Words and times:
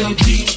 so 0.00 0.14
deep. 0.14 0.48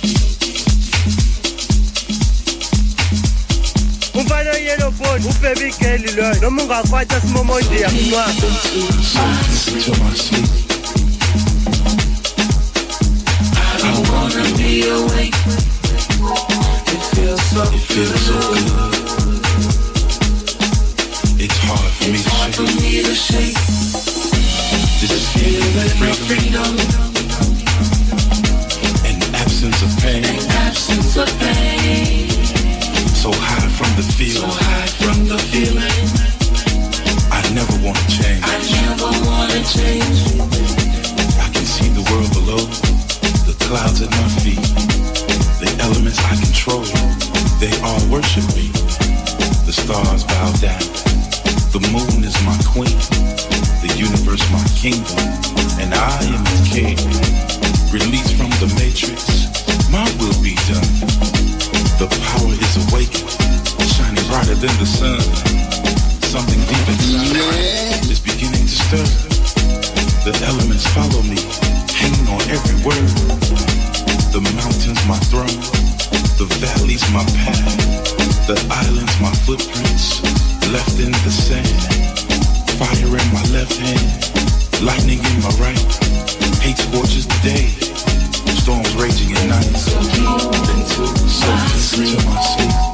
umfana 4.15 4.53
yellow 4.67 4.91
phone 4.91 5.23
ubhebe 5.29 5.67
igeli 5.67 6.11
loyo 6.17 6.35
noma 6.41 6.63
ungakwatha 6.63 7.21
simomondi 7.21 7.77
to 8.39 8.49
sleep. 8.61 8.89
I 13.85 13.91
wanna 14.09 14.43
be 14.57 14.71
awake. 14.95 15.39
It 16.93 17.01
feels 17.11 17.43
so 17.51 17.63
It 17.63 17.83
feels 17.91 18.21
so 18.27 18.37
good. 18.53 18.67
It's 21.43 21.57
hard 21.67 21.91
for 21.97 22.07
me 22.11 22.19
to 22.23 22.29
hard 22.29 22.55
for 22.55 22.65
shake. 22.67 22.81
me 22.81 23.03
to 23.03 23.15
shake. 23.27 23.59
This 25.01 25.11
is 25.11 25.25
feeling 25.33 26.09
of 26.11 26.17
freedom 26.27 26.77
freedom 26.77 27.32
absence 31.15 31.17
of 31.17 31.39
pain. 31.39 32.29
So 33.13 33.31
high 33.33 33.69
from 33.69 33.95
the 33.95 34.03
So 34.03 34.13
feel. 34.13 34.49
high 34.49 34.87
from 34.87 35.27
the 35.27 35.37
feeling. 35.51 36.07
I 37.31 37.41
never 37.53 37.75
want 37.85 37.97
to 37.97 38.07
change. 38.07 38.43
I 38.43 38.57
never 38.81 39.09
wanna 39.25 39.61
change. 39.63 40.19
I 41.39 41.49
can 41.53 41.65
see 41.65 41.89
the 41.89 42.03
world 42.11 42.31
below, 42.33 42.61
the 43.45 43.55
clouds 43.65 44.01
at 44.01 44.09
my 44.11 44.29
feet, 44.41 44.61
the 45.61 45.69
elements 45.81 46.19
I 46.19 46.35
control. 46.35 46.85
They 47.59 47.73
all 47.81 48.01
worship 48.09 48.45
me. 48.55 48.69
The 49.65 49.73
stars 49.73 50.23
bow 50.23 50.51
down. 50.59 50.83
The 51.71 51.81
moon 51.91 52.23
is 52.23 52.37
my 52.43 52.57
queen. 52.73 52.97
The 53.81 53.91
universe 53.97 54.43
my 54.51 54.63
kingdom. 54.75 55.17
And 55.79 55.93
I 55.93 56.19
am 56.35 56.43
its 56.53 56.69
king. 56.69 56.97
Released 57.91 58.35
from 58.35 58.49
the 58.61 58.67
matrix. 58.77 59.43
My 59.91 60.09
will 60.19 60.42
done. 60.67 60.93
The 61.99 62.07
power 62.07 62.53
is 62.55 62.73
awakened. 62.87 63.27
Shining 63.83 64.23
brighter 64.31 64.55
than 64.55 64.71
the 64.79 64.87
sun. 64.87 65.19
Something 66.23 66.61
deep 66.71 66.87
inside 66.87 68.07
is 68.07 68.19
beginning 68.23 68.63
to 68.63 68.75
stir. 68.87 69.07
The 70.23 70.31
elements 70.47 70.87
follow 70.95 71.21
me, 71.27 71.39
hanging 71.91 72.27
on 72.31 72.41
every 72.47 72.77
word. 72.87 73.11
The 74.31 74.41
mountains 74.55 75.03
my 75.05 75.19
throne, 75.27 75.59
the 76.39 76.47
valleys 76.63 77.03
my 77.11 77.25
path, 77.43 77.75
the 78.47 78.55
islands 78.71 79.15
my 79.19 79.33
footprints, 79.43 80.23
left 80.71 80.95
in 80.99 81.11
the 81.27 81.31
sand. 81.31 81.67
Fire 82.79 83.13
in 83.19 83.27
my 83.35 83.43
left 83.51 83.75
hand, 83.75 84.07
lightning 84.81 85.19
in 85.19 85.35
my 85.43 85.53
right. 85.59 85.91
Hate 86.63 86.77
scorches 86.77 87.27
the 87.27 87.39
day, 87.43 87.67
storms 88.63 88.95
raging 88.95 89.35
at 89.35 89.45
night. 89.49 89.75
So 89.75 89.99
deep 90.03 90.23
into 90.71 92.25
my 92.25 92.55
deep 92.57 92.92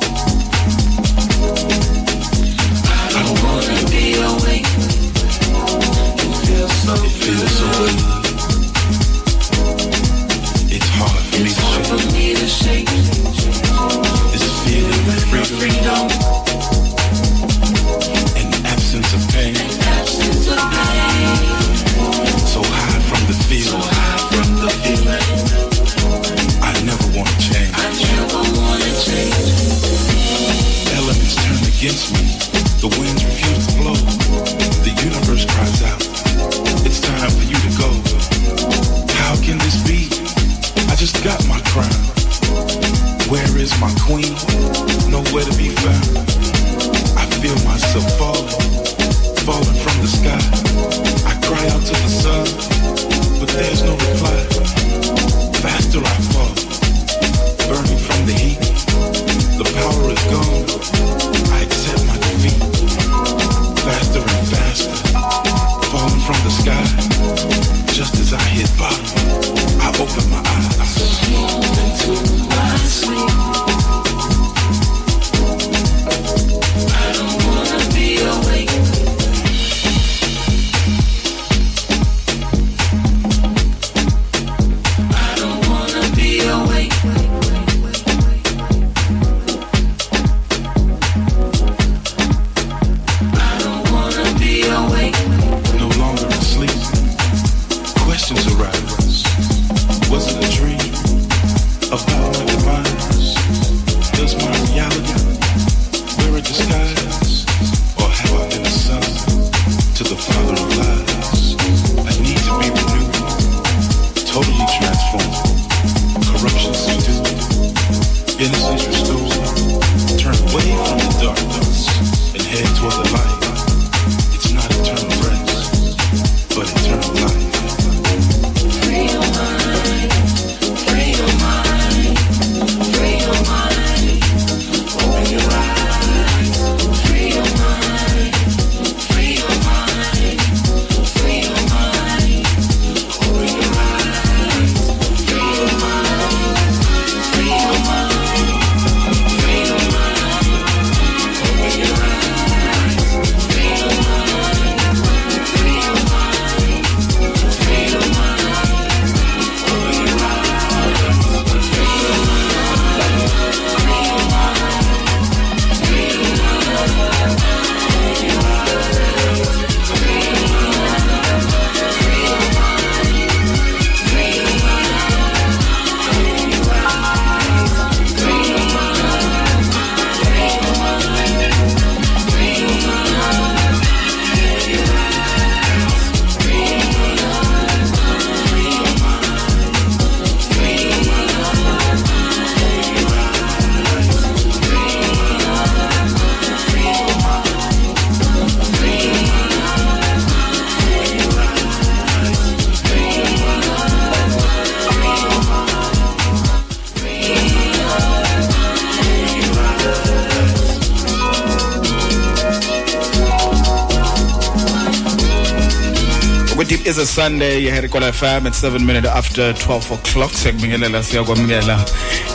Sunday 217.19 217.59
here 217.63 217.83
at 217.83 217.91
Kola 217.91 218.11
FM 218.13 218.45
at 218.45 218.55
7 218.55 218.85
minutes 218.85 219.05
after 219.09 219.51
12 219.51 219.91
o'clock. 219.91 220.31
Sekubingelela 220.31 221.03
siyakwamukela 221.03 221.85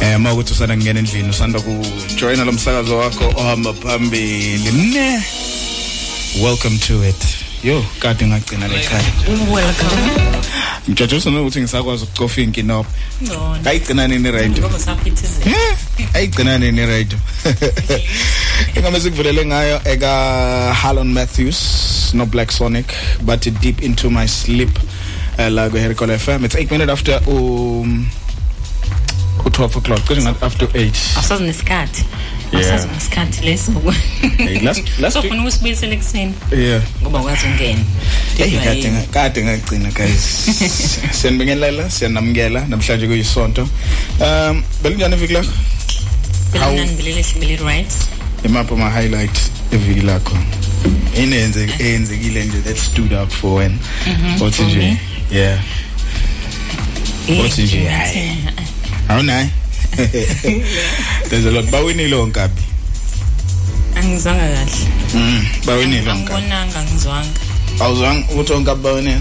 eh 0.01 0.19
mawukuthi 0.21 0.53
usanda 0.53 0.75
kungena 0.77 0.99
endlini 1.01 1.29
usanda 1.31 1.61
ku 1.61 1.87
join 2.17 2.45
lo 2.45 2.53
msakazo 2.53 2.99
wakho 2.99 3.25
ohamba 3.37 3.73
phambili. 3.73 4.73
Ne? 4.73 5.23
Welcome 6.43 6.79
to 6.79 7.03
it. 7.09 7.25
Yo 7.65 7.85
kade 7.99 8.27
ngagcina 8.27 8.69
lekhaya 8.69 9.05
welcome. 9.53 10.03
Ngijajisa 10.91 11.31
nokuthi 11.31 11.61
ngisakwazi 11.61 12.05
ukucofa 12.05 12.41
inkinopho 12.41 12.91
no. 13.21 13.57
Ayigcina 13.65 14.09
nini 14.09 14.31
radio 14.31 14.63
ngoba 14.63 14.79
saphithizela. 14.79 15.57
Eh, 15.99 16.09
ayigcina 16.15 16.59
nini 16.59 16.87
radio 16.87 17.19
ingoma 18.77 19.01
sikuvulele 19.01 19.45
ngayo 19.47 19.81
eka 19.85 20.75
Halon 20.75 21.13
Matthews 21.13 21.59
no 22.15 22.27
Black 22.27 22.51
Sonic 22.53 22.87
but 23.23 23.41
deep 23.61 23.83
into 23.83 24.11
my 24.11 24.27
sleep 24.27 24.71
uh, 25.39 25.49
la 25.51 25.69
ku 25.71 25.77
Hercol 25.77 26.11
FM 26.19 26.45
it's 26.45 26.57
8 26.57 26.71
minutes 26.71 26.91
after 26.93 27.21
um 27.29 28.07
u 29.45 29.51
12 29.51 29.77
o'clock. 29.77 30.01
Cishe 30.09 30.23
ngathi 30.23 30.45
after 30.45 30.67
8 30.73 30.91
asazi 31.21 31.45
nesikhathi. 31.45 32.05
Yeah. 32.53 32.65
asazi 32.67 32.89
nesikhathi 32.89 33.45
leso 33.45 33.73
Hey, 34.39 34.59
last- 34.61 34.83
last 35.01 35.17
week- 35.17 35.23
sofuna 35.23 35.43
ukusibuyisela 35.43 35.93
ekuseni? 35.95 36.35
Yeah. 36.53 36.83
Ngoba 37.03 37.19
kwazi 37.23 37.47
ungena. 37.47 37.81
Hey 38.39 38.51
kade 38.59 38.89
nga- 38.91 39.07
kade 39.13 39.45
ngagcina 39.45 39.91
guys. 39.91 40.25
Siyanibingelela 41.21 41.91
siyanamukela 41.91 42.61
namhlanje 42.69 43.07
kuyisonto 43.07 43.69
um 44.21 44.63
belinjani 44.83 45.15
iviki 45.17 45.33
lakho 45.33 45.51
How- 46.53 46.71
belinanibelele 46.71 47.23
hlibele 47.23 47.57
right? 47.57 47.93
Imapha 48.45 48.75
ama 48.75 48.91
highlight 48.91 49.39
eviki 49.73 50.01
lakho. 50.01 50.37
Inenze 51.23 51.69
eyenzekile 51.79 52.45
nje 52.45 52.59
that 52.65 52.77
stood 52.77 53.13
out 53.13 53.31
for 53.31 53.59
when 53.59 53.79
othi 54.41 54.57
for 54.57 54.65
nje 54.67 54.79
me? 54.79 55.01
yeah. 55.31 55.59
Eh, 57.29 57.41
Othi 57.45 57.63
nje, 57.63 57.85
hhayi. 57.89 58.39
awunayi 59.09 59.49
there's 61.29 61.47
a 61.47 61.51
lot. 61.51 61.65
Bawinile 61.71 62.17
onkabi. 62.17 62.61
Angizwanga 63.97 64.49
kahle. 64.49 64.89
Mm 65.15 65.45
bawinile 65.67 66.11
onkabi. 66.11 66.33
angibonanga 66.35 66.79
angizwanga. 66.81 67.41
Awuzwanga 67.81 68.27
ukuthi 68.33 68.53
onkabi 68.53 68.83
bawinile? 68.83 69.21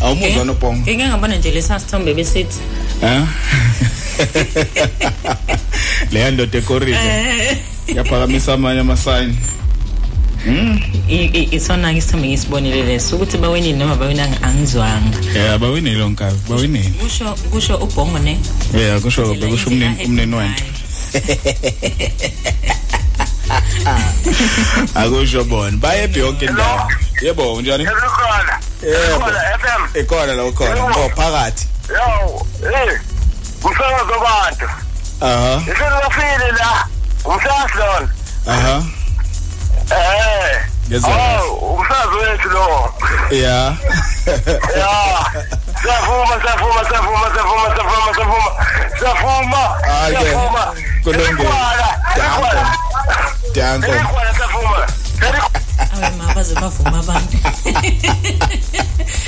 Awumuzwa 0.00 0.44
nobhongo. 0.44 0.80
ngike 0.80 1.06
ngabona 1.08 1.36
nje 1.36 1.50
lesa 1.50 1.80
sithombe 1.80 2.14
besithi 2.14 2.58
ha 2.58 2.73
leya 6.12 6.30
ndoda 6.30 6.58
ekoride 6.58 6.98
yaphakamisa 7.96 8.54
amanye 8.54 8.80
amasayini 8.80 9.36
isona 11.50 11.92
ke 11.92 11.98
isithombe 11.98 12.28
ngisibonile 12.28 12.82
leso. 12.82 13.16
Ukuthi 13.16 13.38
bawenile 13.38 13.78
noma 13.78 13.96
bawenanga 13.96 14.42
angizwanga 14.42 15.18
yeah 15.34 15.58
bawinile 15.58 16.02
onkabi 16.02 16.38
bawinile. 16.48 16.90
Kusho 17.00 17.34
kusho 17.50 17.76
ubhongo 17.76 18.18
ne? 18.18 18.38
Yeah 18.74 19.00
kusho 19.00 19.34
bekusho 19.34 19.70
umnini 19.70 20.04
umnini 20.04 20.36
wento 20.36 20.62
akusho 24.94 25.44
bona. 25.44 25.76
Bayephi 25.76 26.18
yonke 26.18 26.44
indawo? 26.44 26.90
Yebo 27.22 27.54
unjani. 27.54 27.84
Esikhona 27.84 28.60
FM. 29.60 29.98
ikhona 30.00 30.34
la 30.34 30.44
ukhona 30.44 30.84
oh 30.84 31.08
phakathi. 31.16 31.66
Yo, 31.88 32.46
eh. 32.64 33.00
Umsakazo 33.64 34.14
abantu. 34.14 34.66
aha 35.20 35.60
Isilafile 35.62 36.52
la. 36.58 36.86
Umsakazo 37.24 37.78
lona. 37.78 38.08
aha 38.46 38.82
Eh. 39.90 40.60
Ngezwa 40.88 41.10
Oh, 41.10 41.76
umsakazo 41.76 42.16
wethu 42.18 42.48
lo. 42.48 42.94
yeah 43.30 43.72
Ya. 44.26 45.24
Siyavuma, 45.82 46.34
siyavuma, 46.40 46.80
siyavuma, 46.88 47.26
siyavuma, 47.32 47.68
siyavuma, 47.74 48.14
siyavuma. 48.14 48.50
Siyavuma. 48.98 49.62
Ah, 49.88 50.06
okay. 50.08 50.16
Siyavuma. 50.22 50.64
Kulungile. 51.04 51.36
Selikhona, 51.36 51.88
selikhona. 52.14 52.64
danko 53.54 53.86
Selikhona, 53.86 54.30
siyavuma. 54.34 54.86
Selikhona. 55.76 56.06
awe 56.06 56.10
ma 56.18 56.34
baze 56.34 56.54
bavuma 56.54 56.98
abantu. 56.98 57.36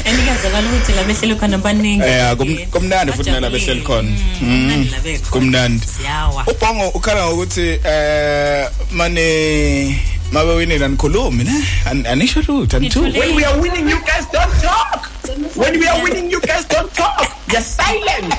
Enikazakala 0.04 0.68
ukuthi 0.68 0.92
la 0.92 1.04
behleli 1.04 1.34
khona 1.34 1.58
baningi 1.58 2.02
eh 2.04 2.36
kum- 2.36 2.66
kumnandi 2.70 3.12
futhi 3.12 3.30
nala 3.30 3.50
behleli 3.50 3.80
khona. 3.82 4.10
Kumnandi 4.38 4.90
la 4.90 4.98
bekhona. 5.00 5.30
Kumnandi. 5.30 5.86
Siyawa. 5.86 6.44
Ubhongo 6.46 6.88
ukhala 6.94 7.26
ngokuthi 7.26 7.80
eh 7.84 8.68
mane 8.92 9.98
mabe 10.32 10.52
winile 10.54 10.84
anikhulumi 10.84 11.44
ne? 11.44 11.52
An- 11.90 12.06
anisho 12.06 12.40
lutho 12.40 12.76
anithu 12.76 13.00
Nithule- 13.02 13.18
When 13.18 13.34
we 13.36 13.44
are 13.44 13.58
winning, 13.60 13.88
you 13.88 13.98
guys 14.06 14.26
don't 14.32 14.54
talk. 14.62 15.10
When 15.56 15.78
we 15.80 15.86
are 15.88 16.02
winning, 16.02 16.30
you 16.30 16.40
guys 16.40 16.64
don't 16.68 16.92
talk. 16.94 17.26
You're 17.50 17.62
silent. 17.62 18.34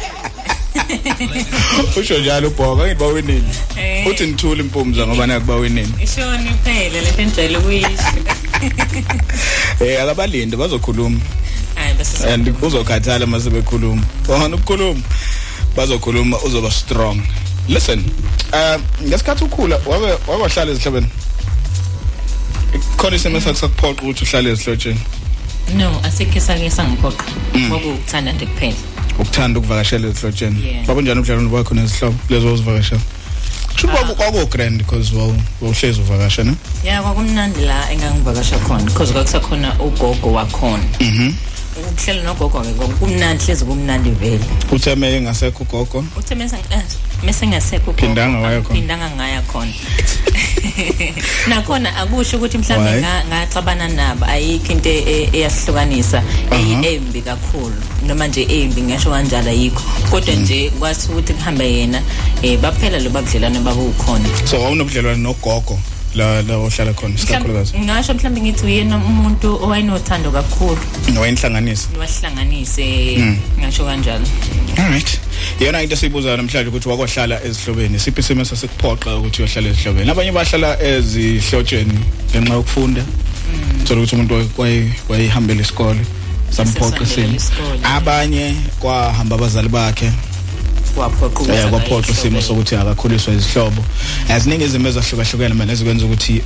usho 1.99 2.19
njalo 2.19 2.47
ubhongo 2.47 2.83
ngithi 2.83 2.99
bawinile 2.99 3.43
Eh. 3.77 4.07
uthi 4.07 4.25
nithule 4.25 4.63
impumza 4.63 5.07
ngoba 5.07 5.27
nakuba 5.27 5.55
winile 5.55 5.89
ishoni 6.03 6.51
phela 6.63 7.01
lento 7.01 7.21
enjalo 7.21 7.61
kuyisho. 7.61 7.87
Eh 9.81 10.01
akabalindi 10.01 10.55
bazokhuluma. 10.57 11.19
Hayi 11.75 11.93
bese 11.93 12.27
and 12.33 12.47
uzokhathala 12.61 13.25
mase 13.27 13.49
bekhuluma 13.49 14.03
wona 14.27 14.55
ukukhuluma 14.55 15.01
bazokhuluma 15.75 16.37
uzoba 16.41 16.71
strong. 16.71 17.21
Listen 17.67 18.03
uh 18.53 18.79
ngesikhathi 19.07 19.43
ukhula 19.43 19.79
wabe 19.85 20.17
wabahlala 20.27 20.71
ezihlobeni 20.71 21.07
khona 22.97 23.15
isimo 23.15 23.41
sakuphoqa 23.41 24.01
ukuthi 24.01 24.23
uhlale 24.23 24.49
ezihlotsheni? 24.51 24.99
No 25.77 26.01
asikhe 26.03 26.39
sake 26.39 26.69
sangiphoqa. 26.69 27.25
Ngokuthanda 27.55 28.31
nje 28.31 28.45
kuphela. 28.45 28.96
Ukuthanda 29.19 29.59
ukuvakashela 29.59 30.07
ezihlotsheni 30.07 30.65
Yeah. 30.65 30.85
babunjani 30.85 31.19
ubudlelwano 31.19 31.49
bakho 31.49 31.73
nezihlobo 31.75 32.17
lezo 32.29 32.53
ozivakashela? 32.53 33.01
Kusho 33.73 33.87
kwaku 33.87 34.15
kwaku 34.15 34.45
grand 34.45 34.77
because 34.77 35.15
wawuhlezi 35.15 36.01
uvakasha 36.01 36.43
ne? 36.43 36.53
Ya 36.83 37.01
kwakumnandi 37.01 37.61
la 37.61 37.91
engangivakasha 37.91 38.57
khona 38.59 38.83
because 38.83 39.13
kwakusakhona 39.13 39.79
ugogo 39.79 40.31
wakhona. 40.33 40.83
Mhm. 40.99 41.33
Ukuhlela 41.81 42.23
nogogo 42.23 42.59
ke 42.61 42.73
kumnandi 42.99 43.43
hlezi 43.45 43.65
kumnandi 43.65 44.09
vele. 44.11 44.45
Utheme 44.71 45.15
engasekho 45.17 45.63
ugogo? 45.63 46.03
Uthe 46.17 46.35
mese 46.35 46.55
eh, 46.71 46.81
mese 47.23 47.47
ngasekho 47.47 47.91
ugogo, 47.91 48.01
Phindanga 48.07 48.37
waya 48.39 48.61
khona. 48.61 48.75
phindanga 48.75 49.09
ngaya 49.15 49.41
khona. 49.41 49.71
Nakhona 51.47 51.95
akusho 51.97 52.37
ukuthi 52.37 52.57
mhlawumbe 52.57 52.91
Why? 52.91 52.99
nga- 52.99 53.23
ngaxabana 53.29 53.87
nabo 53.87 54.25
ayikho 54.25 54.71
into 54.73 54.89
e- 54.89 55.03
e- 55.07 55.29
eyasihlukanisa. 55.33 56.17
Aha. 56.51 56.55
eyi- 56.61 56.95
embi 56.95 57.21
kakhulu 57.21 57.73
noma 58.05 58.27
nje 58.27 58.43
embi 58.49 58.81
ngisho 58.81 59.09
kanjalo 59.09 59.49
ayikho. 59.49 59.81
Kodwa 60.11 60.33
nje 60.35 60.69
kwathi 60.79 61.11
ukuthi 61.11 61.33
kuhambe 61.33 61.73
yena 61.73 62.01
um 62.43 62.57
baphela 62.61 62.99
lo 62.99 63.09
babudlelwane 63.09 63.59
babukhona. 63.59 64.29
So 64.45 64.61
wawunobudlelwano 64.61 65.17
nogogo? 65.17 65.79
La 66.17 66.41
la 66.41 66.55
ohlala 66.57 66.93
khona 66.93 67.15
isikakhulukazi 67.15 67.79
ngasho 67.79 68.13
mhlawumbe 68.13 68.41
ngithi 68.41 68.65
uyena 68.65 68.97
umuntu 68.97 69.47
owayenothando 69.65 70.31
kakhulu 70.31 70.81
wayinhlanganisa 71.21 71.87
wahlanganise 71.99 72.87
Mm. 73.17 73.37
ngasho 73.59 73.85
kanjalo 73.85 74.25
Alright. 74.77 75.19
Yena 75.59 75.81
into 75.81 75.95
siyibuza 75.95 76.37
namhlanje 76.37 76.69
ukuthi 76.69 76.89
wakohlala 76.89 77.43
ezihlobeni. 77.43 77.99
Siphi 77.99 78.19
isimo 78.21 78.45
sasikuphoqa 78.45 79.15
ukuthi 79.17 79.41
uyohlala 79.41 79.69
ezihlobeni. 79.69 80.11
Abanye 80.11 80.31
bahlala 80.31 80.69
ezihlotsheni 80.83 81.99
ngenxa 82.31 82.53
yokufunda. 82.53 83.01
Thola 83.85 84.01
ukuthi 84.01 84.15
umuntu 84.15 84.49
wayi 84.57 84.93
wayihambela 85.09 85.61
isikole 85.61 85.99
samphoqa 86.49 87.05
Sesihambela 87.05 87.35
isimo. 87.35 87.35
isikole. 87.35 87.79
Abanye 87.83 88.55
kwahamba 88.79 89.35
abazali 89.35 89.69
bakhe 89.69 90.11
kwaphoqa 90.97 91.53
eh 91.53 91.69
kwaphoqa 91.69 92.11
isimo 92.11 92.41
sokuthi 92.41 92.75
akakhuliswa 92.75 93.33
izihlobo. 93.33 93.81
Eziningi 94.29 94.63
izimo 94.65 94.87
ezahlukahlukene 94.89 95.53
manje 95.53 95.73
ezikwenza 95.73 96.05
ukuthi 96.05 96.41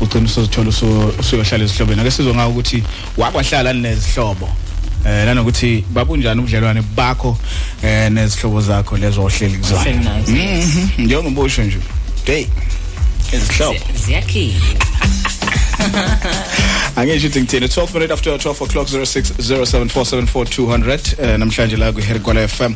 ugcina 0.00 0.24
usozithola 0.26 0.68
usu- 0.68 1.12
usuyohlala 1.20 1.64
ezihlobeni. 1.64 2.00
Ake 2.00 2.10
sizwe 2.10 2.34
ngawo 2.34 2.50
ukuthi 2.50 2.82
wakwahlala 3.16 3.72
nezihlobo. 3.72 4.48
Eh 5.06 5.24
nanokuthi 5.26 5.84
babunjani 5.94 6.40
ubudlelwane 6.40 6.82
bakho 6.96 7.36
eh 7.82 8.10
nezihlobo 8.10 8.60
zakho 8.60 8.96
lezo 8.96 9.22
ohleli 9.24 9.58
kuzona. 9.58 9.84
Yes. 10.26 10.66
Mhm. 10.66 11.04
Njengobusho 11.04 11.62
nje. 11.62 11.78
Hey. 12.24 12.46
Izihlobo. 13.32 13.78
Zi- 13.78 14.04
ziyakhipha 14.04 14.76
Angisho 16.96 17.26
ukuthi 17.26 17.40
ngithini 17.40 17.66
12 17.66 17.94
minutes 17.94 18.12
after 18.12 18.38
12 18.38 18.64
o'clock 18.64 18.88
0607474200 18.88 20.98
eh 21.22 21.38
namhlanje 21.38 21.76
la 21.76 21.92
ku 21.92 22.00
Hergola 22.00 22.48
FM. 22.48 22.74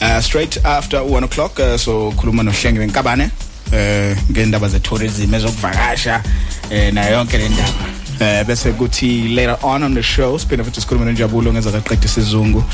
Uh 0.00 0.20
straight 0.20 0.64
after 0.64 1.00
1 1.00 1.24
o'clock 1.24 1.58
uh, 1.58 1.76
so 1.76 2.12
khuluma 2.16 2.42
nohlengi 2.42 2.78
wenkabane 2.78 3.30
eh 3.72 4.16
ngendaba 4.30 4.68
ze 4.68 4.78
tourism 4.80 5.34
ezokuvakasha 5.34 6.22
eh 6.70 6.92
na 6.94 7.04
yonke 7.04 7.38
le 7.38 7.48
ndaba. 7.48 7.72
Eh 8.20 8.44
bese 8.46 8.72
kuthi 8.72 9.28
later 9.34 9.58
on 9.62 9.82
on 9.82 9.94
the 9.94 10.02
show 10.02 10.38
siphinde 10.38 10.64
futhi 10.64 10.80
sikhuluma 10.80 11.04
noNjabulo 11.06 11.52
ngeza 11.52 11.72
kaqedisa 11.72 12.20
isizungu. 12.20 12.64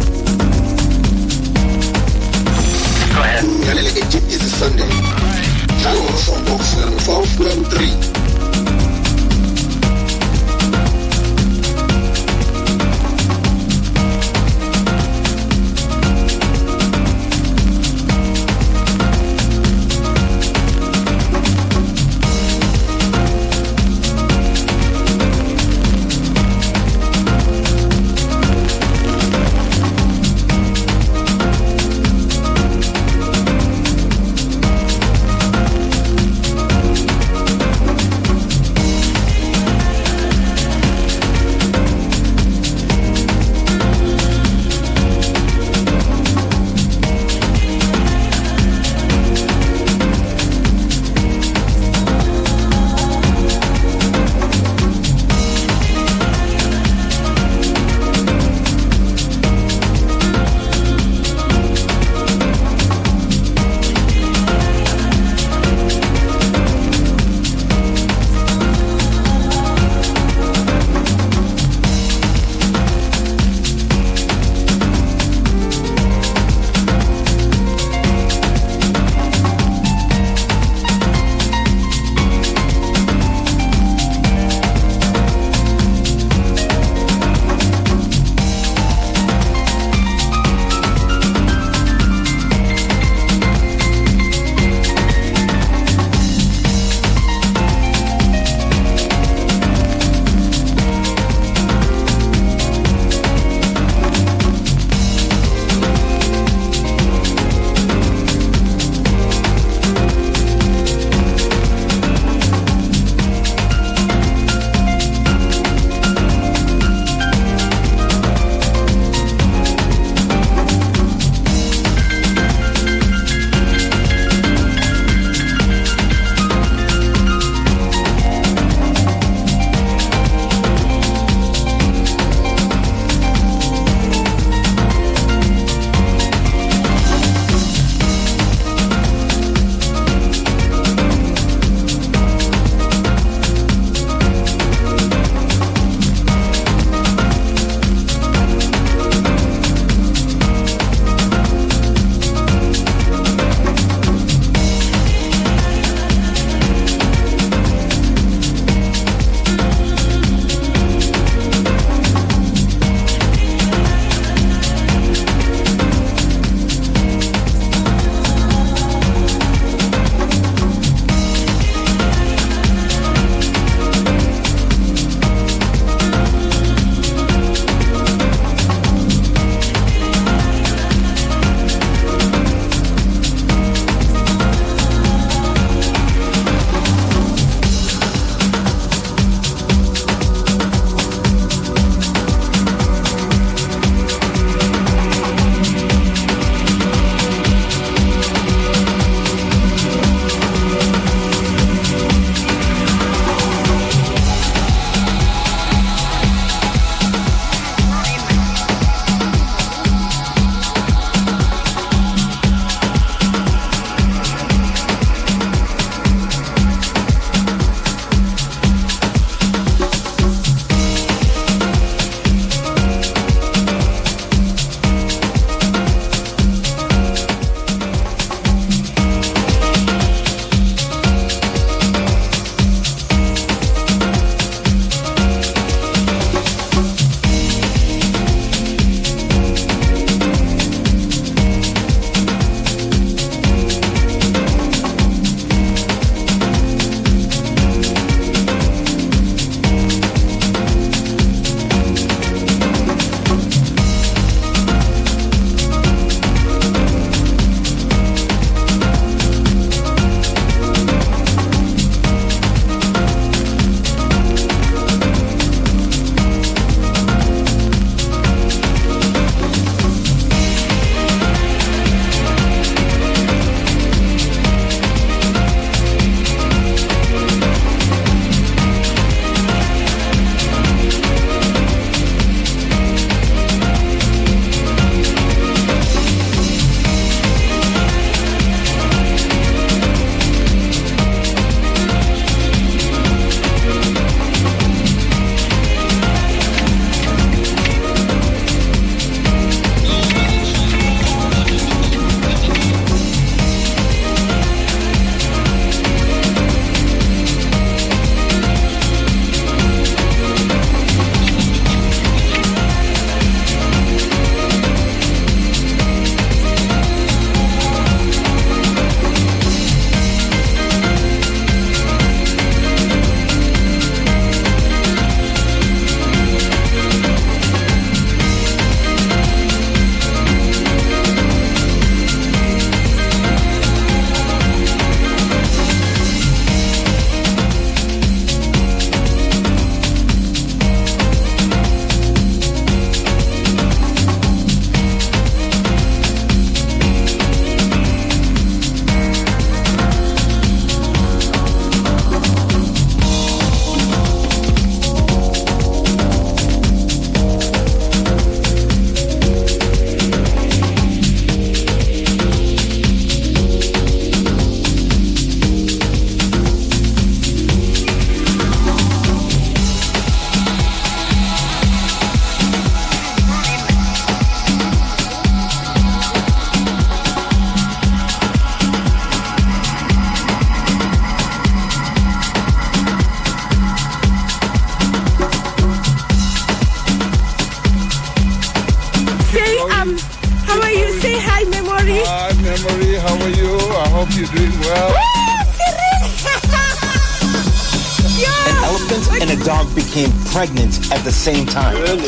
same 401.25 401.47
time. 401.47 402.04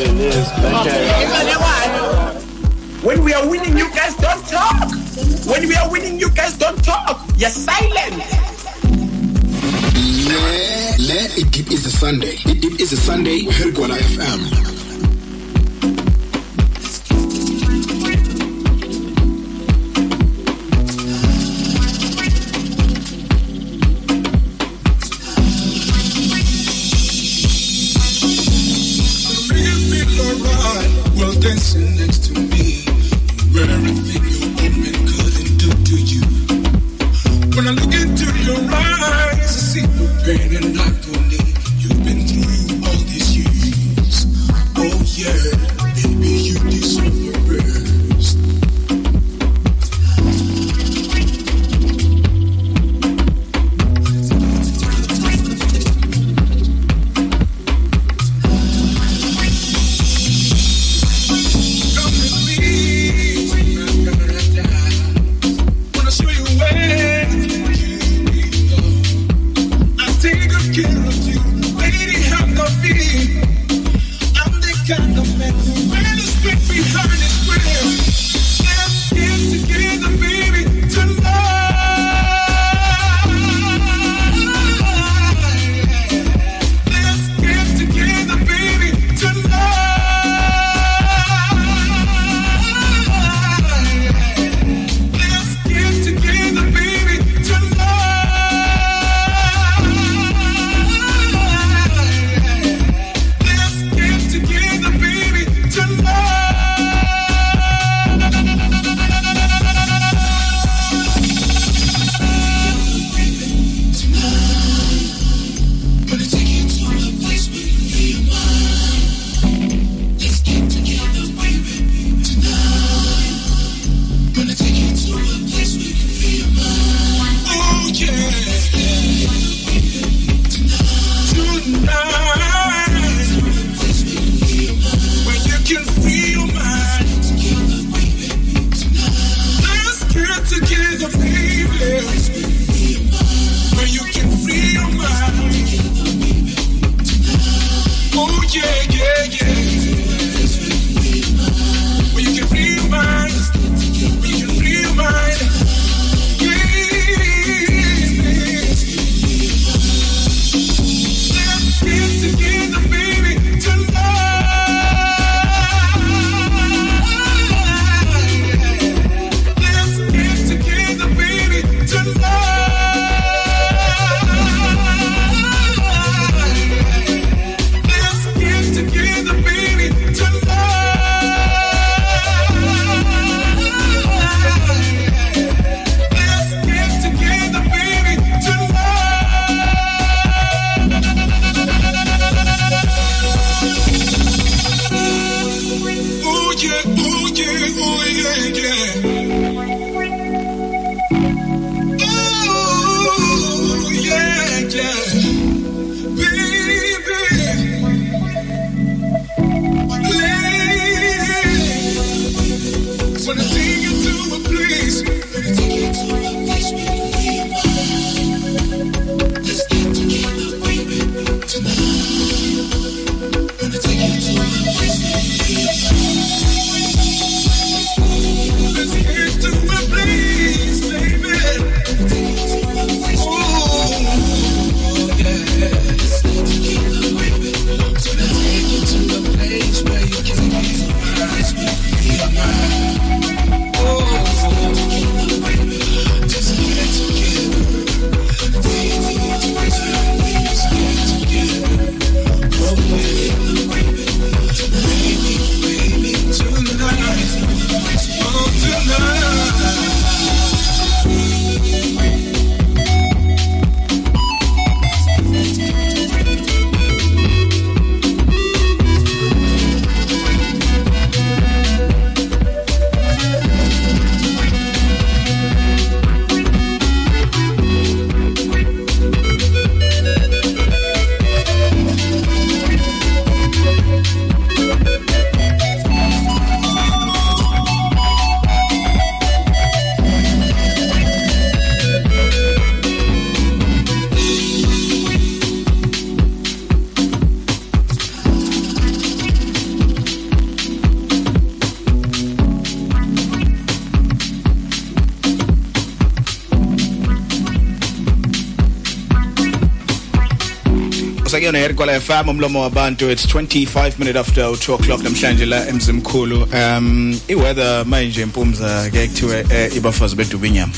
Usakuyona 311.77 311.93
Erikwala 311.93 311.99
FM 311.99 312.29
umlomo 312.29 312.61
wabantu. 312.61 313.09
It's 313.11 313.25
25 313.25 313.99
minutes 313.99 314.17
after 314.17 314.43
2 314.43 314.73
o'clock 314.73 315.01
namhlanje 315.01 315.45
la 315.45 315.67
emzimkhulu. 315.67 316.47
Um 316.53 317.19
iweather 317.27 317.85
manje 317.85 318.21
empumza 318.21 318.89
ke 318.91 319.07
kuthiwe 319.07 319.45
eh, 319.49 319.75
ibafazi 319.75 320.15
beduba 320.15 320.47
inyama 320.47 320.73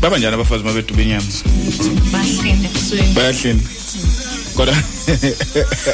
baba 0.00 0.18
njani 0.18 0.34
abafazi 0.34 0.64
mabeduba 0.64 1.02
inyama 1.02 1.26
bahlinde 2.12 2.68
ebusweni 2.68 3.14
bayahlini 3.14 3.62
kodwa 4.56 4.74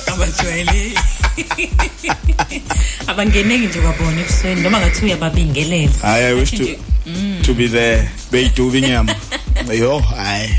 abajwayele 0.06 0.92
abangeneki 3.06 3.66
nje 3.66 3.80
kwabona 3.80 4.20
ebusweni 4.20 4.61
noma 4.61 4.80
ngathi 4.80 5.04
uyababingelela. 5.04 5.92
Hayi 6.02 6.24
i 6.24 6.35
wish 6.35 6.50
to 6.50 6.64
to 7.44 7.54
be 7.54 7.68
there. 7.68 8.08
Beyiduba 8.30 8.78
inyama 8.78 9.14
yo 9.80 9.98
hayi. 9.98 10.50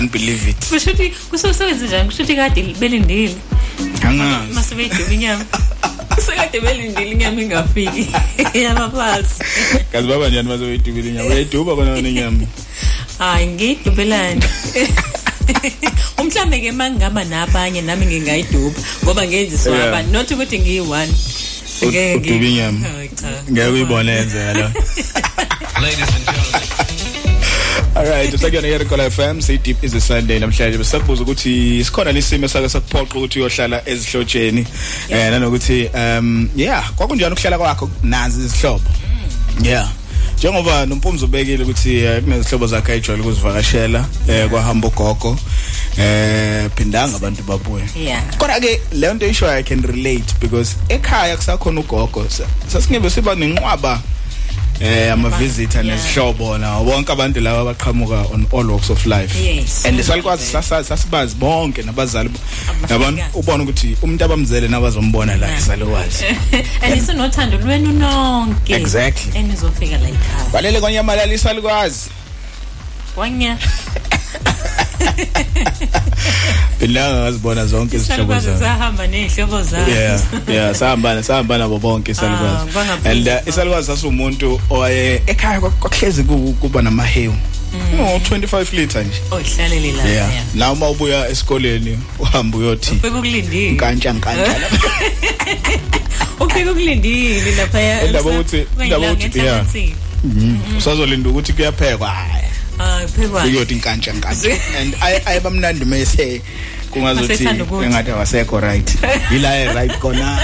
Can't 0.00 0.12
believe 0.12 0.48
it. 0.48 0.56
Kusho 0.68 0.90
ukuthi 0.90 1.10
kusosebenza 1.30 1.86
njani? 1.86 2.08
Kusho 2.08 2.22
ukuthi 2.22 2.36
kade 2.36 2.62
belindile. 2.80 3.34
Angazi. 4.02 4.52
Mase 4.52 4.74
beyiduba 4.74 5.12
inyama. 5.12 5.44
Sekade 6.26 6.60
belindile 6.60 7.10
inyama 7.10 7.42
ingafiki. 7.42 8.08
Yabafazi 8.62 9.34
kazi 9.92 10.08
baba 10.08 10.28
njani 10.28 10.48
mase 10.48 10.64
beyidubile 10.64 11.08
inyama 11.08 11.28
beyiduba 11.28 11.76
kona 11.76 11.98
inyama? 11.98 12.46
Hayi 13.18 13.46
ngiyidubelani 13.46 14.42
umhlambe 16.18 16.60
ke 16.60 16.72
mangingaba 16.72 17.24
nabanye 17.24 17.82
nami 17.82 18.06
ngingayiduba 18.06 18.80
ngoba 19.04 19.26
ngenziswa 19.26 19.72
Yeah. 19.76 19.88
abantu 19.88 20.12
not 20.12 20.30
ukuthi 20.30 20.58
ngiyi-one. 20.58 21.12
Ngeke. 21.84 22.16
ngi- 22.16 22.30
uduba 22.30 22.46
inyama. 22.46 22.88
Ngeke 23.50 23.68
uyibone 23.68 24.12
yenzeka 24.12 24.52
la. 24.54 24.70
Alright, 28.00 28.32
usakuyona 28.34 28.68
Yerikola 28.68 29.10
FM, 29.10 29.42
say 29.42 29.58
deep 29.58 29.84
is 29.84 29.94
a 29.94 30.00
Sunday 30.00 30.38
namhlanje. 30.40 30.78
Besakubuza 30.78 31.22
ukuthi 31.22 31.84
sikhona 31.84 32.12
lesimo 32.12 32.48
sake 32.48 32.68
sakuphoqa 32.68 33.18
ukuthi 33.18 33.38
uyohlala 33.40 33.82
ezihlotsheni. 33.88 34.66
Eh 35.10 35.30
nanokuthi 35.30 35.90
um 35.94 36.48
yeah, 36.56 36.90
kwakunjani 36.96 37.32
ukuhlala 37.32 37.58
kwakho 37.58 37.90
nazi 38.02 38.40
izihlobo. 38.40 38.90
Yeah. 39.62 39.88
Njengoba 40.38 40.86
nompumzo 40.86 41.26
ubekile 41.26 41.64
ukuthi 41.64 41.96
eh, 41.98 42.22
kunezihlobo 42.22 42.66
zakhe 42.66 42.92
ayijwayele 42.92 43.22
ukuzivakashela 43.26 44.04
eh 44.28 44.48
kwahamba 44.48 44.88
ugogo. 44.88 45.38
Eh 45.98 46.70
phindanga 46.76 47.16
abantu 47.16 47.42
babuye. 47.42 47.84
Yeah. 47.96 48.22
Kodwa 48.38 48.60
ke 48.60 48.80
le 48.92 49.14
nto 49.14 49.26
isho 49.26 49.46
I 49.48 49.62
can 49.62 49.82
relate 49.82 50.34
because 50.40 50.76
ekhaya 50.88 51.36
kusakhona 51.36 51.80
ugogo. 51.80 52.28
Sa- 52.30 52.46
Sasingebe 52.68 53.10
siba 53.10 53.34
nenqwaba 53.34 54.00
eh 54.80 55.12
ama 55.12 55.28
visitor 55.30 55.84
Yeah. 55.84 55.96
nezihlobo 55.96 56.58
na 56.58 56.80
bonke 56.80 57.12
abantu 57.12 57.40
laba 57.40 57.60
abaqhamuka 57.60 58.24
on 58.32 58.46
all 58.52 58.70
walks 58.70 58.90
of 58.90 59.06
life. 59.06 59.34
Yes. 59.44 59.84
and 59.86 60.00
salikwazi 60.02 60.44
sasa- 60.52 60.84
sasibazi 60.84 61.34
bonke 61.34 61.82
nabazali 61.82 62.30
yabona? 62.90 63.28
ubona 63.34 63.62
ukuthi 63.62 63.96
umuntu 64.02 64.24
abamzele 64.24 64.68
nabazombona 64.68 65.36
la 65.36 65.56
esalokwazi 65.58 66.24
and 66.82 66.96
isinothando 66.96 67.58
lwenu 67.58 67.92
nonke. 67.92 68.74
Exactly. 68.74 69.38
enizofika 69.38 69.98
la 69.98 70.08
ekhaya. 70.08 70.50
Balele 70.52 70.80
konyamalala 70.80 71.34
isalikwazi 71.34 72.10
wanya 73.16 73.58
phindanga 76.78 77.20
ngazibona 77.22 77.66
zonke 77.66 77.96
izihlobo 77.96 78.38
zami. 78.40 78.58
sahamba 78.58 79.06
ney'hlobo 79.06 79.62
zayo 79.62 79.88
yeah 79.88 80.20
yeah 80.48 80.74
sahambana 80.74 81.22
sahambana 81.22 81.68
bo 81.68 81.78
bonke 81.78 82.10
Ah, 82.10 82.14
isalikwazi 82.14 82.70
bangaphezulu 82.74 83.10
and 83.10 83.28
uh, 83.28 83.34
babo. 83.34 83.48
isalikwazi 83.50 83.86
sasumuntu 83.86 84.60
owaye 84.70 85.22
ekhaya 85.26 85.60
kwa- 85.60 85.70
kwakuhlezi 85.70 86.22
ku- 86.24 86.54
kuba 86.60 86.82
namahewu. 86.82 87.34
No 87.96 88.18
25 88.18 88.72
liter 88.76 89.04
nje. 89.04 89.20
Oyihlalele 89.30 89.92
la 89.92 90.04
yeah. 90.04 90.30
la 90.56 90.72
uma 90.72 90.88
ubuya 90.90 91.28
esikoleni 91.28 91.98
uhamba 92.18 92.58
uyothi 92.58 92.94
bekukulindile 92.94 93.74
kantsha 93.76 94.12
kantsha 94.14 94.56
ufike 96.40 96.70
ukulindile 96.70 97.52
laphaya 97.56 98.04
Indaba 98.06 98.30
ukuthi- 98.30 98.66
indaba 98.84 99.12
ukuthi- 99.12 99.44
yeah. 99.44 99.66
usazolinda 100.78 101.30
ukuthi 101.30 101.52
kuyaphekwa. 101.52 102.08
Hayi 102.08 102.44
hayi 102.80 103.06
phekwa 103.08 103.42
kuyothi 103.42 103.74
inkantsha 103.74 104.12
nkantsha 104.12 104.48
and 104.80 104.94
ay- 105.00 105.22
ayebamnandi 105.26 105.84
mase 105.84 106.42
kungazothi 106.90 107.28
Masethanda 107.32 107.64
ukuthi. 107.64 107.86
engathi 107.86 108.10
awasekho 108.10 108.60
right. 108.60 108.88
Yila 109.32 109.50
e 109.60 109.72
right 109.74 109.98
kona. 109.98 110.38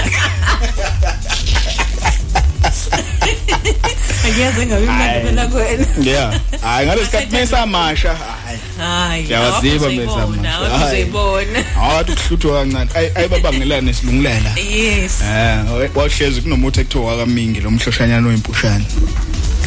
Akiyaze 4.27 4.65
ngabe 4.65 4.83
imnandi 4.85 5.27
phela 5.27 5.47
kwena. 5.47 5.85
Yeah. 6.03 6.39
Hayi 6.61 6.87
ngalesikhathi 6.87 7.35
mesamasha 7.35 8.15
hayi. 8.15 8.59
Hayi 8.77 9.23
Ngiyawaziba 9.23 9.89
mina 9.89 10.03
awakuzuyibona, 10.03 10.21
zamanje. 10.21 10.49
awakuzuyibona 10.49 11.59
awathi 11.81 12.11
kuhluthwa 12.11 12.59
kancane. 12.59 12.89
Ay- 12.95 13.11
ayibabangelana 13.15 13.81
nesilungulela 13.81 14.49
yes. 14.59 15.21
Eh 15.21 15.89
wahlezi 15.95 16.41
kunomuthi 16.41 16.79
ekuthiwa 16.81 17.13
akamingi 17.13 17.59
lo 17.61 17.71
mhloshanyana 17.71 18.27
oyimpushana. 18.27 18.85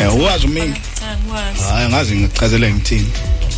Eh 0.00 0.14
uwazi 0.16 0.46
umingi 0.46 0.80
cha 1.00 1.16
ngikwazi 1.16 1.62
hayi 1.72 1.88
ngazi 1.88 2.14
ngichazela 2.16 2.70
ngithini 2.70 3.08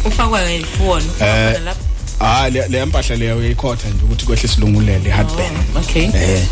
ufakwa 0.04 0.42
ngelifuona 0.42 1.04
Eh, 1.20 1.50
ufakwa 1.50 1.60
lapha 1.60 1.80
ah 2.20 2.48
le 2.50 2.68
le 2.68 2.84
mpahla 2.84 3.16
leyo 3.16 3.36
uyayikhotha 3.36 3.88
nje 3.88 4.04
ukuthi 4.04 4.24
kwehle 4.26 4.42
isilungulele 4.44 5.10
heartburn 5.10 5.50
Oh, 5.76 5.78
okay 5.80 6.04
eh 6.14 6.42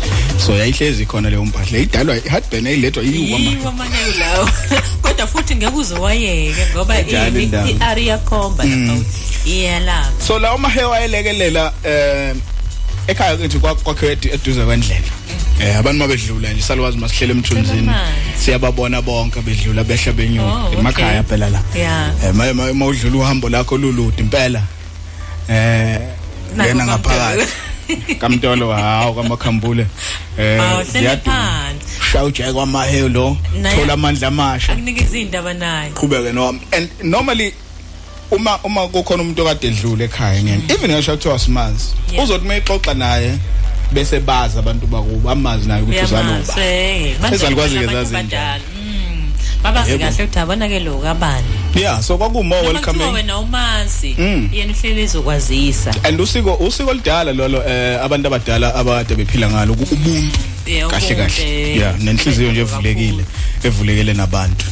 so 0.45 0.55
yayihlezi 0.55 1.05
khona 1.05 1.29
leyo 1.29 1.45
mpahla 1.45 1.77
idalwa 1.77 2.15
heartburn 2.15 2.67
ayilethwa 2.67 3.03
yiwa 3.03 3.39
ma 3.39 3.45
yiwa 3.49 3.71
manje 3.71 3.97
lawo 4.19 4.49
kodwa 5.01 5.27
futhi 5.27 5.55
ngeke 5.55 5.75
uze 5.75 5.93
wayeke 5.95 6.65
ngoba 6.73 7.01
Njalo 7.01 7.39
i- 7.39 7.43
indaba. 7.43 7.69
i-area 7.69 8.17
khomba 8.17 8.63
lapha 8.63 9.03
iyalapha 9.45 10.11
so 10.27 10.39
lawo 10.39 10.57
mahewa 10.57 10.97
ayelekelela 10.97 11.73
eh 11.83 12.35
ekhaya 13.07 13.37
ngithi 13.37 13.59
kwakhe 13.59 14.11
eduze 14.11 14.65
kwendlela. 14.65 15.11
Eh 15.61 15.77
abantu 15.77 15.99
mabedlula 15.99 16.53
nje 16.53 16.61
salwazi 16.61 16.97
masihlele 16.97 17.33
emthunzini 17.33 17.89
siyababona 18.39 19.01
bonke 19.01 19.41
bedlula 19.41 19.83
behla 19.83 20.11
Oh, 20.11 20.13
benyuka 20.13 20.63
okay. 20.67 20.79
emakhaya 20.79 21.23
phela 21.23 21.49
la. 21.49 21.61
Eh 21.75 22.33
ma- 22.33 22.53
ma 22.53 22.73
ma 22.73 22.85
udlula 22.85 23.17
uhambo 23.17 23.49
lakho 23.49 23.77
lulude 23.77 24.21
impela. 24.21 24.61
Eh 25.49 25.99
yena 26.67 26.85
ngaphakathi. 26.85 27.47
Kamtolo 28.19 28.71
hawo 28.73 29.13
kamakhambule 29.13 29.85
eh 30.39 30.61
awuhlele 30.61 30.99
ziyaduma 30.99 31.35
phansi. 31.35 32.11
Shawujeke 32.11 32.53
kwamahewu 32.53 33.09
lo 33.09 33.37
Naye- 33.61 33.75
thola 33.75 33.93
amandla 33.93 34.27
amasha. 34.27 34.73
akunikeza 34.73 35.17
iy'ndaba 35.17 35.53
nayo 35.53 35.91
qhubeke 35.93 36.31
nowami 36.33 36.59
and 36.71 36.89
normally 37.03 37.53
uma 38.31 38.59
uma 38.63 38.87
kukhona 38.87 39.23
umuntu 39.23 39.41
okade 39.41 39.67
edlule 39.67 40.03
ekhaya 40.05 40.43
ngene 40.43 40.63
even 40.69 40.91
ngisho 40.91 41.11
kuthiwa 41.17 41.39
simazi 41.39 41.87
uzothi 42.23 42.45
mayixoxa 42.47 42.93
naye 42.93 43.37
bese 43.91 44.19
bazi 44.19 44.57
abantu 44.59 44.87
bakubo 44.87 45.29
amazi 45.29 45.67
naye 45.67 45.81
ukuthi 45.81 45.99
uzaloba 46.03 47.33
Ezalikwazi-ke 47.33 47.87
zazi 47.87 48.15
njani. 48.17 48.63
babazi 49.63 49.91
Yebo. 49.91 50.03
kahle 50.03 50.23
ukuthi 50.23 50.39
abona-ke 50.39 50.79
lo 50.79 50.97
kabani. 50.99 51.47
Yeah 51.75 52.01
so 52.03 52.17
kwakumo 52.17 52.55
welcoming. 52.61 53.13
wena 53.13 53.37
umazi 53.39 54.15
Mm. 54.17 54.49
yena 54.53 54.73
uhleli 54.73 55.01
ezokwazisa. 55.01 55.91
And 56.03 56.19
usiko 56.21 56.53
usiko 56.55 56.93
lidala 56.93 57.33
lolo 57.33 57.63
eh 57.67 58.01
abantu 58.03 58.27
abadala 58.27 58.75
abade 58.75 59.15
bephila 59.15 59.49
ngalo 59.49 59.73
ubuntu. 59.73 60.39
Kahle 60.89 61.15
kahle. 61.15 61.71
eh, 61.71 61.77
yeah 61.77 61.95
nenhliziyo 61.99 62.51
nje 62.51 62.61
evulekile 62.61 63.25
evulekile 63.63 64.13
nabantu. 64.13 64.65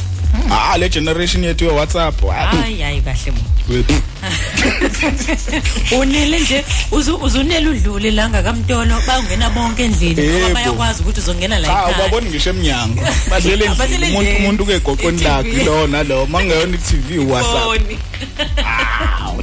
Ah 0.50 0.76
le 0.78 0.88
generation 0.88 1.42
yethu 1.44 1.64
ye 1.64 1.70
WhatsApp. 1.70 2.14
Ah, 2.24 2.46
hayi 2.46 2.80
hayi 2.82 3.00
kahle 3.00 3.30
mo 3.32 3.40
we- 3.68 3.84
unele 6.00 6.40
nje 6.40 6.64
uzu- 6.92 7.22
uzunele 7.22 7.68
udlule 7.68 8.10
la 8.10 8.28
ngakamtolo 8.28 8.94
bawungena 9.06 9.50
bonke 9.50 9.84
endlini 9.84 10.22
ngoba 10.22 10.38
Yebo. 10.38 10.54
bayakwazi 10.54 11.02
ukuthi 11.02 11.20
uzongena 11.20 11.58
la 11.58 11.66
cha 11.68 11.72
ekhaya. 11.72 11.96
ubabona 11.96 12.26
ngisho 12.30 12.50
emnyango. 12.50 13.02
Badlele 13.30 13.68
Badlele 13.68 14.06
endlini 14.06 14.16
umuntu 14.16 14.30
endlini. 14.30 14.46
umuntu 14.48 14.66
ke 14.66 14.72
egoqweni 14.74 15.18
I-TV. 15.22 15.26
lakhe 15.26 15.64
lo 15.64 15.86
nalo. 15.86 16.26
Mangeyona 16.26 16.74
i-TV 16.76 17.18
WhatsApp. 17.18 17.64
Boni. 17.64 17.98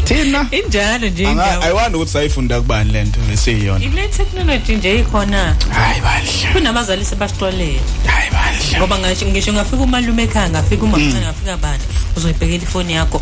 thina. 0.04 0.48
Injalo 0.52 1.08
nje 1.10 1.24
Anga- 1.26 1.32
indawo. 1.32 1.64
ayiwandi 1.64 1.96
ukuthi 1.98 2.12
sayifunda 2.12 2.62
kubani 2.62 2.92
lento 2.92 3.20
besiyiyona 3.30 3.86
ile 3.86 4.08
technology 4.08 4.76
nje 4.76 5.00
ikhona. 5.00 5.56
Hayi 5.70 6.02
bandla. 6.02 6.52
Kunabazali 6.54 7.06
sebasixolele 7.06 7.80
hayi 8.06 8.30
bandla. 8.32 8.78
Ngoba 8.80 8.98
ngisho 9.00 9.26
ngisho 9.26 9.54
ngafika 9.54 9.78
umalume 9.84 10.24
ekhaya 10.24 10.50
ngafika 10.50 10.84
uma 10.84 10.98
Mm. 10.98 11.04
ngicela 11.04 11.26
ngafika 11.26 11.58
bani 11.58 11.84
uzoyibhekela 12.18 12.64
ifoni 12.64 12.94
yakho. 12.94 13.22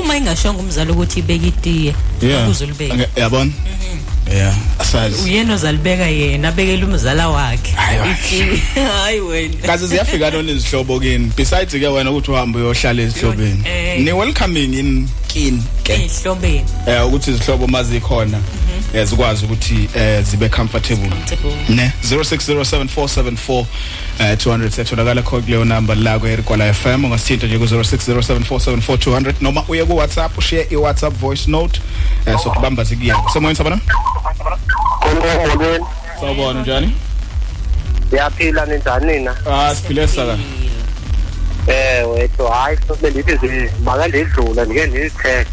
Uma 0.00 0.16
ingashonga 0.16 0.60
umzali 0.60 0.90
ukuthi 0.92 1.18
ibeke 1.20 1.46
itiye. 1.46 1.94
Ukuzulibeka 2.44 2.94
Ange- 2.94 3.08
yabona? 3.20 3.50
Yeah 4.34 4.54
asazi. 4.78 5.22
Uyena 5.30 5.54
ozalibeka 5.54 6.06
yena 6.06 6.48
abekela 6.48 6.86
umzala 6.86 7.28
wakhe. 7.28 7.72
Hayi, 7.76 7.98
wah. 7.98 8.10
itiye 8.10 8.60
hayi 9.02 9.20
wena. 9.20 9.54
Kaze 9.66 9.86
ziyafika 9.86 10.30
nona 10.30 10.52
izihlobo 10.52 11.00
kini. 11.00 11.30
Besides 11.36 11.70
ke 11.80 11.86
wena 11.88 12.10
ukuthi 12.10 12.30
uhambe 12.30 12.58
uyohlala 12.58 13.02
ezihlobeni 13.02 13.62
Eh. 13.64 14.00
ni 14.04 14.12
welcoming 14.12 14.74
in 14.74 15.08
kini 15.28 15.62
ke? 15.84 15.92
Eyihlobeni 15.92 16.64
eh 16.86 17.06
ukuthi 17.06 17.30
izihlobo 17.30 17.66
mazikhona. 17.66 18.38
Eh 18.96 19.04
zikwazi 19.06 19.44
ukuthi 19.44 19.88
eh 19.94 20.22
zibe 20.24 20.48
comfortable 20.48 21.10
ne 21.68 21.92
0607474200 22.10 23.64
eh 24.18 24.36
200 24.36 24.70
setholakala 24.70 25.22
khona 25.22 25.42
kuleyo 25.42 25.64
number 25.64 25.96
la 25.96 26.18
ku 26.18 26.26
Erikwala 26.26 26.74
FM 26.74 27.04
ungasithinta 27.04 27.46
nje 27.46 27.58
ku 27.58 27.64
0607474200 27.64 29.34
noma 29.40 29.64
uye 29.68 29.84
ku 29.84 29.96
WhatsApp 29.96 30.38
ushare 30.38 30.66
i 30.70 30.76
WhatsApp 30.76 31.14
voice 31.20 31.50
note 31.50 31.80
eh 32.26 32.38
sokubamba 32.42 32.84
zikuyako 32.84 33.30
semoyeni 33.30 33.56
sabona 33.56 33.80
Ngomolweni. 35.06 35.84
Sawubona 36.20 36.60
njani? 36.62 36.92
Siyaphila 38.10 38.66
ninjani 38.66 39.06
nina? 39.12 39.36
Ah 39.50 39.74
siphile 39.74 40.08
saka. 40.08 40.38
Eh 41.66 42.10
wethu 42.10 42.46
hayi 42.46 42.78
sobe 42.88 43.10
lithi 43.10 43.32
nje 43.32 43.70
maka 43.84 44.08
ndidlula 44.08 44.64
ndike 44.64 44.86
ndithethe. 44.86 45.46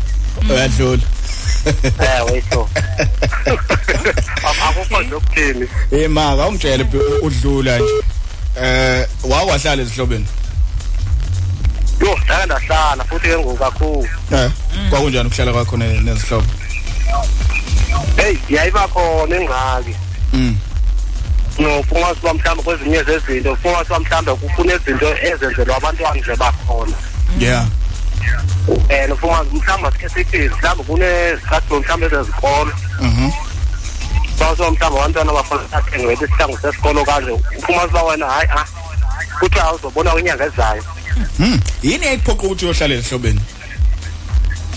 Uyadlula. 0.49 1.01
Eh 1.65 2.26
wethu. 2.32 2.69
Akukho 4.69 5.02
nje 5.02 5.15
ukuthini. 5.15 5.67
Eh 5.91 6.10
maka 6.10 6.47
ungitshele 6.47 6.86
phi 6.86 6.97
udlula 7.21 7.78
nje. 7.80 8.04
Eh 8.62 9.08
wakwahlala 9.23 9.82
ezihlobeni. 9.82 10.26
Yo, 12.02 12.17
ndake 12.26 12.45
ndahlala 12.45 13.04
futhi 13.04 13.28
ke 13.28 13.38
ngoku 13.38 13.58
kakhulu. 13.58 14.08
Eh 14.32 14.52
kwakunjani 14.89 15.28
ukuhlala 15.28 15.52
kwakho 15.54 15.78
ne- 15.78 15.99
nezihlobo? 16.02 16.47
Hey, 18.17 18.38
yayiba 18.49 18.88
khona 18.88 19.36
ingxaki. 19.38 19.95
Mm. 20.34 20.58
No, 21.60 21.84
funga 21.84 22.15
siba 22.15 22.34
mhlawumbe 22.34 22.63
kwezinye 22.63 23.04
zezinto, 23.04 23.56
funga 23.56 23.84
siba 23.84 23.99
mhlawumbe 23.99 24.36
kufuna 24.36 24.73
izinto 24.73 25.15
ezenzelwa 25.17 25.78
abantwana 25.78 26.15
nje 26.21 26.36
bakhona. 26.36 26.93
Yeah. 27.39 27.65
Eh, 28.89 29.09
nofunga 29.09 29.43
mhlawumbe 29.43 29.91
sike 29.91 30.09
sithi 30.09 30.49
mhlawumbe 30.49 30.83
kunezikhathi 30.83 31.73
mhlawumbe 31.73 32.05
ezezikolo. 32.05 32.71
Mhm. 33.01 33.31
Baso 34.39 34.71
mhlawumbe 34.71 34.99
abantwana 34.99 35.31
abafuna 35.31 35.63
bathenge 35.71 36.13
isihlangu 36.13 36.57
sesikolo 36.57 37.05
kanje. 37.05 37.31
Ufuma 37.31 37.81
siba 37.81 38.03
wena 38.03 38.25
hayi 38.25 38.49
ah. 38.57 38.65
Kuthi 39.39 39.59
awuzobona 39.59 40.12
kwinyanga 40.12 40.45
ezayo. 40.45 40.83
Yini 41.83 42.05
ekuphoqa 42.05 42.43
ukuthi 42.43 42.65
uyohlala 42.65 42.95
ezihlobeni? 42.95 43.41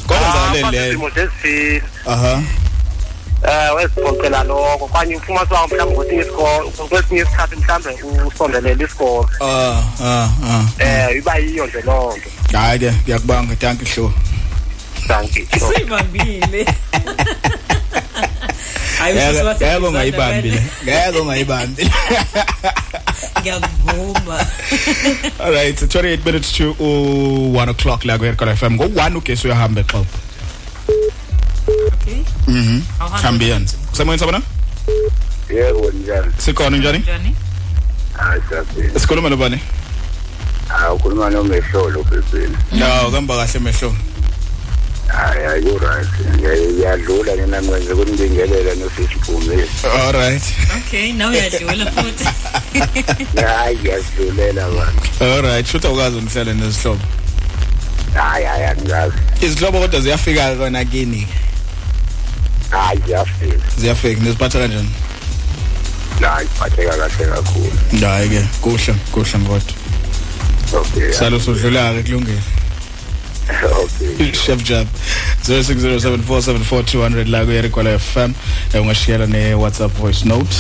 Kwenzakale 0.07 0.71
leyo. 0.71 0.93
Isimo 0.93 1.11
sesifile. 1.11 1.83
Aha. 2.07 2.43
Eh 3.43 3.75
wesiphoqela 3.77 4.45
lokho 4.45 4.87
kwanye 4.87 5.17
ufuma 5.17 5.41
siba 5.41 5.67
mhlawumbe 5.67 5.97
kwesinye 5.97 6.23
isikolo 6.23 6.71
kwesinye 6.89 7.21
isikhathi 7.21 7.57
mhlawumbe 7.57 8.23
usondelela 8.27 8.85
isikolo. 8.85 9.31
Ah 9.41 9.83
ah 10.03 10.29
ah. 10.51 10.65
Eh 10.79 11.17
iba 11.17 11.37
yiyo 11.37 11.67
nje 11.67 11.83
lonto. 11.83 12.31
Hayi 12.53 12.79
ke 12.79 12.91
ngiyakubanga 13.05 13.57
thank 13.57 13.81
you 13.81 13.87
Hlo. 13.87 14.13
Thank 15.07 15.37
you. 15.37 15.47
Sibambile. 15.47 16.65
Hayi 18.99 19.15
Ngeke 19.15 19.43
ngeke 19.43 19.87
ungayibambile. 19.87 20.63
Ngeke 20.85 21.19
ungayibambile. 21.19 21.91
Ngiyavuma. 23.41 24.39
All 25.45 25.53
right, 25.53 25.77
28 25.77 26.25
minutes 26.25 26.53
to 26.53 26.71
uh, 26.81 27.53
1 27.55 27.69
o'clock 27.69 28.05
la 28.05 28.19
kweRekord 28.19 28.57
FM. 28.57 28.77
Ngo1 28.77 29.17
ugesi 29.17 29.47
uyahamba 29.47 29.81
exobo. 29.81 30.07
Okay. 31.93 32.23
Mhm. 32.49 32.83
Awuhambe 33.01 33.23
Khambiyani. 33.23 33.67
Kusemoyeni 33.91 34.19
sabona? 34.21 34.43
Yebo 35.51 35.91
njani. 35.91 36.33
Sikhona 36.39 36.77
njani? 36.77 36.99
Njani? 36.99 37.37
Hayi 38.13 38.41
saphila. 38.51 39.01
Sikhuluma 39.01 39.29
nobani? 39.29 39.61
Ah 40.71 40.93
ukhuluma 40.93 41.31
nomehlolo 41.31 42.03
bebeni. 42.03 42.57
No, 42.73 43.11
kamba 43.11 43.37
kahle 43.37 43.61
mehlo. 43.61 43.95
Hayi 45.09 45.47
ayu 45.47 45.79
right. 45.79 46.09
Ngiyadlula 46.37 47.37
nina 47.37 47.63
manje 47.63 47.95
kunibingelela 47.95 48.75
nosisiphumile. 48.75 49.69
All 49.85 50.13
right. 50.13 50.43
Okay, 50.79 51.13
now 51.13 51.31
uyadlula 51.31 51.87
futhi. 51.93 52.25
Hayi 53.47 53.79
ngiyadlulela 53.79 54.71
bantu. 54.71 55.25
All 55.25 55.43
right, 55.43 55.67
shutha 55.67 55.91
ukazi 55.91 56.17
umhlale 56.17 56.55
nezihlobo. 56.55 57.01
Hayi 58.15 58.45
hayi 58.45 58.65
angazi. 58.65 59.17
Izihlobo 59.41 59.81
kodwa 59.81 60.01
ziyafika 60.01 60.55
kona 60.57 60.85
kini. 60.85 61.29
Hayi 62.71 62.99
ngiyafika. 62.99 63.67
Ziyafika 63.77 64.23
neziphatha 64.23 64.59
kanjani? 64.59 64.91
Hayi 66.21 66.49
phatheka 66.59 66.97
kahle 66.97 67.27
kakhulu. 67.27 67.73
Hayi 68.01 68.29
ke, 68.29 68.45
kuhle, 68.61 68.95
kuhle 69.13 69.39
kodwa. 69.39 69.86
Okay. 70.75 71.13
Salo 71.13 71.39
sodlula 71.41 71.93
ke 71.95 72.03
kulungile. 72.11 72.41
Okay. 73.47 74.33
Chef 74.33 74.63
Jab 74.65 74.87
0607474200 75.47 77.31
la 77.31 77.45
kuyerekwala 77.45 77.99
FM 77.99 78.33
Eh, 78.75 78.83
ungashiyela 78.83 79.27
ne 79.27 79.55
WhatsApp 79.55 79.97
voice 79.99 80.25
note 80.25 80.57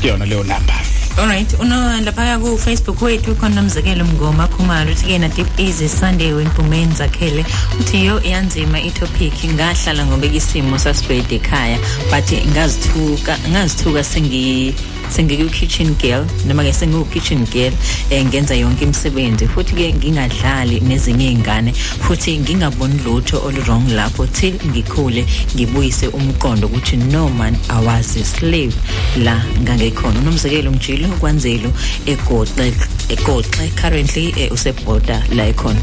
kuyona 0.00 0.24
leyo 0.26 0.42
number 0.44 0.74
Alright, 1.18 1.54
uno 1.60 2.00
lapha 2.04 2.38
ku 2.38 2.58
Facebook 2.58 3.02
wethu 3.02 3.34
khona 3.34 3.60
umzekelo 3.60 4.04
mngoma 4.04 4.46
khumalo 4.48 4.90
uthi 4.92 5.06
ke 5.06 5.18
na 5.18 5.28
deep 5.28 5.46
easy 5.58 5.88
Sunday 5.88 6.32
wenkumeni 6.32 6.94
zakhele 6.94 7.44
uthi 7.80 8.04
yo 8.06 8.22
iyanzima 8.22 8.80
itopic 8.80 9.32
ngahlala 9.44 10.06
ngoba 10.06 10.26
isimo 10.26 10.78
sasibhede 10.78 11.34
ekhaya 11.36 11.78
but 12.10 12.32
ngazithuka 12.52 13.38
ngazithuka 13.50 14.04
sengi 14.04 14.74
sengiku 15.10 15.50
kitchen 15.50 15.94
girl 15.94 16.24
noma 16.46 16.64
ke 16.64 16.72
sengiku 16.72 17.04
kitchen 17.12 17.44
girl 17.46 17.72
eh, 18.10 18.24
ngenza 18.24 18.54
yonke 18.54 18.84
imisebenzi. 18.84 19.48
Futhi 19.48 19.74
ke 19.74 19.92
ngingadlali 19.92 20.80
nezinye 20.80 21.32
izingane 21.32 21.72
futhi 21.72 22.38
ngingaboni 22.38 23.00
lutho 23.04 23.38
olu 23.46 23.62
wrong 23.62 23.88
lapho 23.88 24.26
till 24.26 24.54
ngikhule 24.66 25.26
ngibuyise 25.54 26.08
umqondo 26.08 26.66
ukuthi 26.66 26.96
no 26.96 27.28
man 27.28 27.56
I 27.70 27.84
was 27.84 28.16
a 28.16 28.24
slave 28.24 28.74
la 29.16 29.44
ngangekhona. 29.62 30.20
Unomzekelo 30.20 30.70
mjilo 30.70 31.08
kwanzelo 31.08 31.72
egoxe 32.06 32.72
egoxe 33.08 33.68
currently 33.80 34.34
eh, 34.36 34.52
usebhoda 34.52 35.24
la 35.34 35.46
ekhona. 35.46 35.80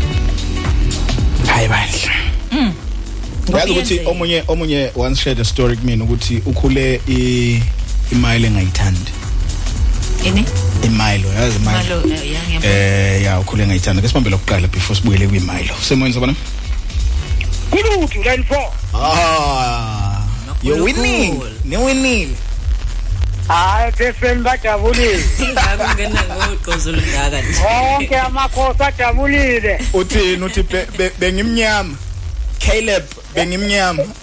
Hayi 1.47 1.67
bandla 1.67 2.25
yazi 3.53 3.71
ukuthi 3.71 3.99
omunye 4.05 4.43
omunye 4.47 4.91
once 4.95 5.21
shared 5.21 5.39
a 5.39 5.45
story 5.45 5.77
kumina 5.77 6.03
ukuthi 6.03 6.41
ukhule 6.45 7.01
i 7.07 7.61
imile 8.11 8.47
engayithandi. 8.47 9.11
Ini 10.25 10.45
imilo 10.83 11.29
yazi 11.33 11.55
imilo 11.57 11.71
malo 11.71 12.13
eh, 12.13 12.31
ya 12.31 12.39
ngiyabona. 12.43 12.73
eh 12.73 13.23
ya 13.23 13.39
ukhule 13.39 13.63
engayithandi. 13.63 14.01
Ke 14.01 14.07
sibambe 14.07 14.29
lokuqala 14.29 14.67
before 14.67 14.95
sibuyele 14.99 15.27
kwimilo 15.27 15.75
semoyeni 15.81 16.13
sabona 16.13 16.35
Kulutho 17.71 18.19
line 18.23 18.43
4. 18.49 18.71
ah 18.93 20.21
you 20.63 20.83
winning. 20.83 21.41
ni 21.65 21.77
winning. 21.77 22.35
Hayi 23.47 23.91
phefeni 23.91 24.41
bajabulile. 24.41 25.19
ngakungena 25.53 26.21
ngoqozo 26.23 26.91
lungaka 26.91 27.41
nje. 27.41 27.59
Wonke 27.63 28.17
amakhosi 28.19 28.83
ajabulile. 28.83 29.79
uthini 29.93 30.43
uthi 30.45 30.63
be- 30.63 30.87
be- 30.97 31.11
bengimnyama? 31.19 31.95
Caleb 32.59 33.03
bengimnyama. 33.35 34.03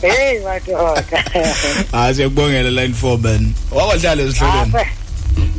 Hey 0.00 0.40
madoda. 0.40 1.04
ah 1.92 2.08
siyakubongela 2.14 2.70
line 2.70 2.94
4 3.02 3.18
man 3.18 3.52
wakwadlala 3.72 4.22
ezihlelweni 4.22 4.72
Apha. 4.74 4.86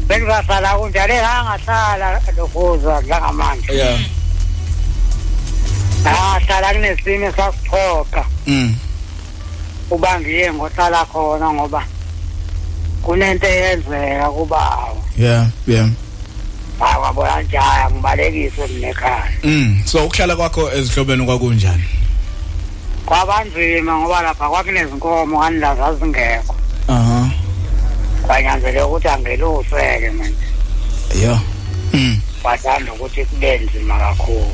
Bengizahlala 0.08 0.78
kunjalo 0.78 1.14
engahlala 1.14 2.22
lokuzwa 2.38 3.04
ngamanje. 3.04 3.74
yeah 3.74 4.00
Ahlala 6.06 6.74
kunesimo 6.74 7.32
sasiphoqa 7.32 8.26
mm 8.48 8.76
uba 9.92 10.20
ngiye 10.20 10.54
ngohlala 10.54 11.06
khona 11.06 11.54
ngoba 11.54 11.84
kunento 13.04 13.48
eyenzeka 13.48 14.30
kubawo. 14.32 14.98
yeah 15.18 15.48
yeah 15.68 15.90
Awabona 16.80 17.42
njaya 17.42 17.90
ngibalekise 17.92 18.68
mina 18.68 18.88
ekhaya. 18.90 19.32
mm 19.44 19.82
so 19.86 20.06
ukuhlala 20.06 20.36
kwakho 20.36 20.72
ezihlobeni 20.74 21.26
kwakunjani 21.26 21.84
Kwabanzima 23.06 23.98
ngoba 24.00 24.22
lapha 24.22 24.50
kwakunezinkomo 24.50 25.40
kanila 25.40 25.76
zazingekho. 25.76 26.56
aha 26.88 27.30
Kwanyanzeleka 28.28 28.86
ukuthi 28.88 29.08
angeluseke 29.08 30.10
manje. 30.12 30.48
yeah 31.22 31.40
mm 31.94 32.20
Kwathanda 32.42 32.94
ukuthi 32.94 33.26
kube 33.26 33.58
nzima 33.58 34.00
kakhulu. 34.00 34.52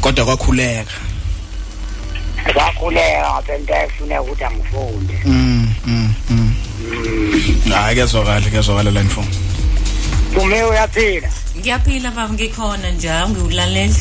kodwa 0.00 0.24
kwakhuleka 0.24 0.92
Kwakhuleka 2.54 3.30
ngapha 3.32 3.56
into 3.56 3.74
efuneka 3.74 4.22
ukuthi 4.22 4.44
angifunde. 4.44 5.14
mm 5.24 5.74
mm 5.86 6.14
mm 6.30 6.54
hayi 7.72 7.96
kezwakala 7.96 8.50
kezwakala 8.50 8.90
line 8.90 9.10
4 9.16 9.24
Tume 10.34 10.62
uyaphila. 10.64 11.28
ngiyaphila 11.58 12.10
baba 12.10 12.32
ngikhona 12.32 12.90
njalo 12.90 13.28
ngiwulaleli 13.28 13.94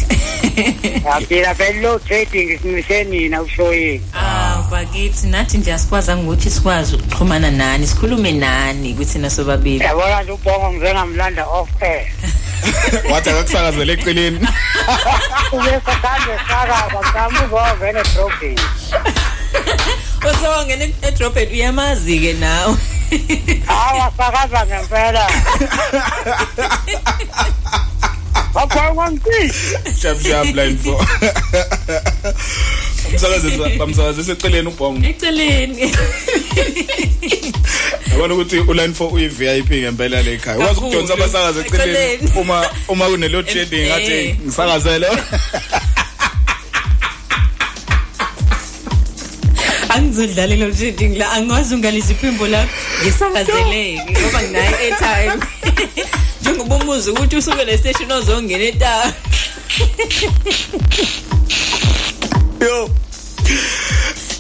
Yaphila 1.06 1.56
phela 1.56 1.82
lo 1.82 2.00
trading 2.00 2.60
simishe 2.62 3.04
nina 3.04 3.42
ushoyini. 3.42 4.02
Ah, 4.14 4.64
bakithi 4.72 5.28
nathi 5.28 5.58
nje 5.58 5.74
asikwazanga 5.74 6.24
ukuthi 6.24 6.50
sikwazi 6.50 6.96
ukuxhumana 6.96 7.52
nani, 7.52 7.88
sikhulume 7.88 8.32
nani 8.32 8.94
kuthi 8.94 9.20
nasobabili. 9.20 9.84
Yabona 9.84 10.24
nje 10.24 10.32
ubhongo 10.32 10.72
ngizengamlanda 10.72 11.46
off 11.46 11.70
air. 11.82 12.06
wathi 13.12 13.30
akakusakazele 13.30 13.94
eqeleni 13.94 14.40
Ubese 15.52 15.94
kanje 16.02 16.34
saka 16.48 16.78
kwambuzo 17.12 17.58
Usongena 20.32 20.86
edrophet 21.02 21.52
uyamazi 21.52 22.20
ke 22.20 22.34
nawe. 22.34 22.76
Hayi 23.68 24.00
asakaza 24.08 24.66
ngempela. 24.66 25.28
Bapha 28.54 28.94
ngwanti. 28.94 29.54
sharp 30.02 30.22
sharp 30.22 30.56
line 30.56 30.78
4 30.84 31.06
bamsakazisa 33.12 33.70
bamsakazisa 33.78 34.32
eceleni 34.32 34.68
ubhongo 34.68 35.08
eceleni 35.08 35.92
yabona 38.12 38.34
ukuthi 38.34 38.60
uline 38.60 38.94
4 38.94 39.14
uyi 39.14 39.28
VIP 39.28 39.70
ngempela 39.72 40.22
le 40.22 40.34
ekhaya 40.34 40.58
ukwazi 40.58 40.74
Kakhulu. 40.76 40.88
ukudonsa 40.88 41.14
abasakazi 41.14 41.60
eceleni 41.60 42.32
uma 42.36 42.66
uma 42.88 43.06
kune 43.10 43.28
load 43.28 43.48
shedding 43.50 43.88
ngathi 43.88 44.12
Eh. 44.14 44.36
ngisakazele 44.46 45.08
angizodlalela 49.94 50.68
usheding 50.68 51.18
la 51.18 51.32
angikwazi 51.32 51.76
ungalisa 51.76 52.12
iphimbo 52.12 52.48
lakho 52.48 52.74
ngisakazeleke 53.02 54.12
ngoba 54.12 54.44
nginayo 54.44 54.78
airtime 54.78 55.46
njengoba 56.42 56.76
umuzi 56.76 57.10
ukuthi 57.10 57.36
usuke 57.36 57.66
le 57.66 57.78
station 57.78 58.12
ozongena 58.12 58.64
etaba 58.64 59.14
yo. 62.62 62.90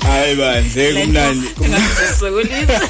Hayi 0.03 0.35
bandle 0.35 0.93
kumnandi. 0.93 1.47
ngasokolisa 1.59 2.81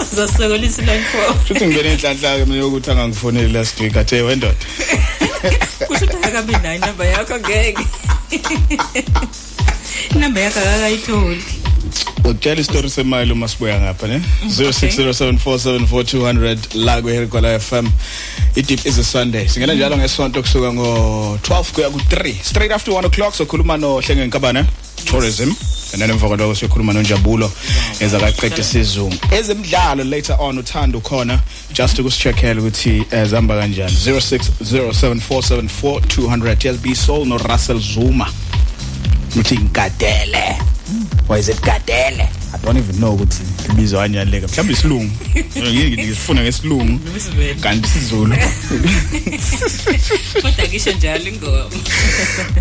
uzosokolisa 0.12 0.82
line 0.82 1.04
4 1.14 1.34
futhi 1.46 1.66
ngibene 1.66 1.92
inhlanhla 1.92 2.38
ke 2.38 2.44
mina 2.44 2.66
ukuthi 2.66 2.90
angangifoneli 2.90 3.52
last 3.52 3.80
week 3.80 3.96
athe 3.96 4.22
wendoda. 4.22 4.54
Kusho 5.86 6.04
ukuthi 6.04 6.26
akabi 6.26 6.52
nayo 6.52 6.76
inamba 6.76 7.04
yakho 7.04 7.38
ngeke. 7.38 7.86
Inamba 10.20 10.40
yakho 10.40 10.60
akakayitholi 10.60 11.42
utshela 12.24 12.60
isitori 12.60 12.90
semali 12.90 13.32
uma 13.32 13.48
sibuya 13.48 13.80
ngapha 13.80 14.06
ne? 14.08 14.20
0607474200 14.46 16.58
la 16.74 17.02
kweherikola 17.02 17.60
FM 17.60 17.86
idip 18.56 18.86
is 18.86 18.98
a 18.98 19.04
sunday. 19.04 19.48
Singena 19.48 19.74
njalo 19.74 19.96
ngesonto 19.96 20.42
kusuka 20.42 20.68
ngo12 20.68 21.64
kuya 21.72 21.88
ku3 21.88 22.34
straight 22.42 22.72
after 22.72 22.94
1 22.94 23.06
o'clock 23.06 23.34
sokhuluma 23.34 23.76
nohlenge 23.76 24.26
nkabane 24.26 24.64
tourism. 25.04 25.52
And 25.92 26.02
then 26.02 26.10
emva 26.10 26.28
kwalokho 26.28 26.54
siyokhuluma 26.54 26.92
nonjabulo 26.92 27.52
ezakaqeda 28.00 28.56
isizungu. 28.58 29.16
Ezemidlalo 29.38 30.04
later 30.04 30.36
on 30.40 30.58
uthando 30.58 30.98
ukhona 30.98 31.40
just 31.72 31.98
ukusicheckela 31.98 32.60
ukuthi 32.60 33.04
eh, 33.10 33.26
zihamba 33.28 33.58
kanjani. 33.60 33.92
0607474200 33.92 36.56
TLB 36.56 36.94
Soul 36.94 37.26
no 37.28 37.38
Russell 37.38 37.80
Zuma. 37.80 38.26
Uthi 39.36 39.58
ngadele 39.58 40.56
why 41.30 41.38
is 41.38 41.48
it 41.48 41.56
gadele? 41.62 42.26
I 42.52 42.58
don't 42.58 42.76
even 42.76 42.96
know 42.96 43.14
ukuthi 43.14 43.42
libizwa 43.68 44.00
kanjani 44.02 44.30
leka 44.30 44.46
mhlawumbe 44.48 44.72
isilungu. 44.72 45.10
Ngeke 45.58 46.02
ngifuna 46.02 46.42
ngesilungu. 46.42 47.00
Kanti 47.60 47.88
isizulu. 47.88 48.36
Kodwa 50.42 50.68
ngisho 50.68 50.92
njalo 50.92 51.28
ingoma. 51.28 51.70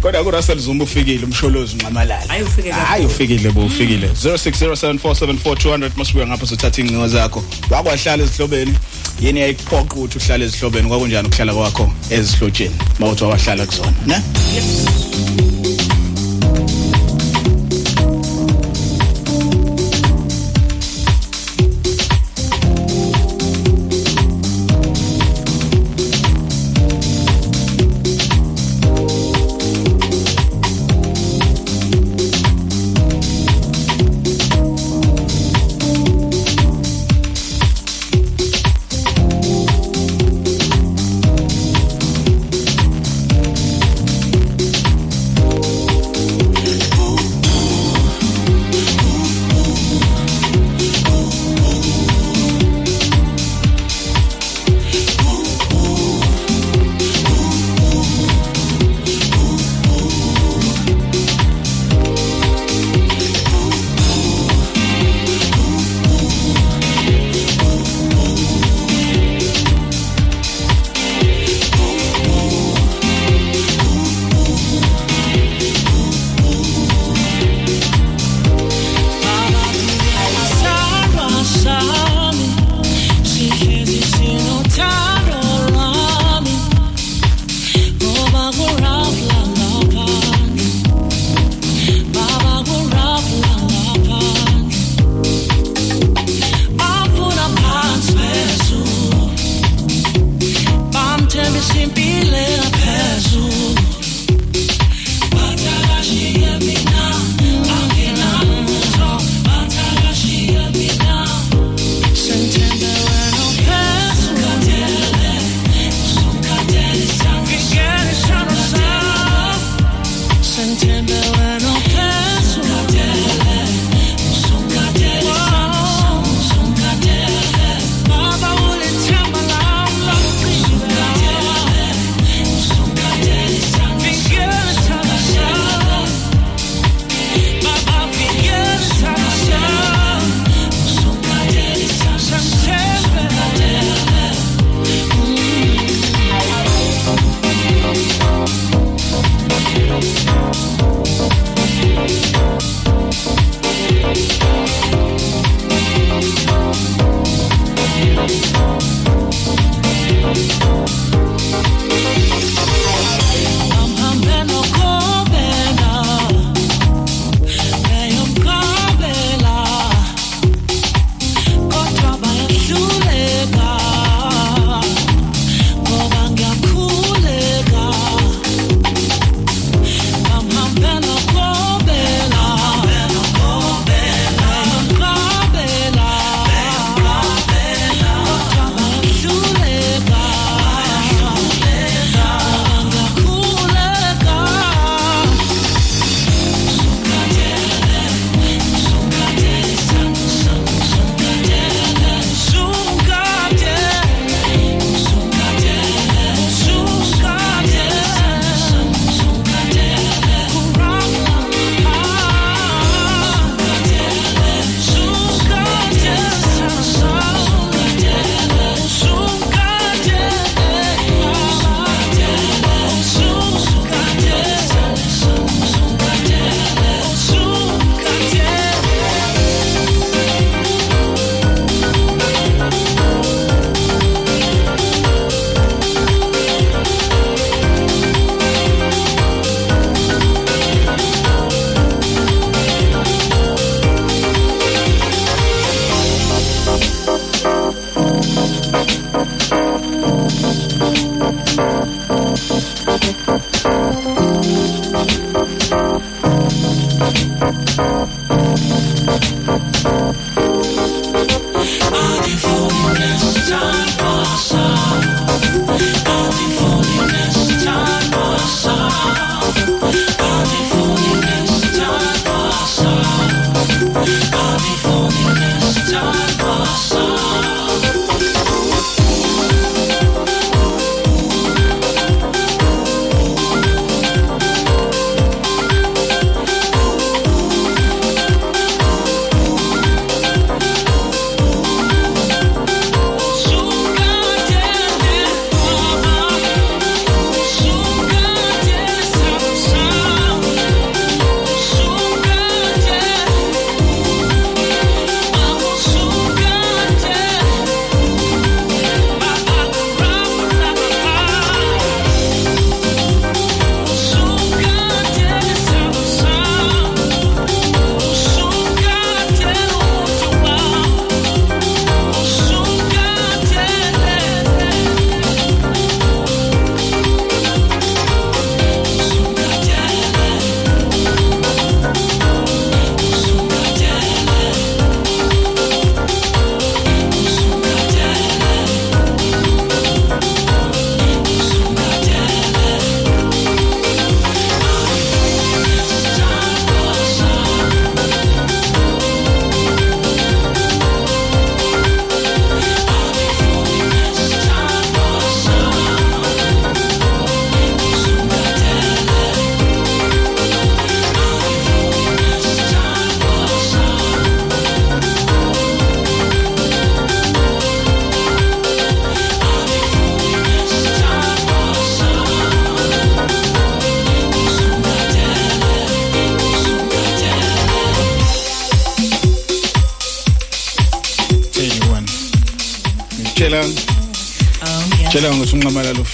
Kodwa 0.01 0.23
ku 0.23 0.31
Russell 0.31 0.59
Zuma 0.59 0.83
ufikile 0.83 1.25
umsholozi 1.25 1.75
unqamalala 1.75 2.27
Hayi, 2.27 2.43
kakhulu. 2.43 2.71
hayi 2.71 3.05
ufikile 3.05 3.51
bo 3.51 3.65
ufikile. 3.65 4.07
0607474200 4.07 5.91
masibuya 5.95 6.27
ngapha 6.27 6.47
sothatha 6.47 6.81
incingo 6.81 7.07
zakho. 7.07 7.43
Wakwahlala 7.69 8.23
ezihlobeni 8.23 8.73
yini 9.21 9.39
yayikuphoqa 9.39 9.95
ukuthi 9.95 10.17
uhlale 10.17 10.45
ezihlobeni 10.45 10.87
kwakunjani 10.87 11.27
ukuhlala 11.27 11.53
kwakho 11.53 11.91
ezihlotsheni? 12.09 12.75
Bawuthi 12.99 13.23
wahlala 13.23 13.65
kuzona 13.65 13.93
ne? 14.05 14.21
Tshela 14.33 15.38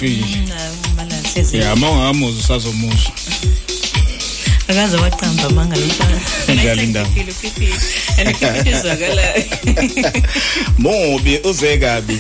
unqamalala 0.02 1.18
ufile 1.26 1.44
ngiyabala 1.44 1.66
ya 1.66 1.74
uma 1.74 1.90
ungamuzi 1.92 2.40
usazomuzwa 2.40 3.12
akaze 4.68 4.98
waqamba 4.98 5.50
manga 5.50 5.76
lomfana 5.76 6.20
Njalo 6.62 6.84
indaba. 6.84 7.10
andikufitizakala 8.20 9.24
Mobi 10.78 11.38
uze 11.44 11.78
kabi. 11.78 12.20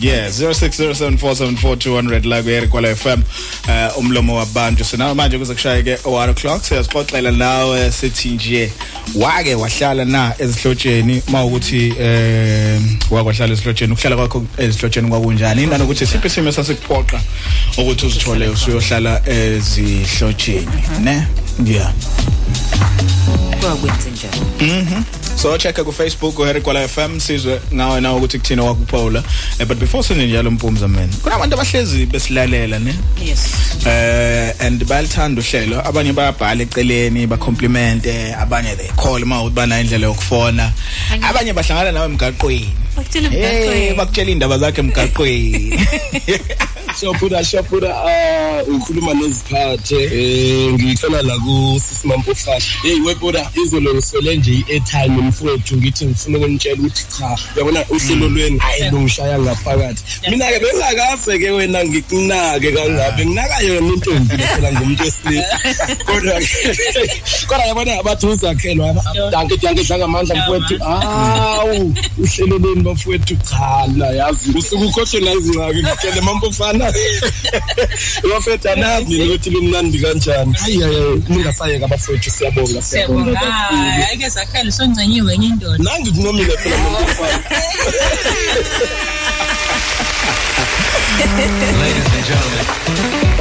Yeah, 0.00 0.28
0607474200 0.30 2.28
la 2.28 2.42
kuyere 2.42 2.66
kwala 2.66 2.96
FM. 2.96 3.22
Uh 3.68 3.98
umlomo 3.98 4.36
wabantu. 4.36 4.84
Sina 4.84 5.14
manje 5.14 5.38
kuze 5.38 5.54
kushaye 5.54 5.82
ke 5.82 5.94
1 5.94 6.30
o'clock 6.30 6.64
siyasixoxela 6.64 7.30
nawe 7.30 7.92
sithi 7.92 8.28
nje 8.28 8.72
wake 9.14 9.54
wahlala 9.54 10.04
na 10.04 10.34
ezihlotsheni 10.38 11.22
mawukuthi 11.28 11.94
eh 12.00 12.80
wakwahlala 13.10 13.52
ezihlotsheni 13.52 13.92
ukuhlala 13.92 14.16
kwakho 14.16 14.44
ezihlotsheni 14.58 15.08
kwakunjani 15.08 15.66
nanokuthi 15.66 16.06
siphi 16.06 16.26
isimo 16.26 16.52
sasikuphoqa 16.52 17.20
ukuthi 17.78 18.06
uzithole 18.06 18.48
usuyohlala 18.48 19.22
ezihlotsheni 19.28 20.68
ne 21.00 21.26
yeah 21.64 21.92
kwakwenze 23.60 24.10
njalo 24.10 24.44
Mhm. 24.60 25.02
So 25.36 25.58
check 25.58 25.76
ku 25.84 25.92
Facebook 25.92 26.38
uHarry 26.38 26.60
Kwala 26.60 26.88
FM 26.88 27.20
sizwe 27.20 27.60
ngawe 27.74 28.00
nawe 28.00 28.16
ukuthi 28.16 28.38
kuthina 28.38 28.62
wakuphawula. 28.62 29.22
Eh 29.58 29.66
but 29.66 29.78
before 29.78 30.02
senze 30.02 30.26
njalo 30.26 30.50
mpumza 30.50 30.88
man. 30.88 31.08
Kunabantu 31.22 31.54
abahlezi 31.54 32.06
besilalela 32.06 32.78
ne. 32.78 32.94
yes 33.26 33.73
Eh 33.86 34.54
and 34.60 34.80
balithanda 34.80 35.40
uhlelo. 35.40 35.82
Abanye 35.84 36.12
bayabhala 36.12 36.62
eceleni 36.64 37.28
ba 37.28 37.36
compliment 37.36 38.02
abanye 38.04 38.76
they 38.76 38.88
call 38.96 39.20
ma 39.26 39.42
ubana 39.42 39.80
indlela 39.80 40.06
yokufona. 40.08 40.72
Abanye 41.20 41.52
bahlangana 41.52 41.92
nawe 41.92 42.08
emgaqweni. 42.08 42.70
bakutshela 42.96 43.28
Eh 43.28 43.92
emgaqweni 43.92 43.96
bakutshela 43.96 44.30
indaba 44.30 44.58
zakhe 44.58 44.80
emgaqweni. 44.80 45.76
Shapura 46.94 47.44
Shapura 47.44 47.90
ah 47.90 48.62
ukhuluma 48.64 49.12
neziphathe 49.14 50.00
eh 50.12 50.72
ngicela 50.72 51.20
la 51.22 51.36
ku 51.44 51.78
Sisimampo 52.04 52.34
Fast 52.34 52.68
hey 52.82 53.00
webona 53.00 53.50
izolo 53.64 53.94
ngisele 53.94 54.36
nje 54.36 54.52
i-airtime 54.52 55.22
mfowethu 55.22 55.76
ngithi 55.76 56.06
ngifuna 56.06 56.38
ukunitshela 56.38 56.76
ukuthi 56.76 57.04
cha 57.18 57.38
uyabona 57.56 57.84
uhlelo 57.88 58.28
lweni 58.28 58.58
hayi 58.58 58.90
lungishaya 58.90 59.38
ngaphakathi. 59.38 60.02
Mina 60.30 60.46
ke 60.46 60.58
bengakaze 60.58 61.38
ke 61.38 61.50
wena 61.50 61.84
ngikunake 61.84 62.72
kangabe 62.72 63.26
nginaka 63.26 63.60
yona 63.60 63.92
intombi 63.92 64.36
phela 64.36 64.72
ngumuntu 64.72 65.02
wesilisa. 65.02 65.58
Kodwa 66.06 66.40
kodwa 67.46 67.66
yabona 67.66 68.00
abathi 68.00 68.26
uzakhelwa 68.26 68.94
danke 69.30 69.56
danke 69.56 69.84
dlanga 69.84 70.04
amandla 70.04 70.34
mfowethu. 70.34 70.84
awu 70.84 71.94
uhlelo 72.18 72.58
lweni 72.58 72.82
bafowethu 72.82 73.36
cha 73.36 73.86
la 73.96 74.06
yazi 74.06 74.58
usuku 74.58 74.84
ukhohle 74.84 75.20
nazingake 75.20 75.82
ngitshele 75.82 76.20
mampofana 76.20 76.92
bafethu 78.30 78.68
anazi 78.72 79.04
mina 79.08 79.24
ukuthi 79.24 79.50
lumnandi 79.50 79.98
kanjani? 79.98 80.52
Hayi 80.52 80.80
hayi 80.80 81.22
ningasayeka 81.28 81.93
abafowethu 81.94 82.30
siyabonga 82.30 82.82
siyabonga 82.82 83.32
kakhulu 83.40 83.82
ayike 84.08 84.26
sakhele 84.36 84.70
soncenyiwe 84.76 85.30
enye 85.34 85.46
indoda 85.52 85.78
nangi 85.84 86.10
kunomile 86.16 86.54
phela 86.62 86.76
mampofana 86.84 87.38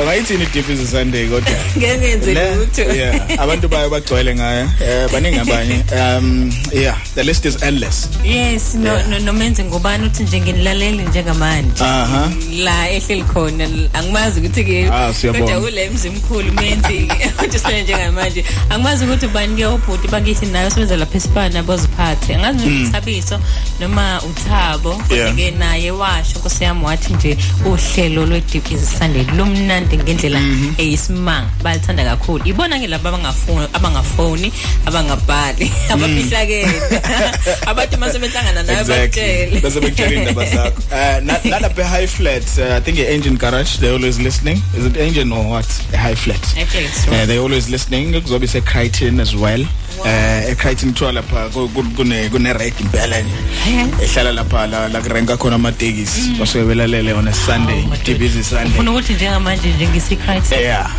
Ungayithini 0.01 0.45
deep 0.51 0.69
is 0.69 0.89
Sunday 0.91 1.27
kodwa. 1.27 1.55
ngengenze 1.77 2.33
Ne? 2.33 2.55
lutho 2.55 2.81
Yeah, 2.81 3.39
abantu 3.39 3.67
bayo 3.69 3.89
bagcwele 3.89 4.35
ngayo. 4.35 4.69
Eh 4.81 5.07
baningi 5.11 5.39
abanye. 5.39 5.83
Um 5.93 6.51
yeah, 6.73 6.97
the 7.15 7.23
list 7.23 7.45
is 7.45 7.61
endless. 7.63 8.09
yes 8.23 8.75
no 8.75 9.07
no 9.09 9.19
nomenze 9.19 9.63
ngubani 9.63 10.05
uthi 10.05 10.23
nje 10.23 10.41
nginilaleli 10.41 11.03
njengamanje? 11.03 11.83
Aha. 11.83 12.31
la 12.63 12.89
ehleli 12.89 13.23
khona 13.23 13.67
angimazi 13.93 14.39
ukuthi 14.39 14.63
ke 14.63 14.89
Ah, 14.91 15.13
siyabonga. 15.13 15.45
kodwa 15.53 15.67
ule 15.69 15.89
mzimkhulu 15.89 16.53
menzi 16.53 17.11
uthi 17.45 17.59
sele 17.59 17.83
njengamanje. 17.83 18.45
Angimazi 18.69 19.05
ukuthi 19.05 19.25
ubani 19.25 19.55
ke 19.55 19.65
ubhuti 19.65 20.07
bakithi 20.07 20.45
nayo 20.45 20.69
sebenza 20.69 20.97
lapha 20.97 21.17
esipana 21.17 21.63
boziphathe. 21.63 22.35
Angazi 22.35 22.57
ukuthi 22.67 22.83
uthabiso 22.83 23.39
noma 23.79 24.21
uthabo 24.21 24.89
Yeah. 25.09 25.29
kodwa 25.29 25.33
ke 25.33 25.51
naye 25.51 25.91
washo 25.91 26.39
nkosi 26.39 26.63
yami 26.63 26.85
wathi 26.85 27.13
nje 27.13 27.37
uhlelo 27.65 28.25
lwe 28.25 28.41
deep 28.51 28.71
is 28.71 28.97
sunday 28.99 29.23
lumnandi 29.37 29.97
ngendlela 29.97 30.39
eyisimanga 30.77 31.49
balithanda 31.63 32.03
kakhulu. 32.05 32.43
Ibona 32.47 32.79
ke 32.79 32.87
laba 32.87 33.09
abangafuni 33.09 33.67
abangafoni 33.73 34.53
abangabhali 34.85 35.71
abafihlakele. 35.93 36.81
abathi 37.69 37.97
mase 37.97 38.19
behlangana 38.19 38.63
nawe 38.63 38.83
bakutshele 38.83 39.61
Bese 39.61 39.79
bekutshela 39.79 40.13
indaba 40.21 40.45
zakho. 40.45 40.81
Uh 40.93 41.19
na- 41.25 41.39
nalapha 41.43 41.83
high 41.83 42.05
flat, 42.07 42.43
uh, 42.59 42.75
I 42.75 42.79
think 42.79 42.97
the 42.97 43.07
engine 43.09 43.35
garage 43.35 43.77
they 43.77 43.89
always 43.91 44.19
listening. 44.19 44.57
Is 44.77 44.85
it 44.85 44.97
engine 44.97 45.31
or 45.31 45.43
what? 45.49 45.67
A 45.93 45.97
high 45.97 46.15
flat. 46.15 46.39
High 46.55 46.65
flat, 46.65 47.07
Uh, 47.13 47.25
they 47.25 47.37
always 47.37 47.69
listening. 47.69 48.13
Kuzobe 48.13 48.47
se 48.47 48.61
Crichton 48.61 49.19
as 49.19 49.35
well. 49.35 49.61
Uh 50.05 50.49
e 50.51 50.55
Crichton 50.55 50.93
kuthiwa 50.93 51.11
lapha 51.13 51.49
ku- 51.53 51.69
ku- 51.69 51.83
kune 51.95 52.29
kune 52.29 52.53
reg 52.53 52.73
impela 52.79 53.21
nje. 53.21 54.03
Ehlala 54.03 54.31
lapha 54.33 54.67
la 54.69 54.87
la 54.87 55.01
kurenka 55.01 55.37
khona 55.37 55.55
amatekisi. 55.55 56.21
Basuke 56.39 56.65
belalele 56.67 57.13
on 57.15 57.27
a 57.27 57.33
Sunday. 57.33 57.83
Deep 58.03 58.21
is 58.21 58.47
Sunday. 58.47 58.71
ufuna 58.73 58.91
ukuthi 58.91 59.13
njengamanje 59.13 59.69
njengesikhathi 59.73 60.55
Yeah. 60.55 60.91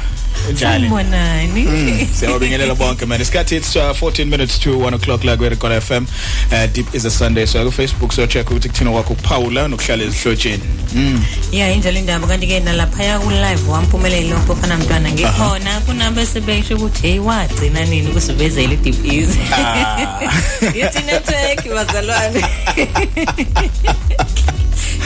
Njalo. 0.52 0.88
Sanibonani. 0.88 2.08
siyabingelela 2.12 2.74
bonke 2.74 3.06
man. 3.06 3.20
Isikhathi 3.20 3.56
it's 3.56 3.76
uh, 3.76 3.92
14 3.92 4.24
minutes 4.30 4.58
to 4.58 4.70
1 4.78 4.94
o'clock 4.94 5.24
la 5.24 5.36
kwerecord 5.36 5.80
fm 5.80 6.06
uh, 6.52 6.66
deep 6.72 6.94
is 6.94 7.04
a 7.04 7.10
sunday. 7.10 7.46
So 7.46 7.64
ku 7.64 7.70
facebook 7.70 8.12
so 8.12 8.26
check 8.26 8.46
ukuthi 8.50 8.68
kuthina 8.68 8.90
kwakho 8.90 9.14
kuphawula 9.14 9.68
nokuhlala 9.68 10.02
ezihlotsheni. 10.04 10.62
Mm. 10.94 11.24
ya 11.52 11.72
injalo 11.72 11.98
indaba. 11.98 12.26
Kanti 12.26 12.46
ke 12.46 12.60
nalaphaya 12.60 13.18
ku 13.18 13.30
live 13.30 13.70
wampumelelo 13.70 14.38
mfana 14.38 14.76
mntwana. 14.76 15.12
Ngikhona 15.12 15.80
kunabese 15.80 16.40
besho 16.40 16.76
ukuthi 16.76 17.02
hey 17.02 17.18
wagcina 17.18 17.84
nini 17.84 18.06
kusivezela 18.12 18.76
deep 18.76 19.04
easy 19.04 19.40
Ah. 19.52 20.20
yithi 20.76 21.02
network 21.02 21.64
bazalwane. 21.74 22.44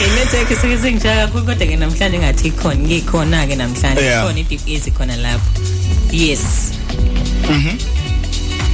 inetwork 0.05 0.49
sike 0.61 0.79
singijaya 0.79 1.27
kakhulu 1.27 1.45
kodwa 1.45 1.67
ke 1.67 1.77
namhlanje 1.77 2.19
ngathi 2.19 2.49
ikhona 2.49 2.77
ngikhona 2.77 3.47
ke 3.47 3.57
namhlanje. 3.57 4.03
Yeah. 4.03 4.25
ikhona 4.25 4.41
i-deep 4.41 4.69
easy 4.69 4.91
khona 4.91 5.17
lapho. 5.17 5.51
Yes. 6.13 6.73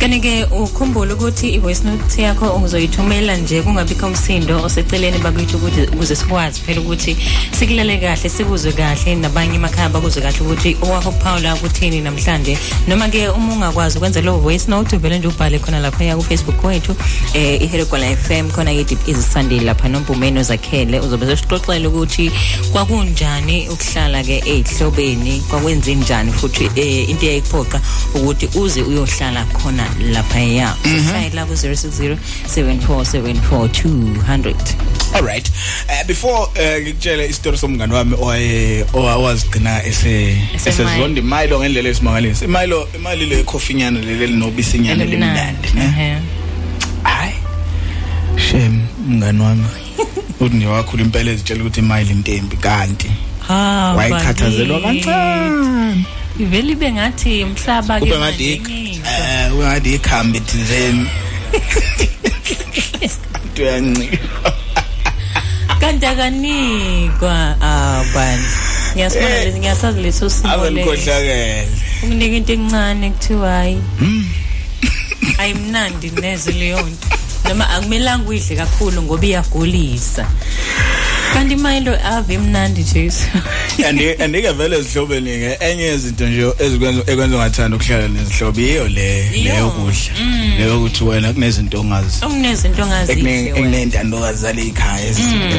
Kanti-ke 0.00 0.44
ukhumbule 0.44 1.12
ukuthi 1.12 1.48
i-voice 1.54 1.84
note 1.84 2.22
yakho 2.22 2.56
uzoyithumela 2.64 3.36
nje 3.36 3.62
kungabikho 3.62 4.06
umsindo 4.06 4.62
oseceleni 4.62 5.18
bakithi 5.18 5.56
ukuthi 5.56 5.82
ukuze 5.82 6.16
sikwazi 6.16 6.60
phela 6.60 6.80
ukuthi 6.80 7.16
sikulale 7.58 7.98
kahle 7.98 8.28
sikuzwe 8.28 8.72
kahle 8.72 9.14
nabanye 9.14 9.54
emakhaya 9.54 9.88
bakuzwe 9.88 10.22
kahle 10.22 10.40
ukuthi 10.40 10.76
owakho 10.82 11.10
kuphawula 11.10 11.56
kuthini 11.56 12.00
namhlanje. 12.00 12.58
Noma-ke 12.88 13.28
uma 13.28 13.52
ungakwazi 13.52 13.98
ukwenza 13.98 14.20
lowo 14.20 14.38
voice 14.38 14.68
note 14.68 14.96
vele 14.96 15.18
nje 15.18 15.28
ubhale 15.28 15.58
khona 15.58 15.80
laphaya 15.80 16.16
kufacebook 16.16 16.64
wethu 16.64 16.96
eh 17.34 17.62
iheregola 17.62 18.10
f 18.10 18.30
m 18.30 18.50
khona 18.50 18.74
ke 18.74 18.84
deep 18.84 19.08
easy 19.08 19.22
sunday 19.22 19.60
lapha 19.60 19.88
nompumeni 19.88 20.38
ozakhele 20.38 21.00
uzobe 21.00 21.26
sesixoxela 21.26 21.88
ukuthi 21.88 22.30
kwakunjani 22.72 23.68
ukuhlala-ke 23.68 24.42
ey'hlobeni 24.46 25.42
kwakwenze 25.48 25.94
njani 25.94 26.32
futhi 26.32 26.70
eh, 26.76 27.08
into 27.10 27.26
eyayikuphoqa 27.26 27.80
ukuthi 28.14 28.48
uze 28.58 28.82
uyohlala 28.82 29.44
khona 29.44 29.83
laphaya. 30.12 30.74
Sishayela 30.82 31.46
ku-060 31.46 32.16
7474 32.46 33.68
200 33.68 34.54
all 35.14 35.22
right. 35.22 35.48
Uh, 35.88 36.06
before 36.06 36.48
uh, 36.56 36.82
ngikutshele 36.82 37.26
isitori 37.28 37.58
somngani 37.58 37.92
wami 37.92 38.14
owaye 38.20 38.84
owazigcina 38.92 39.84
ese 39.84 40.36
Ese 40.54 40.70
esezonda 40.70 41.20
imilo 41.20 41.60
ngendlela 41.60 41.88
esimangalisa 41.88 42.44
imilo 42.44 42.88
imali 42.94 43.26
le 43.26 43.42
coffeenyana 43.44 44.00
leli 44.00 44.26
linobisinyana 44.26 45.04
limnandi 45.04 45.68
ne? 45.74 45.84
Ehe. 45.84 46.16
hayi. 47.02 47.34
Shem 48.50 48.80
mngani 49.08 49.40
wami. 49.42 49.64
Uthi 50.40 50.56
nje 50.56 50.66
wakhula 50.66 51.02
impela 51.02 51.30
ezitshela 51.30 51.60
ukuthi 51.60 51.80
imali 51.80 52.10
intembi 52.10 52.56
kanti 52.56 53.10
Ah, 53.48 53.94
wayikhathazelwa 53.96 54.80
bakithi. 54.80 55.04
kancane. 55.04 56.04
Ivele 56.38 56.72
ibe 56.72 56.92
ngathi 56.92 57.44
umhlaba 57.44 57.98
kube 58.00 58.18
ngathi 58.18 58.52
eh 58.52 59.50
kube 59.50 59.64
ngathi 59.64 59.94
ikhambi 59.94 60.40
thizeni. 60.40 61.06
Uyancika 63.58 64.18
kanti 65.80 66.06
akanikwa 66.06 67.56
abani 67.60 68.44
ngiyasibona 68.94 69.36
Eh. 69.36 69.44
lesi 69.44 69.58
ngiyasazi 69.58 70.00
leso 70.00 70.30
simo 70.30 70.70
leso. 70.70 71.10
ukunika 72.02 72.36
into 72.36 72.52
encane 72.52 73.10
kuthiwa 73.10 73.50
hayi 73.50 73.78
ayimnandi 75.38 76.10
neze 76.20 76.52
leyo 76.52 76.80
nto. 76.82 77.08
Noma 77.48 77.68
akumelanga 77.70 78.28
uyidle 78.28 78.56
kakhulu 78.56 79.02
ngoba 79.02 79.26
iyagulisa. 79.26 80.26
Kanti 81.34 81.56
Milo 81.56 81.98
ave 82.04 82.38
mnandi 82.38 82.80
nje 82.80 83.12
andi 83.88 84.10
andike 84.22 84.52
vele 84.52 84.78
ezihlobeni 84.78 85.30
ke. 85.30 85.56
Enye 85.60 85.94
izinto 85.94 86.26
nje 86.26 86.52
ezikwenza 86.58 87.02
ekwenza 87.12 87.36
ungathanda 87.36 87.76
ukuhlala 87.76 88.08
nezihlobo 88.08 88.60
iyo 88.60 88.88
le 88.88 89.30
leyo 89.30 89.70
kudla 89.70 90.12
leyo 90.58 90.78
ukuthi 90.78 91.04
wena 91.04 91.32
kunezinto 91.32 91.80
ongazi. 91.80 92.24
Okunezinto 92.24 92.82
ongazihle 92.82 93.30
wena. 93.30 93.48
ekunentandokazi 93.58 94.40
zale 94.42 94.62
ekhaya 94.66 95.06
ezizinto 95.06 95.58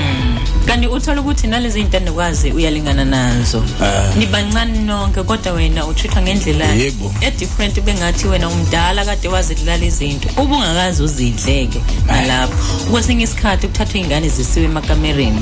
kanti 0.66 0.88
uthola 0.88 1.22
ukuthi 1.22 1.48
nalezi 1.48 1.80
intandokwazi 1.82 2.52
uyalingana 2.52 3.06
nazo. 3.06 3.64
Ah. 3.82 4.16
nibancane 4.18 4.80
nonke 4.80 5.24
kodwa 5.24 5.54
wena 5.54 5.86
uthuthwa 5.86 6.22
ngendlela 6.22 6.66
Yebo. 6.66 7.14
e-different 7.22 7.82
bengathi 7.82 8.28
wena 8.28 8.50
umdala 8.50 9.06
kade 9.06 9.28
wazidlala 9.28 9.86
izinto. 9.86 10.30
Uba 10.42 10.56
ungakazi 10.56 11.04
uzidleke 11.04 11.82
nalapho. 12.08 12.54
Kwesinye 12.92 13.24
isikhathi 13.24 13.68
kuthathwa 13.68 14.00
iy'ngane 14.00 14.30
zisiwe 14.30 14.66
emakamereni 14.66 15.42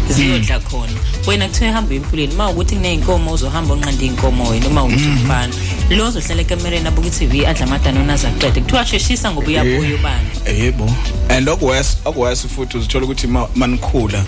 ziyodla 0.11 0.59
khona. 0.59 0.93
Wena 1.27 1.47
kuthiwa 1.47 1.69
ehamba 1.69 1.95
empuleni 1.95 2.35
ma 2.35 2.49
ukuthi 2.49 2.75
kuney'nkomo 2.75 3.31
uzohamba 3.31 3.73
onqanda 3.73 4.03
iy'nkomo 4.03 4.49
wena 4.49 4.67
uma 4.67 4.83
ukuthi 4.83 5.07
umfana 5.07 5.53
lo 5.89 6.07
ozohlala 6.07 6.41
ekamereni 6.41 6.87
abuka 6.87 7.07
i-tv 7.07 7.45
adla 7.45 7.65
amadana 7.65 8.13
azaqede 8.13 8.61
kuthiwa 8.61 8.85
sheshisa 8.85 9.31
ngoba 9.31 9.47
uyabuya 9.47 9.95
ubani? 9.95 10.29
yebo. 10.59 10.85
And 11.29 11.47
okuwes 11.49 11.97
okuwes 12.05 12.47
futhi 12.47 12.77
uzithola 12.77 13.05
ukuthi 13.05 13.27
ma- 13.27 13.47
manikhula 13.55 14.23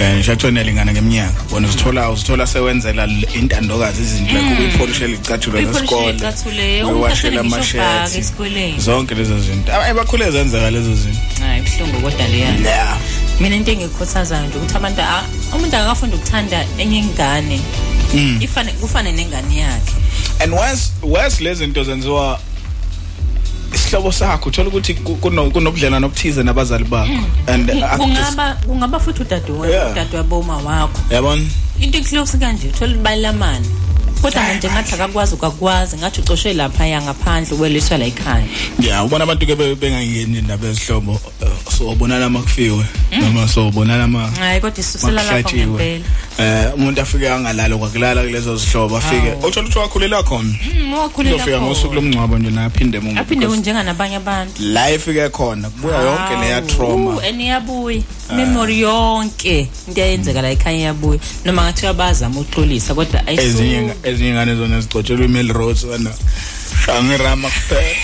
eh 0.00 0.14
ngishathona 0.16 0.62
lingana 0.62 0.92
ngeminyaka. 0.92 1.42
Wona 1.54 1.68
uzithola 1.68 2.10
uzithola 2.10 2.46
sewenzela 2.46 3.04
l- 3.04 3.26
intandokazi 3.34 4.02
izinto 4.02 4.32
like 4.34 4.52
ukuyipolishela 4.52 5.14
icathulo 5.14 5.58
Uyipolishela 5.58 6.02
lesikole 6.02 6.16
icathulo, 6.16 6.92
uyiwashela 6.92 7.42
umphathele 7.42 7.42
ngisho 7.42 7.76
ubhaka 7.76 7.96
amashethi 7.96 8.18
esikoleni. 8.18 8.80
zonke 8.80 9.14
lezo 9.14 9.38
zinto. 9.40 9.72
Aba- 9.72 9.94
bakhule 9.94 10.30
zenzeka 10.30 10.70
lezo 10.70 10.94
zinto. 10.94 11.18
Hayi 11.40 11.62
buhlungu 11.62 12.00
kodwa 12.00 12.28
leyana 12.28 12.68
yeah. 12.68 12.98
Mina 13.40 13.56
into 13.56 13.70
engikhuthazayo 13.72 14.46
nje 14.46 14.58
ukuthi 14.58 14.76
abantu 14.76 15.00
a- 15.02 15.24
umuntu 15.54 15.76
akafunda 15.76 16.16
ukuthanda 16.16 16.64
enye 16.78 16.98
ingane. 16.98 17.60
Ifane 18.40 18.72
kufane 18.72 19.12
nengane 19.12 19.56
yakhe. 19.56 19.92
And 20.40 20.52
once 20.54 20.90
once 21.02 21.40
lezi 21.44 21.64
zinto 21.64 21.84
zenziwa 21.84 22.38
isihlobo 23.74 24.12
sakho 24.12 24.48
uthola 24.48 24.68
ukuthi 24.68 24.94
ku- 24.94 25.16
kuno- 25.16 25.50
kunobudlelwano 25.50 26.06
obuthize 26.06 26.42
nabazali 26.42 26.84
bakho. 26.84 27.12
And 27.46 27.70
uh, 27.70 27.96
kungaba 27.96 28.54
kungaba 28.66 29.00
futhi 29.00 29.22
udadewabo 29.22 29.66
Yeah. 29.66 29.92
udadewabo 29.92 30.38
uma 30.40 30.56
wakho 30.56 31.00
yabona? 31.10 31.42
Into 31.80 31.98
eclose 31.98 32.38
kanje 32.38 32.68
uthola 32.68 32.94
balamana 32.94 33.66
kodwa 34.22 34.42
manje 34.42 34.68
ngathi 34.70 34.94
akakwazi 34.94 35.34
ukakwazi 35.34 35.96
ngathi 35.96 36.20
ucoshwe 36.20 36.52
lapha 36.52 36.86
ya 36.86 37.02
ngaphandle 37.02 37.56
uweliswa 37.56 37.98
la 37.98 38.04
ekhaya. 38.04 38.46
Yeah 38.80 39.04
ubona 39.04 39.24
abantu 39.24 39.46
ke 39.46 39.54
be- 39.56 39.74
bengangeni 39.74 40.38
indaba 40.38 40.68
ezihlobo 40.68 41.20
eh, 41.42 41.48
so 41.78 41.88
ubonana 41.88 42.30
makufiwe 42.30 42.84
noma 43.20 43.48
so 43.48 43.68
ubonana 43.68 44.08
ma 44.08 44.30
hayi 44.38 44.60
kodwa 44.60 44.80
isusela 44.80 45.12
lapho 45.22 45.32
makuhlatshiwe 45.32 45.66
ngempela. 45.66 46.04
Eh 46.38 46.74
umuntu 46.74 47.00
afike 47.00 47.30
angalalo 47.30 47.78
kwakulala 47.78 48.22
kulezo 48.22 48.56
zihlobo 48.56 48.96
afike 48.96 49.32
uthola 49.46 49.66
ukuthi 49.66 49.78
wakhulela 49.78 50.22
khona? 50.22 50.54
Mm, 50.76 50.92
wakhulela 50.92 51.36
uzofika 51.36 51.60
ngosuku 51.60 51.88
khona. 51.88 52.00
lomngcwabo 52.00 52.38
nje 52.38 52.50
naye 52.50 52.66
aphinde 52.66 53.00
mungu 53.00 53.20
aphinde 53.20 53.46
kunjenga 53.46 53.82
nabanye 53.82 54.16
abantu. 54.16 54.62
la 54.62 54.90
ifike 54.90 55.28
khona 55.28 55.70
kubuya 55.70 56.00
yonke 56.02 56.36
leya 56.40 56.62
trauma. 56.62 57.22
and 57.22 57.40
iyabuya 57.40 58.02
memory 58.36 58.80
yonke 58.80 59.68
into 59.88 60.00
eyenzeka 60.00 60.42
la 60.42 60.50
ekhaya 60.50 60.78
iyabuya. 60.78 61.20
Noma 61.44 61.62
ngathi 61.62 61.82
uyabazama 61.82 62.40
uxolisa 62.40 62.94
kodwa 62.94 63.30
ezinye 63.30 63.78
ayisu 63.78 63.94
ezinye 64.08 64.30
ingane 64.30 64.54
zona 64.54 64.80
zicotshelwe 64.80 65.24
imel 65.24 65.52
rose 65.52 65.86
wena 65.86 66.10
shangirama 66.86 67.50
kuphela. 67.50 67.96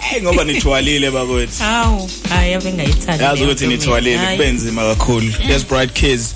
Hey 0.00 0.22
ngoba 0.22 0.44
nithwalile 0.44 1.10
bakwethu. 1.10 1.62
Hawu 1.62 2.10
hayi 2.28 2.54
ave 2.54 2.72
ngayithandi 2.72 3.24
yazi 3.24 3.44
ukuthi 3.44 3.66
nithwalile. 3.66 4.16
Hayi. 4.16 4.38
kube 4.38 4.52
nzima 4.52 4.82
kakhulu 4.82 5.32
yes 5.48 5.66
bright 5.66 5.92
kids 5.92 6.34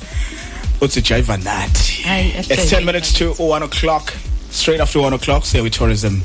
uthi 0.81 1.03
jive 1.03 1.37
nathi. 1.37 2.03
Hayi, 2.03 2.29
it's 2.39 2.51
asijive 2.51 2.81
10 2.81 2.85
minutes 2.85 3.13
to 3.13 3.35
1 3.39 3.63
o'clock. 3.63 4.13
Straight 4.51 4.81
after 4.81 5.03
1 5.03 5.15
o'clock 5.15 5.45
siya 5.45 5.71
tourism. 5.71 6.21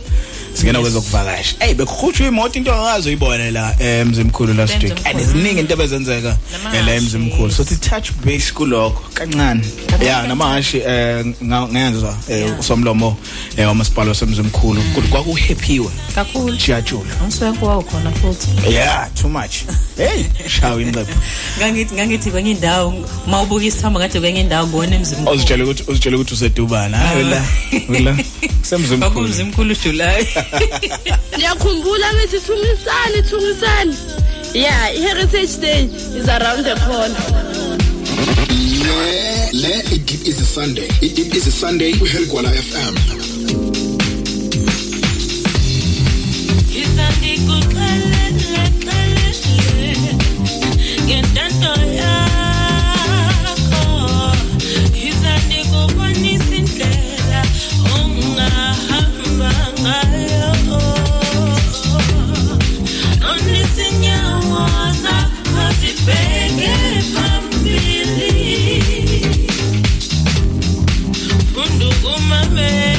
Singena 0.60 0.80
kwezokuvakasha. 0.80 1.56
Hey 1.60 1.74
bekukhutshwa 1.74 2.28
imoto 2.28 2.58
into 2.60 2.72
ongazi 2.72 3.08
uyibone 3.10 3.52
la 3.52 3.76
eh, 3.80 4.00
emzimkhulu 4.02 4.54
last 4.54 4.84
week 4.84 4.92
Emzimkhulu. 4.94 5.20
and 5.20 5.20
ziningi 5.30 5.60
into 5.60 5.74
ebezenzeka 5.74 6.38
Namahashi. 6.52 6.78
eh, 6.78 6.86
la 6.86 6.94
emzimkhulu. 6.96 7.52
So 7.52 7.64
to 7.64 7.76
touch 7.80 8.12
base 8.26 8.52
kulokho 8.54 9.02
kancane. 9.14 9.64
Yeah 10.02 10.28
namahashi 10.28 10.78
eh, 10.78 11.26
nga- 11.44 11.68
ngenzwa 11.68 12.18
eh, 12.30 12.40
Yeah. 12.40 12.60
usomlomo 12.60 13.18
eh, 13.58 13.68
wamasipala 13.68 14.10
wasemzimkhulu 14.10 14.82
ukuthi 14.92 15.08
kwakuhappiwe 15.08 15.90
kakhulu. 16.16 16.56
Jajula 16.68 17.22
angisuke 17.24 17.52
kuwawo 17.52 17.82
khona 17.82 18.12
futhi. 18.12 18.48
Yeah 18.74 19.10
too 19.22 19.30
much. 19.30 19.56
Hey 19.98 20.24
shawa 20.48 20.82
inqepho 20.82 21.14
ngangithi 21.60 21.94
ngangithi 21.96 22.32
kwenye 22.32 22.52
indawo 22.52 22.94
uma 23.28 23.42
ubuka 23.42 23.66
isithombe 23.66 24.00
kade 24.00 24.20
kwenye 24.20 24.40
indawo 24.40 24.66
kubona 24.68 24.96
emzimkhulu. 24.96 25.32
Uzitshele 25.36 25.64
ukuthi 25.64 25.84
uzitshele 25.88 26.16
ukuthi 26.16 26.34
usedubana 26.34 26.98
hayi 26.98 27.24
la 27.24 27.42
la 28.00 28.18
semzimkhulu 28.62 29.00
kwakumzimkhulu 29.12 29.72
uJuly 29.74 30.04
ngiyakhumbula 31.38 32.14
bethi 32.14 32.40
thungisani 32.40 33.22
thungisani. 33.30 33.96
Yeah 34.54 34.92
i-heritage 34.96 35.58
day 35.62 35.84
is 35.86 36.28
around 36.28 36.64
the 36.64 36.76
corner. 36.88 37.26
Le 38.84 39.50
le 39.54 39.74
i-deep 39.96 40.28
is 40.28 40.42
a 40.42 40.46
sunday. 40.46 40.88
I-deep 41.02 41.36
is 41.36 41.48
a 41.48 41.52
sunday 41.52 41.94
kwi-helgwala 41.94 42.50
fm 42.50 42.96
Umamela 51.60 52.29
uye 72.04 72.99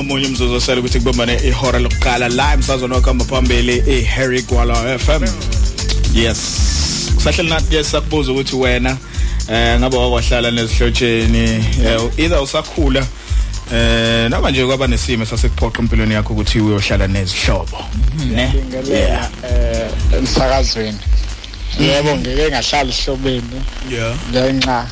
Umunye 0.00 0.26
umzuzu 0.26 0.54
osele 0.54 0.80
ukuthi 0.80 0.98
kubambane 0.98 1.34
ihora 1.44 1.78
lokuqala 1.78 2.28
la 2.28 2.54
emsazweni 2.54 2.94
wakho 2.94 3.24
phambili 3.24 3.82
i 3.86 4.02
Harry 4.04 4.42
Kwala 4.42 4.98
FM. 4.98 5.24
Yes. 6.14 6.38
Kusahleli 7.14 7.50
nathi 7.50 7.74
yes 7.74 7.90
sakubuza 7.90 8.32
ukuthi 8.32 8.56
wena 8.56 8.96
eh 9.48 9.78
ngabe 9.78 9.96
wakwahlala 9.96 10.50
nezihlotsheni 10.50 11.64
eh, 11.84 12.00
either 12.16 12.40
usakhula 12.42 13.06
eh 13.72 14.30
noma 14.30 14.50
nje 14.50 14.66
kwaba 14.66 14.86
nesimo 14.86 15.26
sasekuphoqa 15.26 15.82
empilweni 15.82 16.14
yakho 16.14 16.32
ukuthi 16.32 16.60
uyohlala 16.60 17.06
nezihlobo. 17.06 17.84
Ne? 18.16 18.48
ngibingelela 18.48 19.30
eh 19.44 19.90
emsakazweni 20.18 20.98
yebo 21.78 22.16
ngeke 22.16 22.48
ngahlala 22.48 22.90
ihlobeni 22.90 23.60
Yeah. 23.90 24.16
ngenxa 24.30 24.86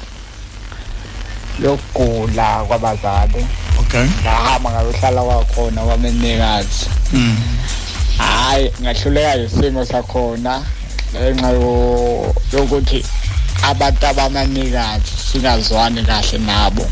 yokugula 1.62 2.64
kwabazali 2.68 3.46
Okay. 3.88 4.04
ngahamba 4.22 4.70
ngayohlala 4.70 5.22
kwakhona 5.22 5.80
kwamenikazi 5.82 6.86
Mm. 7.12 7.36
hayi 8.18 8.72
ngahluleka 8.82 9.36
isimo 9.36 9.84
sakhona 9.84 10.62
ngenxa 11.14 11.48
yo- 11.50 12.34
yokuthi 12.52 13.04
abantu 13.62 14.06
abamanikazi 14.06 15.12
singazwani 15.32 16.02
kahle 16.04 16.38
nabo 16.38 16.84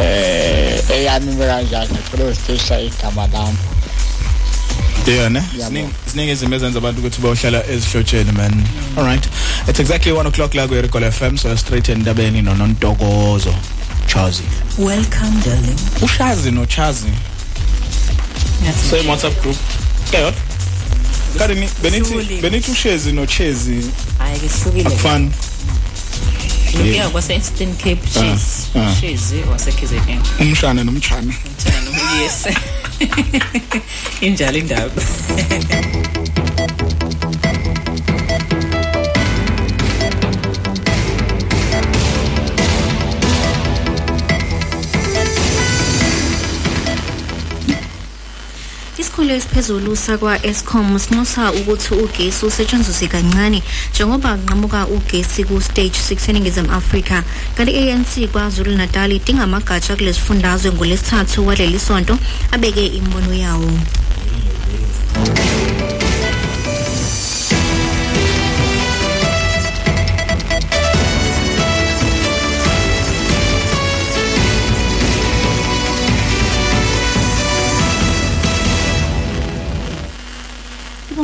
eh 0.00 0.80
eyami 0.90 1.36
kanjani 1.36 1.88
ngicela 1.92 2.24
uzithisha 2.30 2.80
igama 2.80 3.26
lami 3.26 3.58
Yeah, 5.06 5.30
ne? 5.30 5.40
Yabo. 5.58 5.70
Siningi 5.70 5.94
siningi 6.06 6.32
izimo 6.32 6.54
ezenza 6.54 6.78
abantu 6.78 7.00
ukuthi 7.00 7.20
bayohlala 7.20 7.64
ezihlotsheni 7.66 8.32
man. 8.32 8.62
All 8.96 9.04
right. 9.04 9.24
It's 9.68 9.80
exactly 9.80 10.12
1 10.12 10.26
o'clock 10.26 10.54
la 10.54 10.66
ku 10.68 10.74
Recall 10.74 11.10
FM 11.10 11.38
so 11.38 11.56
straight 11.56 11.88
endabeni 11.88 12.42
no 12.42 12.54
nontokozo. 12.54 13.54
Chazi. 14.08 14.42
welcome 14.78 15.38
darling 15.40 15.76
Ushazi 16.00 16.50
no 16.52 16.64
Chazi. 16.64 17.10
Same 18.72 19.04
WhatsApp 19.06 19.40
group. 19.42 19.56
Kayot. 20.10 20.34
Kani 21.38 21.68
benithi 21.82 22.40
benithi 22.42 22.70
ushezi 22.72 23.12
no 23.12 23.26
Chezi 23.26 23.84
hayi 24.18 24.38
ke 24.40 24.48
hlukile 24.48 24.86
akufani. 24.88 25.30
lokuya 26.74 27.08
kwase 27.08 27.34
Eastern 27.34 27.74
Cape 27.76 28.06
cheese 28.12 28.68
cheese 29.00 29.34
wase 29.50 29.72
KZN 29.72 30.22
Umshana 30.40 30.84
nomchana. 30.84 31.32
mthana 31.32 31.80
no 31.90 32.22
yes 32.22 32.46
injalo 34.20 34.58
indaba 34.58 35.02
Isikhulu 49.18 49.36
esiphezulu 49.36 49.96
sakwa 49.96 50.46
Eskom 50.46 50.98
sinxusa 50.98 51.52
ukuthi 51.52 51.94
ugesi 51.94 52.46
usetshenziswe 52.46 53.08
kancane 53.08 53.62
njengoba 53.90 54.36
kunqamuka 54.36 54.86
ugesi 54.86 55.42
ku 55.44 55.60
stage 55.60 55.98
6 55.98 56.30
eNingizimu 56.30 56.70
Afrika. 56.70 57.24
Kanti 57.56 57.72
ANC 57.74 58.30
kwaZulu 58.30 58.76
Natal 58.78 59.10
idinga 59.12 59.42
amagatsha 59.42 59.96
kulesifundazwe 59.96 60.72
ngolesithathu 60.72 61.46
waleli 61.46 61.78
sonto 61.78 62.14
abeke 62.54 62.86
imbono 62.86 63.34
yawo. 63.34 63.70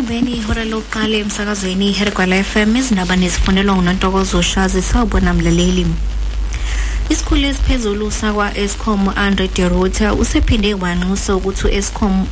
Ibumbeni 0.04 0.36
ihora 0.36 0.64
lokuqala 0.64 1.16
emsakazweni 1.16 1.88
ihergwala 1.88 2.44
fm 2.44 2.76
izindaba 2.76 3.16
nezifunelwa 3.16 3.74
ngunantokozo 3.76 4.42
shazi 4.42 4.82
sawubona 4.82 5.32
mlaleli 5.34 5.86
isikhulu 7.08 7.46
esiphezulu 7.48 8.10
sakwa-escom 8.10 9.08
u-andre 9.08 9.48
de 9.48 9.68
rota 9.68 10.12
usephinde 10.12 10.74
wanxusa 10.82 11.36
ukuthi 11.36 11.66
u-escom 11.68 12.26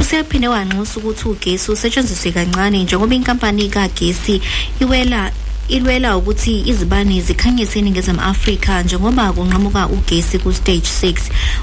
usephinde 0.00 0.48
wanxusa 0.48 0.94
ukuthi 0.98 1.28
ugesi 1.28 1.70
usetshenziswe 1.70 2.32
kancane 2.32 2.82
njengoba 2.82 3.14
inkampani 3.14 3.68
kagesi 3.68 4.40
iwela 4.82 5.30
ilwela 5.68 6.16
ukuthi 6.16 6.62
izibane 6.70 7.20
zikhanyise 7.20 7.78
eningizimu 7.78 8.20
afrika 8.20 8.82
njengoba 8.82 9.32
kunqamuka 9.32 9.88
ugesi 9.88 10.38
ku-stage 10.38 10.88
6 11.02 11.14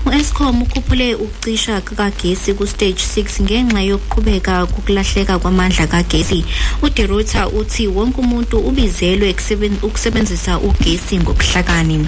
u-escom 0.05 0.61
ukhuphule 0.61 1.15
ukucisha 1.15 1.81
kukagesi 1.81 2.53
ku-stage 2.53 3.03
6 3.15 3.43
ngenxa 3.43 3.81
yokuqhubeka 3.81 4.65
kokulahleka 4.65 5.39
kwamandla 5.39 5.87
kagesi. 5.87 6.45
Uderuta 6.81 7.47
uthi 7.49 7.87
wonke 7.87 8.21
umuntu 8.21 8.57
ubizelwe 8.59 9.35
ukusebenzisa 9.83 10.59
ugesi 10.59 11.19
ngokuhlakani 11.19 12.07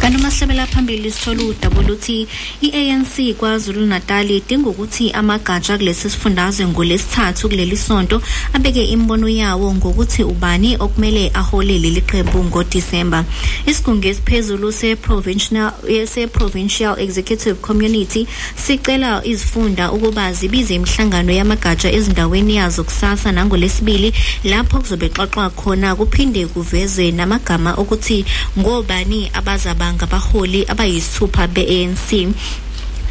kanti 0.00 0.18
umahlabela 0.18 0.66
phambili 0.66 1.10
sithola 1.10 1.42
udaba 1.42 1.80
oluthi 1.80 2.28
i-anc 2.62 3.36
kwazulu 3.38 3.86
natal 3.86 4.30
idinga 4.30 4.68
ukuthi 4.68 5.10
amagatsha 5.10 5.78
kulesi 5.78 6.10
sifundazwe 6.10 6.66
ngolesithathu 6.66 7.48
kuleli 7.48 7.76
sonto 7.76 8.22
abeke 8.52 8.84
imibono 8.84 9.28
yawo 9.28 9.74
ngokuthi 9.74 10.22
ubani 10.22 10.76
okumele 10.76 11.30
ahole 11.34 11.78
leli 11.78 12.00
qembu 12.00 12.44
ngodisemba. 12.44 13.24
Isigungu 13.66 14.06
esiphezulu 14.08 14.72
se-provincial 14.72 15.72
se-provincial 16.06 16.98
executive 16.98 17.54
community 17.54 18.26
sicela 18.56 19.24
izifunda 19.24 19.92
ukuba 19.92 20.32
zibize 20.32 20.74
imihlangano 20.74 21.32
yamagatsha 21.32 21.92
ezindaweni 21.92 22.56
yazo 22.56 22.84
kusasa 22.84 23.32
nangolesibili 23.32 24.12
lapho 24.44 24.78
kuzobe 24.80 25.08
xoxwa 25.08 25.50
khona 25.50 25.96
kuphinde 25.96 26.46
kuvezwe 26.46 27.10
namagama 27.10 27.74
okuthi 27.74 28.24
ngobani 28.58 29.30
abazaba 29.32 29.85
ngabaholi 29.94 30.64
abayisithupha 30.68 31.46
be-ANC 31.54 32.08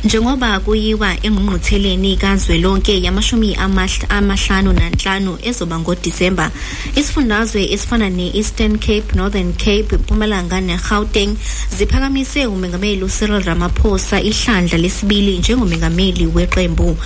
njengoba 0.03 0.59
kuyiwa 0.59 1.09
engqungqutheleni 1.25 2.17
kazwelonke 2.17 3.01
yamashumi 3.01 3.55
amahlanu 4.09 4.73
nanhlanu 4.73 5.37
ezoba 5.43 5.79
ngodisemba 5.79 6.51
isifundazwe 6.95 7.61
esifana 7.73 8.09
ne-eastern 8.09 8.77
cape 8.77 9.15
northern 9.15 9.53
cape 9.53 9.95
impumalanga 9.95 10.61
ne-gauteng 10.61 11.35
ziphakamise 11.77 12.45
umengameli 12.45 13.03
ucyril 13.03 13.43
ramaphosa 13.43 14.21
ihlandla 14.21 14.77
lesibili 14.77 15.37
njengomengameli 15.37 16.25
weqembu. 16.27 16.97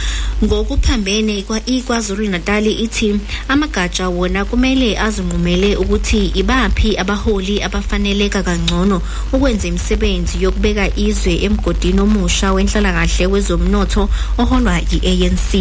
Ngokuphambene 0.43 1.45
ikwazulu 1.65 2.29
natali 2.29 2.71
ithi 2.73 3.19
amagatsha 3.47 4.09
wona 4.09 4.45
kumele 4.45 4.99
azinqumele 4.99 5.75
ukuthi 5.75 6.31
ibaphi 6.35 6.97
abaholi 6.97 7.63
abafaneleka 7.63 8.43
kangcono 8.43 9.01
ukwenza 9.33 9.67
imisebenzi 9.67 10.43
yokubeka 10.43 10.97
izwe 10.97 11.33
emgodini 11.45 11.99
omusha 11.99 12.53
wenhlala 12.53 12.88
kahle 12.93 13.25
wezomnotho 13.27 14.09
oholwa 14.37 14.81
yi-ANC 14.91 15.51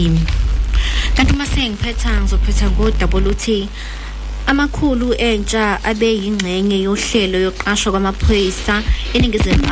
kanti 1.15 1.33
uma 1.35 1.47
sengiphetha 1.47 2.21
ngizophetha 2.21 2.71
ngodaba 2.71 3.17
oluthi 3.19 3.69
amakhulu 4.47 5.15
entsha 5.15 5.85
abe 5.85 6.09
yingxenye 6.23 6.79
yohlelo 6.87 7.39
yokuqashwa 7.39 7.93
kwamaphoyisa 7.93 8.83
eningizimu 9.15 9.69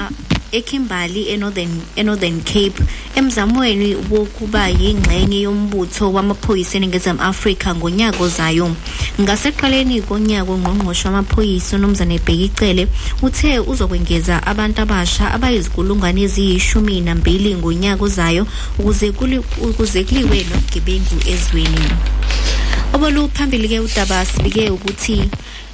eKimberley 0.53 1.29
eNorthern 1.29 1.81
eNorthern 1.97 2.41
Cape 2.45 2.83
emzamweni 3.15 3.97
wokuba 4.11 4.69
yingxenye 4.69 5.41
yombutho 5.41 6.13
wamaphoyisa 6.13 6.77
eningizimu 6.77 7.23
Afrika 7.23 7.75
ngonyaka 7.75 8.23
ozayo. 8.23 8.77
Ngaseqaleni 9.21 10.03
konyaka 10.03 10.53
ongqongqoshe 10.53 11.09
wamaphoyisa 11.09 11.77
unomzane 11.77 12.19
Bhekicele 12.19 12.89
uthe 13.23 13.59
uzokwengeza 13.59 14.47
abantu 14.47 14.83
abasha 14.83 15.33
abayizikulungwane 15.33 16.23
eziyishumi 16.23 17.01
nambili 17.01 17.55
ngonyaka 17.55 18.05
ozayo 18.05 18.47
ukuze 18.79 19.09
ukuze 19.69 20.05
kuliwe 20.05 20.47
nobugebengu 20.49 21.17
ezweni. 21.33 21.87
Oboluphambili 22.93 23.69
ke 23.69 23.81
udaba 23.81 24.25
sibike 24.25 24.71
ukuthi 24.71 25.29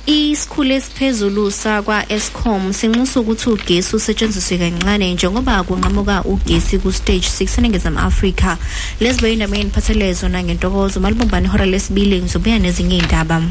isikhulu 0.07 0.72
esiphezulu 0.74 1.50
sakwa-escom 1.50 2.72
sinxusa 2.72 3.20
ukuthi 3.20 3.50
ugesi 3.50 3.96
usetshenziswe 3.96 4.59
kancane 4.59 5.14
njengoba 5.14 5.62
kunqamuka 5.62 6.24
ugesi 6.24 6.78
ku-stage 6.82 7.28
6 7.30 7.59
eningizimu 7.59 7.98
afrika. 7.98 8.59
Lezi 9.00 9.22
beyindaba 9.22 9.57
engiphathele 9.57 10.12
zona 10.12 10.42
ngentokozo 10.42 11.00
malibumbane 11.00 11.46
ihora 11.46 11.66
lesibili 11.66 12.22
ngizobuya 12.22 12.59
nezinye 12.59 12.96
iy'ndaba. 12.98 13.42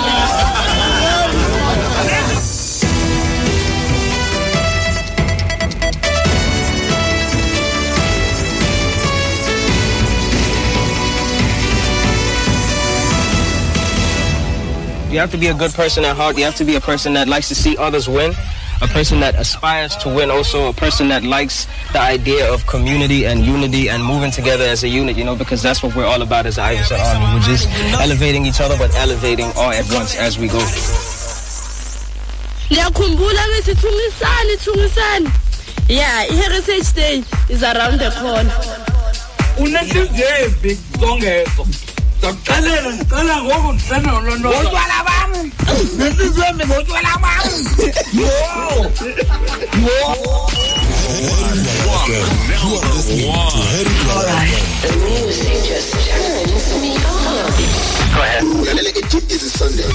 You 15.13 15.19
have 15.19 15.29
to 15.29 15.37
be 15.37 15.45
a 15.45 15.53
good 15.53 15.71
person 15.73 16.03
at 16.05 16.15
heart. 16.15 16.39
You 16.39 16.43
have 16.45 16.55
to 16.55 16.65
be 16.65 16.75
a 16.75 16.81
person 16.81 17.13
that 17.13 17.27
likes 17.27 17.47
to 17.49 17.55
see 17.55 17.77
others 17.77 18.09
win, 18.09 18.33
a 18.81 18.87
person 18.87 19.19
that 19.19 19.35
aspires 19.35 19.95
to 19.97 20.09
win, 20.09 20.31
also 20.31 20.69
a 20.69 20.73
person 20.73 21.07
that 21.09 21.23
likes 21.23 21.67
the 21.91 22.01
idea 22.01 22.51
of 22.51 22.65
community 22.65 23.27
and 23.27 23.45
unity 23.45 23.89
and 23.89 24.03
moving 24.03 24.31
together 24.31 24.63
as 24.63 24.83
a 24.83 24.87
unit, 24.89 25.15
you 25.15 25.23
know, 25.23 25.35
because 25.35 25.61
that's 25.61 25.83
what 25.83 25.95
we're 25.95 26.07
all 26.07 26.23
about 26.23 26.47
as 26.47 26.55
the 26.55 26.63
Iverson 26.63 26.99
Army. 26.99 27.25
We're 27.35 27.45
just 27.45 27.69
elevating 28.01 28.47
each 28.47 28.59
other, 28.59 28.75
but 28.75 28.91
elevating 28.95 29.51
all 29.55 29.69
at 29.71 29.85
once 29.93 30.17
as 30.17 30.39
we 30.39 30.47
go. 30.47 30.59
ngiyakhumbula 32.71 33.41
bethi 33.53 33.75
thungisani 33.75 34.57
thungisani 34.57 35.29
yeah 35.89 36.25
i-heritage 36.31 36.93
day 36.95 37.23
is 37.49 37.61
around 37.63 37.99
the 37.99 38.09
corner 38.21 38.55
unenhliziyo 39.59 40.27
embi 40.45 40.77
ndakuxelela 42.23 42.89
ndicela 42.95 43.35
ngoku 43.43 43.69
ndisenolonotshwala 43.73 44.97
bam 45.07 45.31
nenhliziyo 45.97 46.45
embi 46.49 46.63
ngotshwala 46.67 47.11
bam 47.23 47.45
yo 48.19 48.31
yo 49.85 49.97
You 52.63 52.79
are 52.79 52.87
listening 52.95 53.27
to 53.99 54.15
Harry 54.31 54.59
The 54.83 54.91
music 55.03 55.57
just 55.67 55.89
turns 56.07 56.67
me 56.81 56.91
on. 56.95 57.51
Go 58.15 58.19
ahead. 58.21 58.43
Ulalela 58.43 58.91
ke-Deep 58.95 59.25
Easy 59.31 59.49
Sunday. 59.49 59.89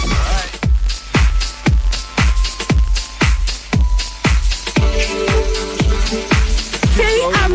say 6.96 7.20
um 7.22 7.52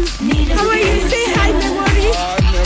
how 0.56 0.70
are 0.70 0.78
you 0.78 1.10
say 1.10 1.24
hi 1.36 1.52
memory 1.62 2.43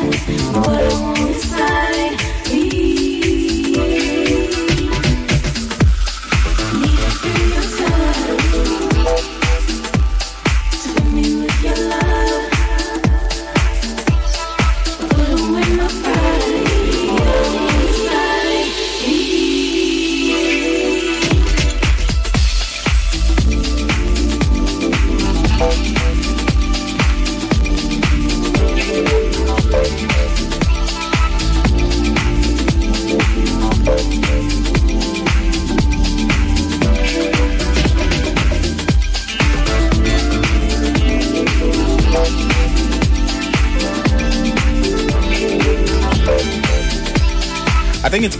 eyes, 0.00 0.52
what 0.52 0.68
I 0.68 1.00
wanna 1.00 1.49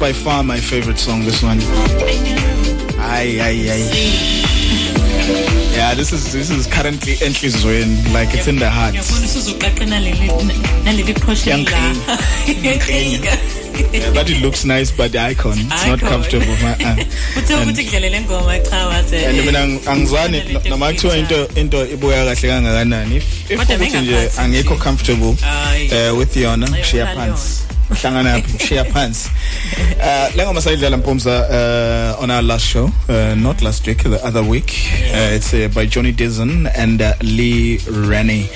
by 0.01 0.13
far 0.13 0.43
my 0.43 0.59
favorite 0.59 0.99
song 0.99 1.25
this 1.25 1.43
one. 1.43 1.59
Ay 2.99 3.39
ay 3.41 3.57
ay. 3.75 3.83
Yeah, 5.77 5.95
this 5.95 6.13
is 6.13 6.33
this 6.33 6.51
is 6.51 6.67
currently 6.67 7.15
enhlizweni 7.17 8.13
like 8.13 8.33
it's 8.35 8.49
in 8.49 8.57
the 8.57 8.69
heart. 8.71 8.95
Yabona 8.95 9.27
usuzoqaqa 9.29 9.85
naleli 9.87 10.29
naleli 10.85 11.15
portion 11.21 11.65
la. 11.65 13.37
Yeah, 13.93 14.13
but 14.13 14.29
it 14.29 14.43
looks 14.43 14.65
nice 14.67 14.91
but 14.91 15.13
the 15.13 15.19
icon 15.19 15.57
it's 15.57 15.87
not 15.87 16.03
Icon. 16.03 16.09
comfortable. 16.11 16.53
Uh, 16.53 16.97
Uthe 17.39 17.55
ukuthi 17.55 17.85
kudlalele 17.85 18.21
ngoma 18.21 18.59
cha 18.71 18.89
wathi. 18.89 19.17
and 19.25 19.37
mina 19.47 19.59
ang- 19.59 19.81
angizwani 19.93 20.53
no- 20.53 20.61
noma 20.71 20.87
kuthiwa 20.93 21.17
into 21.19 21.39
into 21.61 21.77
ibuya 21.87 22.25
kahle 22.25 22.49
kangakanani 22.49 23.17
if 23.17 23.49
ukuthi 23.51 24.01
nje 24.01 24.31
angikho 24.39 24.77
comfortable 24.77 25.35
eh 25.93 26.11
with 26.19 26.37
yona 26.37 26.67
yona. 26.67 27.15
phansi 27.15 27.63
hlangana 28.01 28.31
yaphi 28.37 28.59
shiya 28.67 28.85
phansi 28.85 29.31
uh 30.01 30.37
le 30.37 30.45
ngoma 30.45 30.61
sayidlala 30.63 30.97
mpumza 30.97 31.31
uh 32.17 32.23
on 32.23 32.31
our 32.31 32.43
last 32.43 32.65
show 32.67 32.91
uh, 33.09 33.35
not 33.37 33.63
last 33.63 33.87
week 33.87 34.03
the 34.03 34.21
other 34.27 34.43
week. 34.43 34.73
Uh, 35.15 35.35
it's 35.37 35.55
uh, 35.55 35.69
by 35.75 35.87
Johnny 35.87 36.13
Dizon 36.13 36.67
and 36.77 37.03
uh, 37.03 37.13
Lee 37.23 37.79
Rennie. 37.91 38.49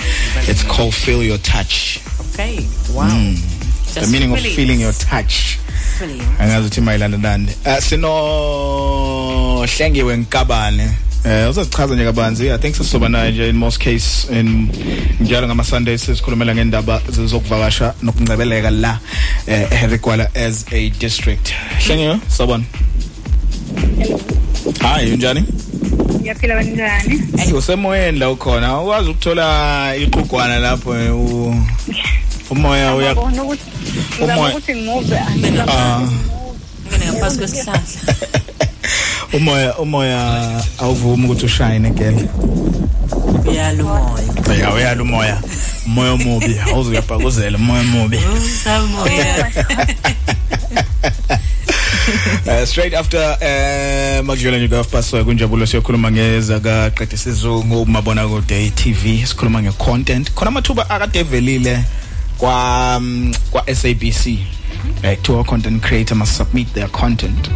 It's 0.49 0.63
called 0.63 0.95
feel 0.95 1.23
your 1.23 1.39
touch. 1.39 2.01
Okay. 2.33 2.67
Wow. 2.93 3.09
Mm. 3.09 3.37
the 3.95 4.01
Just 4.01 4.13
meaning 4.13 4.31
of 4.33 4.37
really- 4.37 4.55
feeling 4.55 4.81
your 4.81 4.93
touch. 4.93 5.59
Angazi 6.39 6.61
ukuthi 6.67 6.81
mayilana 6.81 7.17
nani 7.19 7.49
uh, 7.67 7.79
sino 7.79 9.67
hlengiwe 9.67 10.17
nkabane 10.17 10.91
eh 11.25 11.51
uzochaza 11.51 11.95
nje 11.95 12.05
kabanzi 12.05 12.51
i 12.51 12.59
think 12.59 12.75
sisoba 12.77 13.09
naye 13.09 13.33
nje 13.33 13.49
in 13.49 13.57
most 13.57 13.79
case 13.79 14.27
in 14.41 14.69
njalo 15.21 15.47
ngama 15.47 15.65
Sundays 15.65 16.05
sisikhulumela 16.07 16.55
ngendaba 16.55 17.01
zokuvakasha 17.27 17.95
nokungcebeleka 18.03 18.71
la. 18.71 18.99
Eh 19.47 19.69
Herigwala 19.71 20.29
as 20.35 20.65
a 20.73 20.91
district 20.91 21.53
hlengiwe 21.87 22.19
sabona 22.29 22.65
Hi 24.81 25.13
unjani 25.13 25.45
Ngiyaphila 26.21 26.55
kanjani? 26.55 27.23
Hey 27.37 27.53
usemoyeni 27.53 28.19
la 28.19 28.31
ukhona 28.31 28.81
ukwazi 28.81 29.11
ukuthola 29.11 29.97
iqhugwana 29.97 30.59
lapho 30.59 30.97
eh, 30.97 31.17
u 31.17 31.55
umoya 32.51 32.95
uya 32.95 33.13
Ngiyabona 33.13 33.43
ukuthi 33.43 33.63
ngizama 34.19 34.35
Umoya- 34.35 34.51
ukuthi 34.51 34.75
ngimuve 34.75 35.19
Ah. 35.69 36.01
Ngene 36.89 37.13
ngaphansi 37.13 37.39
kwesihlahla. 37.39 37.85
umoya 39.37 39.79
umoya 39.79 40.63
awuvumi 40.79 41.25
ukuthi 41.27 41.47
ushine 41.47 41.91
girl 41.91 42.29
Uyala 43.47 45.03
umoya. 45.03 45.43
Ya 46.03 46.15
uyala 46.15 46.15
umoya 46.15 46.15
umoya 46.15 46.37
omubi. 46.37 46.59
Awuze 46.71 46.91
uyabhakuzela 46.91 47.59
umoya 47.59 47.81
omubi. 47.81 48.17
Usamoya. 48.17 49.53
Uh, 52.47 52.65
straight 52.67 52.95
after 52.95 53.19
uh 53.19 54.25
makudlula 54.25 54.59
nje 54.59 54.69
ka 54.69 54.85
past 54.85 55.17
kunjabulo 55.25 55.67
siyokhuluma 55.67 56.11
ngeza 56.11 56.61
ka 56.61 56.91
qedwe 56.91 57.17
sizungu 57.19 57.87
mabona 57.87 58.29
kude 58.29 58.71
TV 58.71 59.27
sikhuluma 59.27 59.63
nge 59.63 59.73
content 59.79 60.31
khona 60.35 60.49
amathuba 60.49 60.91
akade 60.91 61.19
evelile 61.19 61.85
kwa 62.39 62.97
um, 62.97 63.35
kwa 63.51 63.75
SABC 63.75 64.27
like 65.03 65.23
to 65.23 65.45
content 65.45 65.83
creator 65.83 66.17
must 66.17 66.37
submit 66.37 66.69
their 66.75 66.89
content. 66.89 67.49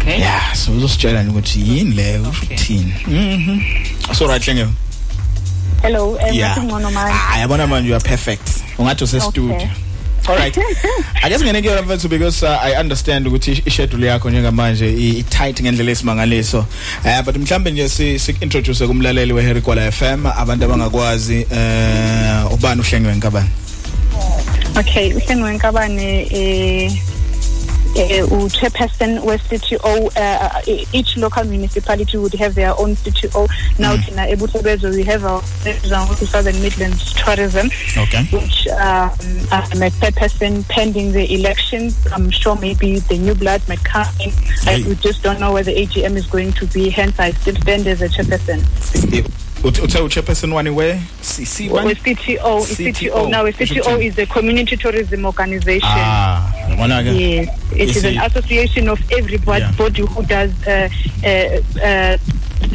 Okay. 0.00 0.18
yeah 0.18 0.54
so 0.54 0.72
uzositshela 0.72 1.22
nje 1.22 1.30
ukuthi 1.30 1.60
yini 1.60 1.94
le 1.94 2.18
ukuthini 2.18 2.94
mhm. 3.06 3.60
So 4.14 4.26
right 4.26 4.46
lenge 4.46 4.66
Hello, 5.86 6.16
eh 6.20 6.32
Yeah. 6.34 6.56
ngingcono 6.58 6.90
manje. 6.90 7.14
ah 7.34 7.38
yabona 7.38 7.66
manje 7.66 7.88
you 7.88 7.94
are 7.94 8.02
perfect. 8.08 8.48
Ungathi 8.78 9.04
use 9.04 9.20
studio 9.20 9.68
all 10.28 10.36
right. 10.36 10.58
I 11.22 11.28
guess 11.28 11.42
ngene 11.42 11.62
kuyona 11.62 11.82
mfethu 11.82 12.08
because 12.08 12.42
uh, 12.42 12.58
I 12.62 12.74
understand 12.80 13.26
ukuthi 13.26 13.52
i- 13.66 13.70
schedule 13.70 14.06
yakho 14.06 14.30
njengamanje 14.30 14.86
i 14.90 15.08
i- 15.18 15.22
tight 15.22 15.60
ngendlela 15.62 15.90
esimangaliso. 15.90 16.66
Eh 17.04 17.22
but 17.24 17.36
mhlambe 17.36 17.70
nje 17.70 17.88
si 17.88 18.18
si 18.18 18.36
introduce 18.40 18.86
kumlaleli 18.86 19.32
we 19.32 19.42
Harry 19.42 19.60
Kwala 19.60 19.92
FM 19.92 20.26
abantu 20.26 20.64
abangakwazi 20.64 21.46
eh 21.50 22.52
ubani 22.52 22.80
uhlengiwe 22.80 23.14
nkabani 23.14 23.48
Okay, 24.78 25.12
uhlengwe 25.14 25.52
nkabane 25.54 26.22
eh 26.22 26.32
eh 26.32 26.92
u 27.96 28.48
chairperson 28.48 29.24
we 29.24 29.36
CTO 29.36 30.10
uh, 30.16 30.60
each 30.92 31.16
local 31.16 31.44
municipality 31.44 32.18
would 32.18 32.34
have 32.34 32.54
their 32.54 32.78
own 32.78 32.94
CTO 32.96 33.48
now 33.78 33.96
thina 33.96 34.28
ebuthebezwe 34.28 34.94
we 34.94 35.04
have 35.04 35.24
our 35.24 35.42
Southern 36.26 36.60
Midlands 36.62 37.14
tourism 37.14 37.70
okay 37.96 38.24
which 38.32 38.66
um, 38.68 39.10
I'm 39.52 39.82
a 39.82 39.90
chairperson 39.90 40.68
pending 40.68 41.12
the 41.12 41.32
elections. 41.34 42.06
I'm 42.12 42.30
sure 42.30 42.56
maybe 42.56 42.98
the 42.98 43.18
new 43.18 43.34
blood 43.34 43.62
might 43.68 43.82
come 43.84 44.06
in. 44.20 44.32
I, 44.66 44.84
we 44.86 44.94
just 44.96 45.22
don't 45.22 45.40
know 45.40 45.52
where 45.52 45.62
the 45.62 45.74
AGM 45.74 46.16
is 46.16 46.26
going 46.26 46.52
to 46.54 46.66
be. 46.66 46.90
Hence, 46.90 47.18
I 47.18 47.30
still 47.32 47.56
stand 47.56 47.86
as 47.86 48.02
a 48.02 48.08
chairperson. 48.08 49.45
Uthe 49.64 49.98
u 50.02 50.08
chairperson 50.08 50.52
wani 50.52 50.70
we 50.70 51.00
CC 51.22 51.70
one 51.70 51.94
CTO, 51.94 52.60
CTO. 52.66 53.28
Now, 53.28 53.44
CTO 53.46 54.00
is 54.02 54.18
a 54.18 54.26
community 54.26 54.76
tourism 54.76 55.24
organization. 55.24 55.88
ah 55.92 56.52
yabona 56.70 57.02
ke 57.02 57.06
Yes, 57.18 57.48
it 57.72 57.96
is 57.96 58.04
an 58.04 58.14
Isi- 58.14 58.26
association 58.26 58.88
of 58.88 59.00
everybody 59.12 59.60
Yeah. 59.64 59.72
body 59.76 60.02
who 60.02 60.22
does 60.22 60.50
uh, 60.66 60.88
uh, 61.24 61.60
uh, 61.82 62.18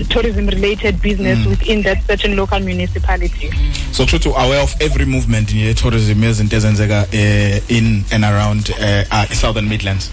tourism-related 0.09 1.01
business 1.01 1.37
Mm. 1.39 1.47
within 1.49 1.81
that 1.83 1.97
certain 2.07 2.35
local 2.35 2.59
municipality. 2.59 3.49
so 3.91 4.03
kusho 4.03 4.17
ukuthi 4.17 4.29
aware 4.45 4.61
of 4.63 4.75
every 4.81 5.05
movement 5.05 5.51
in 5.53 5.73
tourism 5.75 6.23
yezinto 6.23 6.55
ezenzeka 6.57 7.07
eh, 7.11 7.61
in 7.69 8.03
and 8.11 8.25
around 8.25 8.69
eh, 8.79 9.05
uh, 9.11 9.25
Southern 9.33 9.67
Midlands 9.69 10.09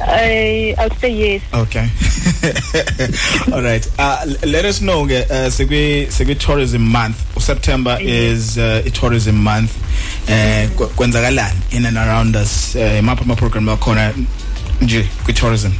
I, 0.00 0.74
I'll 0.78 0.90
say 0.96 1.10
yes. 1.10 1.42
Okay. 1.52 1.88
All 3.52 3.62
right. 3.62 3.86
Uh, 3.98 4.26
let 4.46 4.64
us 4.64 4.80
know 4.80 5.04
ke 5.06 5.24
uh, 5.30 5.50
sekwi 5.50 6.06
sekwi 6.10 6.38
tourism 6.38 6.82
month. 6.82 7.16
September 7.40 7.96
is 8.00 8.58
uh, 8.58 8.82
a 8.84 8.90
tourism 8.90 9.36
month. 9.42 9.72
Eh 10.28 10.68
kw- 10.76 10.88
kwenzakalani 10.96 11.72
in 11.76 11.86
and 11.86 11.96
around 11.96 12.36
us. 12.36 12.76
Eh 12.76 13.00
mapha 13.02 13.22
ama 13.22 13.36
program 13.36 13.66
akhona 13.68 14.12
nje 14.80 15.02
kwi 15.24 15.34
tourism. 15.34 15.72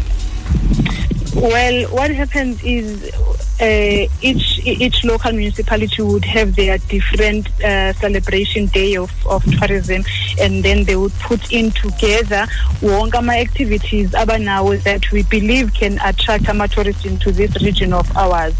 Well, 1.40 1.84
what 1.90 2.10
happens 2.10 2.60
is 2.64 3.14
uh, 3.60 4.08
each 4.20 4.58
each 4.66 5.04
local 5.04 5.30
municipality 5.30 6.02
would 6.02 6.24
have 6.24 6.56
their 6.56 6.78
different 6.78 7.48
uh, 7.62 7.92
celebration 7.92 8.66
day 8.66 8.96
of, 8.96 9.12
of 9.24 9.44
tourism, 9.56 10.02
and 10.40 10.64
then 10.64 10.82
they 10.82 10.96
would 10.96 11.12
put 11.20 11.52
in 11.52 11.70
together 11.70 12.46
wonke 12.80 13.14
ama 13.14 13.34
activities 13.34 14.10
abanawo 14.10 14.82
that 14.82 15.12
we 15.12 15.22
believe 15.22 15.72
can 15.74 15.96
attract 16.04 16.48
ama 16.48 16.66
tourists 16.66 17.04
into 17.04 17.30
this 17.30 17.54
region 17.62 17.92
of 17.92 18.10
ours. 18.16 18.54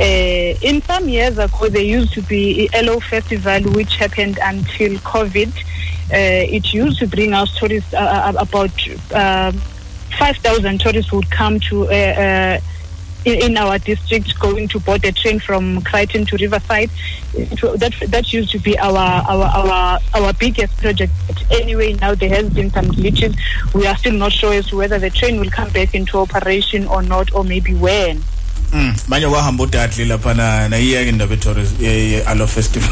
Uh, 0.00 0.58
in 0.60 0.82
some 0.82 1.08
years 1.08 1.38
ago, 1.38 1.68
there 1.68 1.82
used 1.82 2.12
to 2.14 2.22
be 2.22 2.68
a 2.72 2.78
Elo 2.78 2.98
Festival, 2.98 3.62
which 3.74 3.94
happened 3.94 4.40
until 4.42 4.90
COVID. 4.98 5.56
Uh, 6.10 6.56
it 6.56 6.72
used 6.74 6.98
to 6.98 7.06
bring 7.06 7.32
us 7.32 7.56
tourists 7.56 7.94
uh, 7.94 7.98
uh, 7.98 8.32
about. 8.38 8.72
Uh, 10.20 10.32
5,000 10.32 10.80
tourists 10.80 11.12
would 11.12 11.30
come 11.30 11.60
to 11.60 11.86
uh, 11.88 11.90
uh, 11.92 12.60
in, 13.24 13.56
our 13.56 13.78
district 13.78 14.38
going 14.38 14.68
to 14.68 14.80
board 14.80 15.04
a 15.04 15.12
train 15.12 15.38
from 15.38 15.82
Crichton 15.82 16.24
to 16.26 16.36
Riverside. 16.36 16.90
That 17.34 17.94
that 18.08 18.32
used 18.32 18.50
to 18.52 18.58
be 18.58 18.78
our 18.78 18.96
our 18.96 19.44
our 19.44 19.98
our 20.14 20.32
biggest 20.34 20.76
project. 20.78 21.12
But 21.26 21.42
anyway, 21.60 21.92
now 21.94 22.14
there 22.14 22.30
has 22.30 22.48
been 22.50 22.70
some 22.70 22.86
glitches. 22.86 23.36
We 23.74 23.86
are 23.86 23.96
still 23.96 24.14
not 24.14 24.32
sure 24.32 24.54
as 24.54 24.66
to 24.68 24.76
whether 24.76 24.98
the 24.98 25.10
train 25.10 25.38
will 25.40 25.50
come 25.50 25.68
back 25.70 25.94
into 25.94 26.18
operation 26.18 26.86
or 26.86 27.02
not, 27.02 27.32
or 27.34 27.44
maybe 27.44 27.74
when. 27.74 28.22
Mm. 28.72 28.94
Manje 29.08 29.28
kwahamba 29.28 29.64
udadli 29.64 30.04
lapha 30.04 30.34
na 30.36 30.68
na 30.68 30.76
iyeke 30.76 31.08
indaba 31.08 31.34
e 31.34 31.36
tourism 31.36 31.84
ye 31.84 32.22
Alo 32.24 32.46
festival. 32.46 32.90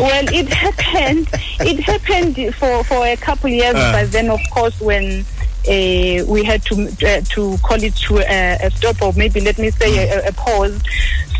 well, 0.00 0.24
it 0.32 0.48
happened. 0.48 1.28
It 1.60 1.80
happened 1.80 2.54
for 2.54 2.84
for 2.84 3.06
a 3.06 3.16
couple 3.16 3.50
years, 3.50 3.74
Uh. 3.76 3.92
but 3.92 4.12
then 4.12 4.30
of 4.30 4.40
course 4.50 4.80
when. 4.80 5.24
Uh, 5.68 6.24
we 6.26 6.42
had 6.44 6.62
to 6.64 6.74
uh, 7.06 7.20
to 7.20 7.56
call 7.58 7.82
it 7.82 7.94
to 7.94 8.18
a, 8.18 8.58
a 8.66 8.70
stop 8.72 9.00
or 9.00 9.12
maybe 9.12 9.40
let 9.40 9.58
me 9.58 9.70
say 9.70 10.08
a, 10.10 10.28
a 10.28 10.32
pause. 10.32 10.80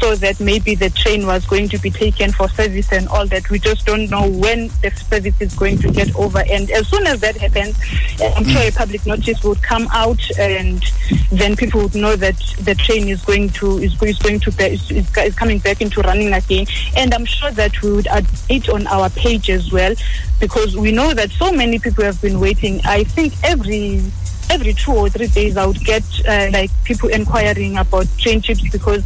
So 0.03 0.17
that 0.17 0.41
maybe 0.41 0.75
the 0.75 0.91
train 0.91 1.27
was 1.27 1.47
going 1.47 1.69
to 1.69 1.79
be 1.79 1.89
taken 1.89 2.33
for 2.33 2.49
service 2.49 2.91
and 2.93 3.07
all 3.07 3.25
that. 3.27 3.49
We 3.51 3.61
just 3.61 3.87
don't 3.87 4.11
know 4.11 4.29
when 4.29 4.67
the 4.83 4.91
service 5.09 5.41
is 5.41 5.55
going 5.55 5.79
to 5.79 5.93
get 5.93 6.15
over. 6.17 6.43
And 6.51 6.69
as 6.73 6.89
soon 6.89 7.07
as 7.07 7.21
that 7.21 7.37
happens 7.37 7.79
I'm 8.21 8.45
sure 8.45 8.63
a 8.63 8.73
public 8.73 9.05
notice 9.07 9.43
would 9.45 9.63
come 9.63 9.89
out 9.93 10.21
and 10.39 10.83
then 11.31 11.57
people 11.57 11.83
would 11.83 11.95
know 11.95 12.17
that 12.17 12.37
the 12.61 12.75
train 12.75 13.09
is 13.09 13.23
going 13.25 13.51
to 13.51 13.79
is, 13.79 14.01
is 14.03 14.19
going 14.19 14.41
to 14.41 14.53
be, 14.53 14.65
is, 14.65 14.91
is, 14.91 15.11
coming 15.35 15.59
back 15.59 15.81
into 15.81 16.01
running 16.03 16.33
again. 16.33 16.67
And 16.97 17.13
I'm 17.15 17.25
sure 17.25 17.51
that 17.53 17.81
we 17.83 17.93
would 17.93 18.07
update 18.07 18.73
on 18.73 18.87
our 18.89 19.11
page 19.11 19.51
as 19.51 19.73
well 19.73 19.95
because 20.41 20.77
we 20.77 20.93
know 20.93 21.15
that 21.15 21.31
so 21.31 21.53
many 21.53 21.79
people 21.79 22.05
have 22.05 22.21
been 22.21 22.41
waiting. 22.41 22.81
I 22.85 23.05
think 23.05 23.35
every 23.43 24.03
every 24.51 24.73
two 24.75 24.93
or 24.93 25.09
three 25.09 25.29
days 25.29 25.57
I 25.57 25.67
would 25.67 25.81
get 25.85 26.03
uh, 26.29 26.49
like 26.53 26.71
people 26.85 27.09
inquiring 27.09 27.77
about 27.79 28.07
train 28.19 28.41
trips 28.41 28.63
because 28.71 29.03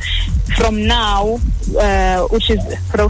from 0.56 0.86
now, 0.86 1.38
uh, 1.78 2.26
which 2.28 2.50
is 2.50 2.60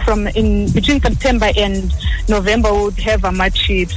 from, 0.04 0.26
in 0.28 0.70
between 0.72 1.00
September 1.00 1.50
and 1.56 1.94
November, 2.28 2.72
we 2.74 2.82
would 2.84 2.98
have 3.00 3.24
a 3.24 3.32
match 3.32 3.64
trips. 3.66 3.94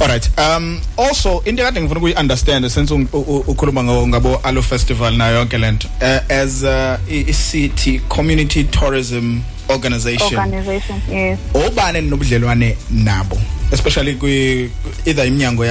Alright. 0.00 0.30
Um 0.38 0.80
also 0.96 1.40
into 1.40 1.62
kade 1.62 1.80
ngifuna 1.80 2.00
ukuyi 2.00 2.14
understand 2.16 2.70
since 2.70 2.90
ukhuluma 2.90 3.82
ngabo 3.84 4.40
Alo 4.44 4.62
Festival 4.62 5.12
nayo 5.12 5.34
yonke 5.44 5.58
lento. 5.60 5.88
Uh, 6.00 6.20
as 6.30 6.64
uh, 6.64 6.98
i- 7.10 7.32
city 7.32 8.00
community 8.08 8.64
tourism 8.64 9.42
organization. 9.68 10.38
organization 10.38 11.02
yes 11.10 11.38
Obane 11.54 12.00
nobudlelwane 12.00 12.76
nabo 12.90 13.36
especially 13.72 14.14
kwi 14.14 14.70
either 15.06 15.26
iminyango 15.26 15.64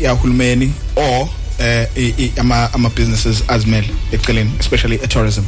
yahulumeni 0.00 0.72
or 0.96 1.28
eh 1.58 1.88
ama 2.38 2.68
ama 2.74 2.90
businesses 2.90 3.42
azimele 3.48 3.88
eceleni 4.12 4.50
especially 4.60 4.96
e 4.96 5.06
tourism. 5.06 5.44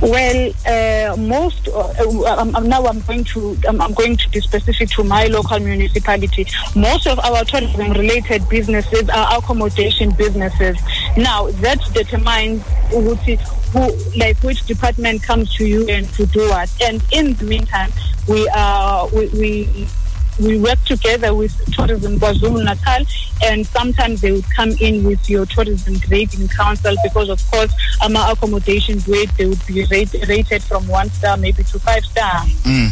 Well, 0.00 0.52
uh, 0.64 1.16
most 1.16 1.66
uh, 1.66 2.38
um, 2.38 2.54
um, 2.54 2.68
now 2.68 2.86
I'm 2.86 3.00
going 3.00 3.24
to 3.34 3.58
um, 3.68 3.80
I'm 3.80 3.92
going 3.94 4.16
to 4.16 4.30
be 4.30 4.40
specific 4.40 4.90
to 4.90 5.02
my 5.02 5.26
local 5.26 5.58
municipality. 5.58 6.46
Most 6.76 7.08
of 7.08 7.18
our 7.18 7.44
tourism-related 7.44 8.48
businesses 8.48 9.08
are 9.10 9.38
accommodation 9.38 10.12
businesses. 10.12 10.76
Now 11.16 11.50
that 11.50 11.80
determines 11.92 12.62
ukuthi 12.92 13.40
who, 13.72 13.90
like 14.16 14.38
which 14.38 14.64
department 14.66 15.24
comes 15.24 15.52
to 15.56 15.66
you 15.66 15.88
and 15.88 16.08
to 16.14 16.26
do 16.26 16.48
what. 16.48 16.70
And 16.80 17.02
in 17.10 17.34
the 17.34 17.44
meantime, 17.44 17.90
we 18.28 18.48
are 18.50 19.08
we. 19.08 19.26
we 19.34 19.88
we 20.38 20.58
work 20.58 20.82
together 20.84 21.34
with 21.34 21.52
Tourism 21.72 22.18
KwaZulu 22.18 22.64
Natal, 22.64 23.04
and 23.44 23.66
sometimes 23.66 24.20
they 24.20 24.32
would 24.32 24.48
come 24.50 24.70
in 24.80 25.04
with 25.04 25.28
your 25.28 25.46
tourism 25.46 25.98
grading 26.08 26.48
council 26.48 26.94
because, 27.02 27.28
of 27.28 27.40
course, 27.50 27.72
our 28.02 28.32
accommodation 28.32 28.98
grade 29.00 29.30
they 29.36 29.46
would 29.46 29.66
be 29.66 29.84
rate, 29.86 30.12
rated 30.28 30.62
from 30.62 30.86
one 30.88 31.08
star 31.10 31.36
maybe 31.36 31.62
to 31.64 31.78
five 31.80 32.04
star. 32.04 32.42
Mm. 32.64 32.88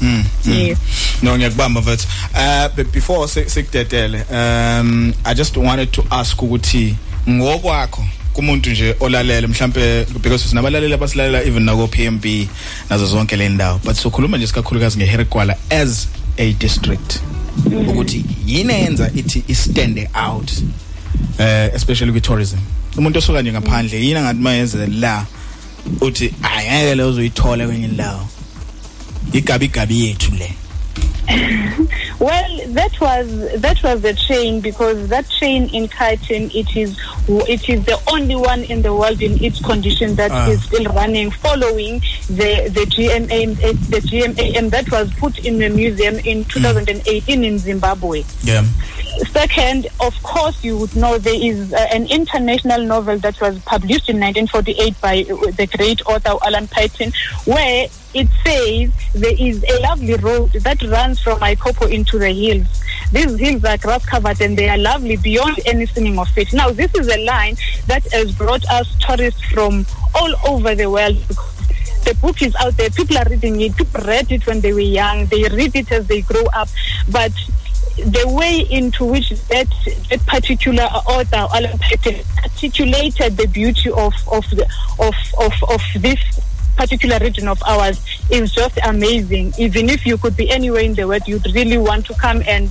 Mm. 0.00 0.22
mm. 0.22 0.68
Yes. 0.68 1.22
No 1.22 1.36
ngiyakubamba 1.36 1.82
but 1.84 2.06
uh 2.34 2.68
but 2.74 2.90
before 2.92 3.28
si- 3.28 3.48
sikudedele 3.48 4.24
um 4.30 5.12
I 5.24 5.34
just 5.34 5.56
wanted 5.56 5.92
to 5.92 6.02
ask 6.10 6.36
ukuthi 6.42 6.96
ngokwakho 7.28 8.04
kumuntu 8.32 8.70
nje 8.70 8.94
olalele 9.00 9.46
mhlambe 9.46 10.04
because 10.22 10.48
sinabalaleli 10.48 10.94
abasilalela 10.94 11.44
even 11.44 11.62
nako 11.64 11.86
PMB 11.86 12.24
nazo 12.90 13.06
zonke 13.06 13.36
le 13.36 13.48
ndawo 13.48 13.80
but 13.84 13.96
sokhuluma 13.96 14.36
nje 14.38 14.46
sikakhulukazi 14.46 14.98
ngeHerkwala 14.98 15.56
as 15.70 16.08
a 16.40 16.52
district. 16.52 17.20
Ukuthi 17.88 18.24
yini 18.46 18.72
enza 18.72 19.10
ithi 19.14 19.44
i 19.48 19.54
stand 19.54 20.08
out 20.14 20.50
uh 21.38 21.74
especially 21.74 22.12
with 22.12 22.24
tourism? 22.24 22.58
Umuntu 22.96 23.18
osuka 23.18 23.42
nje 23.42 23.52
ngaphandle 23.52 24.06
yini 24.06 24.20
ngathi 24.20 24.40
mayeze 24.40 24.86
la 24.86 25.26
uthi 26.00 26.34
ayeke 26.42 26.94
le 26.94 27.02
uzoyithola 27.04 27.66
kwenye 27.66 27.84
indawo. 27.84 28.28
Igabi 29.32 29.68
gabi 29.68 30.04
yethu 30.04 30.34
le. 30.34 30.54
Well, 32.20 32.66
that 32.74 33.00
was 33.00 33.60
that 33.62 33.82
was 33.82 34.02
the 34.02 34.12
train 34.12 34.60
because 34.60 35.08
that 35.08 35.26
train 35.30 35.70
in 35.74 35.88
Kaitin 35.88 36.54
it 36.54 36.76
is 36.76 36.98
it 37.48 37.66
is 37.66 37.82
the 37.86 37.98
only 38.12 38.36
one 38.36 38.62
in 38.64 38.82
the 38.82 38.94
world 38.94 39.22
in 39.22 39.42
its 39.42 39.58
condition 39.64 40.16
that 40.16 40.30
Ah. 40.30 40.50
is 40.50 40.62
still 40.64 40.84
running, 40.92 41.30
following 41.30 42.00
the 42.28 42.68
the 42.74 42.84
GMA 42.92 43.56
the 43.88 44.00
GMAM 44.00 44.68
that 44.70 44.90
was 44.90 45.10
put 45.14 45.38
in 45.38 45.58
the 45.58 45.70
museum 45.70 46.16
in 46.16 46.44
2018 46.44 47.42
in 47.44 47.58
Zimbabwe. 47.58 48.22
yeah 48.42 48.64
Second, 49.28 49.88
of 50.00 50.20
course, 50.22 50.62
you 50.62 50.78
would 50.78 50.94
know 50.94 51.18
there 51.18 51.34
is 51.34 51.72
uh, 51.72 51.86
an 51.92 52.06
international 52.06 52.84
novel 52.84 53.18
that 53.18 53.40
was 53.40 53.58
published 53.60 54.08
in 54.08 54.20
1948 54.20 55.00
by 55.00 55.20
uh, 55.22 55.50
the 55.52 55.68
great 55.76 56.00
author 56.06 56.36
Alan 56.44 56.68
Paton, 56.68 57.12
where 57.44 57.88
it 58.14 58.28
says 58.44 58.92
there 59.14 59.34
is 59.38 59.64
a 59.64 59.80
lovely 59.82 60.14
road 60.14 60.52
that 60.52 60.82
runs 60.82 61.20
from 61.20 61.40
Ikopo 61.40 61.90
into 61.90 62.18
the 62.18 62.30
hills. 62.32 62.82
These 63.12 63.38
hills 63.38 63.64
are 63.64 63.78
grass 63.78 64.06
covered 64.06 64.40
and 64.40 64.56
they 64.56 64.68
are 64.68 64.78
lovely 64.78 65.16
beyond 65.16 65.58
any 65.66 65.86
seeming 65.86 66.18
of 66.18 66.36
it. 66.38 66.52
Now, 66.52 66.70
this 66.70 66.94
is 66.94 67.08
a 67.08 67.24
line 67.24 67.56
that 67.86 68.04
has 68.12 68.32
brought 68.32 68.64
us 68.70 68.94
tourists 69.00 69.42
from 69.46 69.84
all 70.14 70.32
over 70.46 70.74
the 70.74 70.88
world. 70.88 71.16
The 72.04 72.16
book 72.20 72.40
is 72.42 72.54
out 72.56 72.76
there. 72.76 72.90
People 72.90 73.18
are 73.18 73.26
reading 73.28 73.60
it. 73.60 73.76
People 73.76 74.02
read 74.04 74.30
it 74.32 74.46
when 74.46 74.60
they 74.60 74.72
were 74.72 74.80
young. 74.80 75.26
They 75.26 75.42
read 75.48 75.74
it 75.74 75.90
as 75.92 76.06
they 76.06 76.22
grow 76.22 76.44
up. 76.54 76.68
But 77.10 77.32
the 78.00 78.28
way 78.28 78.66
into 78.70 79.04
which 79.04 79.30
that, 79.30 79.68
that 80.08 80.20
particular 80.26 80.84
author, 80.84 81.46
Alan 81.54 81.78
Paton, 81.78 82.20
articulated 82.42 83.36
the 83.36 83.46
beauty 83.46 83.90
of 83.90 84.12
of 84.30 84.44
the, 84.50 84.66
of, 84.98 85.14
of 85.38 85.52
of 85.68 85.82
this 86.02 86.18
particular 86.76 87.18
region 87.18 87.48
of 87.48 87.62
ours 87.64 88.00
is 88.30 88.52
just 88.52 88.78
amazing. 88.84 89.52
Even 89.58 89.90
if 89.90 90.06
you 90.06 90.16
could 90.16 90.36
be 90.36 90.50
anywhere 90.50 90.82
in 90.82 90.94
the 90.94 91.06
world, 91.06 91.22
you'd 91.26 91.44
really 91.54 91.78
want 91.78 92.06
to 92.06 92.14
come 92.14 92.42
and 92.46 92.70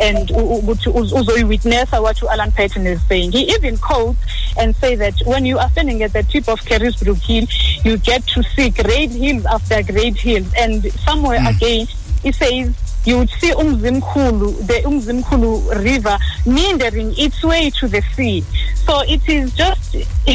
and 0.00 0.30
witness 0.32 1.92
what 1.92 2.22
Alan 2.22 2.50
Patton 2.52 2.86
is 2.86 3.02
saying. 3.04 3.32
He 3.32 3.52
even 3.52 3.76
quotes 3.76 4.18
and 4.58 4.74
say 4.76 4.94
that 4.96 5.14
when 5.26 5.44
you 5.44 5.58
are 5.58 5.68
standing 5.70 6.02
at 6.02 6.12
the 6.12 6.22
tip 6.22 6.48
of 6.48 6.64
Carisbrook 6.64 7.18
Hill, 7.18 7.46
you 7.84 7.98
get 7.98 8.26
to 8.28 8.42
see 8.42 8.70
great 8.70 9.10
hills 9.10 9.44
after 9.46 9.82
great 9.82 10.16
hills. 10.16 10.50
And 10.56 10.90
somewhere 10.92 11.40
again, 11.46 11.86
he 12.22 12.32
says 12.32 12.74
you 13.04 13.18
would 13.18 13.30
see 13.30 13.50
Umzimkulu, 13.50 14.66
the 14.66 14.74
Umzimkulu 14.84 15.82
River 15.84 16.16
meandering 16.46 17.12
its 17.18 17.42
way 17.42 17.70
to 17.70 17.88
the 17.88 18.02
sea. 18.14 18.42
So 18.86 19.00
it 19.00 19.28
is 19.28 19.52
just 19.54 19.94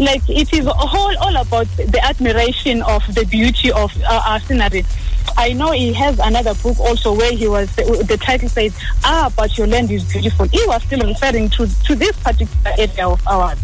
like 0.00 0.22
it 0.28 0.52
is 0.52 0.66
all, 0.66 1.16
all 1.18 1.36
about 1.36 1.66
the 1.76 2.00
admiration 2.02 2.82
of 2.82 3.02
the 3.14 3.24
beauty 3.26 3.70
of 3.72 3.92
uh, 4.02 4.22
our 4.26 4.40
scenery. 4.40 4.84
I 5.36 5.52
know 5.52 5.70
he 5.70 5.92
has 5.92 6.18
another 6.18 6.54
book 6.54 6.78
also 6.80 7.14
where 7.14 7.32
he 7.32 7.46
was 7.46 7.70
the 7.76 8.18
title 8.20 8.48
says 8.48 8.76
ah 9.04 9.32
but 9.36 9.56
your 9.56 9.66
land 9.68 9.90
is 9.90 10.04
beautiful. 10.10 10.46
He 10.48 10.60
was 10.66 10.82
still 10.82 11.06
referring 11.06 11.48
to 11.50 11.66
to 11.84 11.94
this 11.94 12.16
particular 12.18 12.72
area 12.78 13.08
of 13.08 13.26
ours. 13.26 13.58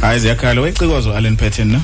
hayi 0.00 0.18
ziyakhala 0.18 0.60
wayicikwazo 0.60 1.16
Allen 1.16 1.36
Patton 1.36 1.72
no 1.72 1.80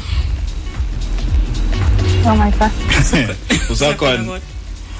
Oh 2.27 2.37
my 2.37 2.51
god. 2.51 2.71
usakhona 3.71 4.41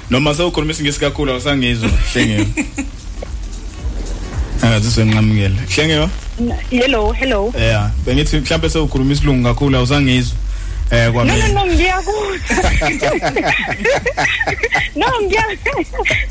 noma 0.09 0.33
sewukhuluma 0.35 0.71
isingisi 0.71 0.99
kakhulu 0.99 1.31
awusangizwa. 1.31 1.89
Hlengelo 2.13 2.45
angathi 4.61 4.91
senqamukela 4.91 5.55
hlengelo 5.75 6.09
Hello, 6.69 7.11
hello. 7.13 7.53
yeah 7.57 7.91
bengithi 8.05 8.37
mhlambe 8.39 8.69
sewukhuluma 8.69 9.13
isilungu 9.13 9.43
kakhulu 9.43 9.77
awusangizwa. 9.77 10.37
Eh 10.91 11.05
No, 11.05 11.05
no, 11.05 11.13
kwamina 11.13 11.47
no, 11.47 11.65
ngiyakuzwa. 11.65 12.71
no, 14.95 15.07
ngiya- 15.21 15.57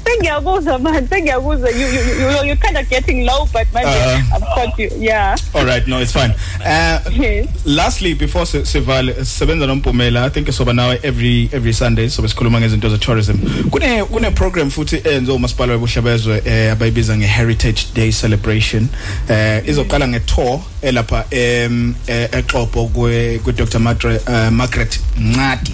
sengiyakuzwa 0.04 0.78
man, 0.84 1.08
sengiyakuzwa. 1.08 1.70
You, 1.70 1.78
you, 1.86 2.00
you, 2.00 2.30
you- 2.30 2.44
you're 2.44 2.56
kind 2.56 2.76
of 2.78 2.88
getting 2.90 3.24
low, 3.26 3.46
but 3.52 3.66
maybe 3.74 3.88
Uh. 3.88 4.20
I've 4.34 4.42
caught 4.54 4.78
you. 4.78 4.90
Yeah. 4.98 5.36
all 5.54 5.64
right 5.66 5.86
no 5.86 5.98
it's 6.00 6.12
fine 6.12 6.34
uh 6.64 6.98
lastly 7.64 8.14
before 8.14 8.46
si- 8.46 8.64
sivale 8.66 9.14
sisebenza 9.24 9.66
nompumela 9.66 10.24
i 10.24 10.28
think 10.30 10.50
soba 10.52 10.72
nawe 10.72 10.98
every 11.02 11.48
every 11.52 11.72
sunday 11.72 12.08
sobe 12.08 12.28
sikhuluma 12.28 12.60
ngezinto 12.60 12.88
ze 12.90 12.98
tourism 12.98 13.38
kune 13.70 14.04
kune 14.04 14.30
program 14.30 14.70
futhi 14.70 15.00
enzo 15.04 15.34
umasipala 15.34 15.72
webuhlebezwe 15.72 16.42
eh 16.46 16.72
abayibiza 16.72 17.16
nge 17.16 17.26
heritage 17.26 17.86
day 17.94 18.12
celebration 18.12 18.88
eh 19.30 19.62
izoqala 19.68 20.08
nge 20.08 20.20
tour 20.20 20.60
elapha 20.82 21.24
em 21.30 21.94
eh, 22.06 22.28
eXhobo 22.32 22.86
kwe 22.86 23.38
ku 23.44 23.52
Dr 23.52 23.78
Madre 23.78 24.16
uh, 24.16 24.43
Margaret 24.50 25.00
Mncadi 25.20 25.72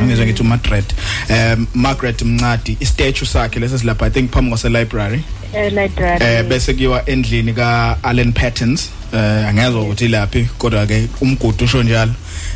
angizwe 0.00 0.26
ngithi 0.26 0.42
uMadred 0.42 0.84
um 1.30 1.66
Margaret 1.74 2.22
Mncadi 2.22 2.76
istatue 2.80 3.26
sakhe 3.26 3.60
lesesilapha 3.60 4.06
i 4.06 4.10
think 4.10 4.30
phambi 4.30 4.48
kwase 4.50 4.68
library 4.68 5.22
Uh, 5.54 5.72
library. 5.72 6.24
eh 6.24 6.42
bese 6.44 6.74
kuyiwa 6.74 7.06
endlini 7.08 7.52
ka 7.52 7.96
Allen 8.02 8.32
Patterns. 8.32 8.90
Eh 9.12 9.48
angezwe 9.48 9.80
ukuthi 9.80 10.08
laphi 10.08 10.48
kodwa 10.58 10.86
ke 10.86 11.08
umgudu 11.20 11.64
usho 11.64 11.82
njalo. 11.82 12.12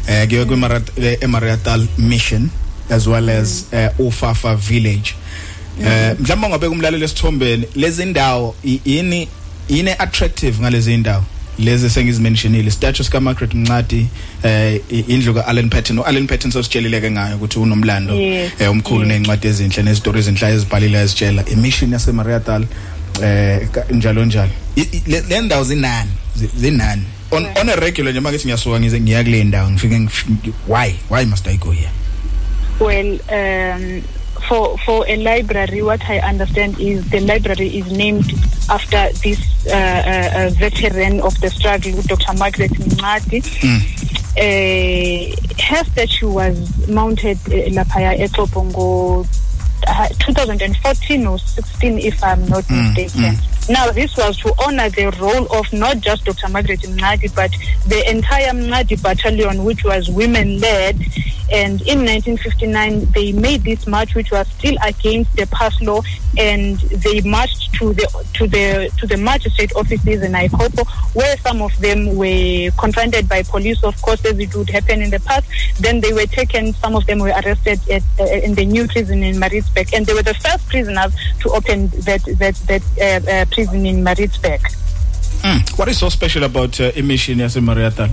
Eh 0.08 0.28
kuyiwa 0.28 0.46
kwi 0.46 1.16
Emariatal 1.20 1.86
Mission 1.98 2.50
as 2.90 3.06
well 3.06 3.30
as 3.30 3.64
eh, 3.72 3.90
Ufafa 3.98 4.56
Village. 4.56 5.14
Eh 5.84 6.16
mhlawumbe 6.20 6.48
ngabe 6.48 6.68
kumlaleli 6.68 7.04
esithombeni 7.04 7.64
lezi 7.76 8.04
ndawo 8.04 8.54
yini 8.84 9.28
yini 9.68 9.90
attractive 9.90 10.60
ngalezi 10.62 10.96
ndawo? 10.96 11.24
Lezi 11.58 11.90
sengizimentionile 11.90 12.70
statue 12.70 13.04
sika 13.04 13.20
Margaret 13.20 13.54
Mncadi 13.54 14.06
eh 14.44 14.80
indlu 15.08 15.34
ka 15.34 15.46
Allen 15.46 15.68
Patton. 15.70 15.98
uAllen 15.98 16.26
Patton 16.26 16.50
sositshelileke 16.50 17.10
ngayo 17.10 17.36
ukuthi 17.36 17.58
unomlando 17.58 18.14
eh 18.14 18.70
umkhulu 18.70 19.04
nencwadi 19.04 19.48
ezinhle 19.48 19.82
nezitori 19.82 20.18
ezinhla 20.18 20.50
ezibhalile 20.50 21.00
ezitshela. 21.02 21.44
Emission 21.50 21.92
yase 21.92 22.12
Mariatal 22.12 22.64
eh 23.22 23.68
njalo 23.90 24.24
njalo. 24.24 24.50
Le 25.28 25.40
ndawo 25.40 25.64
zinani 25.64 26.10
Zi- 26.36 26.50
zinani? 26.56 27.02
On 27.30 27.46
on 27.60 27.68
a 27.68 27.76
regular 27.76 28.12
nje 28.12 28.20
manje 28.20 28.38
ngiyasuka 28.44 28.80
ngize 28.80 29.00
ngiya 29.00 29.24
kule 29.24 29.44
ndawo 29.44 29.70
ngifike 29.70 29.98
ngif- 29.98 30.52
why 30.68 30.94
why 31.10 31.24
must 31.24 31.46
i 31.46 31.56
go 31.56 31.70
here? 31.70 31.90
Well, 32.80 33.18
um, 33.32 34.02
for 34.48 34.78
for 34.78 35.06
a 35.06 35.16
library, 35.16 35.82
what 35.82 36.02
I 36.08 36.18
understand 36.20 36.80
is 36.80 37.08
the 37.10 37.20
library 37.20 37.68
is 37.78 37.92
named 37.92 38.32
after 38.70 39.08
this 39.22 39.38
uh, 39.66 39.72
uh, 39.74 39.76
uh, 39.76 40.50
veteran 40.54 41.20
of 41.20 41.38
the 41.40 41.50
struggle, 41.50 42.00
Dr. 42.02 42.32
Margaret 42.38 42.70
Mncadi. 42.72 43.44
Uh, 44.38 45.34
her 45.62 45.84
statue 45.84 46.30
was 46.30 46.88
mounted 46.88 47.36
uh, 47.48 47.68
lapha 47.76 48.00
eXhobo 48.16 48.62
ngo 48.70 49.26
uh, 49.86 50.08
2014 50.20 51.26
or 51.26 51.38
16, 51.38 51.98
if 51.98 52.22
I'm 52.24 52.46
not 52.48 52.64
Mm, 52.64 52.94
mistaken. 52.96 53.36
Now, 53.70 53.90
this 53.90 54.16
was 54.16 54.38
to 54.38 54.52
honor 54.64 54.88
the 54.88 55.10
role 55.20 55.46
of 55.54 55.70
not 55.74 55.98
just 56.00 56.24
Dr. 56.24 56.48
Margaret 56.48 56.80
Mnadi, 56.80 57.34
but 57.34 57.50
the 57.86 58.10
entire 58.10 58.50
Mnadi 58.52 59.00
battalion, 59.02 59.62
which 59.64 59.84
was 59.84 60.08
women-led. 60.08 60.96
And 61.50 61.80
in 61.82 62.04
1959, 62.04 63.06
they 63.14 63.32
made 63.32 63.64
this 63.64 63.86
march, 63.86 64.14
which 64.14 64.30
was 64.30 64.46
still 64.58 64.76
against 64.84 65.34
the 65.36 65.46
pass 65.46 65.78
law, 65.82 66.02
and 66.38 66.78
they 66.80 67.20
marched 67.22 67.72
to 67.74 67.92
the 67.94 68.06
to 68.34 68.46
the 68.46 68.90
to 68.98 69.06
the 69.06 69.16
magistrate 69.16 69.72
offices 69.74 70.22
in 70.22 70.32
Ikopo, 70.32 70.86
where 71.14 71.36
some 71.38 71.62
of 71.62 71.76
them 71.80 72.16
were 72.16 72.70
confronted 72.78 73.28
by 73.28 73.42
police, 73.42 73.82
of 73.82 74.00
course, 74.02 74.22
as 74.26 74.38
it 74.38 74.54
would 74.54 74.68
happen 74.68 75.00
in 75.00 75.10
the 75.10 75.20
past. 75.20 75.46
Then 75.80 76.00
they 76.00 76.12
were 76.12 76.26
taken. 76.26 76.74
Some 76.74 76.94
of 76.94 77.06
them 77.06 77.18
were 77.18 77.28
arrested 77.44 77.80
at, 77.90 78.02
uh, 78.20 78.24
in 78.24 78.54
the 78.54 78.66
new 78.66 78.86
prison 78.86 79.22
in 79.22 79.38
Maritzburg, 79.74 79.94
and 79.94 80.06
they 80.06 80.14
were 80.14 80.22
the 80.22 80.34
first 80.34 80.66
prisoners 80.68 81.12
to 81.40 81.50
open 81.50 81.88
that 82.04 82.22
that 82.38 82.54
that 82.66 82.82
uh, 83.26 83.30
uh, 83.30 83.44
prison 83.46 83.86
in 83.86 84.02
Maritzburg. 84.02 84.60
Mm. 85.42 85.78
What 85.78 85.88
is 85.88 85.98
so 85.98 86.08
special 86.08 86.44
about 86.44 86.80
uh, 86.80 86.90
emission 86.96 87.38
yase 87.38 87.56
Mariatal? 87.56 88.08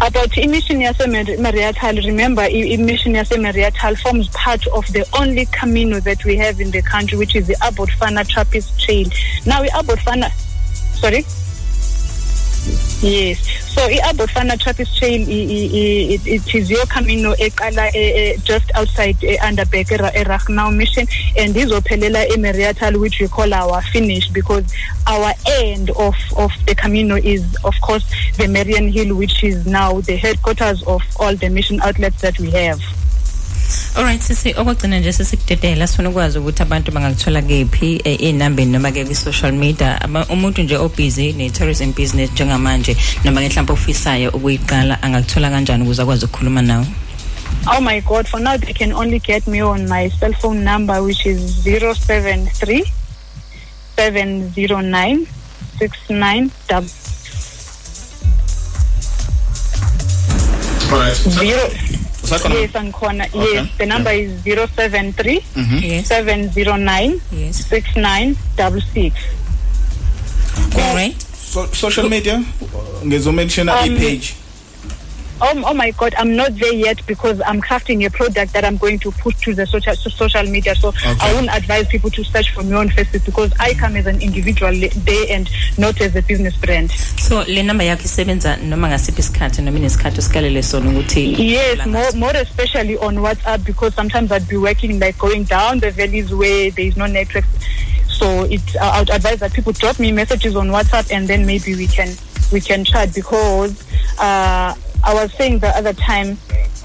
About 0.00 0.36
emission 0.36 0.80
yase 0.80 0.98
Mariatal, 1.38 1.96
remember 2.06 2.42
i- 2.42 2.48
emission 2.48 3.12
yase 3.14 3.30
Mariatal 3.38 3.96
forms 3.96 4.28
part 4.28 4.66
of 4.68 4.86
the 4.92 5.06
only 5.18 5.46
Camino 5.46 6.00
that 6.00 6.24
we 6.24 6.36
have 6.36 6.60
in 6.60 6.70
the 6.70 6.82
country, 6.82 7.16
which 7.18 7.34
is 7.36 7.46
the 7.46 7.56
Abbot 7.64 7.88
Fana 7.90 8.26
Trappist 8.28 8.78
Trail. 8.80 9.06
Now, 9.46 9.62
the 9.62 9.74
Abbot 9.74 9.98
Fana, 10.00 10.30
sorry. 10.98 11.24
Yes. 13.04 13.38
So 13.74 13.82
i-Abbot 13.82 14.30
Fana 14.30 14.58
Trappist 14.58 14.96
Trail 14.96 15.26
it, 15.28 16.54
is 16.54 16.70
your 16.70 16.86
Camino 16.86 17.34
eqala 17.34 17.88
eh, 17.94 18.32
eh, 18.32 18.36
just 18.42 18.70
outside 18.74 19.22
eh, 19.22 19.36
Underberg 19.42 19.88
eRagnau 19.88 20.74
mission 20.74 21.06
and 21.36 21.54
izophelela 21.54 22.26
eMariatal 22.28 22.98
which 22.98 23.20
we 23.20 23.28
call 23.28 23.52
our 23.52 23.82
finish 23.82 24.30
because 24.30 24.72
our 25.06 25.34
end 25.46 25.90
of 25.90 26.14
of 26.38 26.50
the 26.64 26.74
Camino 26.74 27.16
is 27.16 27.44
of 27.64 27.74
course 27.82 28.10
the 28.38 28.48
Marian 28.48 28.90
Hill 28.90 29.14
which 29.14 29.44
is 29.44 29.66
now 29.66 30.00
the 30.00 30.16
headquarters 30.16 30.82
of 30.84 31.02
all 31.20 31.36
the 31.36 31.50
mission 31.50 31.82
outlets 31.82 32.22
that 32.22 32.38
we 32.38 32.50
have. 32.52 32.80
Alright 33.96 34.20
sisi 34.22 34.54
okwagcina 34.56 34.98
nje 34.98 35.12
sesikudedela 35.12 35.86
sifuna 35.86 36.08
ukwazi 36.10 36.38
ukuthi 36.38 36.62
abantu 36.62 36.92
bangakuthola 36.92 37.42
kephi 37.42 38.00
eh, 38.04 38.20
iy'nambeni 38.20 38.72
noma-ke 38.72 39.04
kwi-social 39.04 39.52
media 39.52 40.00
Ama- 40.02 40.26
umuntu 40.26 40.62
nje 40.62 40.76
obhizi 40.76 41.32
ne-tourism 41.32 41.92
business 41.92 42.30
njengamanje 42.32 42.96
noma-ke 43.24 43.48
mhlawumpe 43.48 43.72
ofisayo 43.72 44.30
ukuyiqala 44.30 45.02
angakuthola 45.02 45.50
kanjani 45.50 45.82
ukuze 45.84 46.02
akwazi 46.02 46.24
ukukhuluma 46.24 46.62
nawe 46.62 46.86
Oh 47.66 47.80
my 47.80 48.00
God! 48.00 48.26
For 48.28 48.40
now, 48.40 48.58
they 48.58 48.74
can 48.74 48.92
only 48.92 49.18
get 49.20 49.46
me 49.46 49.62
on 49.62 49.88
my 49.88 50.08
cell 50.10 50.32
phone 50.34 50.64
number, 50.64 51.02
which 51.02 51.24
is 51.24 51.38
zero 51.62 51.94
seven 51.94 52.46
three 52.46 52.84
seven 53.96 54.52
zero 54.52 54.80
nine 54.80 55.26
six 55.78 55.96
nine 56.10 56.50
double 56.68 56.90
Alright. 60.92 61.16
zero. 61.16 61.70
Usakhona? 62.24 62.54
Yes, 62.60 62.74
and 62.74 62.92
corner. 62.92 63.26
Yes, 63.34 63.68
the 63.78 63.86
number 63.86 64.10
is 64.12 64.30
zero 64.42 64.66
seven 64.76 65.12
three 65.12 65.40
Mhm. 65.56 66.04
seven 66.04 66.52
zero 66.52 66.76
nine 66.76 67.20
six 67.52 67.96
nine 67.96 68.36
double 68.56 68.82
six. 68.94 69.14
Alright. 70.76 71.16
So, 71.52 71.66
social 71.72 72.08
media 72.08 72.42
ngizomentiona 73.06 73.72
Um, 73.80 73.84
i-page 73.96 74.34
Oh, 75.40 75.62
oh 75.66 75.74
my 75.74 75.90
God, 75.92 76.14
I'm 76.16 76.36
not 76.36 76.54
there 76.56 76.72
yet 76.72 77.04
because 77.06 77.40
I'm 77.44 77.60
crafting 77.60 78.06
a 78.06 78.10
product 78.10 78.52
that 78.52 78.64
I'm 78.64 78.76
going 78.76 78.98
to 79.00 79.10
put 79.10 79.36
to 79.38 79.54
the 79.54 79.66
social 79.66 79.94
to 79.94 80.10
social 80.10 80.42
media. 80.44 80.74
So 80.76 80.92
I 81.20 81.32
wouldn't 81.34 81.54
advise 81.54 81.88
people 81.88 82.10
to 82.10 82.24
search 82.24 82.50
for 82.54 82.62
me 82.62 82.72
on 82.74 82.88
Facebook 82.88 83.24
because 83.26 83.52
I 83.58 83.74
come 83.74 83.96
as 83.96 84.06
an 84.06 84.22
individual 84.22 84.72
there 84.72 85.26
and 85.30 85.50
not 85.76 86.00
as 86.00 86.14
a 86.16 86.22
business 86.22 86.56
brand. 86.56 86.90
so 86.90 87.42
le 87.48 87.62
number 87.62 87.84
yakho 87.84 88.04
isebenza 88.04 88.56
noma 88.62 88.88
ngasiphi 88.88 89.20
isikhathi 89.20 89.62
noma 89.62 89.78
inesikhathi 89.78 90.18
osikalele 90.18 90.62
sona 90.62 90.90
ukuthi 90.90 91.34
Yes, 91.38 91.86
more 91.86 92.12
more 92.12 92.36
especially 92.36 92.96
on 92.98 93.16
WhatsApp 93.16 93.64
because 93.64 93.94
sometimes 93.94 94.30
I'd 94.32 94.48
be 94.48 94.56
working 94.56 94.98
like 95.00 95.18
going 95.18 95.44
down 95.44 95.80
the 95.80 95.90
valleys 95.90 96.32
where 96.32 96.70
there 96.70 96.86
is 96.86 96.96
no 96.96 97.06
network. 97.06 97.44
So 98.08 98.44
it 98.44 98.76
I 98.76 99.00
would 99.00 99.10
advise 99.10 99.40
that 99.40 99.52
people 99.52 99.72
drop 99.72 99.98
me 99.98 100.12
messages 100.12 100.54
on 100.56 100.68
WhatsApp 100.68 101.10
and 101.12 101.26
then 101.28 101.44
maybe 101.46 101.74
we 101.74 101.86
can 101.86 102.14
we 102.52 102.60
can 102.60 102.84
chat 102.84 103.12
because 103.14 103.82
uh, 104.18 104.74
I 105.04 105.14
was 105.14 105.32
saying 105.34 105.58
the 105.58 105.68
other 105.68 105.92
time 105.92 106.38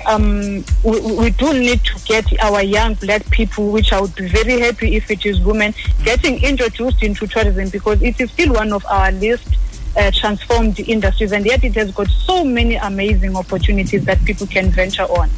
um, 0.05 0.63
we, 0.83 0.99
we 1.15 1.29
do 1.31 1.53
need 1.53 1.83
to 1.83 1.99
get 2.05 2.25
our 2.43 2.61
young 2.61 2.95
black 2.95 3.29
people, 3.31 3.71
which 3.71 3.91
I 3.91 4.01
would 4.01 4.15
be 4.15 4.27
very 4.27 4.59
happy 4.59 4.95
if 4.95 5.09
it 5.11 5.25
is 5.25 5.39
women, 5.41 5.73
getting 6.03 6.41
introduced 6.43 7.03
into 7.03 7.27
tourism 7.27 7.69
because 7.69 8.01
it 8.01 8.19
is 8.19 8.31
still 8.31 8.53
one 8.53 8.73
of 8.73 8.85
our 8.85 9.11
least 9.11 9.47
uh, 9.97 10.11
transformed 10.11 10.79
industries, 10.79 11.31
and 11.31 11.45
yet 11.45 11.63
it 11.63 11.75
has 11.75 11.91
got 11.91 12.07
so 12.09 12.43
many 12.43 12.75
amazing 12.75 13.35
opportunities 13.35 14.05
that 14.05 14.23
people 14.25 14.47
can 14.47 14.69
venture 14.69 15.03
on. 15.03 15.29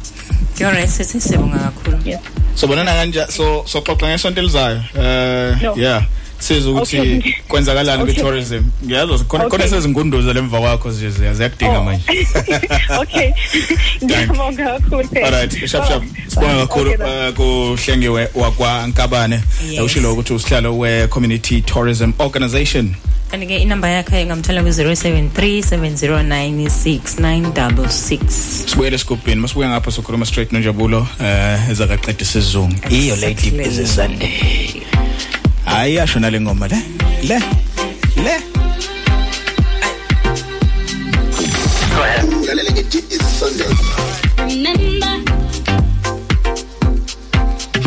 alright 0.62 0.88
sisi 0.88 1.18
sibonga 1.20 1.58
kakhulu. 1.58 2.20
So 2.54 2.68
bonana 2.68 2.92
kanja 2.92 3.26
so 3.30 3.64
so 3.66 3.80
xoxa 3.80 4.06
ngesonto 4.06 4.38
elizayo. 4.42 4.78
Uh 4.94 5.74
yeah. 5.76 6.06
Siza 6.42 6.70
ukuthi 6.70 6.98
Okay. 7.00 7.32
kwenzakalani 7.48 8.02
Okay. 8.02 8.14
kwi-tourism 8.14 8.62
ngiyazi 8.84 9.24
khona 9.24 9.44
khona 9.48 9.64
Okay. 9.64 9.68
sezingunduzo 9.68 10.32
lemva 10.32 10.60
kwakho 10.60 10.90
nje 10.90 11.08
ziya- 11.10 11.34
ziyakudinga 11.34 11.78
Oh. 11.78 11.84
manje. 11.84 12.04
Okay, 13.02 13.30
ngiyabonga 14.04 14.64
kakhulu. 14.78 15.08
alright 15.24 15.66
shap 15.66 15.88
shap 15.88 16.02
sibonga 16.28 16.66
kakhulu 16.66 16.90
uh, 16.90 17.34
kuhlengiwe 17.36 18.28
wakwankabane 18.34 19.40
ushilo 19.84 20.12
ukuthi 20.12 20.32
usihlalo 20.32 20.78
we-community 20.78 21.62
tourism 21.62 22.12
organization. 22.18 22.94
Kanti-ke 23.30 23.56
inamba 23.58 23.88
yakhe 23.88 24.26
ngamthola 24.26 24.62
kwi-073 24.62 25.62
709 25.62 26.68
6966 26.68 28.18
sibuyele 28.68 28.96
esigubhini 28.96 29.40
masibuya 29.40 29.68
ngapha 29.68 29.90
sokhuluma 29.90 30.26
straight 30.26 30.52
nonjabulo 30.52 31.06
eh 31.24 31.70
ezakaqeda 31.70 32.22
isizungu 32.22 32.74
iyo 32.90 33.16
lady 33.16 33.50
busy 33.50 33.86
sunday. 33.86 34.82
Hayi 35.64 35.94
yasho 35.96 36.20
nale 36.20 36.40
ngoma 36.40 36.68
le. 36.68 36.78
Le 37.28 37.38
le. 38.26 38.36
Ulalela 42.42 42.70
nge-deep 42.72 43.06
is 43.12 43.24
sunday 43.38 43.70
Remember 44.38 45.14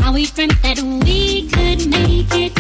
how 0.02 0.14
we 0.14 0.26
dreamt 0.28 0.62
that 0.64 0.80
we 1.06 1.48
could 1.50 1.88
make 1.88 2.34
it, 2.46 2.54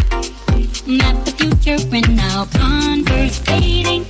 map 0.87 1.15
the 1.25 1.31
future 1.39 1.79
and 1.95 2.15
now 2.15 2.45
conversating, 2.45 4.05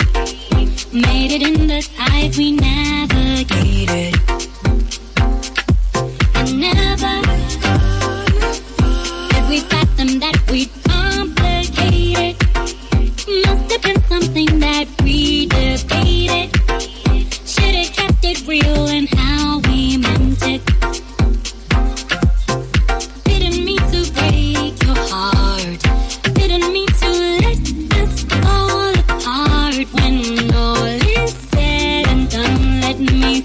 made 0.91 1.31
it 1.31 1.41
in 1.41 1.67
the 1.67 1.81
tides 1.97 2.37
we 2.37 2.51
navigated. 2.53 4.44
Been 13.85 14.01
something 14.05 14.59
that 14.61 14.87
we 15.03 15.45
debated. 15.45 16.49
Should 17.45 17.75
have 17.75 17.93
kept 17.93 18.25
it 18.25 18.47
real 18.47 18.87
and 18.87 19.07
how 19.09 19.59
we 19.59 19.97
meant 19.97 20.41
it. 20.41 20.65
Didn't 23.25 23.63
mean 23.63 23.83
to 23.93 24.11
break 24.13 24.81
your 24.81 24.97
heart. 25.13 25.79
Didn't 26.33 26.73
mean 26.73 26.87
to 26.87 27.09
let 27.43 27.61
us 28.01 28.23
fall 28.23 28.89
apart. 28.89 29.85
When 29.93 30.51
all 30.55 30.83
is 30.83 31.33
said 31.51 32.07
and 32.07 32.27
done, 32.27 32.81
let 32.81 32.99
ne 32.99 33.43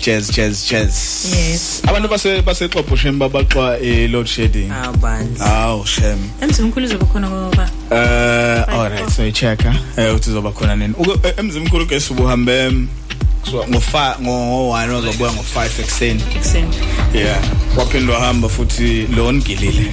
jazz 0.00 0.30
jazz 0.30 0.68
jazz. 0.70 1.26
Yes. 1.32 1.82
Abantu 1.86 2.08
base 2.08 2.42
basexobo 2.42 2.96
shem 2.96 3.18
babaxwa 3.18 3.78
e 3.80 4.08
load 4.08 4.26
shedding 4.26 4.70
awu 4.70 4.96
bandla 4.96 5.46
awu 5.46 5.86
shem. 5.86 6.18
Emzimkhulu 6.40 6.86
uzoba 6.86 7.06
khona 7.06 7.30
ngoba 7.30 7.70
eh 7.90 8.64
alright 8.68 9.10
so 9.10 9.22
ichecka. 9.26 9.74
Eh 9.96 10.14
uthi 10.14 10.30
uzoba 10.30 10.52
khona 10.52 10.76
nini? 10.76 10.94
Uke- 10.94 11.28
eh, 11.28 11.34
emzimkhulu 11.36 11.86
ke 11.86 12.00
subuhambe 12.00 12.52
em, 12.66 12.88
so 13.50 13.64
ngo 13.68 13.78
5 13.78 14.20
ngo 14.20 14.70
1 14.72 14.98
uzobuya 14.98 15.32
ngo 15.32 15.44
5 15.54 15.80
ekseni 15.80 16.22
ekseni 16.36 16.76
yeah. 17.14 17.42
Waphindwa 17.76 18.20
hamba 18.20 18.48
futhi 18.48 19.06
lo 19.16 19.32
ngilile 19.32 19.90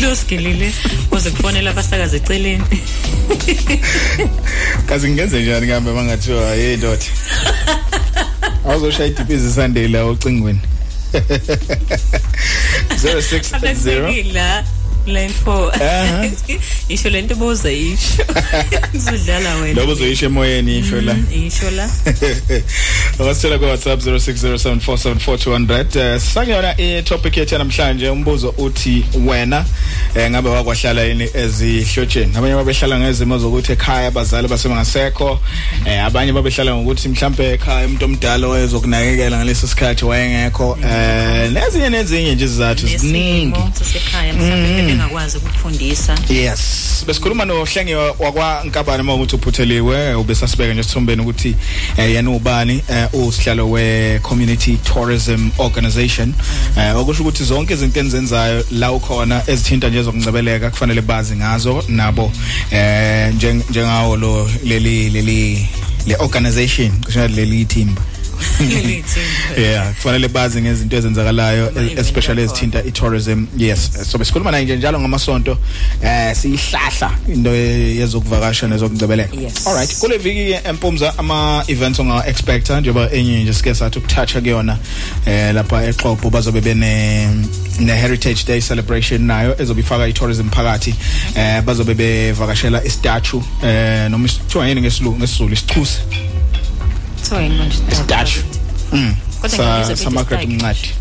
lo 0.00 0.14
sigilile 0.16 0.72
uze 1.12 1.30
kufonela 1.30 1.70
abasakazi 1.70 2.16
eceleni. 2.16 2.64
Kazi 4.86 5.10
ngenze 5.10 5.42
njani 5.42 5.66
ngihambe 5.66 5.92
mangathiwa 5.92 6.54
hey 6.54 6.76
ndoda 6.76 7.02
awuzoshaya 8.68 9.08
idiphizi 9.08 9.52
sunday 9.52 9.88
la 9.88 10.04
ocingweni. 10.04 10.60
060 11.12 13.56
abekila 13.56 14.64
line 15.08 15.32
4 15.46 16.30
isho 16.88 17.10
lento 17.10 17.34
boza 17.34 17.72
isho. 17.72 18.24
Uzodlala 18.94 19.54
wena. 19.54 19.80
Lobo 19.80 19.94
zoyisho 19.94 20.26
emoyeni 20.26 20.78
isho 20.78 21.00
la. 21.00 21.14
Mm, 21.14 21.46
isho 21.46 21.70
la. 21.70 21.90
Wasitshela 23.18 23.58
ku 23.58 23.64
WhatsApp 23.64 24.00
0607442100 24.00 25.98
eh 25.98 26.20
sangiyona 26.20 26.78
i 26.78 27.02
topic 27.02 27.36
yethu 27.36 27.58
namhlanje 27.58 28.08
umbuzo 28.08 28.54
uthi 28.58 29.04
wena 29.26 29.64
eh 30.14 30.30
ngabe 30.30 30.48
wakwahlala 30.48 31.02
yini 31.02 31.28
ezihlotsheni? 31.34 32.36
Abanye 32.36 32.54
babehlala 32.54 33.00
ngezimo 33.00 33.38
zokuthi 33.38 33.72
ekhaya 33.72 34.08
abazali 34.08 34.48
basemangasekho 34.48 35.40
eh 35.88 36.04
abanye 36.04 36.32
babehlala 36.32 36.76
ngokuthi 36.76 37.08
mhlambe 37.08 37.52
ekhaya 37.52 37.86
umuntu 37.86 38.04
omdala 38.04 38.46
oyezokunakekela 38.46 39.36
ngaleso 39.36 39.66
sikhathi 39.66 40.04
wayengekho. 40.04 40.78
Eh 40.84 41.50
nezinye 41.52 41.88
nezinye 41.90 42.34
nje 42.34 42.44
izizathu 42.44 42.86
ziningi. 42.86 43.46
nesimo 43.46 43.72
sasekhaya 43.78 44.32
mhlawumbe 44.34 44.82
bengakwazi 44.82 45.36
ukufundisa. 45.36 46.14
Yes. 46.28 47.04
Besikhuluma 47.06 47.44
nohlengi 47.44 47.94
wakwa 47.94 48.62
Nkabane 48.64 49.02
mawukuthi 49.02 49.36
uphutheliwe 49.36 50.14
ubesasibeka 50.14 50.72
nje 50.74 50.82
sithombeni 50.82 51.22
ukuthi 51.22 51.54
eh, 51.96 52.10
yena 52.14 52.30
ubani 52.30 52.82
eh, 52.90 53.08
usihlalo 53.14 53.70
we 53.70 54.18
Community 54.22 54.76
Tourism 54.76 55.50
Organization. 55.58 56.34
Eh 56.78 56.96
okusho 56.96 57.22
ukuthi 57.22 57.44
zonke 57.44 57.74
izinto 57.74 58.00
enzenzayo 58.00 58.64
la 58.70 58.92
ukhona 58.92 59.42
ezithinta 59.46 59.88
nje 59.88 60.02
zokungcebeleka 60.02 60.70
kufanele 60.70 61.00
bazi 61.00 61.36
ngazo 61.36 61.84
nabo 61.88 62.32
eh 62.70 63.32
njeng- 63.34 63.62
njengawo 63.70 64.16
lo 64.16 64.50
leli 64.64 65.10
leli 65.10 65.68
le 66.08 66.16
organization 66.18 66.90
kusho 67.04 67.28
leli 67.28 67.64
team 67.64 67.94
yeah 69.58 69.92
kufanele 69.94 70.28
bazi 70.28 70.62
ngezinto 70.62 70.96
ezenzakalayo 70.96 71.72
especially 71.96 72.42
ezithinta 72.42 72.82
i-tourism. 72.84 73.44
Yes 73.56 73.90
so 74.10 74.18
besikhuluma 74.18 74.50
naye 74.50 74.64
nje 74.64 74.76
njalo 74.76 75.00
ngamasonto 75.00 75.58
eh 76.02 76.36
siyihlahla 76.36 77.10
into 77.34 77.50
yezokuvakasha 77.54 78.68
nezokungcebeleka 78.68 79.36
Yes. 79.36 79.66
alright 79.66 79.98
kule 79.98 80.18
viki 80.18 80.68
empumza 80.68 81.18
ama 81.18 81.64
events 81.66 82.00
onga 82.00 82.26
expecta 82.26 82.80
njengoba 82.80 83.10
enye 83.12 83.42
nje 83.42 83.54
sike 83.54 83.74
sathi 83.74 83.98
ukuthatha 83.98 84.40
kuyona 84.40 84.78
eh 85.26 85.54
lapha 85.54 85.84
eXhobo 85.84 86.30
bazobe 86.30 86.60
bene 86.60 87.28
ne 87.78 87.92
heritage 87.92 88.44
day 88.44 88.60
celebration 88.60 89.22
nayo 89.22 89.56
ezobifaka 89.62 90.08
i-tourism 90.08 90.48
phakathi 90.50 90.94
eh 91.34 91.62
bazobe 91.62 91.94
bevakashela 91.94 92.84
istatue 92.84 93.42
eh 93.62 94.10
noma 94.10 94.26
isithiwa 94.26 94.68
yini 94.68 94.80
ngesilungu 94.80 95.18
ngesizulu 95.18 95.52
isichusi 95.52 95.98
so 97.28 97.40
yini 97.40 97.58
manje? 97.58 97.76
Statue 97.92 98.42
mm. 98.92 99.14
Kodwa 99.40 99.56
sa 99.56 99.62
ngiyabizwa 99.62 99.96
sa 99.96 100.04
bethi 100.04 100.14
Margaret 100.14 100.40
statue. 100.40 100.56
Mncadi 100.56 100.94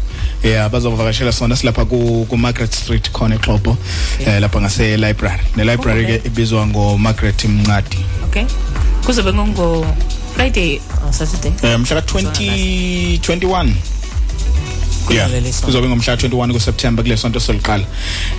yeah 0.43 0.69
bazovakashela 0.69 1.31
sona 1.31 1.55
silapha 1.55 1.85
ku 1.85 2.25
ku 2.29 2.37
Margaret 2.37 2.73
Street 2.73 3.11
khona 3.11 3.35
eXhobo 3.35 3.77
eh 4.19 4.41
lapha 4.41 4.61
ngase 4.61 4.97
library 4.97 5.41
ne 5.55 5.63
library 5.63 6.05
ke 6.05 6.27
ibizwa 6.27 6.67
ngo 6.67 6.97
Margaret 6.97 7.45
Mncadi 7.45 7.97
okay. 8.25 8.45
Kuzobe 9.05 9.33
ngongo 9.33 9.85
friday 10.35 10.81
or 11.05 11.13
saturday? 11.13 11.53
Eh 11.63 11.77
mhla 11.79 12.01
ka 12.01 12.19
2021 12.19 13.67
Yeah, 13.67 13.96
kuzobe 15.65 15.87
ngomhla 15.87 16.15
21 16.15 16.53
kuSeptember 16.53 17.03
kule 17.03 17.17
sonto 17.17 17.39
soliqala. 17.39 17.83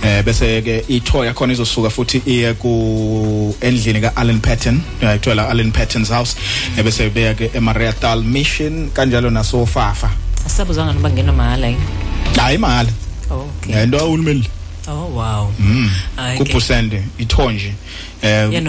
Eh 0.03 0.23
bese 0.23 0.61
ke 0.61 0.83
ithoy 0.87 1.25
yakhona 1.27 1.53
izosuka 1.53 1.89
futhi 1.89 2.21
iye 2.25 2.53
ku 2.53 3.55
endlini 3.61 4.01
ka 4.01 4.11
Allen 4.15 4.39
Patton, 4.39 4.81
eh 5.01 5.17
kuthiwa 5.17 5.35
la 5.35 5.49
Allen 5.49 5.71
Patton's 5.71 6.09
house. 6.09 6.35
Eh 6.77 6.83
bese 6.83 7.09
beya 7.09 7.33
ke 7.33 7.49
eMariatal 7.53 8.23
Mission 8.23 8.89
kanjalo 8.93 9.29
naso 9.29 9.65
Fafa. 9.65 10.09
asabuzanga 10.45 10.93
noba 10.93 11.09
ngena 11.09 11.33
mahala 11.33 11.67
yini 11.67 11.81
Hayi 12.35 12.55
imali. 12.55 12.89
okay 13.31 13.73
Eh 13.73 13.83
into 13.83 13.97
awulumeli. 13.99 14.47
Oh 14.89 15.15
wow 15.15 15.51
Mm. 15.59 15.89
Okay. 16.17 16.37
Kuphusende 16.37 17.03
ithonje. 17.17 17.73
Eh 18.21 18.63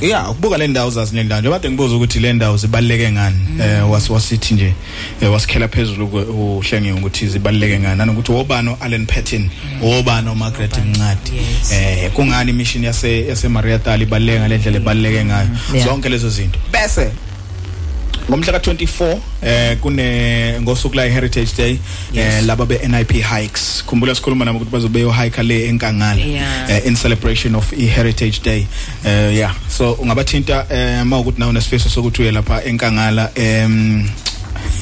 yeah, 0.00 0.30
ukubuka 0.30 0.58
le 0.58 0.66
ndawo 0.68 0.90
zazi 0.90 1.16
le 1.16 1.22
ndawo. 1.22 1.40
Njengoba 1.40 1.68
ngibuza 1.68 1.96
ukuthi 1.96 2.20
le 2.20 2.32
ndawo 2.32 2.56
zibaleke 2.56 3.12
ngani. 3.12 3.36
Eh 3.62 3.90
was 3.90 4.10
wasithi 4.10 4.54
nje 4.54 4.74
eh, 5.20 5.32
wasikhela 5.32 5.68
phezulu 5.68 6.06
uhlenge 6.06 6.92
ukuthi 6.92 7.26
zibaleke 7.26 7.78
ngani 7.80 7.98
nanokuthi 7.98 8.32
wobano 8.32 8.76
Allen 8.80 9.06
Patton, 9.06 9.50
wobano 9.82 10.34
Margaret 10.34 10.78
Mncadi. 10.78 11.32
Eh 11.72 12.10
kungani 12.12 12.50
imission 12.50 12.84
yase 12.84 13.26
yase 13.26 13.48
Mariatal 13.48 14.02
ibaleke 14.02 14.38
ngalendlela 14.40 14.76
ebaleke 14.76 15.24
ngayo. 15.24 15.48
Yeah. 15.74 15.86
Zonke 15.88 16.08
lezo 16.08 16.28
zinto. 16.30 16.58
Bese 16.72 17.10
ngomhla 18.30 18.58
ka24 18.58 19.18
eh 19.42 19.76
kune 19.80 20.06
ngosuku 20.62 20.94
la 20.94 21.02
heritage 21.02 21.52
day 21.56 21.78
eh 22.14 22.42
laba 22.46 22.66
be 22.66 22.78
NIP 22.78 23.22
hikes. 23.22 23.82
Khumbula 23.86 24.14
sikhuluma 24.14 24.44
nabo 24.44 24.58
ukuthi 24.58 24.70
bazobe 24.70 25.00
yo 25.00 25.10
hike 25.10 25.42
le 25.42 25.68
enkangala 25.68 26.20
eh, 26.68 26.86
in 26.86 26.96
celebration 26.96 27.54
of 27.54 27.72
i 27.72 27.86
heritage 27.86 28.40
day. 28.42 28.66
Eh 29.04 29.36
yeah. 29.36 29.54
So 29.68 29.94
ungabathinta 29.94 30.66
eh 30.70 31.04
mawukuthi 31.04 31.40
nawo 31.40 31.52
nesifiso 31.52 31.88
sokuthi 31.88 32.22
uye 32.22 32.32
lapha 32.32 32.64
enkangala 32.64 33.30
em 33.34 34.08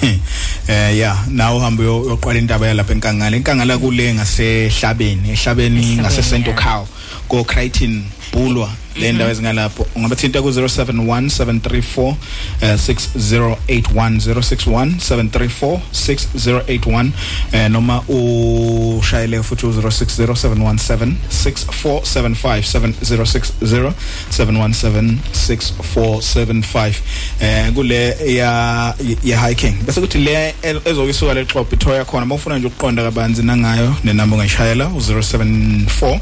eh 0.68 0.96
yeah 0.96 1.16
nawo 1.28 1.58
uhambe 1.58 1.82
uyoqala 1.82 2.38
indaba 2.38 2.66
yalapha 2.66 2.92
enkangala. 2.92 3.36
Enkangala 3.36 3.78
kule 3.78 4.14
ngasehlabeni 4.14 5.30
ehlabeni 5.32 5.96
ngase 5.96 6.22
Sento 6.22 6.52
Cow 6.52 6.86
go 7.28 7.44
Crichton 7.44 8.04
Bulwa 8.32 8.68
le 8.96 9.12
ndawo 9.12 9.30
ezingalapho 9.30 9.86
ungabathinta 9.94 10.42
ku 10.42 10.48
071734 10.48 12.14
eh, 12.60 12.74
6081 12.74 14.20
061 14.20 14.98
734 14.98 15.78
6081 15.92 17.10
eh 17.52 17.70
noma 17.70 18.02
ushayele 18.08 19.42
futhi 19.42 19.66
u 19.66 19.70
060717 19.72 21.12
6475 21.30 22.62
7060 22.62 23.92
717 24.30 25.16
6475 25.32 26.92
eh 27.40 27.72
kule 27.72 28.16
ya 28.34 28.94
ya 29.24 29.48
hiking. 29.48 29.74
Bese 29.86 30.00
kuthi 30.00 30.18
le 30.18 30.54
ezokisuka 30.84 31.34
le 31.34 31.44
xhobo 31.44 31.70
ithoya 31.72 32.04
khona 32.04 32.26
mawufuna 32.26 32.58
nje 32.58 32.66
ukuqonda 32.66 33.02
kabanzi 33.02 33.42
nangayo 33.42 33.94
nenamba 34.04 34.36
ungayishayela 34.36 34.86
u 34.88 34.98
074 34.98 36.20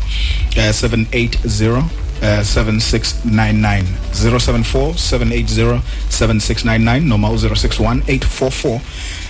eh, 0.56 0.70
780 0.70 1.82
Uh, 2.22 2.24
7699 2.42 3.84
074 4.12 4.94
780 4.98 5.80
7699 6.10 7.00
noma 7.08 7.28
u061 7.28 8.00
844 8.06 8.74
uh, 8.74 8.80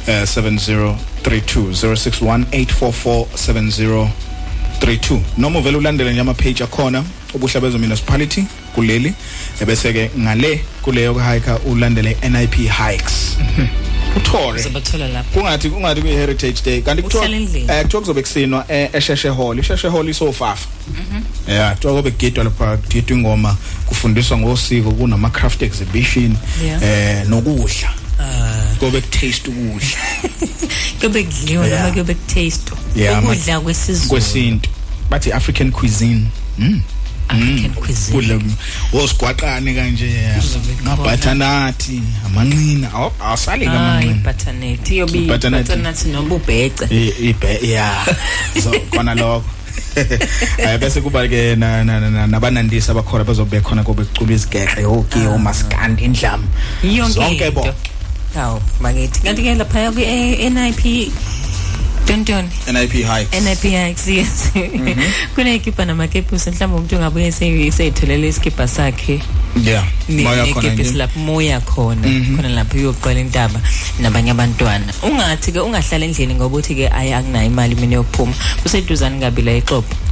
7032 0.09 1.75
061 1.75 2.45
844 2.51 3.27
7032 3.37 5.21
noma 5.37 5.59
uvela 5.59 5.79
ulandele 5.79 6.11
nje 6.13 6.21
ama 6.21 6.35
page 6.35 6.65
akhona 6.65 7.05
ubuhlabezo 7.35 7.79
municipality 7.79 8.43
kuleli 8.75 9.15
ebese 9.61 9.93
ke 9.93 10.11
ngale 10.19 10.65
kuleyo 10.83 11.15
hike 11.15 11.51
ulandele 11.67 12.17
NIP 12.31 12.55
hikes. 12.55 13.37
Uthore 14.19 14.61
uzobathola 14.61 15.09
lapho. 15.09 15.41
Kungathi 15.41 15.71
kungathi 15.71 16.01
kuyi 16.01 16.15
heritage 16.15 16.61
day. 16.65 16.81
Kanti 16.81 17.03
kuthiwa 17.03 17.23
Uhlala 17.23 17.37
endlini. 17.37 17.67
eh 17.71 17.83
kuthiwa 17.83 18.01
kuzobe 18.03 18.23
kusinwa 18.23 18.65
eh, 18.69 18.91
esheshe 18.93 19.29
hall. 19.29 19.59
Isheshe 19.59 19.89
hall 19.89 20.09
isofafa. 20.09 20.69
Yeah 21.49 21.75
kuthiwa 21.75 21.95
kube 21.95 22.11
kugidwa 22.11 22.45
lapha 22.45 22.77
kugidwa 22.77 23.17
ingoma 23.17 23.57
kufundiswa 23.87 24.39
ngosiko 24.39 24.91
kunama 24.93 25.31
craft 25.31 25.63
exhibition 25.63 26.37
Yeah. 26.65 26.83
eh 26.83 27.29
nokudla. 27.29 27.91
Kube 28.79 29.01
kutaste 29.01 29.51
ukudla. 29.51 29.99
Kube 31.01 31.23
kudliwa 31.25 31.67
Yeah. 31.67 31.83
noma 31.83 31.95
kube 31.95 32.15
kutaste 32.15 32.73
Yeah, 32.97 33.23
ma- 33.23 33.31
ukudla 33.33 33.61
kwesizulu. 33.61 34.09
kwesintu. 34.09 34.71
Bathi 35.11 35.33
african 35.33 35.73
cuisine. 35.73 36.25
Mm 36.59 36.81
African 37.29 37.73
cuisine. 37.75 38.13
kudla 38.15 38.35
osigwaqane 38.93 39.75
kanje 39.75 40.09
ngabhathanathi 40.85 42.03
amanqina. 42.27 42.89
Aw- 42.93 43.13
awasali 43.21 43.65
hayi 43.67 43.77
kamanqina 43.77 44.23
butternut 44.25 44.91
iyobe 44.91 45.19
Butternut. 45.29 45.61
butternut 45.67 46.05
noma 46.13 46.35
ubhece. 46.35 46.85
I- 46.91 47.15
ibe 47.31 47.59
yeah 47.63 48.07
so 48.63 48.71
kona 48.91 49.15
lokho. 49.15 49.45
Eh 50.59 50.79
bese 50.79 51.01
kuba 51.01 51.27
ke 51.29 51.57
na- 51.57 51.83
na- 51.85 51.99
na- 52.01 52.11
na- 52.11 52.27
nabanandisa 52.27 52.93
abakhona 52.93 53.25
bazobe 53.25 53.61
khona 53.61 53.83
kobe 53.83 54.05
kucula 54.05 54.33
izigeqe 54.35 54.83
yonke 54.83 55.19
omaskandi 55.27 56.05
indlamu. 56.05 56.45
Yonke 56.83 57.13
zonke 57.13 57.47
into. 57.49 57.53
bo. 57.53 57.75
Hawu 58.35 58.61
bakithi. 58.81 59.21
Kanti 59.25 59.43
ke 59.43 59.55
lapha 59.59 59.91
ku 59.93 60.01
NIP 60.01 61.11
Tonton 62.09 62.49
NIP 62.73 62.93
Hikes 63.05 63.37
NIP 63.45 63.63
Hikes 63.63 64.09
yes. 64.09 64.51
Mhm. 64.55 65.03
kunekipa 65.35 65.85
namakepisi 65.85 66.51
mhlawumbe 66.51 66.77
umuntu 66.77 66.97
ungabuye 66.97 67.33
seyitholele 67.73 68.29
iskipa 68.29 68.69
sakhe. 68.69 69.23
Yeah 69.65 69.85
moya 70.09 70.47
khona 70.47 70.63
nekepisi 70.63 70.91
nje. 70.91 70.99
lapho 70.99 71.21
moya 71.21 71.61
khona. 71.61 72.09
Mhm. 72.09 72.37
khona 72.37 72.49
lapho 72.49 72.77
uyoqala 72.77 73.21
intaba 73.21 73.61
nabanye 74.01 74.31
abantwana. 74.31 74.93
Ungathi 75.03 75.53
ke 75.53 75.61
ungahlala 75.61 76.05
endlini 76.07 76.35
ngoba 76.35 76.57
uthi 76.57 76.75
ke 76.75 76.89
ayi 76.89 77.13
akunayo 77.13 77.47
imali 77.47 77.75
mina 77.75 77.97
yokuphuma. 77.97 78.35
Kuseduzane 78.63 79.21
kabi 79.21 79.43
la 79.43 79.53
exobo 79.53 79.87
Yeah. 79.89 80.08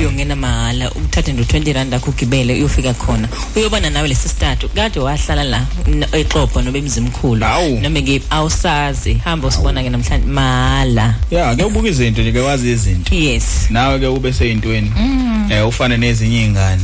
Uyongena 0.00 0.36
mahala 0.36 0.90
uthathe 0.90 1.32
ndo 1.32 1.42
20 1.42 1.72
rand 1.72 1.94
akho 1.94 2.10
ugibele 2.10 2.54
uyofika 2.54 2.94
khona. 2.94 3.28
Uyobona 3.56 3.90
nawe 3.90 4.08
lesi 4.08 4.28
start 4.28 4.66
kade 4.74 5.00
wahlala 5.00 5.44
la 5.44 5.66
n- 5.88 6.06
exobo 6.12 6.62
nobe 6.62 6.78
emzimkhulu 6.78 7.40
noma 7.82 8.00
ke 8.02 8.22
awusazi. 8.30 9.14
Hamba 9.24 9.48
usibona 9.48 9.82
ke 9.82 9.90
namhlanje 9.90 10.26
mahala 10.26 11.14
yeah 11.30 11.56
ke 11.56 11.62
ubuka 11.64 11.88
izinto 11.88 12.22
nje 12.22 12.32
ke 12.32 12.40
wazi 12.40 12.70
izinto. 12.72 13.14
Yes. 13.14 13.66
Nawe 13.70 13.98
ke 13.98 14.06
ube 14.06 14.32
seyintweni. 14.32 14.92
Mm. 14.96 15.48
eh 15.52 15.68
ufane 15.68 15.96
nezinye 15.96 16.40
izingane 16.42 16.82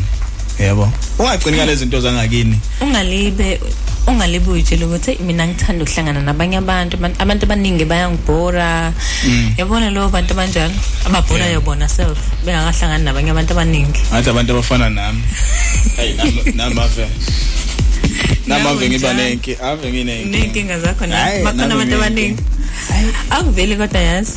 yebo. 0.61 0.93
Ungagcini 1.19 1.57
ngale 1.57 1.75
zinto 1.77 2.01
zangakini? 2.01 2.61
Ungalibe 2.81 3.61
ungalibe 4.07 4.51
uyitshela 4.51 4.87
ukuthi 4.87 5.11
"Hey, 5.13 5.25
mina 5.27 5.47
ngithanda 5.47 5.85
ukuhlangana 5.85 6.21
nabanye 6.21 6.57
abantu 6.57 6.97
Abantu- 6.97 7.21
abantu 7.23 7.45
abaningi 7.47 7.85
bayangibhora. 7.85 8.93
Mm. 9.25 9.55
yabona 9.59 9.91
lo 9.91 10.09
bantu 10.09 10.33
abanjalo? 10.33 10.75
Ababhora 11.07 11.47
yobona 11.47 11.89
self 11.89 12.19
bengakahlangani 12.45 13.05
nabanye 13.05 13.31
abantu 13.31 13.53
abaningi. 13.53 14.01
Ngathi 14.13 14.31
abantu 14.31 14.53
abafana 14.53 14.91
nami. 14.91 15.23
Hey 15.97 16.15
nami 16.17 16.53
nami 16.55 16.81
ave 16.81 17.07
nami 18.47 18.69
ave 18.69 18.89
ngiba 18.89 19.13
njalo. 19.13 19.29
nenki 19.29 19.53
ave 19.63 19.87
nginenki 19.93 20.29
ney'nkinga 20.31 20.77
zakho 20.81 21.07
na? 21.07 21.17
Hhayi, 21.17 21.45
bakhona 21.45 21.67
nami 21.67 21.83
abantu 21.83 21.97
nginenkinga. 21.97 22.41
abaningi. 22.41 22.43
akuveli 23.31 23.77
kodwa 23.77 24.01
yazi. 24.01 24.33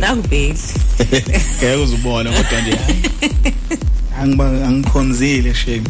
Nakuveli. 0.00 0.58
Ngeke 1.60 1.74
uzubona 1.76 2.30
kodwa 2.32 2.60
nje 2.60 2.78
angiba 4.20 4.44
angikhonzile 4.66 5.54
shame. 5.54 5.84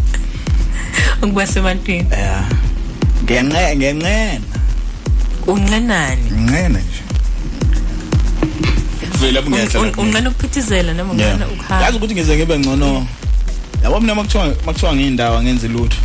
Ukuba 1.22 1.46
sebantwini 1.46 2.06
yeah 2.12 2.44
ngenqe 3.24 3.76
ngenqena 3.76 4.40
unqenani? 5.46 6.30
Ngenqena 6.32 6.78
nje. 6.78 7.02
Vela 9.20 9.42
bungehla 9.42 9.80
Un- 9.80 9.94
unqena 9.98 10.30
ukuphithizela 10.30 10.92
noma 10.94 11.12
unqena 11.12 11.44
Yeah. 11.44 11.52
ukuhamba. 11.52 11.84
Yazi 11.84 11.96
ukuthi 11.96 12.14
ngize 12.14 12.36
ngibe 12.36 12.58
ngcono. 12.58 13.06
Yabo 13.82 14.00
mina 14.00 14.14
makuthiwa 14.14 14.46
makuthiwa 14.66 14.94
ngiyindawo 14.94 15.38
angenzi 15.38 15.68
lutho. 15.68 15.96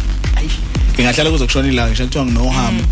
Ngingahlala 0.94 1.30
kuze 1.32 1.46
kushona 1.46 1.68
ilanga 1.68 1.90
ngisho 1.92 2.04
kuthiwa 2.06 2.26
nginohambo 2.26 2.84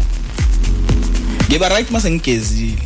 ngiba 1.49 1.69
right 1.69 1.91
mase 1.91 2.11
ngigezile. 2.11 2.77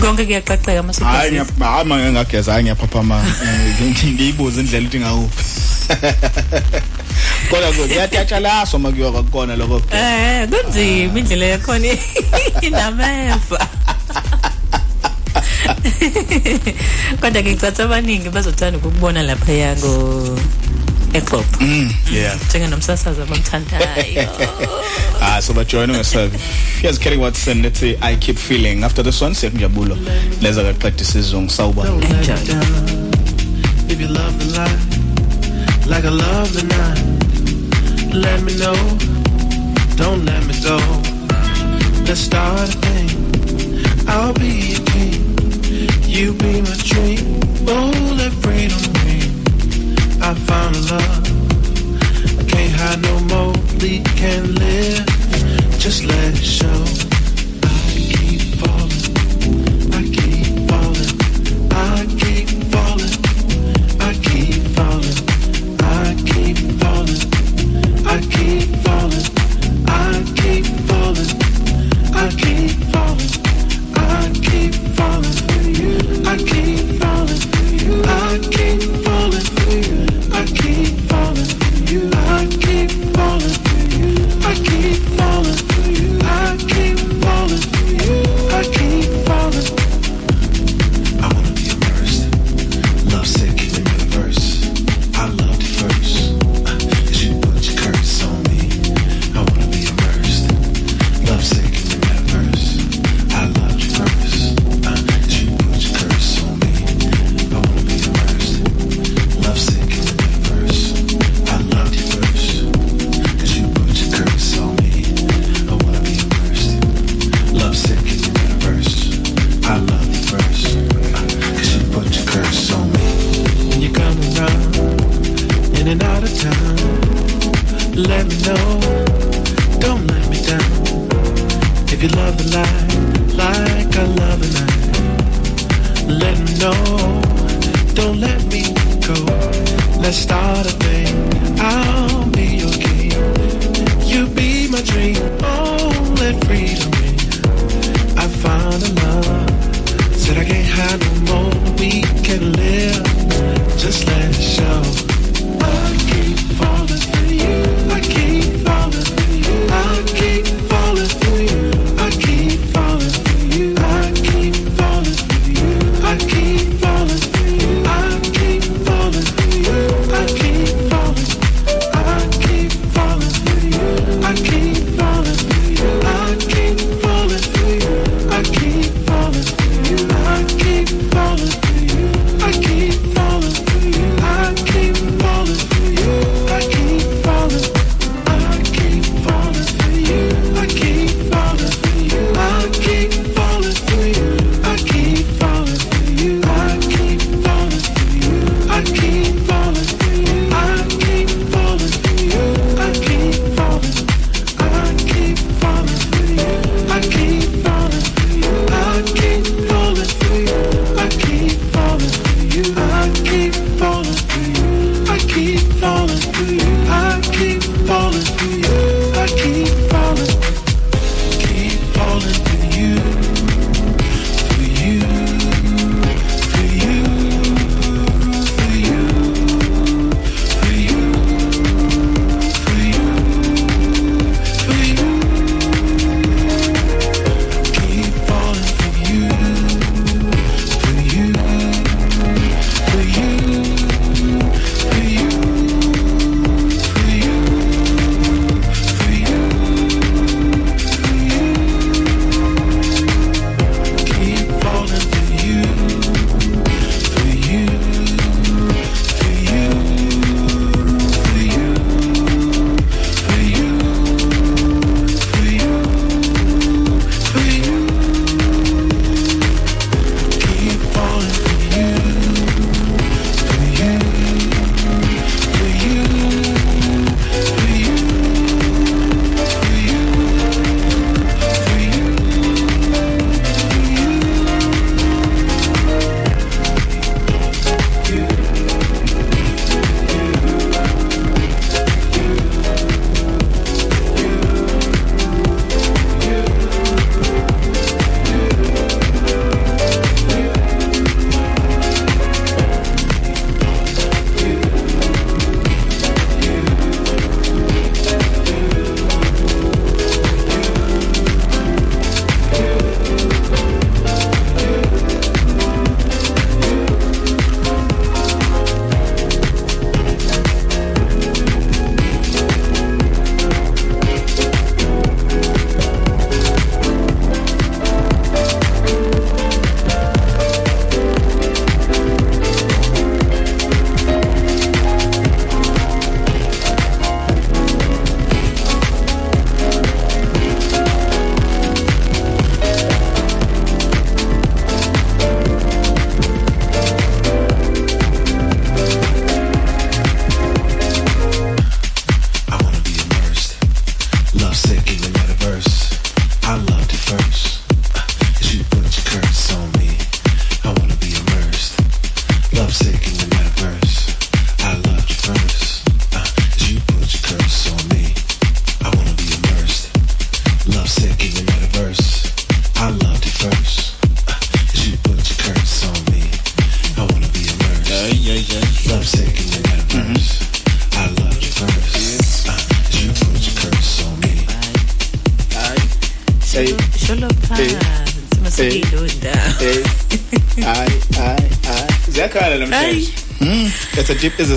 Konke 0.00 0.26
kuyaqaqeka 0.26 0.82
mase 0.82 1.04
hayi 1.04 1.30
ngiyapha 1.30 1.64
hayi 1.64 1.84
manje 1.84 2.12
ngageza 2.12 2.52
hayi 2.52 2.64
ngiyaphaphama 2.64 3.24
ngiyibuza 4.12 4.60
indlela 4.60 4.86
ukuthi 4.86 5.00
ngawuphi 5.00 5.44
kodwa 7.50 7.72
ke 7.72 7.88
kuyatshatshalaswa 7.88 8.78
makuyiwa 8.78 9.12
kwakona 9.12 9.56
lokho 9.56 9.82
Eh 9.92 10.48
kunzima 10.48 11.18
indlela 11.18 11.46
yakhona. 11.46 11.88
Inameva. 12.66 13.58
Kodwa 17.20 17.42
ke 17.42 17.52
ngicatha 17.52 17.84
abaningi 17.84 18.30
bazothanda 18.30 18.78
ukubona 18.78 19.22
lapha 19.22 19.52
yango 19.52 20.38
eXopo. 21.14 21.44
Mm, 21.60 21.90
yeah 22.12 22.36
Njengenomsasazi 22.48 23.20
abamthandayo. 23.22 24.28
ah 25.22 25.40
so 25.42 25.52
bajoin 25.52 25.90
ungesabi 25.90 26.38
here's 26.82 26.98
Kelly 26.98 27.16
Watson 27.16 27.62
let's 27.62 27.80
say 27.80 27.96
I 28.02 28.16
keep 28.16 28.36
feeling 28.38 28.84
after 28.84 29.04
this 29.04 29.22
one 29.22 29.34
sekunjabulo 29.34 29.98
leza 30.40 30.62
kaqedisa 30.64 31.18
isizungu 31.18 31.50
sawubona 31.50 31.90
If 33.88 34.00
you 34.00 34.08
love 34.08 34.38
the 34.38 34.58
life 34.60 34.92
like 35.86 36.04
I 36.04 36.10
love 36.10 36.52
the 36.54 36.62
night, 36.62 38.14
let 38.14 38.40
me 38.42 38.54
know. 38.56 38.76
Don't 39.96 40.24
let 40.24 40.46
me 40.46 40.54
go. 40.62 40.78
Let's 42.06 42.20
start 42.20 42.60
a 42.60 42.72
thing. 42.72 43.10
I'll 44.08 44.32
be 44.32 44.72
your 44.72 44.84
king. 44.86 45.36
You 46.08 46.32
be 46.34 46.62
my 46.62 46.76
dream. 46.84 47.40
Oh, 47.68 48.14
let 48.16 48.32
freedom 48.32 48.80
ring. 49.04 49.41
I 50.24 50.34
found 50.34 50.76
love. 50.88 52.38
I 52.38 52.44
can't 52.44 52.72
hide 52.72 53.02
no 53.02 53.18
more. 53.20 53.54
We 53.80 54.00
can 54.02 54.54
live. 54.54 55.06
Just 55.80 56.04
let 56.04 56.34
it 56.34 56.44
show. 56.44 57.11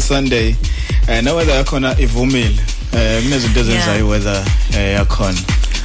Sunday. 0.08 0.56
Eh 1.08 1.22
no 1.24 1.36
weather 1.36 1.56
yakhona 1.56 1.96
ivumile. 2.00 2.60
Eh 2.94 3.22
kunezinto 3.24 3.60
ezenzayo 3.60 4.08
weather 4.08 4.44
eh 4.78 4.94
yakhona. 4.94 5.38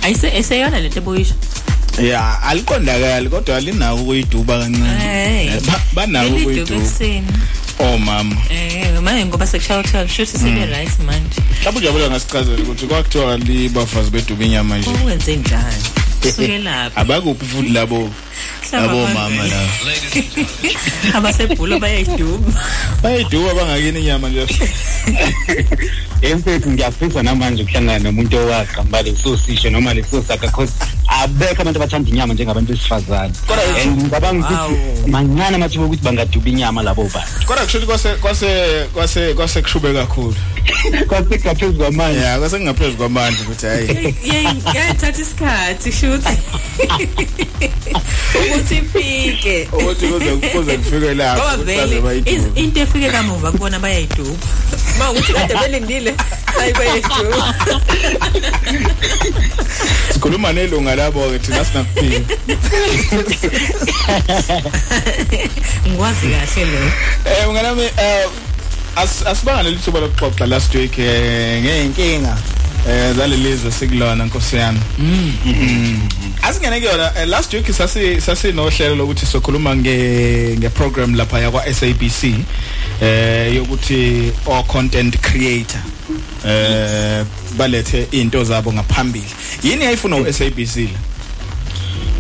Ayise 0.03 0.29
eseyona 0.37 0.81
lento 0.81 0.99
ebuyisho. 0.99 1.35
Yeah, 2.03 2.49
aliqondakali 2.49 3.29
kodwa 3.29 3.57
alinako 3.57 3.97
ukuyiduba 4.03 4.59
kancane. 4.59 5.01
Hey. 5.01 5.47
Eh, 5.49 5.61
ba- 5.67 5.81
Banako 5.95 6.25
Leliduba 6.29 6.51
ukuyiduba. 6.51 6.81
ekuseni. 6.87 7.27
Oh 7.79 7.99
mama. 7.99 8.37
Eh 8.51 9.01
manje 9.03 9.25
ngoba 9.27 9.47
sekushaya 9.47 9.83
kushaya 9.83 10.05
kushuthi 10.05 10.39
sibe 10.39 10.67
right 10.67 10.99
manje. 11.07 11.41
Mhlawumbe 11.61 11.79
ujabula 11.81 12.11
ngasichazela 12.11 12.63
ukuthi 12.63 12.87
kwakuthiwa 12.87 13.37
libafazi 13.37 14.11
beduba 14.11 14.45
inyama 14.45 14.79
nje. 14.79 14.91
Ukwenze 14.91 15.37
njani? 15.37 15.85
Kusukela 16.23 16.97
Abakuphi 16.97 17.45
futhi 17.47 17.69
labo 17.69 18.11
labo 18.73 19.07
mama 19.09 19.45
la. 19.47 19.69
Abasebhulo 21.19 21.79
bayayiduba. 21.79 22.53
Bayiduba 23.03 23.55
bangakini 23.55 24.01
inyama 24.01 24.29
nje. 24.29 24.47
emfethu 26.23 26.71
ngiyafisa 26.71 27.23
namanje 27.23 27.63
ukuhlangana 27.63 27.99
nomuntu 27.99 28.37
owaqamba 28.37 29.03
leso 29.03 29.37
sisho 29.37 29.71
noma 29.71 29.95
leso 29.95 30.23
saka 30.23 30.49
cause 30.49 30.73
abekho 31.09 31.63
abantu 31.63 31.79
abathanda 31.79 32.11
inyama 32.11 32.35
njengabantu 32.35 32.73
besifazane 32.73 33.33
and 33.83 34.03
ngicabanga 34.03 34.47
ukuthi 34.47 35.11
mancane 35.11 35.57
amathuba 35.57 35.85
ukuthi 35.87 36.05
bangaduba 36.05 36.49
inyama 36.49 36.83
labo 36.83 37.03
bantu 37.15 37.47
Kodwa 37.47 37.65
kusho 37.65 37.79
ukuthi 37.79 37.87
kwase 37.87 38.09
kwase 38.21 38.89
kwase 38.95 39.35
kwase 39.35 39.63
kushube 39.63 39.93
kakhulu. 39.93 40.35
Kwase 41.09 41.39
ngaphezulu 41.39 41.79
kwamanje. 41.79 42.21
Yeah, 42.21 42.39
kwase 42.39 42.61
ngaphezulu 42.61 42.97
kwamanje 42.97 43.43
ukuthi 43.43 43.67
hayi. 43.67 44.15
Yey, 44.25 44.45
ngayithatha 44.45 45.23
isikhathi 45.23 45.93
shuthi. 45.93 46.39
Ukuthi 48.35 48.77
ifike. 48.77 49.69
Ukuthi 49.73 50.09
kuze 50.09 50.37
kuze 50.37 50.77
kufike 50.77 51.15
lapho. 51.15 51.43
Ngoba 51.43 51.65
vele 51.65 52.23
into 52.55 52.81
efike 52.81 53.11
kamuva 53.11 53.53
kubona 53.53 53.79
bayayiduba. 53.79 54.39
Uma 54.97 55.11
ukuthi 55.11 55.33
kade 55.33 55.55
belindile 55.55 56.15
hayi 56.59 56.73
bayayiduba. 56.73 57.55
Sikhuluma 60.13 60.53
nelunga 60.53 60.97
labo 60.97 61.31
ke 61.31 61.39
thina 61.39 61.65
sinakuphila. 61.65 62.21
Ngikwazi 65.87 66.27
kahle 66.27 66.65
lo. 66.65 66.93
Eh 67.25 67.49
unganami 67.49 67.83
eh 67.83 68.29
asibanga 69.01 69.63
lelithuba 69.63 70.01
lokuxoxa 70.01 70.47
last 70.47 70.75
week 70.75 70.99
eh 70.99 71.63
ngeenkinga 71.63 72.37
eh 72.89 73.15
zalelizwe 73.17 73.73
sikulona 73.73 74.25
nkosi 74.25 74.57
yami. 74.57 74.81
Mm. 74.99 76.09
Asingene 76.43 76.81
kuyona 76.81 77.13
eh, 77.21 77.29
last 77.29 77.55
week 77.55 77.73
sasi 77.73 78.21
sasi 78.21 78.53
nohlelo 78.53 78.95
lokuthi 78.95 79.27
sokhuluma 79.27 79.77
nge 79.77 80.57
nge 80.59 80.69
program 80.69 81.15
lapha 81.15 81.41
yakwa 81.41 81.75
SABC 81.75 82.25
eh 83.03 83.57
yokuthi 83.57 84.33
o 84.47 84.63
content 84.63 85.19
creator 85.21 85.81
eh 86.47 87.25
balethe 87.57 88.07
into 88.11 88.45
zabo 88.45 88.73
ngaphambili. 88.73 89.25
Yini 89.63 89.85
ayifuna 89.85 90.17
u 90.17 90.33
SABC 90.33 90.77
la? 90.77 90.99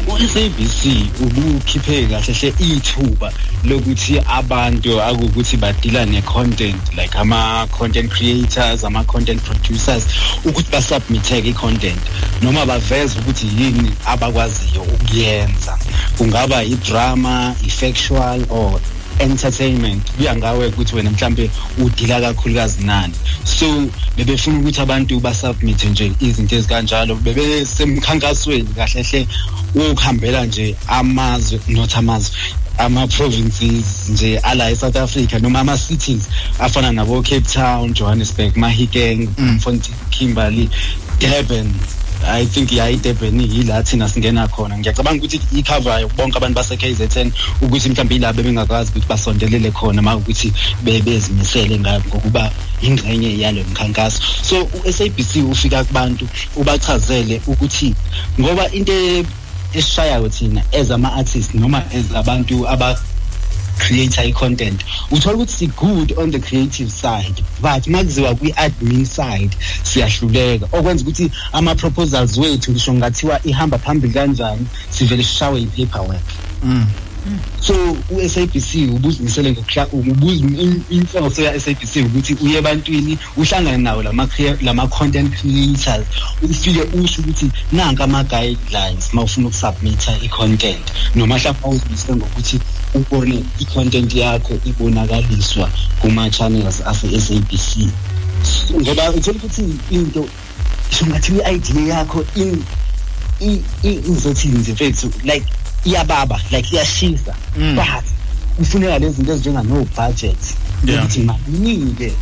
u-SABC 0.09 0.81
ubukhiphe 1.21 2.07
kahle 2.07 2.33
hle 2.33 2.55
ithuba 2.59 3.33
lokuthi 3.65 4.21
abantu 4.27 5.03
akukuthi 5.03 5.57
badila 5.57 6.07
ne-content 6.07 6.81
like 6.97 7.19
ama-content 7.19 8.11
creators 8.11 8.85
ama-content 8.85 9.43
producers 9.43 10.07
ukuthi 10.45 10.71
basubmitheke 10.73 11.49
i-content 11.49 12.01
noma 12.43 12.67
baveze 12.67 13.19
ukuthi 13.19 13.47
yini 13.47 13.93
abakwaziyo 14.07 14.83
ukuyenza. 14.83 15.79
Kungaba 16.19 16.65
i-drama 16.65 17.55
i-factual 17.67 18.45
or 18.51 18.81
entertainment 19.21 20.13
kuya 20.17 20.37
ngawe 20.37 20.67
ukuthi 20.67 20.97
wena 20.97 21.11
mhlambe 21.11 21.51
udila 21.79 22.21
kakhulukazi 22.21 22.85
nani. 22.85 23.15
So 23.45 23.67
bebefuna 24.17 24.59
ukuthi 24.59 24.81
abantu 24.81 25.21
basubmit 25.21 25.85
nje 25.85 26.13
izinto 26.21 26.57
ezikanjalo 26.57 27.15
bebesemkhankasweni 27.15 28.69
kahle 28.77 29.03
hle 29.03 29.27
ukuhambela 29.75 30.47
nje 30.47 30.77
amazwe 30.89 31.61
not 31.69 31.97
amazwe 31.97 32.37
ama-provinces 32.79 34.09
nje 34.09 34.39
ala 34.39 34.71
e-south 34.71 34.97
africa 34.97 35.35
noma 35.43 35.61
ama-cities 35.61 36.23
afana 36.59 36.93
nabo 36.93 37.23
cape 37.23 37.41
town 37.41 37.95
johannesburg 37.95 38.57
mahikeng 38.57 39.29
mfontein 39.39 39.97
kimberley 40.11 40.69
durban. 41.19 41.75
I 42.27 42.47
think 42.47 42.73
ya 42.73 42.91
idurban 42.91 43.41
yila 43.41 43.83
thina 43.83 44.09
singena 44.09 44.49
khona. 44.49 44.79
Ngiyacabanga 44.79 45.25
ukuthi 45.25 45.41
icover 45.59 46.07
bonke 46.17 46.37
abantu 46.37 46.55
base-kzn 46.55 47.33
ukuthi 47.63 47.89
mhlawumbe 47.89 48.15
yila 48.15 48.33
bebengakwazi 48.33 48.91
ukuthi 48.91 49.07
basondelele 49.09 49.71
khona 49.71 50.03
ma 50.03 50.17
ukuthi 50.17 50.53
be- 50.83 51.03
bezimisele 51.03 51.79
nga- 51.79 52.01
ngokuba 52.09 52.51
ingxenye 52.83 53.39
yalo 53.39 53.65
mkhankaso. 53.71 54.23
So 54.43 54.69
u-sabc 54.85 55.37
ufika 55.51 55.85
kubantu 55.85 56.29
ubachazele 56.57 57.41
ukuthi 57.47 57.95
ngoba 58.41 58.71
into 58.73 58.93
e- 58.93 59.25
esishayayo 59.75 60.29
thina 60.29 60.63
as 60.73 60.91
ama-artist 60.91 61.55
noma 61.55 61.85
as 61.95 62.05
abantu 62.15 62.69
aba 62.69 62.99
creator 63.81 64.25
i-content 64.25 64.85
uthola 65.11 65.37
ukuthi 65.37 65.53
si-good 65.53 66.15
on 66.17 66.31
the 66.31 66.39
creative 66.39 66.91
side 66.91 67.45
but 67.61 67.87
makuziwa 67.87 68.35
kwi-admin 68.35 69.05
side 69.05 69.57
siyahluleka. 69.83 70.67
Okwenza 70.73 71.03
ukuthi 71.03 71.31
ama-proposals 71.53 72.39
wethu 72.39 72.71
ngisho 72.71 72.95
ngathiwa 72.95 73.41
ihamba 73.47 73.79
phambili 73.79 74.15
kanjani 74.15 74.67
sivele 74.91 75.23
sishawe 75.23 75.61
i-paperwork. 75.61 76.29
So 77.61 77.75
u-sabc 78.11 78.75
ubuzimisele 78.95 79.57
inhloso 80.91 81.43
ya-sabc 81.43 81.97
ukuthi 81.97 82.35
uye 82.35 82.59
ebantwini 82.59 83.19
uhlangane 83.37 83.77
nawo 83.77 84.03
lama-content 84.63 85.31
creators 85.41 86.07
ufike 86.43 86.83
usho 86.83 87.23
ukuthi 87.23 87.51
nanka 87.73 88.05
ama-guidelines 88.05 89.15
ma 89.15 89.23
ufuna 89.23 89.49
ukusubmitha 89.49 90.13
i-content. 90.23 90.93
Noma 91.15 91.37
mhlawumbe 91.37 91.67
awuzimisele 91.67 92.17
ngokuthi 92.17 92.61
ubone 92.95 93.45
i-content 93.59 94.15
yakho 94.15 94.55
ibonakaliswa 94.65 95.71
kuma-channels 96.01 96.81
ase-sabc 96.87 97.89
ngoba 98.81 99.11
uthola 99.11 99.39
ukuthi 99.39 99.65
into 99.91 100.29
sho 100.91 101.07
ngathi 101.07 101.33
i-idea 101.33 101.95
yakho 101.95 102.25
in- 102.37 102.65
i- 103.41 103.63
i- 103.83 104.03
izothini 104.13 104.59
nje 104.59 104.73
mfethu 104.73 105.11
like 105.25 105.47
iyababa 105.85 106.41
like 106.51 106.75
iyashisa. 106.75 107.35
But 107.75 108.05
kufuneka 108.57 108.99
lezi 108.99 109.15
zinto 109.17 109.33
ezinjengano-budget 109.33 110.37
Yeah. 110.87 111.05
ukuthi 111.05 111.21
malini-ke 111.21 112.13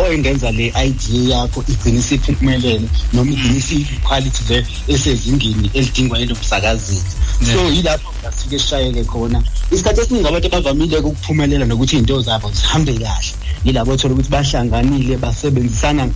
oyengenza 0.00 0.50
le 0.50 0.72
idea 0.86 1.36
yakho 1.36 1.64
igcine 1.68 1.98
isiphumelele 1.98 2.88
noma 3.12 3.30
igcine 3.30 3.58
isiyiquality 3.58 4.42
le 4.48 4.66
esezingeni 4.88 5.70
elidingwa 5.74 6.18
elomsakazeli 6.18 7.10
so 7.52 7.70
yilapho 7.70 8.12
ngasuke 8.20 8.58
sishayeke 8.58 9.04
khona. 9.04 9.42
Isikhathi 9.70 10.00
esiningi 10.00 10.28
abantu 10.28 10.46
abavamile-ke 10.48 11.06
ukuphumelela 11.06 11.64
nokuthi 11.64 11.96
iy'nto 11.96 12.20
zabo 12.20 12.50
zihambe 12.50 12.92
kahle. 12.92 13.32
Yilabo 13.64 13.92
othola 13.92 14.14
ukuthi 14.14 14.30
bahlanganile 14.30 15.16
basebenzisana 15.16 16.08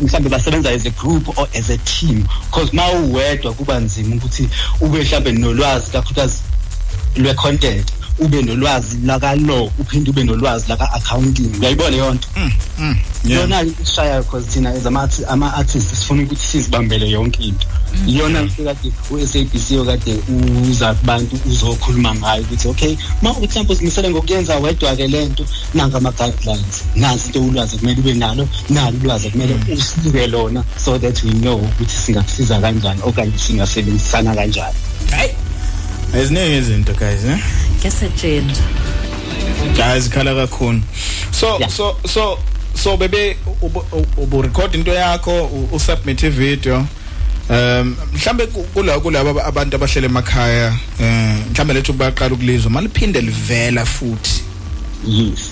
mhlambe 0.00 0.28
basebenza 0.28 0.70
as 0.70 0.86
a 0.86 0.90
group 0.90 1.38
or 1.38 1.48
as 1.54 1.70
a 1.70 1.78
team. 1.78 2.28
Because 2.50 2.72
ma 2.72 2.90
uwedwa 2.92 3.52
kuba 3.52 3.80
nzima 3.80 4.16
ukuthi 4.16 4.48
ube 4.80 5.02
mhlambe 5.02 5.32
nolwazi 5.32 5.90
kakhulukazi 5.90 6.42
lwe-content. 7.16 7.92
Ube 8.18 8.42
nolwazi 8.42 8.96
laka-law 9.04 9.70
uphinde 9.78 10.10
ube 10.10 10.24
nolwazi 10.24 10.64
laka-accounting 10.68 11.50
uyayibona 11.60 11.90
leyo 11.90 12.14
nto 12.14 12.28
iyona 13.24 13.62
isishayayo 13.62 14.22
because 14.22 14.46
thina 14.50 14.70
as 14.70 14.86
ama- 14.86 15.08
ama-artist 15.28 15.94
sifuna 15.94 16.22
ukuthi 16.22 16.46
sizibambele 16.46 17.10
yonke 17.10 17.42
into. 17.42 17.66
Iyona 18.06 18.42
nto 18.42 18.64
kade 18.64 18.92
u-sabc 19.10 19.78
okade 19.80 20.16
uza 20.70 20.94
kubantu 20.94 21.36
uzokhuluma 21.46 22.14
ngayo 22.14 22.42
ukuthi 22.42 22.68
okay 22.68 22.96
ma 23.22 23.32
mhlawumbe 23.32 23.72
uzimisele 23.72 24.10
ngokuyenza 24.10 24.58
wedwa-ke 24.58 25.08
le 25.08 25.26
nto 25.26 25.44
nanka 25.74 25.98
ama-guidelines 25.98 26.84
nazi 26.96 27.26
into 27.26 27.42
ulwazi 27.42 27.76
kumele 27.78 28.00
ube 28.00 28.14
nalo 28.14 28.48
nalo 28.70 28.96
ulwazi 29.02 29.30
kumele 29.30 29.54
usinike 29.72 30.26
lona 30.26 30.64
so 30.84 30.98
that 30.98 31.24
we 31.24 31.30
know 31.30 31.56
ukuthi 31.56 31.96
singakusiza 31.96 32.60
kanjani 32.60 33.00
okanye 33.04 33.38
singasebenzisana 33.38 34.34
kanjani. 34.34 34.76
Hayi 35.10 35.30
eziningi 36.14 36.56
izinto 36.56 36.92
guys 36.92 37.24
ne 37.24 37.42
Kuyasetshenzwa. 37.80 38.64
guys 39.76 40.08
khala 40.08 40.34
kakhulu. 40.34 40.80
So 41.30 41.58
so 41.68 41.96
so 42.06 42.38
so 42.74 42.96
bebe 42.96 43.36
ubu 44.16 44.42
record 44.42 44.74
into 44.74 44.90
yakho 44.90 45.50
usubmit 45.72 46.20
video 46.30 46.86
um 47.50 47.96
mhlambe 48.14 48.46
kula 48.46 49.00
kulabo 49.00 49.40
abantu 49.40 49.76
abahlele 49.76 50.06
emakhaya 50.06 50.74
eh 51.00 51.36
mhlambe 51.50 51.74
lethu 51.74 51.92
baqala 51.92 52.34
ukulizwa 52.34 52.70
maliphinde 52.70 53.20
livela 53.20 53.86
futhi. 53.86 54.42
Yes. 55.06 55.50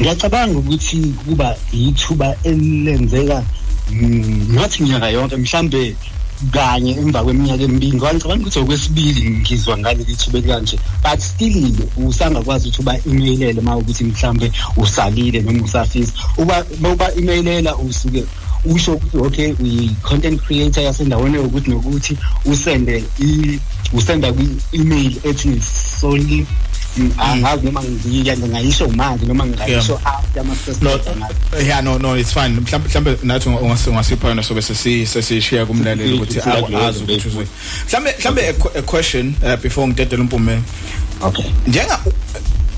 Ngiyacabanga 0.00 0.58
ukuthi 0.58 1.14
kuba 1.24 1.56
yithuba 1.72 2.36
elenzeka 2.44 3.44
ngathi 4.52 4.82
minyaka 4.82 5.08
yonke 5.08 5.36
mhlambe 5.36 5.96
kanye 6.50 6.92
emva 6.92 7.24
kweminyaka 7.24 7.62
emibili. 7.62 7.96
Ngoba 7.96 8.14
ngicabanga 8.14 8.42
ukuthi 8.42 8.58
okwesibili 8.58 9.30
ngizwa 9.30 9.78
ngaleli 9.78 10.14
thuba 10.16 10.40
kanje 10.40 10.76
but 11.02 11.20
still 11.20 11.72
usangakwazi 11.96 12.68
ukuthi 12.68 12.80
uba 12.82 12.98
emailele 13.06 13.60
uma 13.60 13.76
ukuthi 13.76 14.04
mhlambe 14.04 14.52
usalile 14.76 15.40
noma 15.40 15.64
usafisa. 15.64 16.12
Uba 16.38 16.64
uba 16.92 17.14
emailela 17.14 17.76
usuke 17.76 18.24
usho 18.64 18.92
ukuthi 18.94 19.16
okay 19.18 19.52
uyi-content 19.60 20.40
creator 20.42 20.84
yasendaweni 20.84 21.36
yokuthi 21.36 21.70
nokuthi 21.70 22.18
usende 22.44 23.04
usenda 23.92 24.32
kwi-email 24.32 25.12
ethi 25.24 25.60
solely. 26.00 26.46
Angazi 27.18 27.66
noma 27.66 27.82
ngiya 27.82 28.36
ngayisho 28.36 28.88
manje 28.88 29.26
noma 29.26 29.46
ngayisho 29.46 30.00
after 30.04 30.40
ama 30.40 30.56
yeah 31.60 31.80
no 31.82 31.98
no 31.98 32.16
it's 32.16 32.32
fine. 32.32 32.60
Mhlambe 32.60 32.88
mhlambe 32.88 33.18
nathi 33.22 33.48
ungasipha 33.48 34.28
yona 34.28 34.42
sobe 34.42 34.62
sesi 34.62 35.06
sesishiya 35.06 35.66
kumlaleli 35.66 36.14
ukuthi 36.14 36.40
azi 36.40 37.02
ukuthi 37.04 37.28
uzwe 37.28 37.46
mhlambe 37.86 38.14
mhlambe 38.18 38.48
a 38.78 38.82
question 38.82 39.34
uh, 39.42 39.56
before 39.56 39.86
ngidedela 39.86 40.22
umpume. 40.22 40.62
Okay. 41.22 41.44
Njenga 41.66 41.98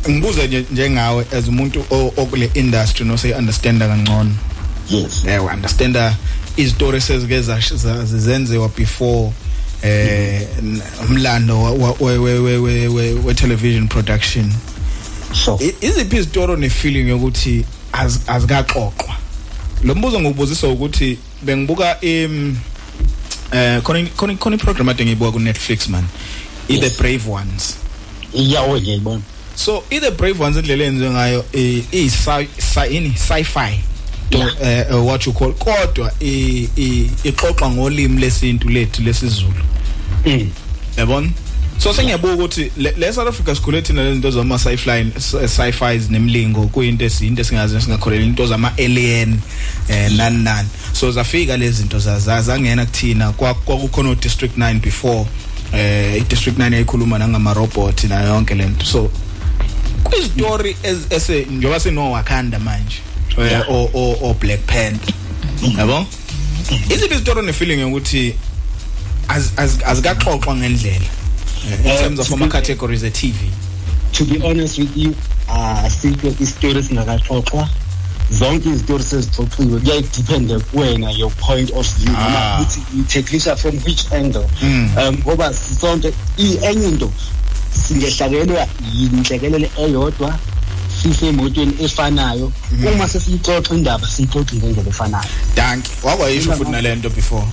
ngibuze 0.09 0.65
njengawe 0.73 1.27
as 1.39 1.49
umuntu 1.49 1.85
okule 1.91 2.51
industry 2.55 3.07
no 3.07 3.17
say 3.17 3.33
understand 3.33 3.81
kangcono. 3.81 4.31
Yes. 4.91 5.25
Yeah 5.25 5.55
understand 5.55 5.97
izitori 6.57 7.01
sezike 7.01 7.41
zazenziwa 7.41 8.69
before. 8.69 9.33
Eh 9.83 10.47
umlando 11.09 11.63
we 12.01 12.19
we 12.19 12.39
we 12.39 12.89
we 12.89 13.13
we 13.13 13.35
television 13.35 13.89
production 13.89 14.53
so 15.45 15.59
iziphi 15.81 16.17
izitori 16.17 16.61
ne 16.61 16.71
feeling 16.71 17.09
yokuthi 17.09 17.65
azikaxoxwa 18.27 19.17
lo 19.85 19.95
mbuzo 19.95 20.21
ngikubuzisa 20.21 20.69
ukuthi 20.69 21.19
bengibuka 21.43 22.01
im 22.01 22.57
eh 23.53 23.83
khona 23.83 24.07
khona 24.17 24.35
khona 24.35 24.57
iprogram 24.57 24.89
ade 24.89 25.05
ngiyibuka 25.05 25.33
ku 25.33 25.41
Netflix 25.41 25.89
man 25.89 26.05
i 26.69 26.79
the 26.79 26.91
brave 26.91 27.31
ones 27.31 27.77
iyawo 28.35 28.81
ngiyibona 28.81 29.23
so 29.55 29.85
i 29.91 30.01
the 30.01 30.11
brave 30.11 30.43
ones 30.43 30.57
indlela 30.57 30.85
enziwe 30.85 31.11
ngayo 31.11 31.45
i 31.53 31.85
ini 32.91 33.15
sci-fi 33.17 33.81
to 34.31 34.39
uh, 34.39 35.05
what 35.05 35.27
you 35.27 35.33
call 35.33 35.53
kodwa 35.53 36.13
ixoxa 37.25 37.71
ngolimi 37.71 38.21
lesintu 38.21 38.69
lethu 38.69 39.03
lesizulu. 39.03 39.63
Mm. 40.27 40.51
Yabona? 40.97 41.31
So 41.79 41.93
sengiyabuka 41.93 42.35
ukuthi 42.35 42.73
le 42.77 43.13
South 43.13 43.29
Africa 43.29 43.55
sikhule 43.55 43.83
thina 43.83 44.03
lento 44.03 44.31
zama 44.31 44.59
sci-fi 44.59 45.13
sci-fis 45.49 46.11
nemlingo 46.11 46.67
kuyinto 46.67 47.05
esinto 47.05 47.43
esingazi 47.43 47.81
singakholela 47.81 48.25
into 48.25 48.47
zama 48.47 48.73
alien 48.79 49.39
eh 49.89 50.11
nani 50.17 50.43
nani. 50.43 50.69
So 50.93 51.11
zafika 51.11 51.57
lezi 51.57 51.77
zinto 51.83 51.99
zazangena 51.99 52.87
kuthina 52.87 53.33
kwakukhona 53.33 54.15
district 54.15 54.59
9 54.59 54.81
before 54.81 55.27
eh 55.73 56.17
i 56.17 56.21
district 56.21 56.59
9 56.59 56.75
ayikhuluma 56.75 57.19
nangama 57.19 57.55
robot 57.55 58.05
na 58.05 58.23
yonke 58.23 58.55
lento 58.55 58.87
so 58.87 59.11
kwizitori 60.05 60.77
ese 61.11 61.47
njoba 61.51 61.81
sino 61.81 62.13
Wakanda 62.13 62.59
manje 62.59 63.01
o 63.69 63.91
o 63.95 64.19
o 64.23 64.35
Black 64.35 64.63
Panther. 64.67 65.15
Yabo? 65.79 66.07
Iziphi 66.91 67.15
izitori 67.15 67.43
ne 67.43 67.53
feeling 67.53 67.83
ukuthi 67.87 68.35
az 69.29 69.53
azikaxoxwa 69.85 70.57
ngendlela 70.57 71.07
in 71.85 71.97
terms 71.97 72.19
of 72.21 72.33
ama 72.33 72.49
categories 72.49 73.03
e 73.03 73.11
TV 73.11 73.37
to 74.13 74.25
be 74.25 74.39
honest 74.39 74.79
with 74.79 74.97
you 74.97 75.15
asikho 75.49 76.35
istory 76.41 76.83
singakaxoxwa. 76.83 77.69
Zonke 78.31 78.69
izitori 78.69 79.05
sezixoxiwe 79.05 79.81
kuyadepende 79.81 80.59
kuwena 80.59 81.11
your 81.11 81.31
point 81.31 81.71
of 81.71 81.99
view 81.99 82.13
noma 82.13 82.55
ukuthi 82.55 82.81
utacklisha 83.01 83.57
from 83.57 83.77
which 83.85 84.13
angle. 84.13 84.47
Um 84.63 85.19
ngoba 85.19 85.55
sonke 85.81 86.13
enye 86.39 86.89
into 86.89 87.13
singehlakelwa 87.87 88.69
yinhlekelele 88.95 89.71
eyodwa 89.79 90.39
sisemotweni 91.03 91.75
efanayo. 91.85 92.53
Uma 92.95 93.09
sesiyixoxa 93.09 93.75
indaba 93.75 94.07
siyixoxe 94.07 94.57
ngendlela 94.57 94.89
efanayo. 94.89 95.31
Danki 95.57 95.91
wakwayisho 96.03 96.53
futhi 96.53 96.71
nalento 96.71 97.11
before. 97.11 97.47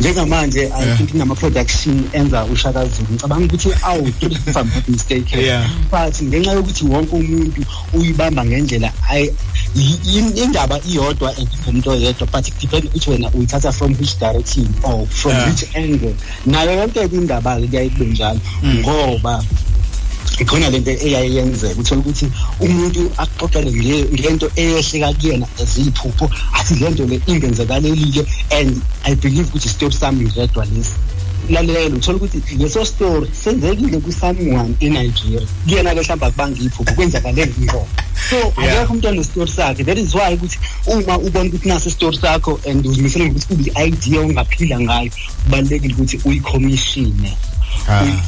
Njengamanje 0.00 0.70
i 0.74 0.96
think 0.96 1.14
nama 1.14 1.34
production 1.34 2.04
enza 2.12 2.44
ushaka 2.44 2.86
Zulu 2.86 3.08
ngicabanga 3.12 3.44
ukuthi 3.44 3.68
awu 3.82 4.08
if 4.08 4.56
I'm 4.56 4.68
not 4.74 4.88
mistaken 4.88 5.68
but 5.90 6.22
ngenxa 6.22 6.52
yokuthi 6.52 6.84
wonke 6.84 7.16
umuntu 7.16 7.64
uyibamba 7.92 8.44
ngendlela 8.44 8.92
indaba 10.36 10.80
iyodwa 10.88 11.34
umuntu 11.68 11.90
oyedwa 11.90 12.26
but 12.32 12.48
it 12.48 12.54
depends 12.60 12.86
ukuthi 12.86 13.10
wena 13.10 13.30
uyithatha 13.34 13.72
from 13.72 13.92
which 14.00 14.18
direction 14.18 14.66
or 14.82 15.06
from 15.06 15.32
which 15.46 15.64
angle. 15.74 16.14
Nayo 16.46 16.72
yonke 16.72 17.00
indaba 17.12 17.60
ke 17.60 17.66
kuyayikube 17.66 18.04
njalo 18.04 18.40
ngoba 18.64 19.44
ikhona 20.40 20.70
lento 20.70 20.90
eyayenzeka 20.90 21.80
uthola 21.80 22.00
ukuthi 22.00 22.26
umuntu 22.60 23.10
axoxele 23.22 23.70
ngento 24.12 24.46
eyehleka 24.56 25.12
kuyena 25.18 25.46
eziyiphupho 25.62 26.30
athi 26.52 26.74
lento 26.74 27.04
le 27.06 27.20
ingenzekalelile 27.26 28.22
and 28.50 28.80
i 29.04 29.14
believe 29.14 29.48
ukuthi 29.48 29.68
story 29.68 29.94
sami 29.94 30.24
ngedwa 30.24 30.64
lesi. 30.64 30.96
Lalela 31.50 31.96
uthola 31.96 32.16
ukuthi 32.16 32.56
leso 32.56 32.84
story 32.84 33.26
senzekile 33.44 33.98
ku-someone 34.00 34.74
eNigeria. 34.80 35.40
Kuyena 35.64 35.94
ke 35.94 36.00
mhlawumbe 36.00 36.26
akubanga 36.26 36.60
iphupho 36.62 36.94
kwenzakale 36.94 37.46
ngqo 37.46 37.86
so 38.30 38.36
akekho 38.56 38.92
umuntu 38.92 39.08
onestory 39.08 39.50
sakhe. 39.50 39.84
That 39.84 39.98
is 39.98 40.14
why 40.14 40.34
ukuthi 40.34 40.58
uma 40.86 41.18
ubona 41.18 41.48
ukuthi 41.50 41.68
naso 41.68 41.90
story 41.90 42.16
sakho 42.16 42.60
and 42.66 42.86
uzimisele 42.86 43.30
ukuthi 43.30 43.46
kube 43.46 43.72
i-idea 43.76 44.20
ongaphila 44.20 44.80
ngayo 44.80 45.10
kubalulekile 45.44 45.94
ukuthi 45.94 46.20
uyikhomishine 46.24 47.36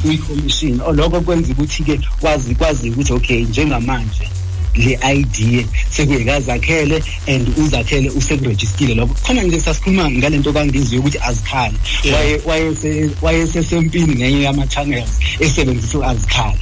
uyikhomishini 0.05 0.81
lokho 0.93 1.21
kwenza 1.21 1.51
ukuthi 1.51 1.83
ke 1.83 1.99
kwazi 2.19 2.55
kwazi 2.55 2.89
ukuthi 2.89 3.13
okay 3.13 3.41
njengamanje 3.43 4.29
le 4.75 4.99
idea 5.03 5.65
sekuyekazakhele 5.89 7.03
and 7.27 7.47
uzakhele 7.57 8.09
usekurejistile 8.09 8.95
lokho. 8.95 9.15
Khona 9.23 9.43
nje 9.43 9.59
sasikhuluma 9.59 10.11
ngalento 10.11 10.53
kangiziyo 10.53 11.01
ukuthi 11.01 11.19
azikhali. 11.19 11.77
Waye 12.13 12.41
waye 12.45 13.09
wayesesempini 13.21 14.15
ngenye 14.15 14.41
yama 14.41 14.67
channels 14.67 15.09
esebenzisa 15.39 16.07
azikhali 16.07 16.59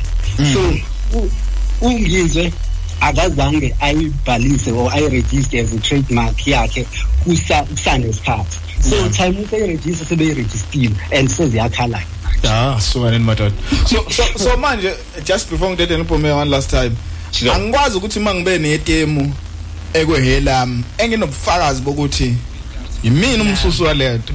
so 0.53 0.73
ungizwe 1.81 2.53
akazange 3.01 3.75
ayibhalise 3.79 4.71
or 4.71 4.91
ayiregister 4.93 5.59
as 5.59 5.73
a 5.73 5.79
trademark 5.79 6.47
yakhe 6.47 6.85
kusanesikhathi. 7.23 8.59
So 8.81 9.09
time 9.09 9.37
useyiregister 9.43 10.05
sebeyirejistile 10.05 10.95
and 11.11 11.29
seziyakhala 11.29 12.01
ah 12.49 12.79
so 12.79 13.09
nini 13.11 13.23
madoda 13.23 13.55
so 13.89 14.05
so 14.09 14.23
so 14.37 14.57
manje 14.57 14.93
just 15.25 15.49
before 15.49 15.69
ngidede 15.69 15.97
ngiphume 15.97 16.31
one 16.31 16.51
last 16.51 16.69
time 16.69 16.91
angikwazi 17.53 17.97
ukuthi 17.97 18.19
mangibe 18.19 18.57
netemu 18.57 19.33
ekwehela 19.93 20.67
enginobufakazi 20.97 21.81
bokuthi 21.81 22.35
yimina 23.03 23.43
umsusu 23.43 23.83
walento. 23.83 24.33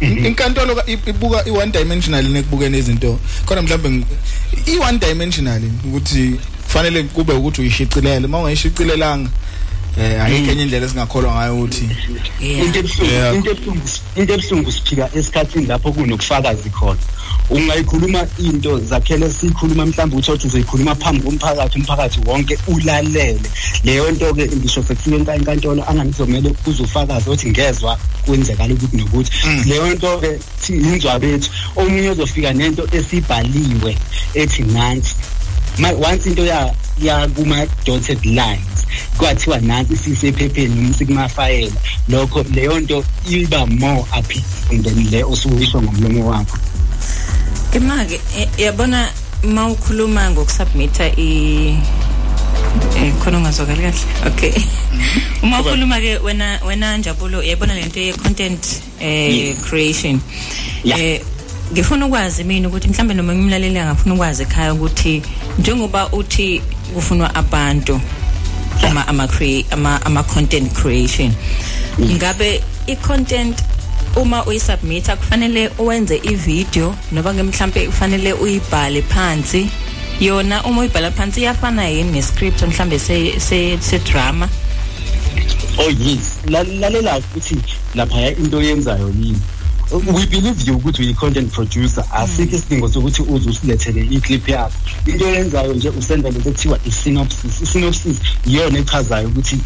Inkantolo 0.00 0.82
ibuka 0.86 1.44
i 1.46 1.50
one 1.50 1.72
dimensional 1.72 2.24
nekubukene 2.28 2.78
izinto 2.78 3.18
khona 3.46 3.62
mhlawumbe 3.62 4.06
i 4.66 4.78
one 4.78 4.98
dimensional 4.98 5.62
ukuthi 5.84 6.36
kufanele 6.64 7.02
kube 7.02 7.32
ukuthi 7.32 7.60
uyishicilele. 7.60 8.26
Uma 8.26 8.38
ungayishicilelanga 8.38 9.30
eh 9.98 10.22
ayikho 10.24 10.52
enye 10.52 10.62
indlela 10.62 10.86
esingakholwa 10.86 11.34
ngayo 11.34 11.54
ukuthi 11.54 11.84
into 12.40 12.78
ebuhlungu 12.78 13.36
into 13.36 13.50
ebuhlungu 13.50 13.88
into 14.16 14.32
ebuhlungu 14.34 14.72
siphika 14.72 15.10
esikhathini 15.14 15.66
lapho 15.66 15.92
kunokufakazi 15.92 16.70
khona. 16.70 17.00
Ungayikhuluma 17.50 18.26
into 18.38 18.78
zakhele 18.78 19.30
sikhuluma 19.30 19.86
mhlawumbe 19.86 20.16
uthi 20.16 20.46
uzoyikhuluma 20.46 20.94
phambi 20.94 21.22
komphakathi 21.22 21.78
umphakathi 21.78 22.20
wonke 22.26 22.58
ulalele. 22.68 23.50
Leyo 23.84 24.10
nto 24.10 24.34
ke 24.34 24.46
ngisho 24.46 24.82
sekufika 24.82 25.34
enkantolo 25.34 25.82
angangizomele 25.88 26.54
uzofakaza 26.66 27.26
ukuthi 27.26 27.50
ngezwe 27.50 27.96
kwenzekala 28.24 28.74
ukuthi 28.74 28.96
nokuthi. 28.96 29.30
Leyo 29.66 29.94
nto 29.94 30.18
ke 30.18 30.38
inzwa 30.68 31.18
bethu. 31.18 31.50
Omunye 31.76 32.10
uzofika 32.10 32.52
nento 32.52 32.86
esibhaliwe 32.92 33.98
ethi 34.34 34.62
nansi. 34.62 35.14
Once 35.88 36.26
into 36.26 36.44
ya 36.44 36.74
ya 36.98 37.28
kuma 37.28 37.66
dotted 37.84 38.24
lines. 38.24 38.86
Kwathiwa 39.16 39.58
nansi 39.60 39.96
sisephepheni 39.96 40.74
noma 40.74 40.94
sikumafayela. 40.94 41.72
Lokho 42.08 42.42
leyo 42.42 42.80
nto 42.80 43.04
iba 43.30 43.66
more 43.66 44.04
appealing 44.12 44.82
than 44.82 45.10
le 45.10 45.24
osuyisho 45.24 45.82
ngomlomo 45.82 46.26
wakho. 46.26 46.58
Imake 47.74 48.20
yabona 48.58 49.08
mawukhuluma 49.42 50.30
ngokusubmita 50.30 51.06
i 51.16 51.78
eh 52.96 53.12
khona 53.24 53.38
ungazwakali 53.38 53.82
kahle? 53.82 53.98
Okay. 54.26 54.52
Uma 55.42 55.60
ukhuluma 55.60 56.00
ke 56.00 56.18
wena 56.18 56.60
wena 56.66 56.98
Njabulo 56.98 57.42
yayibona 57.42 57.74
lento 57.74 58.00
ye 58.00 58.12
content 58.12 58.82
eh 59.00 59.54
creation. 59.62 60.20
Eh 60.84 61.20
ngifuna 61.72 62.06
ukwazi 62.06 62.44
mina 62.44 62.68
ukuthi 62.68 62.88
mhlambe 62.88 63.14
noma 63.14 63.34
ngimlaleli 63.34 63.78
angafuna 63.78 64.14
ukwazi 64.14 64.42
ekhaya 64.42 64.74
ukuthi 64.74 65.22
njengoba 65.58 66.08
uthi 66.12 66.62
kufunwa 66.94 67.34
abantu 67.34 68.00
ama 68.88 69.08
ama 69.08 69.28
create 69.28 69.66
ama 69.70 70.02
ama 70.06 70.22
content 70.22 70.72
creation 70.72 71.32
ngabe 72.00 72.62
i 72.86 72.96
content 72.96 73.58
uma 74.16 74.44
uyisubmita 74.46 75.16
kufanele 75.16 75.70
uwenze 75.78 76.16
ivideo 76.16 76.94
noba 77.12 77.34
ke 77.34 77.42
mhlambe 77.42 77.86
kufanele 77.86 78.32
uyibhale 78.32 79.02
phansi? 79.02 79.68
Yona 80.20 80.64
uma 80.64 80.80
uyibhala 80.80 81.10
phansi 81.10 81.40
iyafana 81.40 81.88
yini 81.88 82.10
nescript 82.12 82.62
mhlambe 82.62 82.98
se 82.98 83.40
se 83.40 83.78
se 83.80 83.98
drama 83.98 84.48
oh 85.78 85.90
yes 85.90 86.38
La- 86.46 86.62
lalela 86.64 87.18
ukuthi 87.18 87.56
lapha 87.94 88.30
into 88.30 88.56
oyenzayo 88.58 89.08
yini? 89.08 89.40
We 89.90 90.26
believe 90.26 90.62
you 90.66 90.76
ukuthi 90.76 91.02
uyi-content 91.02 91.52
producer. 91.52 92.04
Asikho 92.12 92.56
isidingo 92.56 92.88
sokuthi 92.88 93.22
uze 93.22 93.50
usilethele 93.50 94.00
i-clip 94.10 94.48
yakho. 94.48 94.72
Into 95.06 95.24
oyenzayo 95.26 95.74
nje 95.74 95.88
usenza 95.88 96.30
lento 96.30 96.48
ekuthiwa 96.48 96.78
i-synopsis. 96.86 97.60
I-synopsis 97.62 98.16
iyona 98.46 98.78
echazayo 98.78 99.28
ukuthi 99.28 99.58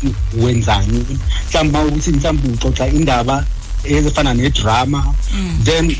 wenzani. 0.42 1.06
Mhlawumbe 1.48 1.78
uma 1.78 1.88
ukuthi 1.88 2.10
mhlawumbe 2.10 2.48
uxoxa 2.48 2.88
indaba 2.88 3.46
ezifana 3.84 4.34
nedrama 4.34 5.14
then 5.64 5.96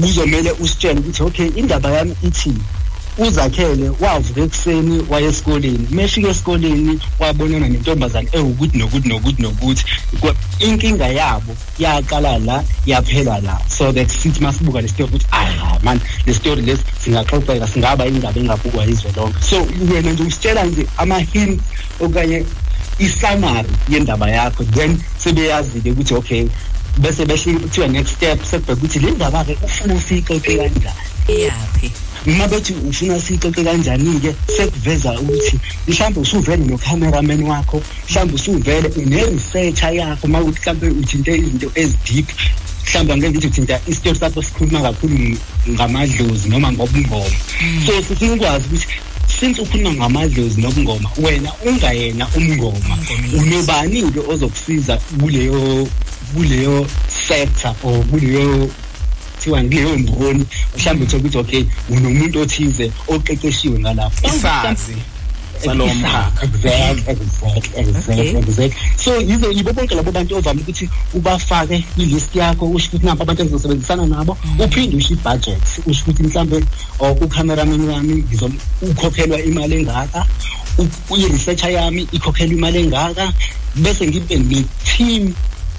kuzomele 0.00 0.52
usitshele 0.52 1.00
ukuthi 1.00 1.22
okay 1.22 1.50
indaba 1.56 1.90
yami 1.90 2.14
ithi. 2.22 2.54
Uzakhele 3.18 3.90
wavuka 4.00 4.40
ekuseni 4.40 5.04
waye 5.08 5.26
esikoleni. 5.26 5.86
Mefika 5.90 6.28
esikoleni 6.28 6.98
wabonana 7.18 7.68
nentombazane 7.68 8.28
ewukuthi 8.32 8.78
nokuthi 8.78 9.08
nokuthi 9.08 9.42
nokuthi. 9.42 9.84
Kwa- 10.20 10.34
inkinga 10.58 11.08
yabo 11.08 11.56
yaqala 11.78 12.38
la 12.38 12.64
yaphela 12.86 13.40
la. 13.40 13.60
So 13.68 13.92
that 13.92 14.08
sithi 14.08 14.40
masibuka 14.40 14.80
le 14.80 14.88
story 14.88 15.08
ukuthi 15.08 15.26
ah 15.32 15.78
man 15.82 16.00
le 16.26 16.34
story 16.34 16.62
lesi 16.62 16.82
singaxoxeka 17.04 17.66
singaba 17.66 18.06
indaba 18.06 18.40
engabukwa 18.40 18.86
izwe 18.86 19.12
lonke. 19.16 19.42
So 19.42 19.66
wena 19.92 20.12
nje 20.12 20.22
usitshela 20.22 20.64
nje 20.64 20.86
ama-hints 20.96 21.62
okanye 22.00 22.44
isamary 22.98 23.68
yendaba 23.88 24.30
yakho. 24.30 24.64
Then 24.64 24.98
sebeyazi-ke 25.18 25.90
ukuthi 25.90 26.14
okay 26.14 26.48
bese 26.98 27.24
besho 27.26 27.50
kuthiwa 27.50 27.88
next 27.88 28.14
step 28.16 28.44
sekubheka 28.44 28.72
ukuthi 28.72 28.98
le 28.98 29.10
ndaba-ke 29.10 29.56
ufuna 29.64 30.00
siyixoxe 30.00 30.56
kanjani. 30.56 30.94
Iyaphi? 31.28 31.92
Uma 32.26 32.48
bethi 32.48 32.74
ufuna 32.74 33.20
siyixoxe 33.20 33.64
kanjani-ke? 33.64 34.34
Sekuveza 34.56 35.20
ukuthi 35.20 35.58
mhlawumbe 35.88 36.20
usuvele 36.20 36.64
nocameraman 36.64 37.42
wakho 37.42 37.82
mhlawumbe 38.08 38.34
usuvele 38.34 38.88
une-researcher 38.96 39.94
yakho 39.94 40.26
uma 40.26 40.40
ukuthi 40.40 40.60
mhlawumbe 40.60 40.88
uthinte 41.00 41.36
izinto 41.36 41.70
ezideep 41.74 42.28
mhlawumbe 42.84 43.12
angeke 43.12 43.30
ngithi 43.30 43.46
uthinta 43.46 43.80
isitori 43.86 44.18
sakho 44.18 44.42
sikhuluma 44.42 44.82
kakhulu 44.82 45.14
ng- 45.14 45.38
ngamadlozi 45.68 46.48
noma 46.48 46.72
ngobungoma. 46.72 47.36
So 47.86 48.02
sifuna 48.02 48.32
ukwazi 48.32 48.66
ukuthi 48.66 48.86
since 49.26 49.62
ukhuluma 49.62 49.92
ngamadlozi 49.92 50.60
nobungoma 50.60 51.10
wena 51.22 51.52
ungayena 51.66 52.28
umngoma. 52.36 52.98
Unobani-ke 53.38 54.20
ozokusiza 54.28 54.96
kuleyo 55.20 55.88
kuleyo 56.34 56.86
sector 57.08 57.74
or 57.82 58.04
kuleyo 58.04 58.70
kuthiwa 59.40 59.62
kuleyo 59.62 59.98
mboni 59.98 60.44
mhlawumbe 60.76 61.04
uthole 61.04 61.22
ukuthi 61.22 61.38
okay 61.38 61.64
unomuntu 61.90 62.40
othize 62.40 62.92
oqeqeshiwe 63.08 63.78
ngalapho. 63.80 64.26
Isazi 64.28 64.96
salowo 65.64 65.94
mkhakha. 65.94 66.44
Exactly 66.44 67.12
exactly 67.12 67.80
exactly 67.80 68.38
exactly 68.38 68.74
so 68.96 69.20
yizo 69.20 69.52
yibo 69.52 69.72
bonke 69.72 69.94
labo 69.94 70.12
bantu 70.12 70.36
ovame 70.36 70.60
ukuthi 70.60 70.88
ubafake 71.14 71.84
kwilist 71.94 72.36
yakho 72.36 72.66
usho 72.70 72.88
ukuthi 72.88 73.06
nabo 73.06 73.22
abantu 73.22 73.42
engizosebenzisana 73.42 74.06
nabo 74.06 74.36
uphinde 74.58 74.96
usho 74.96 75.14
i-budget 75.14 75.60
usho 75.86 76.02
ukuthi 76.04 76.22
mhlambe 76.22 76.64
or 76.98 77.16
ucameraman 77.20 77.88
wami 77.88 78.14
ngizom- 78.24 78.60
ukhokhelwa 78.82 79.40
imali 79.42 79.74
engaka 79.80 80.26
u- 80.78 81.16
i-researcher 81.16 81.70
yami 81.70 82.08
ikhokhelwa 82.12 82.54
imali 82.56 82.78
engaka 82.78 83.32
bese 83.76 84.06
ngibe 84.08 84.36
ne-team 84.36 85.32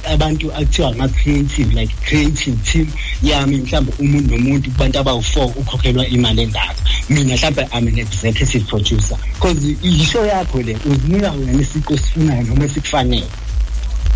abantu 0.09 0.53
akuthiwa 0.53 0.89
ama-creative 0.91 1.73
like 1.79 1.95
creative 2.05 2.57
team 2.71 2.87
yami 3.23 3.57
mhlawumbe 3.57 3.93
umuntu 3.99 4.37
nomuntu 4.37 4.71
kubantu 4.71 4.99
abawu-four 4.99 5.45
ukhokhelwa 5.55 6.07
imali 6.07 6.41
engaka 6.41 6.75
mina 7.09 7.35
mhlawumbe 7.35 7.67
I'm 7.73 7.87
an 7.87 7.99
executive 7.99 8.67
producer. 8.67 9.17
Because 9.33 9.63
yisho 9.83 10.25
yakho 10.25 10.61
le 10.61 10.77
uzinika 10.85 11.31
wena 11.31 11.61
isiqo 11.61 11.93
esifunayo 11.93 12.43
noma 12.43 12.65
esikufanele. 12.65 13.27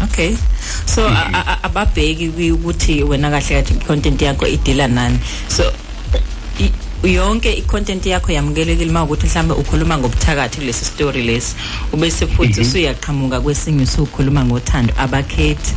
Okay. 0.04 0.36
So 0.86 1.08
a- 1.08 1.30
a- 1.34 1.48
a- 1.48 1.64
ababheki 1.64 2.28
kwi- 2.30 2.52
ukuthi 2.52 3.04
wena 3.04 3.30
kahle 3.30 3.64
kahle 3.64 3.78
i-content 3.82 4.22
yakho 4.22 4.48
idila 4.48 4.88
nani? 4.88 5.20
So 5.48 5.64
i- 5.64 5.74
yonke 7.04 7.54
i-content 7.54 8.06
yakho 8.06 8.32
yamukelekile 8.32 8.90
uma 8.90 9.04
ukuthi 9.04 9.28
mhlawumbe 9.28 9.54
ukhuluma 9.54 9.98
ngobuthakathi 9.98 10.58
kulesi 10.60 10.86
story 10.86 11.22
lesi 11.22 11.56
ubese 11.94 12.28
futhi 12.28 12.62
usuyaqhamuka 12.62 13.42
kwesinye 13.42 13.84
usukhuluma 13.84 14.46
ngothando 14.46 14.94
abakhethi. 14.98 15.74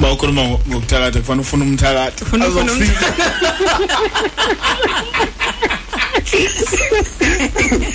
Ba 0.00 0.12
ukhuluma 0.12 0.42
ngo- 0.42 0.60
ngokuthakatha 0.68 1.20
kufanele 1.20 1.42
ufune 1.42 1.64
umthakathi. 1.64 2.24
Ufuna- 2.24 2.46
ufuna 2.48 2.72
Azokusiza. 2.72 3.14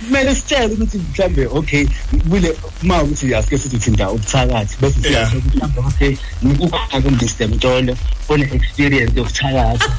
kumele 0.00 0.34
sitshele 0.34 0.74
ukuthi 0.74 0.98
mhlambe 0.98 1.46
okay 1.46 1.86
kule 2.30 2.56
uma 2.82 3.02
ukuthi 3.02 3.34
asike 3.34 3.58
sithi 3.58 3.76
uthinta 3.76 4.10
ubuthakathi 4.10 4.76
bese 4.80 5.02
siyasho 5.02 5.38
ukuthi 5.38 5.56
mhlambe 5.56 5.80
okay 5.80 6.16
ukhona 6.42 7.02
kuMr 7.02 7.48
Mtolo 7.48 7.96
one 8.28 8.42
experience 8.42 9.12
yokuthakatha 9.16 9.90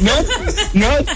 not 0.00 0.26
not 0.74 1.06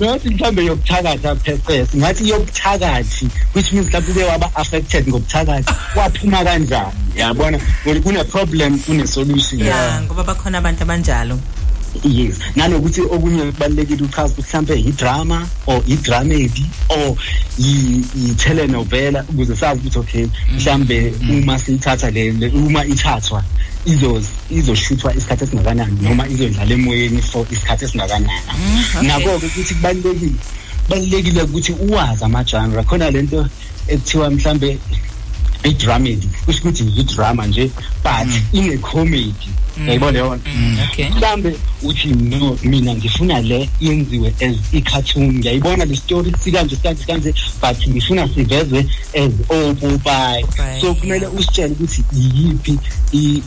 not 0.00 0.24
mhlambe 0.24 0.64
yokuthakatha 0.64 1.36
pheces 1.36 1.94
ngathi 1.96 2.28
yobuthakathi 2.28 3.28
which 3.54 3.72
means 3.72 3.86
mhlawumbe 3.86 4.12
uke 4.12 4.24
waba 4.24 4.50
affected 4.54 5.08
ngobuthakathi 5.08 5.72
waphuma 5.96 6.44
kanjani 6.44 6.92
yabona 7.16 7.60
Ukuthi 7.84 8.00
kune 8.00 8.24
problem 8.24 8.78
kune 8.78 9.06
solution 9.06 9.60
ya 9.60 10.02
ngoba 10.02 10.24
bakhona 10.24 10.58
abantu 10.58 10.82
abanjalo 10.82 11.38
yes. 12.04 12.36
Nanokuthi 12.56 13.00
okunye 13.00 13.52
kubalulekile 13.52 14.04
uchaza 14.04 14.32
ukuthi 14.32 14.48
mhlambe 14.48 14.74
i-drama 14.80 15.48
or 15.66 15.82
i-dramedy 15.88 16.64
or 16.88 17.16
i- 17.58 18.02
i-telenovela 18.16 19.24
ukuze 19.28 19.56
sazi 19.56 19.80
ukuthi 19.80 19.98
okay 19.98 20.26
mhlambe 20.54 21.12
uma 21.30 21.58
siyithatha 21.58 22.10
le 22.10 22.30
le- 22.32 22.48
uma 22.48 22.84
ithathwa 22.86 23.44
izo 23.86 24.22
izoshuthwa 24.50 25.14
isikhathi 25.14 25.44
esingakanani 25.44 25.98
noma 26.02 26.28
izodlala 26.28 26.74
emoyeni 26.74 27.22
for 27.22 27.46
isikhathi 27.50 27.84
esingakanani. 27.84 28.40
Okay. 28.96 29.08
nako-ke 29.08 29.46
ukuthi 29.46 29.74
kubalulekile 29.74 30.32
kubalulekile 30.86 31.42
ukuthi 31.42 31.72
uwazi 31.72 32.24
ama-genre. 32.24 32.82
Khona 32.84 33.10
lento 33.10 33.48
ekuthiwa 33.88 34.30
mhlambe 34.30 34.78
i-dramedy 35.64 36.28
kusho 36.44 36.58
ukuthi 36.60 36.84
i-drama 36.96 37.46
nje 37.46 37.70
but 38.02 38.28
ine-comedy. 38.52 39.48
Yayibona 39.86 40.18
yona 40.18 40.40
okay. 40.90 41.08
Mhlambe 41.08 41.56
uthi 41.82 42.08
no 42.08 42.58
mina 42.62 42.94
ngifuna 42.94 43.40
le 43.40 43.68
yenziwe 43.80 44.34
as 44.40 44.56
i-cartoon. 44.74 45.32
Ngiyayibona 45.38 45.84
le 45.84 45.96
story 45.96 46.32
sikanje 46.44 46.76
sikanje 46.76 47.00
sikanje 47.00 47.34
but 47.60 47.88
ngifuna 47.88 48.28
sivezwe 48.28 48.86
as 49.14 49.32
opopayi 49.48 50.44
so 50.80 50.94
kumele 50.94 51.26
usitshele 51.26 51.72
ukuthi 51.74 52.02
iyiphi 52.16 52.78
i- 53.12 53.42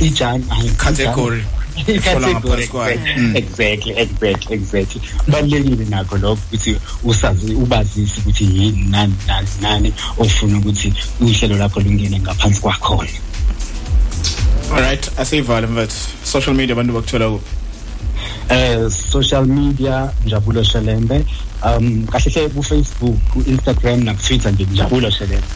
ijani 0.00 0.44
hayi, 0.48 0.70
Category. 0.70 1.44
I- 1.76 1.92
Efola 1.92 2.26
category, 2.26 2.32
ngaphansi 2.34 2.68
kwayo. 2.68 2.98
Mm. 3.18 3.36
exactly 3.36 3.92
exactly 3.98 4.54
exactly. 4.56 5.00
Kubalulekile 5.24 5.84
nakho 5.84 6.16
lokho 6.16 6.40
ukuthi 6.48 6.76
usazi 7.04 7.54
ubazise 7.54 8.20
ukuthi 8.20 8.44
yini 8.44 8.84
nani 8.90 9.14
nani 9.26 9.48
nani 9.60 9.92
ofuna 10.18 10.58
ukuthi 10.58 10.92
uhlelo 11.20 11.56
lakho 11.56 11.80
lungene 11.80 12.20
ngaphansi 12.20 12.60
kwakhona. 12.60 13.10
Alright 14.74 15.10
asiyivale 15.18 15.66
mfethu. 15.66 15.96
Social 16.24 16.54
media 16.54 16.72
abantu 16.72 16.92
bakuthola 16.92 17.28
kuphi? 17.30 17.44
Eh 18.48 18.90
social 18.90 19.44
media 19.46 20.10
Njabulo 20.26 20.62
Shelembe. 20.62 21.24
Um 21.64 22.06
kahle 22.06 22.30
hle 22.30 22.48
ku 22.48 22.62
Facebook 22.62 23.16
ku 23.32 23.42
Instagram 23.46 24.04
na 24.04 24.14
Twitter 24.14 24.52
nje 24.52 24.64
Njabulo 24.72 25.10
Shelembe. 25.10 25.46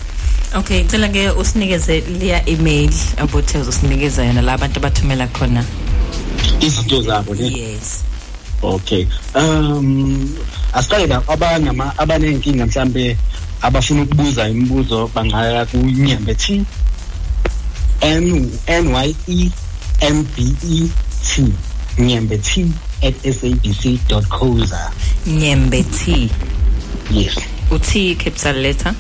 Okay 0.55 0.83
ngicela 0.85 1.09
ke 1.09 1.31
usinikeze 1.31 2.01
leya 2.01 2.49
email 2.49 2.91
abothe 3.17 3.59
uzosinikeza 3.59 4.25
yona 4.25 4.43
la 4.43 4.53
abantu 4.53 4.79
abathumela 4.79 5.27
khona. 5.27 5.65
Izinto 6.61 7.03
zabo 7.03 7.35
ne 7.35 7.49
yes. 7.49 8.03
Okay. 8.62 9.07
Um 9.35 10.28
asiqale 10.73 11.07
la 11.07 11.23
abanama 11.28 11.93
abanenkinga 11.99 12.66
mhlambe 12.66 13.16
abafuna 13.62 14.03
ukubuza 14.03 14.49
imibuzo 14.49 15.11
bangaya 15.15 15.66
ku 15.66 15.77
Nyembe 15.77 16.35
T 16.35 16.65
N 18.01 18.51
N 18.66 18.87
Y 18.95 19.15
E 19.28 19.51
M 20.01 20.24
B 20.37 20.55
E 20.69 20.89
T 21.24 21.45
Nyembe 21.99 22.39
T 22.39 22.66
at 23.03 23.15
sabc.coza 23.24 24.91
nyembe 25.27 25.82
t 25.82 26.28
yes. 27.11 27.35
Uthi 27.70 28.15
capital 28.16 28.57
letter? 28.57 28.95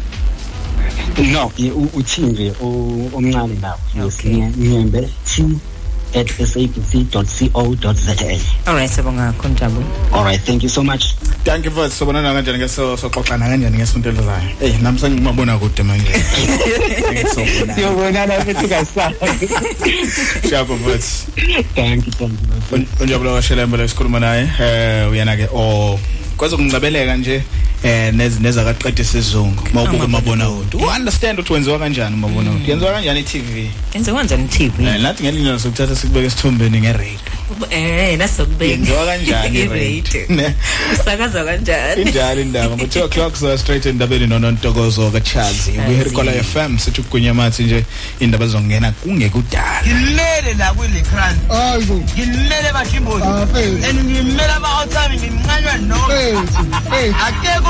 No 1.32 1.52
uthi 1.94 2.20
nje 2.22 2.52
omncane 2.62 3.58
lawo 3.62 3.78
yes 3.96 4.24
nye- 4.24 4.52
nyembe 4.56 5.08
t 5.24 5.44
at 6.14 6.28
sabc.co.za 6.46 8.38
alright 8.66 8.90
sabonga 8.90 9.32
konjabu 9.32 9.84
all 10.12 10.24
right 10.24 10.40
thank 10.44 10.62
you 10.62 10.68
so 10.68 10.82
much. 10.82 11.14
Thank 11.44 11.64
you 11.64 11.70
futhi 11.70 11.90
sobonana 11.94 12.32
kanjani 12.34 12.58
ke 12.58 12.68
so 12.68 12.96
soxoxana 12.96 13.48
kanjani 13.48 13.76
ngesonto 13.78 14.08
elizayo 14.08 14.48
hey 14.60 14.72
nami 14.82 14.98
sengimabona 14.98 15.58
kude 15.58 15.82
manje 15.82 16.12
siyobonana 17.74 18.40
futhi 18.44 18.68
kasasa 18.68 19.12
shapho 20.50 20.76
futhi 20.76 21.64
thank 21.74 22.06
you 22.06 22.12
thank 22.12 22.32
you 22.32 22.76
Un- 22.76 22.86
unjabula 23.00 23.30
washelembe 23.32 23.76
lesikhuluma 23.76 24.20
naye 24.20 24.48
eh 24.60 25.10
uyena 25.10 25.36
ke 25.36 25.48
o 25.54 25.98
kwezokungcabeleka 26.36 27.16
nje. 27.16 27.42
Eh 27.82 28.14
nez 28.14 28.40
nezakaqede 28.40 29.04
sizungu 29.04 29.62
mawubuka 29.72 30.08
mabona 30.08 30.50
uthi 30.50 30.76
u 30.76 30.86
understand 30.96 31.38
ukuthi 31.38 31.52
wenziwa 31.52 31.78
kanjani 31.78 32.16
mabona 32.16 32.50
uthi 32.50 32.70
yenziwa 32.70 32.92
kanjani 32.92 33.20
i-TV 33.20 33.70
yenziwa 33.94 34.18
kanjani 34.18 34.44
i-TV 34.44 34.86
eh 34.86 35.00
nathi 35.00 35.22
ngelinye 35.22 35.58
sokuthatha 35.58 35.96
sikubeka 35.96 36.26
esithombeni 36.26 36.80
ngeradio. 36.80 37.18
Eh 37.70 38.18
nasokubeka 38.18 38.72
yenziwa 38.72 39.06
kanjani 39.06 39.58
i-radio? 39.58 39.82
i-radio. 39.82 40.36
Ne? 40.36 40.54
usakaza 41.00 41.44
kanjani? 41.44 42.02
Injalo 42.02 42.40
indaba? 42.40 42.76
Ngo 42.76 42.84
2 42.84 43.04
o'clock 43.04 43.36
so 43.36 43.58
straight 43.58 43.86
endabeni 43.86 44.26
nonontokozo 44.26 45.10
kachazi 45.10 45.72
kuherikola 45.72 46.32
FM 46.32 46.78
sithi 46.78 47.00
ukugunyamathi 47.00 47.62
nje 47.62 47.84
indaba 48.20 48.46
zongena 48.46 48.92
kungekudala. 48.92 49.82
Ngimele 49.86 50.54
la 50.58 50.74
kwilecran 50.74 51.36
ngimele 52.14 52.72
bashimbozi 52.72 53.24
and 53.88 54.00
ngimele 54.04 54.52
ama-outsami 54.56 55.16
ngimncanywa 55.16 55.76
no 55.78 55.96
akekho 57.26 57.69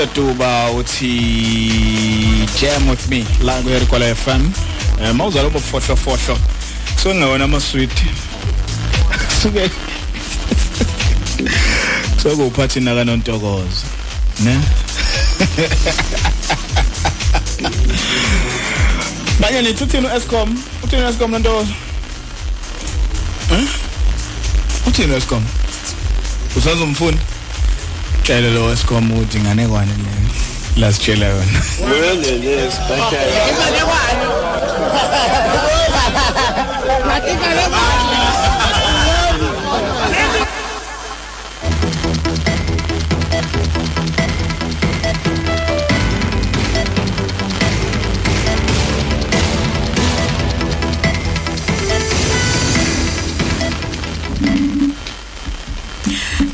Victor 0.00 0.22
Duba 0.22 0.70
uthi 0.70 2.46
jam 2.58 2.88
with 2.88 3.08
me 3.10 3.22
la 3.44 3.60
kuherikola 3.60 4.14
FM 4.14 4.50
eh 5.02 5.12
mawuzala 5.14 5.48
obofohlo 5.48 5.96
fohlo 5.96 6.38
so 7.02 7.14
ngawona 7.14 7.44
ama 7.44 7.60
sweet 7.60 7.90
suke 9.42 9.70
so 12.22 12.36
kuphathi 12.36 12.80
naka 12.80 13.04
nontokozo 13.04 13.84
ne? 14.40 14.60
Banye 19.40 19.62
nithi 19.62 19.84
uthini 19.84 20.06
uEscom 20.06 20.62
uthini 20.84 21.02
uEscom 21.02 21.30
nontokozo? 21.30 21.72
Eh? 23.52 23.68
Uthini 24.86 25.12
uEscom 25.12 25.44
usazomfunda? 26.56 27.22
Tshela 28.30 28.50
lo 28.50 28.72
Escom 28.72 29.12
ukuthi 29.12 29.38
inganekwane 29.38 29.94
le 30.04 30.12
lasitshela 30.80 31.26
yona 31.26 31.58
welele 31.90 32.70
sibakhala 32.70 33.50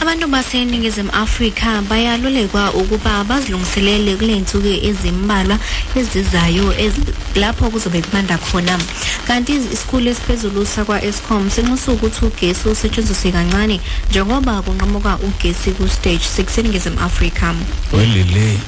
Abantu 0.06 0.28
baseningizimu 0.28 1.10
Afrika 1.12 1.82
bayalulekwa 1.90 2.70
ukuba 2.74 3.24
bazilungiselele 3.24 4.14
kulensuku 4.16 4.68
ezimbalwa 4.88 5.58
ezizayo 5.98 6.70
ez- 6.78 7.10
lapho 7.34 7.70
kuzobe 7.70 8.02
kubanda 8.02 8.38
khona. 8.38 8.78
Kanti 9.26 9.52
isikole 9.74 10.10
esiphezulu 10.10 10.66
sakwa 10.66 11.02
Eskom 11.02 11.50
sinxusa 11.50 11.92
ukuthi 11.92 12.24
ugesi 12.24 12.68
usetshenziswe 12.68 13.32
kancane 13.32 13.80
njengoba 14.10 14.62
kunqamuka 14.62 15.18
ugesi 15.26 15.70
ku 15.74 15.88
stage 15.88 16.22
6 16.38 16.60
eningizimu 16.60 17.00
Afrika. 17.00 17.54
Welele. 17.92 18.58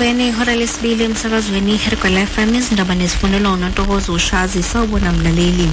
Libumbene 0.00 0.28
ihora 0.28 0.54
lesibili 0.56 1.04
emsakazweni. 1.04 1.74
Ihergwela 1.74 2.26
fm 2.26 2.54
izindaba 2.54 2.94
nezifunelwa 2.94 3.52
unontokozo 3.52 4.12
ushazi 4.12 4.62
sawubona 4.62 5.12
mlaleli. 5.12 5.68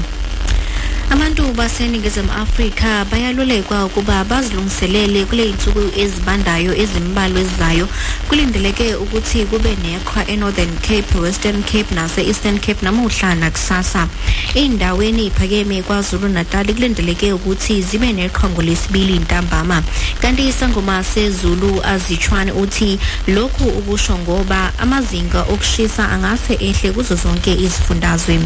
Abantu 1.38 1.54
baseningizimu 1.54 2.32
afrika 2.32 3.06
bayalulekwa 3.12 3.86
ukuba 3.86 4.24
bazilungiselele 4.24 5.26
kule 5.26 5.46
iy'nsuku 5.46 5.82
ezibandayo 6.02 6.74
ezimbalwa 6.74 7.40
ezizayo. 7.40 7.88
Kulindeleke 8.30 8.96
ukuthi 8.96 9.46
kube 9.46 9.78
neqhwa 9.84 10.28
enorthern 10.28 10.74
cape 10.82 11.20
western 11.20 11.64
cape 11.64 11.96
nase-eastern 11.96 12.58
cape 12.60 12.82
namuhla 12.82 13.36
nakusasa. 13.36 14.08
Ey'ndaweni 14.56 15.30
ey'phakeme 15.30 15.84
kwazulu 15.84 16.28
natali 16.28 16.74
kulindeleke 16.74 17.34
ukuthi 17.34 17.82
zibe 17.82 18.14
neqhwa 18.14 18.50
ngolesibili 18.50 19.20
ntambama. 19.20 19.84
Kanti 20.22 20.48
isangoma 20.48 21.04
sezulu 21.04 21.82
azitshwane 21.86 22.52
uthi 22.52 23.00
lokhu 23.28 23.64
ukusho 23.80 24.18
ngoba 24.18 24.74
amazinga 24.80 25.42
okushisa 25.42 26.10
angase 26.10 26.54
ehle 26.60 26.92
kuzo 26.92 27.16
zonke 27.16 27.52
izifundazwe. 27.54 28.40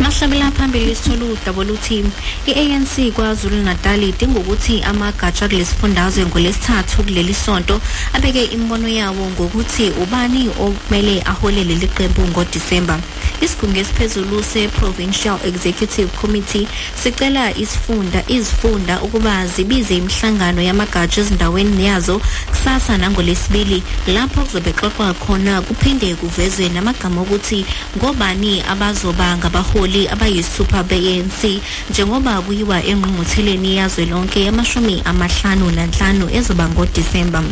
Mahlabela 0.00 0.50
phambili 0.50 0.94
sithola 0.94 1.24
udaba 1.24 1.60
oluthi 1.60 2.04
i-anc 2.46 3.12
kwazulu 3.14 3.56
natal 3.62 4.02
idinga 4.02 4.38
ukuthi 4.38 4.82
amagatsha 4.82 5.48
kulesifundazwe 5.48 6.26
ngolesithathu 6.26 7.02
kuleli 7.02 7.34
sonto 7.34 7.80
abeke 8.12 8.44
imibono 8.44 8.88
yawo 8.88 9.30
ngokuthi 9.30 9.92
ubani 10.02 10.48
okumele 10.48 11.22
ahole 11.26 11.64
leli 11.64 11.86
qembu 11.86 12.22
ngodisemba. 12.28 12.98
Isigungu 13.40 13.78
esiphezulu 13.78 14.42
se-provincial 14.42 15.38
executive 15.44 16.10
committee 16.20 16.68
sicela 17.02 17.56
isifunda 17.56 18.24
izifunda 18.28 19.00
ukuba 19.00 19.46
zibize 19.46 19.96
imihlangano 19.96 20.62
yamagatsha 20.62 21.20
ezindaweni 21.20 21.86
yazo 21.86 22.20
kusasa 22.50 22.98
nangolesibili 22.98 23.82
lapho 24.06 24.40
kuzobe 24.40 24.72
xoxwa 24.72 25.14
khona 25.14 25.62
kuphinde 25.62 26.14
kuvezwe 26.14 26.68
namagama 26.68 27.20
okuthi 27.20 27.66
ngobani 27.96 28.62
abazoba 28.62 29.36
ngabaholi 29.36 29.83
abaholi 29.84 30.08
abayisithupha 30.08 30.82
be-anc 30.88 31.60
njengoba 31.90 32.40
kuyiwa 32.42 32.80
engqungqutheleni 32.84 33.76
yazwe 33.76 34.06
lonke 34.06 34.44
yamashumi 34.44 35.02
amahlanu 35.04 35.70
nanhlanu 35.70 36.28
ezoba 36.32 36.68
ngodisemba. 36.68 37.42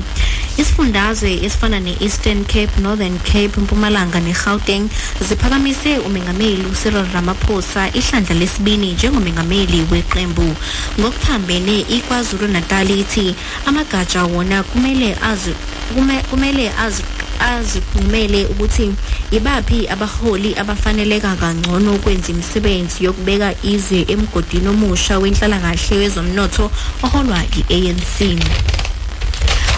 Isifundazwe 0.57 1.45
esifana 1.45 1.81
ne-eastern 1.81 2.45
cape 2.45 2.81
northern 2.81 3.19
cape 3.19 3.61
mpumalanga 3.61 4.21
ne-gauteng 4.21 4.89
ziphakamise 5.21 5.99
umengameli 5.99 6.65
ucyril 6.73 7.05
ramaphosa 7.13 7.89
ihlandla 7.95 8.35
lesibini 8.35 8.93
njengomengameli 8.93 9.85
weqembu. 9.91 10.57
Ngokuphambene 11.01 11.81
ikwazulu 11.89 12.49
natali 12.49 13.01
ithi 13.01 13.35
amagatsha 13.67 14.25
wona 14.25 14.63
kumele 14.63 15.17
azi 15.23 15.53
kume- 15.95 16.23
kumele 16.31 16.73
azi 16.79 17.03
aziqumele 17.41 18.47
ukuthi 18.47 18.93
ibaphi 19.31 19.89
abaholi 19.89 20.55
abafaneleka 20.59 21.37
kangcono 21.37 21.95
ukwenza 21.95 22.29
imisebenzi 22.33 23.05
yokubeka 23.05 23.55
izwe 23.63 24.05
emgodini 24.13 24.69
omusha 24.69 25.19
wenhlalakahle 25.19 25.95
wezomnotho 26.01 26.71
oholwa 27.03 27.41
i-anc 27.61 28.17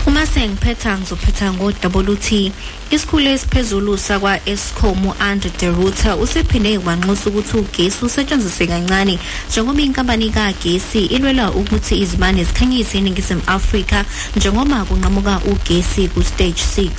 uma 0.06 0.26
sengiphetha 0.26 0.98
ngizophetha 0.98 1.52
ngo-wt 1.52 2.52
isikhulu 2.90 3.28
esiphezulu 3.28 3.98
sakwa-escom 3.98 5.06
u-andre 5.06 5.50
de 5.58 5.68
ruter 5.70 6.18
usephinde 6.22 6.78
wanxusa 6.78 7.30
ukuthi 7.30 7.56
ugesi 7.56 8.04
usetshenziswe 8.04 8.66
kancane 8.66 9.18
njengoba 9.50 9.82
inkampani 9.82 10.30
kagesi 10.30 11.04
ilwela 11.04 11.50
ukuthi 11.50 11.94
izibane 12.02 12.44
zikhanyise 12.44 12.98
eningizimu 12.98 13.42
afrika 13.46 14.04
njengoba 14.36 14.84
kunqamuka 14.84 15.40
ugesi 15.52 16.08
ku-stage 16.08 16.62
6 16.76 16.90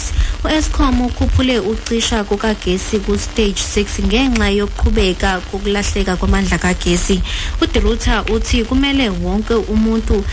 u-escom 0.46 1.02
ukhuphule 1.02 1.60
ukucisha 1.60 2.24
kukagesi 2.24 3.00
ku-stage 3.00 3.62
6 3.76 4.06
ngenxa 4.08 4.50
yokuqhubeka 4.50 5.42
kokulahleka 5.52 6.16
kwamandla 6.16 6.58
kagesi. 6.58 7.22
Ude 7.62 7.80
ruter 7.80 8.24
uthi 8.34 8.64
kumele 8.64 9.10
wonke 9.10 9.54
umuntu 9.54 10.24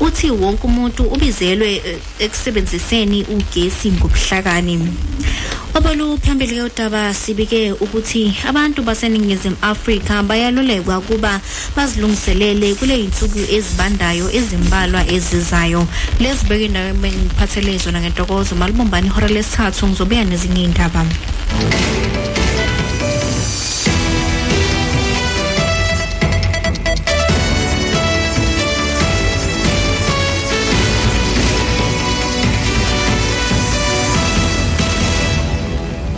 uthi 0.00 0.30
wonke 0.30 0.64
umuntu 0.66 1.02
ubizelwe 1.02 1.76
eh, 1.84 1.98
ekusebenziseni 2.18 3.24
ugesi 3.24 3.92
ngobuhlakani. 3.92 4.76
Oboluphambili 5.74 6.60
kodaba 6.60 7.14
sibike 7.14 7.72
ukuthi 7.72 8.34
abantu 8.48 8.82
baseningizimu 8.82 9.56
afrika 9.62 10.22
bayalulekwa 10.22 10.98
ukuba 10.98 11.40
bazilungiselele 11.76 12.74
kule 12.74 12.98
yinsuku 12.98 13.38
ezibandayo 13.38 14.26
ezimbalwa 14.32 15.06
ezizayo. 15.06 15.86
Lezi 16.20 16.44
beke 16.48 16.64
indawo 16.64 17.06
engiphathele 17.06 17.78
zona 17.78 18.00
ngentokozo 18.00 18.56
malubumbani 18.56 19.06
ihora 19.06 19.28
lesithathu 19.28 19.86
ngizobuya 19.86 20.24
nezinye 20.24 20.62
iy'ndaba. 20.62 21.06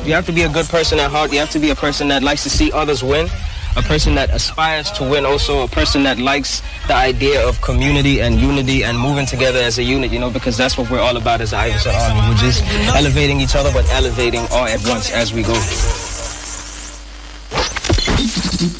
You 0.04 0.14
have 0.14 0.26
to 0.26 0.32
be 0.32 0.42
a 0.42 0.48
good 0.48 0.66
person 0.66 0.98
at 0.98 1.10
heart. 1.12 1.32
You 1.32 1.38
have 1.38 1.50
to 1.50 1.60
be 1.60 1.70
a 1.70 1.76
person 1.76 2.08
that 2.08 2.24
likes 2.24 2.42
to 2.42 2.50
see 2.50 2.72
others 2.72 3.04
win, 3.04 3.28
a 3.76 3.82
person 3.82 4.16
that 4.16 4.30
aspires 4.30 4.90
to 4.92 5.08
win, 5.08 5.24
also 5.24 5.62
a 5.62 5.68
person 5.68 6.02
that 6.02 6.18
likes 6.18 6.60
the 6.88 6.94
idea 6.94 7.46
of 7.46 7.60
community 7.60 8.20
and 8.20 8.40
unity 8.40 8.82
and 8.82 8.98
moving 8.98 9.26
together 9.26 9.60
as 9.60 9.78
a 9.78 9.82
unit, 9.84 10.10
you 10.10 10.18
know, 10.18 10.28
because 10.28 10.56
that's 10.56 10.76
what 10.76 10.90
we're 10.90 11.00
all 11.00 11.16
about 11.16 11.40
as 11.40 11.52
the 11.52 11.56
Iverson 11.56 11.94
Army. 11.94 12.20
We're 12.28 12.42
just 12.42 12.64
elevating 12.96 13.40
each 13.40 13.54
other, 13.54 13.70
but 13.72 13.88
elevating 13.90 14.40
all 14.50 14.66
at 14.66 14.84
once 14.88 15.12
as 15.12 15.32
we 15.32 15.42
go. 15.42 15.54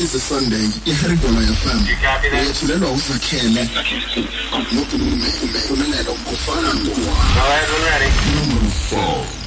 Is 0.03 0.15
a 0.15 0.21
Sunday, 0.21 0.67
iHerigona 0.91 1.47
FM. 1.55 1.87
Uyethulelwa 2.33 2.91
uzakhele. 2.91 3.69
Umelelo 5.71 6.17
ngofana 6.19 6.73
Number 8.35 8.71
4. 8.91 9.42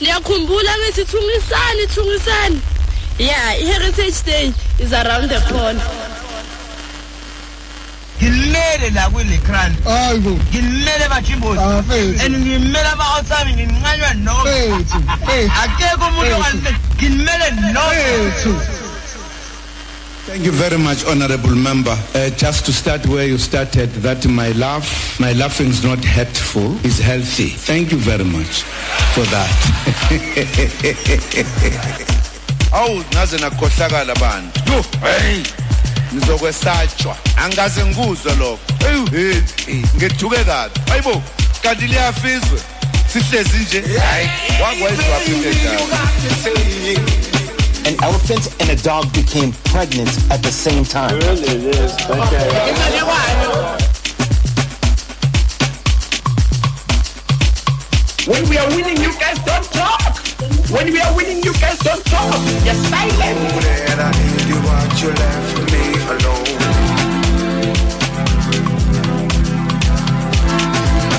Liyakhumbula 0.00 0.78
ngithi 0.78 1.04
thungisani 1.04 1.86
thungisani. 1.86 2.60
Yeah 3.18 3.54
i-heritage 3.60 4.22
day 4.24 4.52
is 4.78 4.92
around 4.92 5.28
the 5.28 5.40
corner. 5.48 5.82
Ngimele 8.18 8.90
la 8.94 9.10
kwilecran 9.10 9.76
ayibo 9.86 10.30
ngimele 10.30 11.08
bajimbozi 11.08 11.60
and 12.24 12.36
ngimele 12.36 12.88
ama-outsami 12.88 13.52
ngimncanywa 13.54 14.14
no 14.14 14.36
akekho 15.62 16.06
umuntu 16.08 16.34
ongalimele 16.34 16.76
ngimele 16.96 17.50
no 17.72 17.82
Thank 20.26 20.44
you 20.46 20.52
very 20.52 20.78
much, 20.78 21.04
Honorable 21.04 21.54
Member. 21.54 21.96
Uh, 22.14 22.30
just 22.30 22.64
to 22.64 22.72
start 22.72 23.06
where 23.06 23.26
you 23.26 23.36
started, 23.36 23.90
that 24.00 24.26
my 24.26 24.52
laugh, 24.52 25.20
my 25.20 25.32
laughing 25.34 25.68
is 25.68 25.84
not 25.84 26.02
hurtful, 26.02 26.74
is 26.84 26.98
healthy. 26.98 27.48
Thank 27.50 27.92
you 27.92 27.98
very 27.98 28.24
much 28.24 28.62
for 29.12 29.24
that. 29.28 29.50
awu 32.72 33.04
ngaze 33.14 33.38
nakhohlakala 33.38 34.14
bantu 34.14 34.72
yo 34.72 34.82
hey 35.00 35.42
nizokwesatshwa 36.12 37.16
angikaze 37.36 37.84
ngikuzwe 37.86 38.34
lokho. 38.34 38.58
Hey 39.10 39.42
ngethuke 39.96 40.44
kabi. 40.44 40.80
Hayibo 40.88 41.22
kanti 41.62 41.86
liyafizwe 41.86 42.60
sihlezi 43.12 43.58
nje. 43.58 43.98
Hayi 43.98 44.28
wakwayizwa 44.62 45.20
phinde 45.24 45.50
njalo. 45.50 47.33
An 47.86 48.02
elephant 48.02 48.48
and 48.60 48.70
a 48.70 48.76
dog 48.82 49.12
became 49.12 49.52
pregnant 49.64 50.08
at 50.30 50.42
the 50.42 50.50
same 50.50 50.84
time. 50.84 51.18
Really, 51.18 51.42
it 51.42 51.76
is. 51.76 51.92
When 58.26 58.48
we 58.48 58.56
are 58.56 58.68
winning, 58.68 58.96
you 58.96 59.12
guys 59.20 59.38
don't 59.44 59.64
talk. 59.64 60.16
When 60.70 60.90
we 60.92 60.98
are 60.98 61.14
winning, 61.14 61.42
you 61.42 61.52
guys 61.54 61.78
don't 61.80 62.02
talk. 62.06 62.40
You're 62.64 62.74
silent. 62.88 63.38
That 63.60 64.00
I 64.00 64.10
need 64.16 64.48
you, 64.48 64.56
but 64.64 65.02
you 65.02 65.10
left 65.12 65.56
me 65.70 65.84
alone. 66.08 66.46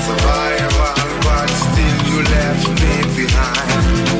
Survival, 0.02 0.98
but 1.22 1.46
still 1.46 1.98
you 2.10 2.18
left 2.26 2.66
me 2.82 2.92
behind. 3.14 4.15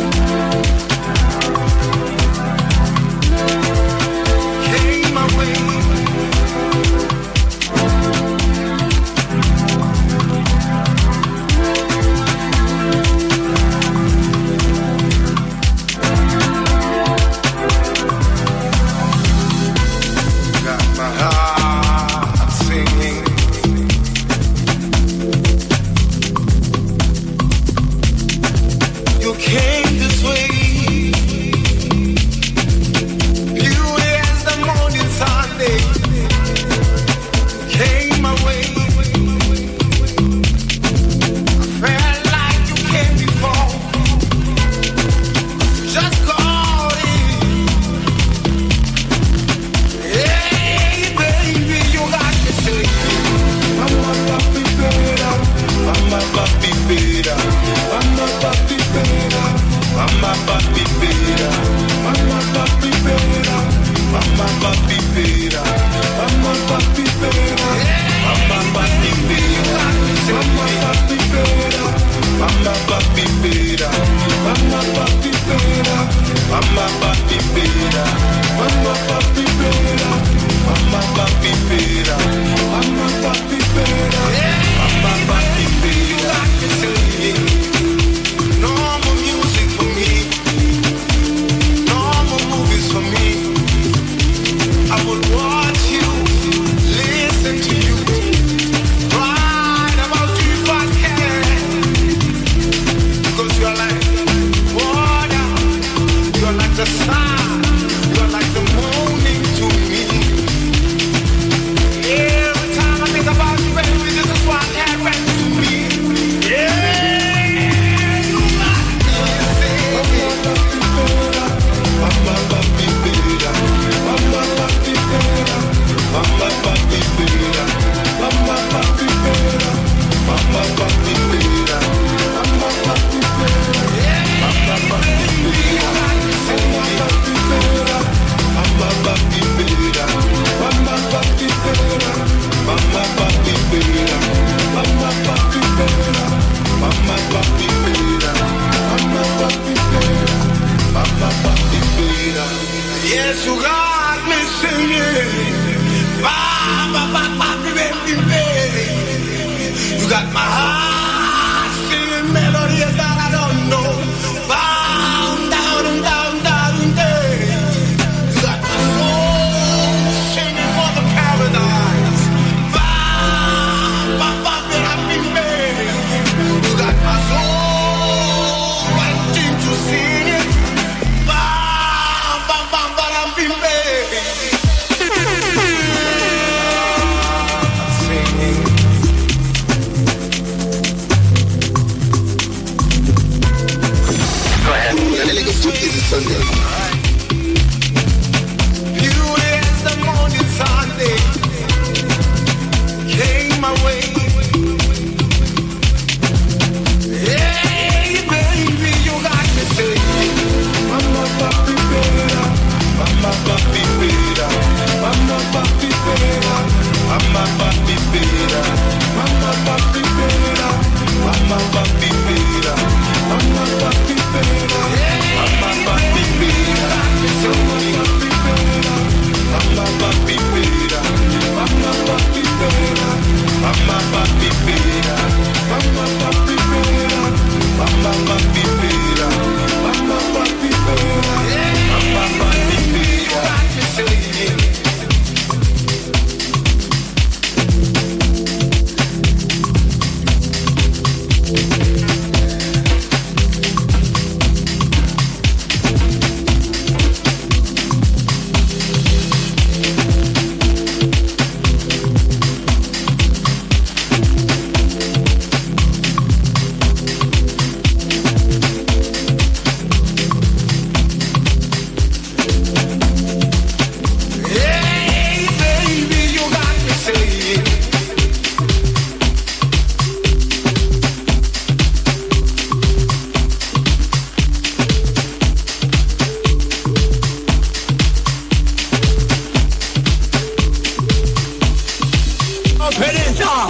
konferensa! 293.37 293.67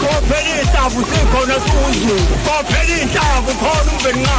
Konferensa 0.00 0.82
kusekhona 0.94 1.54
kuzo. 1.54 2.16
Konferensa 2.44 3.20
kukhona 3.44 3.92
umbeni 3.92 4.22
na. 4.22 4.38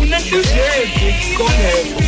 Unenhliziyo 0.00 0.64
kongekho. 1.36 2.00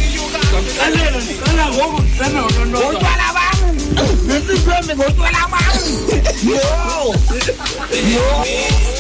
Ngicela 0.62 1.10
ngicela 1.20 1.64
ngoku 1.72 2.02
ngicela 2.02 2.40
ngonono. 2.43 2.78
Utwala 2.89 3.28
bami. 3.36 3.82
Nenhliziyo 4.26 4.72
yami 4.74 4.94
ngotwala 4.94 5.43
bami. 5.52 5.93
Yo. 6.48 6.64
Yo. 8.14 8.97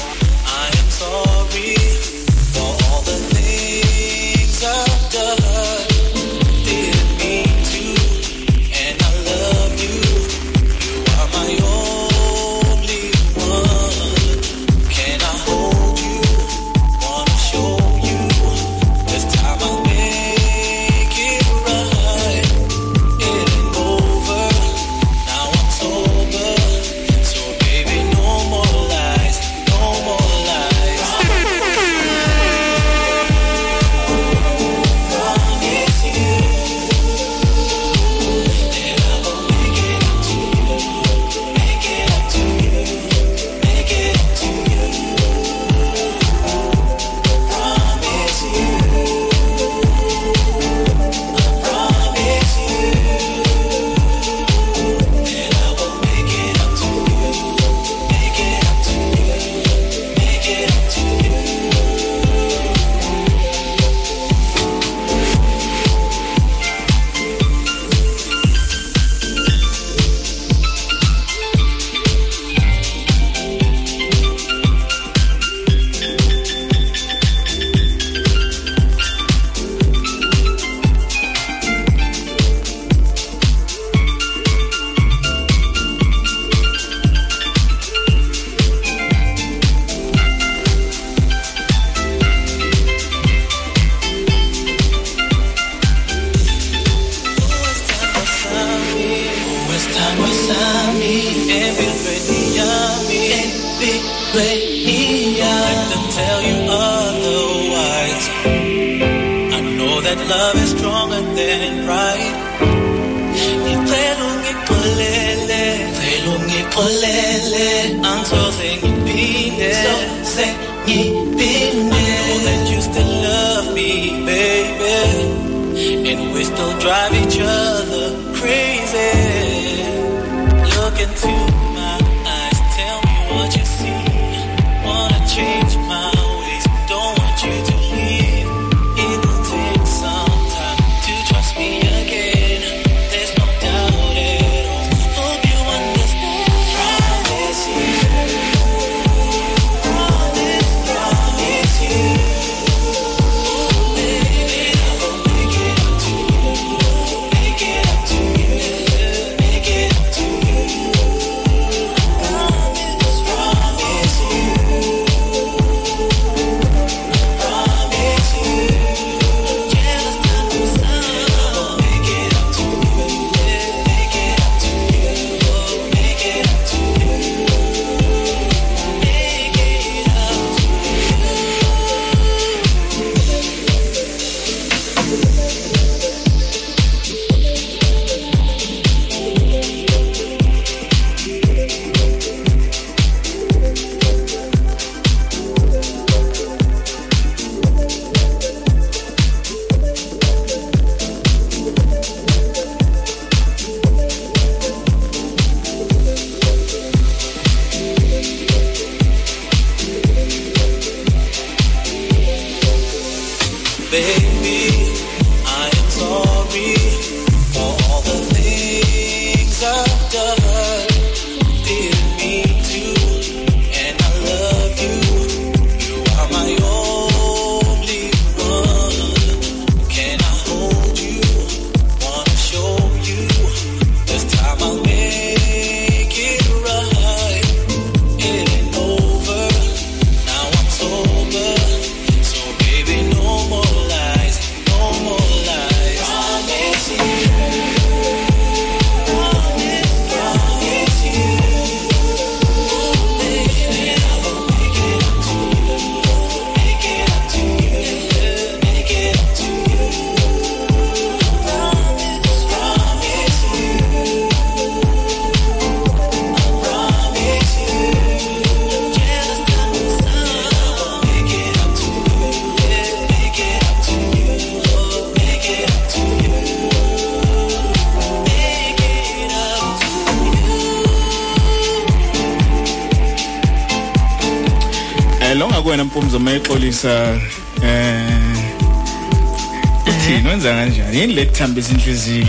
Kanjani 291.38 291.60
yini 291.60 291.62
lethambisa 291.62 291.72
inhliziyo. 291.72 292.26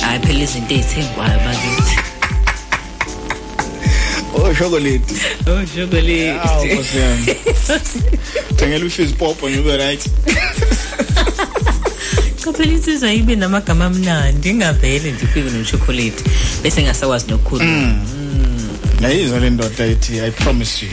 Hayi 0.00 0.20
phela 0.20 0.40
izinto 0.42 0.74
ezithengwayo 0.74 1.38
bakithi. 1.38 1.96
Oh 4.34 4.54
chocolate. 4.54 5.14
Oh 5.46 5.64
chocolate. 5.74 6.30
Awu, 6.40 6.64
Nkosi 6.66 6.98
yami. 6.98 7.34
thengela 8.56 8.84
ufizz 8.86 9.12
pop 9.12 9.42
and 9.42 9.56
ube 9.58 9.76
right? 9.76 10.08
Cha 12.44 12.52
phela 12.52 12.72
insizwa 12.72 13.12
ibe 13.12 13.36
namagama 13.36 13.84
amnandi 13.84 14.50
ingavele 14.50 15.12
nje 15.12 15.24
ufike 15.24 15.50
nochocolate 15.50 16.24
bese 16.62 16.82
ngasakwazi 16.82 17.26
nokukhuluma. 17.30 17.94
Yayizwa 19.02 19.40
le 19.40 19.50
ndoda 19.50 19.84
ethi 19.84 20.20
i 20.20 20.30
promise 20.30 20.86
you. 20.86 20.92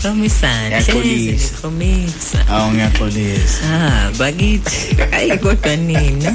Promisana 0.00 0.68
Ngiyaxolisa. 0.80 1.54
promisa 1.60 2.38
awu 2.48 2.72
ngiyaxolisa 2.72 3.60
ah 3.74 4.10
bakithi 4.18 4.96
hayi 5.10 5.38
kodwa 5.38 5.76
nina 5.76 6.30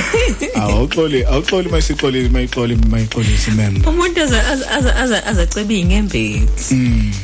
awuxoli 0.60 1.24
awuxoli 1.24 1.68
mayisixolile 1.68 2.28
mayixoli 2.28 2.76
mayixolisa 2.90 3.50
member 3.50 3.88
umuntu 3.88 4.22
aza 4.22 4.38
aza- 4.52 4.70
aza 4.70 4.96
aza 4.96 5.26
azaceba 5.26 5.72
iy'ngembezi. 5.72 6.76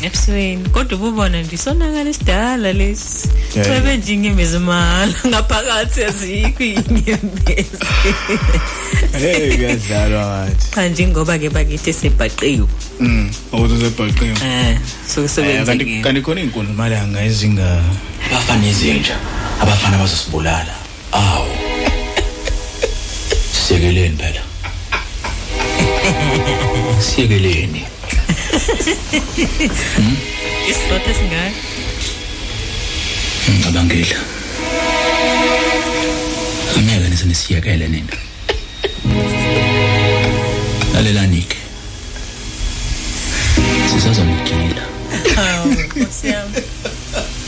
Ebusweni. 0.02 0.68
Kodwa 0.68 0.98
ububona 0.98 1.42
nje 1.42 1.54
isonakala 1.54 2.10
esidala 2.10 2.72
lesi. 2.72 3.28
Cebe 3.52 3.96
nje 3.96 4.12
iy'ngembezi 4.12 4.58
mahala 4.58 5.14
ngaphakathi 5.28 6.04
azikho 6.04 6.62
iy'ngembezi. 6.64 7.78
Hey 9.18 9.56
kuyadlalwa 9.56 10.26
wathi. 10.26 10.66
Cha 10.74 10.88
nje 10.88 11.06
ngoba-ke 11.06 11.48
bakithi 11.50 11.90
esebhaqiwe 11.90 12.66
mm 13.00 13.30
ukuthi 13.52 13.74
usebhaqiwe 13.74 14.30
um 14.32 14.78
suke 15.08 15.50
Eh, 15.50 15.66
kanti 15.66 15.84
kanti 16.02 16.20
khona 16.22 16.40
inkundla 16.40 16.74
malanga 16.74 17.24
ezinga 17.24 17.82
abafana 18.30 18.66
izinja 18.68 19.16
abafana 19.60 19.98
bazosibulala. 19.98 20.74
Awu. 21.12 21.46
Siyekeleni 23.72 24.16
phela 24.16 24.42
siyekeleni 27.00 27.82
isizotha 30.70 31.10
esingaka 31.10 31.50
ngicabangile 33.50 34.16
angeke 36.76 37.08
nise 37.08 37.24
nisiyekele 37.24 37.88
nina 37.88 38.16
lalelani-ke 40.94 41.56
sisazonigila 43.90 44.84
hawu 45.36 45.72
nkosi 45.72 46.26
yami 46.28 46.56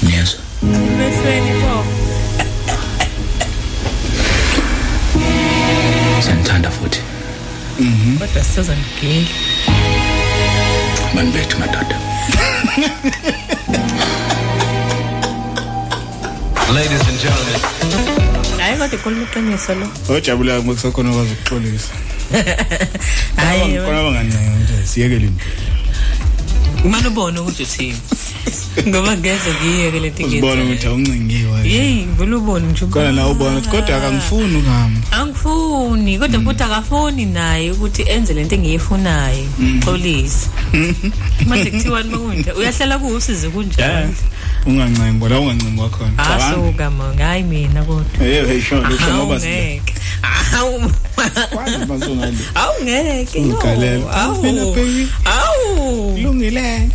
niyezwa 0.02 0.40
emehlweni 0.62 1.52
pho 1.60 2.03
siyanithanda 6.22 6.70
futhi. 6.70 7.00
Kodwa 8.18 8.44
sisazonigila 8.44 9.28
bani 11.14 11.30
bethu 11.32 11.58
madoda. 11.58 11.98
Ladies 16.74 17.08
and 17.08 17.18
gentlemen. 17.20 17.60
hayi 18.58 18.76
kodwa 18.78 18.98
ikhuluma 18.98 19.22
iqiniso 19.22 19.74
lo. 19.74 19.88
Ojabulayo 20.08 20.62
ngoba 20.62 20.74
kusakhona 20.74 21.12
kwazi 21.12 21.32
ukuxolisa. 21.32 21.92
Hayi 23.36 23.78
khona 23.78 24.00
abangancane 24.00 24.48
ukuthi 24.48 24.88
siyekeleni 24.88 25.38
umane 26.84 27.08
ubone 27.08 27.40
ukuthi 27.40 27.62
uthini? 27.62 28.00
Ngoba 28.88 29.16
ngeze 29.16 29.50
ngiyeke 29.54 30.00
le 30.00 30.10
nto 30.10 30.26
uzibona 30.26 30.62
ukuthi 30.64 30.86
awuncingiwe 30.86 31.58
yeyi 31.74 32.06
vele 32.18 32.34
ubone 32.36 32.66
nje 32.66 32.86
khona 32.86 33.12
la 33.12 33.28
ubona 33.28 33.58
ukuthi 33.58 33.70
kodwa 33.70 33.96
akangifuni 33.96 34.56
ukuhamba 34.56 35.00
angifuni 35.18 36.18
kodwa 36.18 36.40
futhi 36.40 36.62
akafoni 36.62 37.24
naye 37.26 37.70
ukuthi 37.70 38.02
enze 38.02 38.34
lento 38.34 38.54
engiyifunayo 38.54 39.46
xolisa 39.84 40.48
manje 41.48 41.70
kuthiwani 41.70 42.10
makunje 42.10 42.50
uyahlala 42.52 42.98
kuwusize 42.98 43.48
kunjani 43.48 44.14
ungancengi 44.66 45.28
la 45.28 45.40
ungancengi 45.40 45.80
wakhona 45.80 46.18
asuka 46.18 46.90
manga 46.90 47.24
hayi 47.26 47.42
mina 47.42 47.84
kodwa. 47.84 48.04
Hey 48.18 48.46
hey 48.46 48.60
sho 48.60 48.76
lo 48.76 48.88
ngoba 49.14 49.34
awungeke 49.34 49.94
awu 50.56 50.90
mazungali 51.88 52.38
awungeke 52.54 53.40
no. 53.40 53.54
Ungigalela. 53.54 54.10
awu 54.10 54.42
Mina, 54.42 54.64
baby. 54.64 55.08
awu 55.24 56.12
kulungile. 56.12 56.88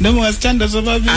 Noma 0.00 0.18
ungasithanda 0.20 0.68
sobabili. 0.68 1.16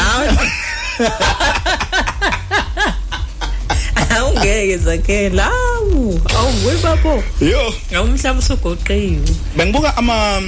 Awungeke 4.17 4.77
zakhela. 4.77 5.45
Awu 5.45 6.22
awungwebapho 6.38 7.24
yo. 7.42 7.74
Awumhlaba 7.95 8.40
usugoqiwe. 8.40 9.30
Bengibuka 9.58 9.98
ama 9.98 10.42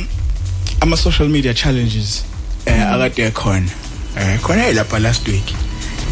ama 0.80 0.98
social 0.98 1.30
media 1.30 1.54
challenges. 1.54 2.24
Eh 2.66 2.92
akade 2.94 3.22
ekhona 3.28 3.72
eh 4.18 4.40
khona 4.42 4.72
lapha 4.74 5.00
last 5.00 5.28
week. 5.28 5.54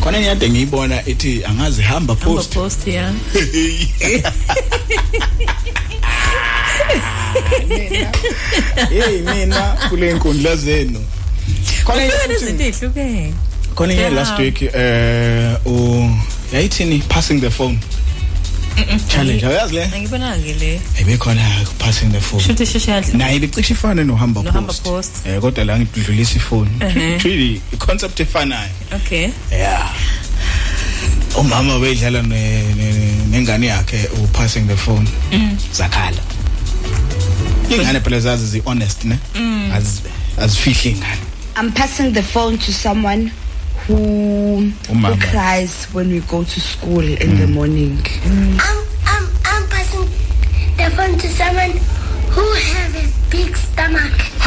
Khona 0.02 0.18
enye 0.18 0.50
ngiyibona 0.50 1.06
ethi 1.08 1.44
angazi 1.45 1.82
hamba 1.82 2.14
hamba 2.16 2.16
post. 2.16 2.53
post 2.53 2.88
ya. 2.88 3.14
Hey 8.90 9.22
mina 9.22 9.78
kule 9.90 10.14
nkundla 10.14 10.56
zenu. 10.56 11.06
Khona 11.86 12.03
enye 12.03 12.14
Ufika 12.14 12.34
futhi- 12.34 12.42
nezinto 12.42 12.64
ey'hlukene. 12.64 13.34
Khona 13.76 13.94
enye 13.94 14.02
Yeah. 14.02 14.14
last 14.14 14.40
week 14.40 14.61
eh 14.61 15.56
u 15.66 16.10
yayithini 16.53 17.00
passing 17.10 17.40
the 17.42 17.50
phone. 17.50 17.80
Challenge 19.08 19.45
ayazi 19.45 19.75
le? 19.75 19.83
angibonanga 19.85 20.53
le. 20.59 20.82
Ebekhona 20.99 21.41
passing 21.80 22.11
the 22.11 22.19
phone. 22.19 22.41
Shuthi 22.41 22.66
sheshe 22.66 22.91
yadla 22.91 23.14
naye 23.17 23.35
ibicishe 23.40 23.74
ifana 23.74 24.03
nohamba 24.03 24.41
post. 24.43 24.83
post. 24.83 25.25
Eh 25.27 25.40
kodwa 25.40 25.66
la 25.66 25.80
ngidlulisa 25.80 26.35
ifoni. 26.35 26.72
Really 27.24 27.61
i 27.74 27.77
concept 27.77 28.19
efanayo. 28.19 28.69
Okay. 28.95 29.30
Yeah 29.51 29.93
umama 31.38 31.80
ne- 31.80 32.64
nengane 33.30 33.67
yakhe 33.67 34.09
u 34.17 34.27
passing 34.33 34.67
the 34.67 34.75
phone. 34.75 35.08
Mm. 35.32 35.58
zakhala. 35.74 36.17
Ingane 37.69 37.99
phela 38.01 38.19
zazi 38.19 38.45
zi 38.45 38.61
honest 38.66 39.03
ne? 39.06 39.17
Mm. 39.35 39.72
az 39.72 40.01
azifihli 40.38 40.91
ingane. 40.91 41.22
I'm 41.58 41.72
passing 41.72 42.14
the 42.14 42.24
phone 42.24 42.58
to 42.58 42.72
someone. 42.72 43.32
Cries 45.32 45.85
when 45.93 46.09
we 46.09 46.19
go 46.22 46.43
to 46.43 46.61
school 46.61 47.00
in 47.00 47.38
the 47.40 47.48
morning. 47.48 47.98
I'm, 48.24 48.85
I'm, 49.06 49.27
I'm 49.45 49.68
passing 49.68 50.06
the 50.77 50.92
phone 50.95 51.18
to 51.18 51.27
someone 51.27 51.72
who 52.30 52.53
have 52.53 52.95
a 52.95 53.08
big 53.32 53.56
stomach. 53.56 54.14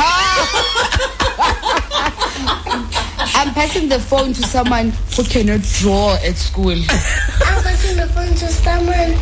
I'm 3.34 3.52
passing 3.54 3.88
the 3.88 3.98
phone 3.98 4.32
to 4.34 4.42
someone 4.42 4.92
who 5.16 5.24
cannot 5.24 5.62
draw 5.62 6.14
at 6.22 6.36
school. 6.36 6.72
I'm 6.72 7.62
passing 7.62 7.96
the 7.96 8.06
phone 8.14 8.28
to 8.28 8.48
someone 8.48 9.12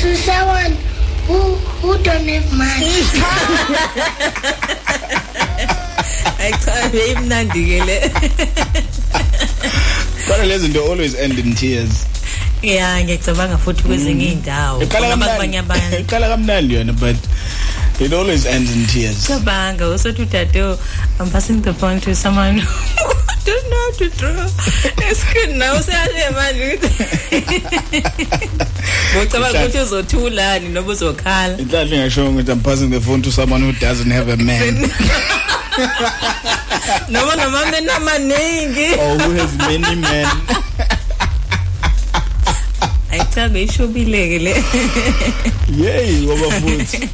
to 0.00 0.16
someone 0.16 0.91
who 1.26 1.38
who 1.80 1.98
don't 2.02 2.28
have 2.28 2.52
money. 2.52 2.92
Hayi 6.38 6.52
cha 6.64 6.88
beyimnandi 6.92 7.62
ke 7.70 7.78
le. 7.86 7.96
Kodwa 10.26 10.44
lezi 10.46 10.66
zinto 10.66 10.84
always 10.90 11.14
end 11.14 11.38
in 11.38 11.54
tears. 11.54 12.06
Yeah 12.62 13.02
ngiyacabanga 13.04 13.58
futhi 13.58 13.82
kwezinye 13.82 14.32
indawo. 14.32 14.82
Iqala 14.82 15.12
Abanye 15.12 15.62
kamnandi. 15.62 15.96
Iqala 16.02 16.28
kamnandi 16.28 16.74
yona 16.74 16.92
but 16.92 17.16
it 18.00 18.12
always 18.12 18.46
ends 18.46 18.70
in 18.76 18.86
tears. 18.86 19.26
Cabanga 19.26 19.88
usothi 19.88 20.22
udade 20.26 20.78
I'm 21.20 21.30
passing 21.30 21.60
the 21.62 21.72
phone 21.74 22.00
to 22.00 22.14
someone 22.14 22.58
who 22.60 23.12
don't 23.44 23.70
know 23.70 23.76
how 23.76 23.90
to 23.98 24.08
draw. 24.10 24.48
Esikini 25.10 25.54
nawe 25.58 25.78
useyashe 25.78 26.30
manje. 26.30 26.78
Ngicabanga 29.16 29.60
ukuthi 29.60 29.78
uzothulani 29.78 30.68
noba 30.68 30.92
uzokhala. 30.92 31.58
Inhlanhla 31.58 31.96
ngisho 31.98 32.30
ukuthi 32.30 32.52
I'm 32.52 32.60
passing 32.60 32.90
the 32.90 33.00
phone 33.00 33.22
to 33.22 33.32
someone 33.32 33.62
who 33.62 33.72
doesn't 33.72 34.10
have 34.10 34.28
a 34.28 34.36
man 34.36 34.90
Noma 37.08 37.36
noma 37.36 37.64
mina 37.70 37.92
maningi. 38.00 38.92
or 38.98 39.18
who 39.22 39.30
has 39.32 39.56
many 39.58 39.96
men. 40.00 40.26
Ayitha 43.12 43.48
beyishobileke 43.48 44.38
le. 44.38 44.54
Yey 45.78 46.20
ngoba 46.22 46.50
futhi. 46.60 47.08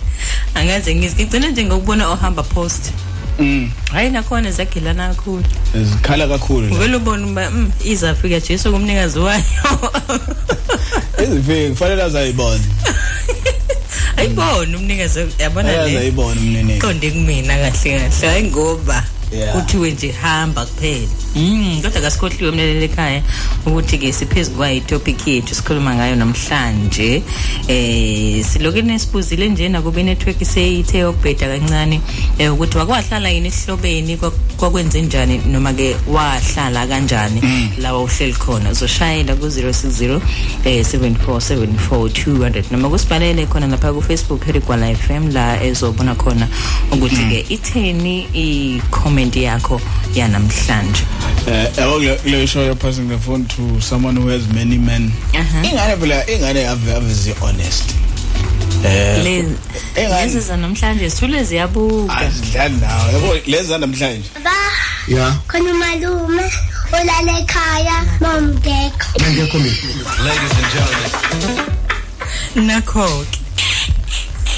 Angaze 0.54 0.94
ngizigcina 0.94 1.48
nje 1.48 1.64
ngokubona 1.64 2.08
ohamba 2.08 2.42
post. 2.42 2.92
Mm. 3.38 3.70
Hayi 3.92 4.10
nakhona 4.10 4.50
zagilana 4.50 5.08
kakhulu. 5.08 5.44
Zikhala 5.74 6.28
kakhulu. 6.28 6.74
Uvela 6.74 6.96
ubona 6.96 7.26
uba 7.26 7.50
mm 7.50 7.70
izafika 7.84 8.40
Jesu 8.40 8.72
kumnikazi 8.72 9.18
wayo. 9.18 9.42
Izifike 11.22 11.70
kufanele 11.70 12.02
azayibona. 12.02 12.64
Ayibona 14.16 14.78
umnikazi 14.78 15.26
yabona 15.38 15.72
le. 15.72 15.78
Ayazayibona 15.78 16.40
umnene. 16.40 16.78
Qonde 16.78 17.10
kumina 17.10 17.54
kahle 17.56 17.98
kahle 17.98 18.28
hayi 18.28 18.44
ngoba 18.44 19.04
Yeah. 19.32 19.52
kuthiwe 19.52 19.90
nje 19.90 20.12
hamba 20.12 20.66
kuphela 20.66 21.06
mm 21.38 21.82
kodwa 21.82 22.00
kasikhohliwe 22.00 22.50
umlaleli 22.50 22.84
ekhaya 22.84 23.22
ukuthi 23.66 23.98
ke 23.98 24.12
siphezulu 24.12 24.56
kwayi 24.56 24.80
topic 24.80 25.26
yethu 25.26 25.54
sikhuluma 25.54 25.94
ngayo 25.94 26.16
namhlanje. 26.16 27.22
Eh 27.68 28.44
siloke 28.44 28.82
nesibuzile 28.82 29.48
nje 29.48 29.68
nakuba 29.68 30.02
network 30.02 30.44
seyithe 30.44 30.98
yokubheda 30.98 31.46
kancane 31.48 32.00
eh 32.38 32.52
ukuthi 32.52 32.78
wakwahlala 32.78 33.30
yini 33.30 33.48
esihlobeni 33.48 34.16
kwa- 34.16 34.32
kwakwenze 34.56 35.02
njani 35.02 35.38
noma 35.46 35.72
ke 35.72 35.96
wahlala 36.08 36.86
kanjani 36.86 37.40
lawa 37.78 38.02
uhleli 38.02 38.32
khona? 38.32 38.70
Uzoshayela 38.70 39.34
ku 39.36 39.46
060 39.46 40.20
eh 40.64 40.84
7474200 40.84 42.62
noma 42.72 42.88
kusibhalele 42.88 43.46
khona 43.46 43.66
lapha 43.66 43.92
ku 43.92 44.02
Facebook 44.02 44.44
Herigwala 44.44 44.94
FM 44.94 45.30
la 45.32 45.62
ezobona 45.62 46.14
khona 46.14 46.48
ukuthi 46.92 47.24
ke 47.30 47.44
itheni 47.54 48.26
i 48.34 48.80
comment 48.90 49.36
yakho 49.36 49.80
yanamhlanje. 50.14 51.04
Eh 51.46 51.66
yabo 51.76 52.00
kule 52.22 52.46
show 52.46 52.62
you're 52.62 52.74
passing 52.74 53.08
the 53.08 53.18
phone 53.18 53.44
to 53.46 53.80
someone 53.80 54.16
who 54.16 54.28
has 54.28 54.46
many 54.52 54.78
men. 54.78 55.10
Aha. 55.34 55.62
Ingane 55.62 55.96
phela 55.96 56.24
ingane 56.26 56.66
ave 56.68 56.92
ave 56.94 57.32
honest. 57.40 57.94
Eh 58.84 59.44
lezi 59.96 60.40
zanamhlanje 60.40 61.10
sithule 61.10 61.44
ziyabuka 61.44 62.16
azidlali 62.16 62.76
nawe 62.76 63.12
yabo 63.12 63.34
lezi 63.46 63.78
namhlanje. 63.78 64.30
Ba 64.44 64.50
Yeah. 65.08 65.32
khona 65.48 65.70
umalume 65.70 66.42
olala 66.92 67.38
ekhaya 67.40 68.04
nomdeko. 68.20 69.06
Ngekho 69.32 69.58
mina. 69.58 69.76
Ladies 70.24 70.52
and 70.58 70.68
gentlemen. 70.72 71.10
nakho 72.68 73.24
ke 73.30 73.38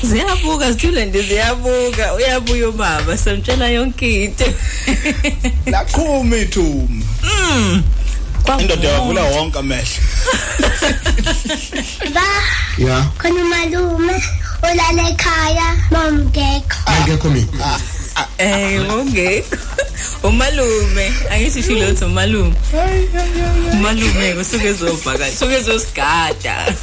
ziyabuka 0.03 0.73
sithule 0.73 1.07
nje 1.07 1.23
ziyabuka. 1.23 2.15
Uyabuya 2.15 2.69
ubaba 2.69 3.19
samtshela 3.19 3.69
yonke 3.69 4.25
into. 4.25 4.45
Laqhuma 5.73 6.37
ithuma 6.37 7.05
mm. 7.23 7.83
Indoda 8.59 8.89
yavula 8.89 9.23
wonke 9.23 9.59
amehlo. 9.59 10.03
Ba 12.15 12.27
yeah 12.79 13.05
khona 13.19 13.43
umalume 13.43 14.15
olala 14.62 15.03
ekhaya 15.11 15.77
nomdeko. 15.91 16.77
ngekho 17.07 17.31
mina. 17.31 17.81
Eh 18.39 18.81
ungekho 18.95 19.57
umalume 20.23 21.12
angithi 21.31 21.62
shilo 21.62 22.07
umalume. 22.07 22.55
Umalume 23.73 24.35
kusuke 24.35 24.67
ezobhaka 24.69 25.31
suke 25.31 25.55
ezosigada 25.55 26.75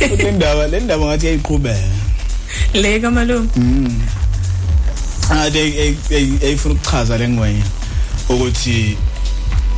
le 0.00 0.30
ndaba 0.32 0.66
le 0.66 0.80
ndaba 0.80 1.06
ngathi 1.06 1.26
yayiqhubeka. 1.26 1.88
Le 2.74 3.00
kamalume 3.00 3.48
mm. 3.56 4.02
Ade 5.30 5.60
ayifuna 6.42 6.74
ukuchaza 6.74 7.18
lengwenya 7.18 7.64
ukuthi 8.28 8.96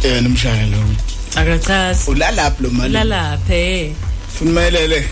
eh 0.02 0.22
nomshayelo 0.22 0.76
lo. 0.76 0.94
Akachazi. 1.36 2.10
Ulalaphi 2.10 2.62
lo 2.62 2.70
mali? 2.70 2.90
Ulalaphe. 2.90 3.92
Funa 4.38 4.50
mayelele 4.50 5.04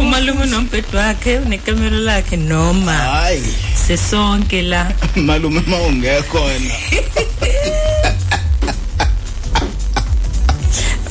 umalume 0.00 0.42
unombhedo 0.42 0.98
wakhe 0.98 1.38
unekamelo 1.38 1.98
lakhe 1.98 2.36
noma 2.36 2.92
hayi. 2.92 3.42
sesonke 3.86 4.62
la. 4.62 4.92
Malume 5.26 5.62
mawungekhona 5.66 6.74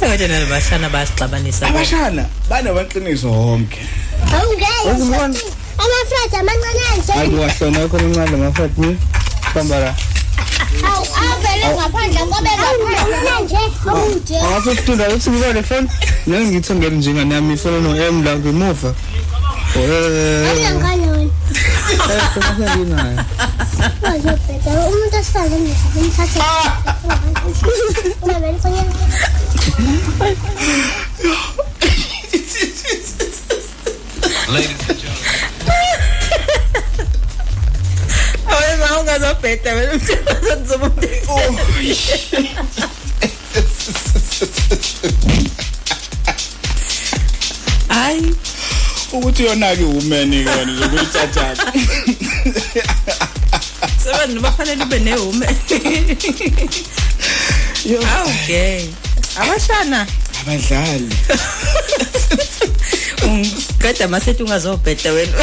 kodwa 0.09 0.27
nalabashana 0.27 0.89
bayasixabanisa 0.89 1.67
abashana 1.67 2.25
banabaqiniso 2.49 3.29
wonke 3.31 3.79
Awungeke. 4.33 5.45
Amafrati 5.79 6.35
amancane 6.35 6.79
hayi 7.15 7.27
nje. 7.29 7.38
wahlona 7.38 7.88
khona 7.88 8.03
incane 8.03 8.38
mafathi 8.38 8.97
khambara 9.53 9.95
Awu 10.85 11.05
avele 11.21 11.67
ngaphandle 11.75 12.21
ngobe 12.25 12.49
ngaphandle 12.57 13.43
nje. 13.43 13.57
Awude. 13.89 14.38
awafuna 14.39 14.73
ukutunda 14.73 15.09
ukuthi 15.09 15.29
ngiba 15.29 15.53
le 15.53 15.63
phone 15.63 15.88
nami 16.27 16.45
ngithongele 16.45 16.95
njengani 16.95 17.33
yami 17.33 17.53
ifona 17.53 17.79
no 17.79 17.95
M 17.95 18.23
la 18.25 18.35
ngemuva 18.38 18.93
eh 19.75 20.49
Ayangane 20.51 21.07
wena. 21.11 21.31
eh 22.09 22.23
khona 22.33 22.75
nginayo 22.75 23.19
Wazobheda 24.01 24.71
umuntu 24.89 25.17
asale 25.17 25.55
ngizomthatha. 25.59 26.43
Una 28.21 28.39
vele 28.39 28.57
fanya. 28.59 28.83
Ladies 34.49 34.89
and 34.89 34.99
gentlemen. 34.99 35.29
Awe 38.47 38.77
ma 38.77 38.99
ungazobheda 38.99 39.73
wena 39.73 39.93
uzomuntu 40.63 41.07
hayi 47.87 48.35
ukuthi 49.13 49.43
yona 49.43 49.75
ke 49.75 49.83
umeni 49.83 50.43
ke 50.43 50.49
yona 50.49 50.73
zokuyithatha 50.79 51.73
sebantu 54.03 54.41
bafanele 54.41 54.83
ube 54.83 54.99
nehume 54.99 55.47
okay 58.25 58.89
abashana 59.38 60.08
abadlali. 60.41 61.09
Ungqeda 63.25 64.08
masethi 64.08 64.43
ungazobheda 64.43 65.11
wena. 65.14 65.38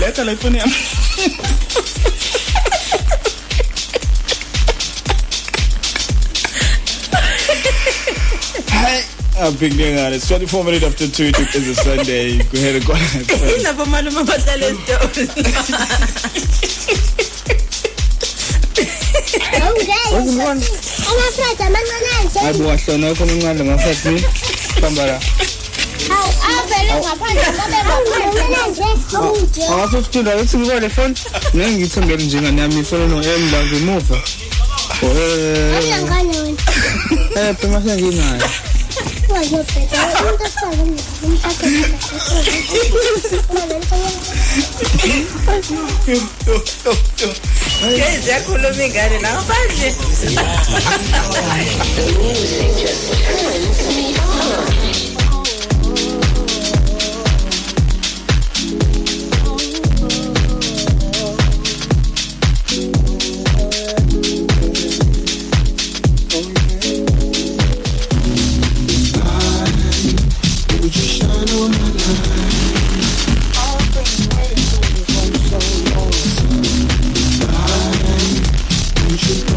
Letha 0.00 0.24
la 0.24 0.32
ifoni 0.32 0.58
yami. 0.58 0.74
Hi, 8.70 9.04
abhinge 9.40 9.92
ngale 9.92 10.16
24 10.18 10.64
minutes 10.64 10.84
after 10.84 11.06
2 11.06 11.28
it 11.28 11.54
is 11.54 11.68
a 11.68 11.74
Sunday 11.74 12.38
go 12.38 12.58
ahead 12.58 12.76
and 12.76 12.86
go 12.86 12.94
ilapho 13.56 13.84
malume 13.86 14.20
abahlala 14.20 14.66
esitolo 14.66 15.08
Awungeke. 19.62 21.01
Amafrati 21.12 21.62
amancane 21.62 22.24
nje. 22.24 22.38
hayi 22.38 22.62
wahlona 22.62 23.14
khona 23.14 23.32
incane 23.32 23.62
mafathi 23.62 24.24
khambara 24.80 25.20
Awu 26.14 26.30
avele 26.52 26.92
ngaphandle 27.00 27.46
ngobe 27.52 27.78
ngaphandle 27.84 28.70
nje. 28.70 28.82
Awude. 29.16 29.64
awafuna 29.72 29.98
ukutunda 30.00 30.36
ukuthi 30.36 30.56
ngiba 30.58 30.80
le 30.80 30.88
phone 30.88 31.14
nami 31.54 31.74
ngithongele 31.76 32.24
njengani 32.24 32.60
yami 32.60 32.80
ifona 32.80 33.06
no 33.06 33.16
M 33.22 33.52
la 33.52 33.64
ngemuva 33.66 34.18
eh 35.02 35.78
Ayangane 35.78 36.36
wena. 36.38 36.62
eh 37.36 37.54
Bueno, 39.32 39.64
pero 39.72 40.30
un 40.30 40.36
desorden 40.36 40.94
me 40.94 41.00
un 41.26 41.40
saco 41.40 41.64
de 41.64 41.80
café. 41.80 42.22
Yes, 47.96 48.26
yakhulume 48.26 48.84
ingane 48.86 49.18
nawo 49.20 49.42
manje. 49.48 49.88
Conscious 79.12 79.51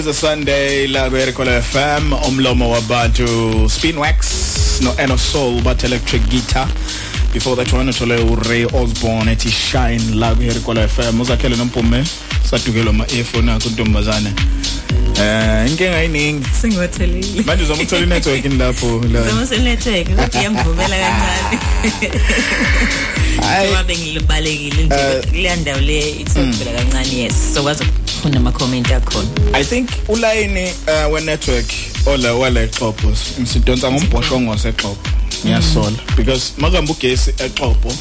is 0.00 0.06
a 0.06 0.14
sunday 0.14 0.86
la 0.86 1.10
kwerekola 1.10 1.62
fm 1.62 2.12
umlomo 2.28 2.70
wabantu 2.70 3.68
spinwax 3.70 4.16
no 4.82 4.94
eno 4.98 5.18
soul 5.18 5.60
but 5.62 5.84
electric 5.84 6.22
guitar 6.28 6.68
before 7.32 7.56
that 7.56 7.72
one 7.72 7.90
uthole 7.90 8.16
uray 8.16 8.64
osborne 8.64 9.32
ethi 9.32 9.50
shine 9.50 10.14
la 10.14 10.34
kwerekola 10.34 10.88
fm 10.88 11.20
uzakhele 11.20 11.56
nompume 11.56 12.04
sadukelwa 12.50 12.90
ama 12.90 13.06
earphone 13.16 13.52
akho 13.52 13.68
intombazane 13.68 14.32
eh 15.22 15.70
inkinga 15.70 15.96
ayiningi 15.96 16.46
singothelile 16.60 17.42
manje 17.42 17.64
uzama 17.64 17.82
ukuthola 17.82 18.02
inetwork 18.06 18.44
lapho 18.58 19.04
la 19.12 19.22
Zama 19.22 19.46
senetheke 19.46 20.14
kodwa 20.14 20.40
iyamvumela 20.40 20.96
kancane. 20.96 22.12
Hayi. 23.42 23.68
Ngoba 23.68 23.84
bengilibalekile 23.84 24.82
nje 24.82 24.94
Eh. 24.94 25.24
kuleya 25.30 25.56
ndawo 25.56 25.80
le 25.80 26.10
ithobela 26.10 26.72
kancane 26.78 27.16
yes. 27.18 27.34
Sokwazi 27.54 27.84
ukufunda 28.30 28.38
ama 28.38 28.52
comment 28.52 28.90
akhona. 28.92 29.28
I 29.54 29.64
think 29.64 29.90
ulayini 30.08 30.72
uh, 30.88 31.12
we 31.12 31.20
network 31.20 31.66
ola 32.06 32.34
wala 32.34 32.60
exopo 32.62 33.08
ngisidonsa 33.40 33.90
ngombhoshongo 33.90 34.50
wasexopo 34.50 35.08
ngiyasola. 35.44 35.96
Because 36.16 36.52
makamba 36.58 36.92
ugesi 36.92 37.30
exopo 37.30 37.92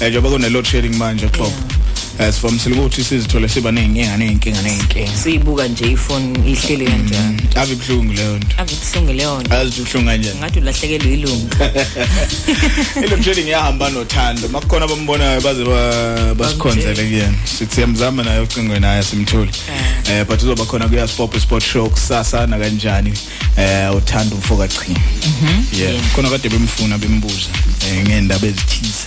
eh 0.00 0.08
njengoba 0.10 0.30
kune 0.30 0.48
load 0.48 0.66
shedding 0.66 0.96
manje 0.96 1.26
exopo. 1.26 1.52
As 1.70 1.77
from 2.18 2.58
ukuthi 2.58 3.04
sizithole 3.04 3.48
siba 3.48 3.72
nezinkinga 3.72 4.16
nezinkinga 4.16 4.62
nezinkinga 4.62 5.16
Siyibuka 5.16 5.68
nje 5.68 5.90
ifone 5.90 6.38
ihlele 6.50 6.84
kanjani. 6.90 7.42
ave 7.54 7.72
ibhlungu 7.72 8.12
leyo 8.12 8.36
nto. 8.38 8.46
Akubuhlungu 8.62 9.12
leyo 9.12 9.40
nto. 9.40 9.54
azi 9.56 9.80
ubhlungu 9.80 10.06
kanjani. 10.08 10.38
Ngathi 10.38 10.58
ulahlekelwe 10.58 11.14
ilungu. 11.14 11.48
ile 13.04 13.22
shedding 13.24 13.46
iyahamba 13.46 13.90
nothando. 13.90 14.48
Makukhona 14.48 14.84
abambonayo 14.84 15.40
baze 15.40 15.64
ba- 15.64 16.34
basikhonzele 16.34 16.94
kuyena. 17.04 17.34
Sithi 17.58 17.80
yamzama 17.80 18.22
nayo 18.24 18.42
ucingweni 18.42 18.80
naye 18.80 19.02
simthuli 19.02 19.50
eh. 20.10 20.24
But 20.26 20.42
uzoba 20.42 20.64
khona 20.64 20.88
kuya 20.88 21.08
sport 21.08 21.38
sport 21.38 21.64
show 21.64 21.88
kusasa 21.90 22.46
na 22.46 22.58
kanjani? 22.58 23.12
Eh 23.56 23.94
uthanda 23.96 24.34
umfoka 24.34 24.68
chi 24.68 24.92
yeah. 25.72 25.94
Khona 26.14 26.30
kade 26.30 26.48
bemfuna 26.48 26.98
bembuza 26.98 27.48
eh 27.86 28.04
ngendaba 28.06 28.46
ezithize. 28.46 29.06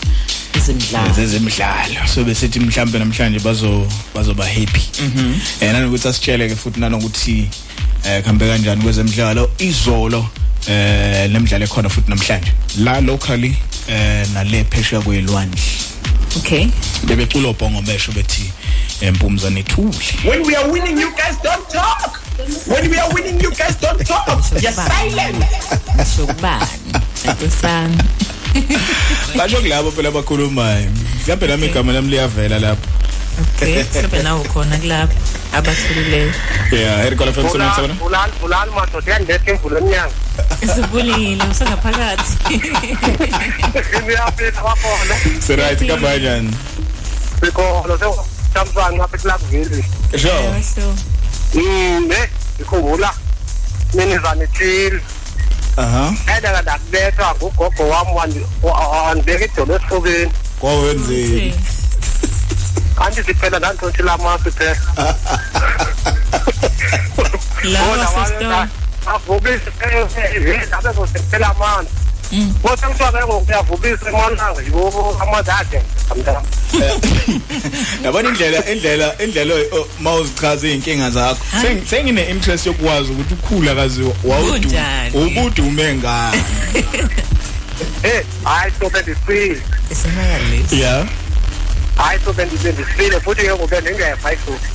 Izimdlalo. 0.58 1.14
zezemidlalo 1.14 2.08
so 2.16 2.24
besithi 2.24 2.60
mhlambe 2.60 3.00
namhlanje 3.00 3.40
bazo 3.40 3.88
bazoba 4.16 4.46
happy 4.46 4.82
Mhm. 5.02 5.34
eh 5.62 5.74
nanokuthi 5.74 6.08
asitshele 6.08 6.50
ke 6.50 6.56
futhi 6.56 6.80
nanokuthi 6.80 7.50
eh 8.06 8.24
khambe 8.24 8.48
kanjani 8.48 8.84
kwezemidlalo 8.84 9.52
izolo 9.60 10.26
eh 10.68 11.30
nemidlalo 11.32 11.66
ekhona 11.66 11.90
futhi 11.90 12.10
namhlanje 12.10 12.52
la 12.78 13.02
locally 13.02 13.56
eh 13.88 14.28
nale 14.34 14.64
phesheya 14.64 15.02
kwelwandle 15.02 15.62
Okay. 16.38 16.68
bebecula 17.04 17.50
ubhongo 17.50 17.82
besho 17.82 18.12
bethi 18.12 18.52
empumza 19.02 19.50
nethuli 19.50 19.98
When 20.24 20.44
we 20.48 20.56
are 20.56 20.70
winning, 20.72 20.98
you 21.00 21.12
guys 21.12 21.36
don't 21.44 21.68
talk. 21.70 22.22
When 22.68 22.90
we 22.90 22.98
are 22.98 23.14
winning, 23.14 23.42
you 23.42 23.52
guys 23.52 23.76
don't 23.82 24.00
talk. 24.08 24.28
You're 24.62 24.72
silent. 24.72 25.44
Sokubani? 26.16 26.66
Akusani. 27.28 27.98
basho 29.38 29.62
kulabo 29.62 29.92
phela 29.92 30.10
abakhulumayo 30.10 30.90
mhlawumbe 31.24 31.48
nami 31.48 31.66
igama 31.68 31.94
lami 31.94 32.10
liyavela 32.10 32.60
lapho 32.60 32.88
Okay. 33.56 33.84
Mhlawumbe 33.84 34.24
nawe 34.24 34.44
khona 34.44 34.78
kulapho 34.78 35.14
abathulileyo. 35.54 36.32
yeah 36.72 37.06
erikola 37.06 37.34
fm 37.34 37.50
sona 37.50 37.74
sona 37.76 37.94
Bulali 37.94 38.32
bulali 38.42 38.72
madoda 38.72 39.12
yandethe 39.12 39.52
imvula 39.52 39.80
emnyango. 39.80 40.14
Sibulile 40.76 41.44
usengaphakathi. 41.52 42.34
Ngiyaphetha 44.04 44.62
wakhona. 44.64 45.16
si 45.40 45.56
right 45.56 45.80
kabanyani 45.88 46.54
Sikolo 47.42 47.98
se 47.98 48.06
Samsung 48.54 48.96
ngapha 48.96 49.18
eKlakville. 49.18 49.84
sure 50.18 50.64
So. 50.64 50.82
Mm, 51.54 52.12
eh, 52.12 52.30
ngikhumbula 52.60 53.12
minizane 53.94 54.48
chill. 54.58 55.00
Aha 55.78 56.14
Eda 56.38 56.62
ndakubetha 56.62 57.36
ngugogo 57.36 57.90
wami 57.90 58.12
wandi- 58.12 58.46
wa- 58.64 58.88
wandibeka 58.88 59.46
idolo 59.46 59.76
esifubeni. 59.76 60.32
kwawenzeni 60.60 61.56
Kanti 62.98 63.24
siphela 63.24 63.60
nantotshi 63.60 64.04
lamasi 64.04 64.52
phela. 64.52 64.78
Lawa 67.64 68.08
sister. 68.08 68.68
avubise 69.06 69.72
abe 70.72 70.90
kusephela 70.94 71.48
amanzi 71.50 71.92
kodwa 72.62 72.90
kuthiwa 72.90 73.12
ke 73.12 73.26
ngokuyavubisa 73.28 74.10
emananga 74.10 74.62
yo 74.62 75.18
amanzi 75.22 75.52
akhe 75.52 75.82
mntana 76.16 76.42
yabona 78.04 78.30
indlela 78.30 78.70
indlela 78.72 79.18
indlela 79.24 79.56
mawuzichaza 80.00 80.68
izinkinga 80.68 81.10
zakho 81.10 81.38
Seng- 81.62 81.86
sengine 81.88 82.24
interest 82.24 82.66
yokwazi 82.66 83.12
ukuthi 83.12 83.34
ukhula 83.34 83.76
kazi 83.76 84.04
wawudu 84.24 84.70
ubudume 85.14 85.96
ngani 85.96 86.44
eh 88.04 88.24
hayi 88.44 88.72
so 88.80 88.90
bendifile 88.90 89.62
Esemayalesi. 89.92 90.80
yeah. 90.80 91.08
Hayi 91.98 92.20
so 92.26 92.34
bendifile 92.34 93.20
futhi 93.20 93.42
ke 93.42 93.54
ngobe 93.54 93.82
ndingeva 93.82 94.34
ifuthi 94.34 94.70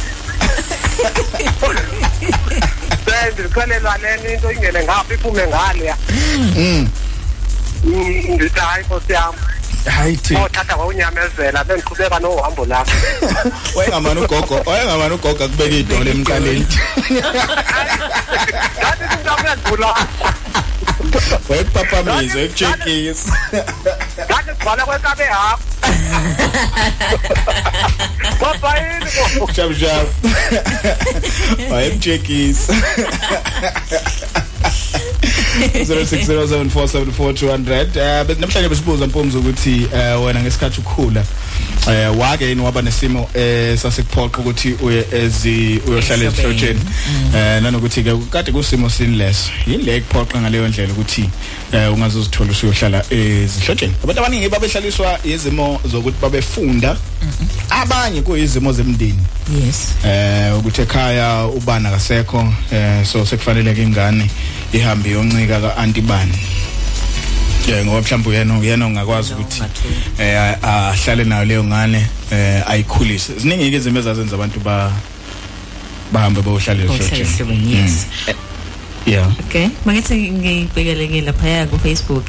sendixelelwa 3.06 3.98
leni 3.98 4.34
into 4.34 4.52
ingene 4.52 4.84
ngapha 4.84 5.14
iphume 5.14 5.46
ngaleya 5.46 5.96
mm. 6.56 6.88
Hayi 7.94 8.84
nkosi 8.84 9.12
yam 9.12 9.34
hayi 9.90 10.16
thi 10.16 10.36
othatha 10.36 10.74
kwaunyamezela 10.76 11.64
bendiqhubeka 11.64 12.18
nohambo 12.18 12.66
lakho 12.66 12.90
wayengamani 13.76 14.20
ugogo 14.20 14.62
wayengamani 14.66 15.14
ugogo 15.14 15.44
akubeka 15.44 15.76
idolo 15.76 16.10
emqaleni 16.10 16.66
ngathi 18.78 19.04
singamendlula 19.10 19.94
wayekupapamisa 21.48 22.38
wayekujekisa 24.46 24.46
ngathi 24.46 24.46
sigcwala 24.46 24.86
kwesabe 24.86 25.24
hafu 25.24 25.64
kodwa 28.38 28.78
yini 28.78 29.10
bo 29.38 29.52
shap 29.52 29.72
shap 29.80 30.06
wayekujekisa 31.70 32.74
0607474200 35.56 37.98
eh 37.98 38.26
namhlanje 38.40 38.68
besibuza 38.68 39.06
mpomzo 39.06 39.38
ukuthi 39.38 39.88
eh 39.94 40.24
wena 40.24 40.42
ngesikhathi 40.42 40.80
ukhula 40.80 41.24
eh 41.90 42.18
wake 42.18 42.48
yini 42.48 42.62
waba 42.62 42.82
nesimo 42.82 43.30
eh 43.34 43.78
sasekuphoqa 43.78 44.38
ukuthi 44.38 44.76
uye 44.82 45.04
ezi 45.12 45.80
uyohlala 45.86 46.24
ezihlotsheni. 46.24 46.80
Eh 47.36 47.62
nanokuthi 47.62 48.02
ke 48.02 48.16
kade 48.30 48.52
kusimo 48.52 48.90
sinless 48.90 49.50
yini 49.66 49.82
le 49.82 50.00
kuphoqa 50.00 50.40
ngaleyo 50.40 50.68
ndlela 50.68 50.92
ukuthi 50.92 51.30
eh 51.72 51.92
ungazozithola 51.92 52.50
usuyohlala 52.50 53.04
ezihlotsheni 53.10 53.94
abantu 54.04 54.20
abaningi 54.20 54.48
babehlaliswa 54.48 55.18
izimo 55.24 55.80
zokuthi 55.84 56.16
babefunda. 56.22 56.96
Abanye 57.70 58.22
kuyizimo 58.22 58.72
zemndeni 58.72 59.18
Yes. 59.64 59.94
eh 60.04 60.58
ukuthi 60.58 60.82
ekhaya 60.82 61.46
ubana 61.46 61.90
kasekho 61.90 62.52
eh 62.72 63.04
so 63.04 63.26
sekufanele 63.26 63.74
ke 63.74 63.82
ingane 63.82 64.30
ihambe 64.72 65.10
yoncika 65.10 65.60
kaantibani. 65.60 66.38
Eh 67.68 67.84
ngoba 67.84 68.00
mhlawumbe 68.00 68.30
uyena 68.30 68.58
uyena 68.58 68.86
ungakwazi 68.86 69.32
ukuthi 69.32 69.62
eh 70.18 70.56
ahlale 70.62 71.24
nayo 71.24 71.44
leyo 71.44 71.64
ngane 71.64 72.06
eh 72.30 72.70
ayikhulise. 72.70 73.32
Ziningi 73.38 73.70
ke 73.70 73.76
izinto 73.76 74.00
ezazenza 74.00 74.34
abantu 74.34 74.60
ba 74.60 74.92
bahambe 76.12 76.40
ehlotsheni 76.40 76.82
ehlobeni, 77.20 77.74
yes. 77.74 78.06
Yeah. 79.06 79.30
Okay, 79.46 79.70
mangithi 79.86 80.34
ngibhekeleke 80.34 81.22
lapha 81.22 81.70
ku 81.70 81.78
Facebook 81.78 82.26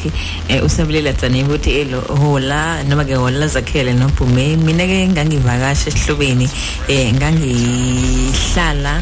eh 0.48 0.62
usabulela 0.62 1.14
tsane 1.14 1.44
ukuthi 1.44 1.82
elo 1.82 2.02
hola 2.22 2.84
noma 2.86 3.04
ke 3.04 3.18
hola 3.18 3.50
zakhele 3.50 3.98
nophume 3.98 4.56
mina 4.62 4.86
ke 4.86 5.10
ngangivakasha 5.10 5.90
esihlobeni 5.90 6.46
eh 6.88 7.10
ngangihlala 7.18 9.02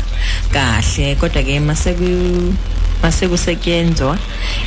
kahle 0.56 1.16
kodwa 1.20 1.44
ke 1.44 1.60
mase 1.60 1.92
ku 2.00 2.10
mase 3.04 3.28
kusetyenzwa 3.28 4.18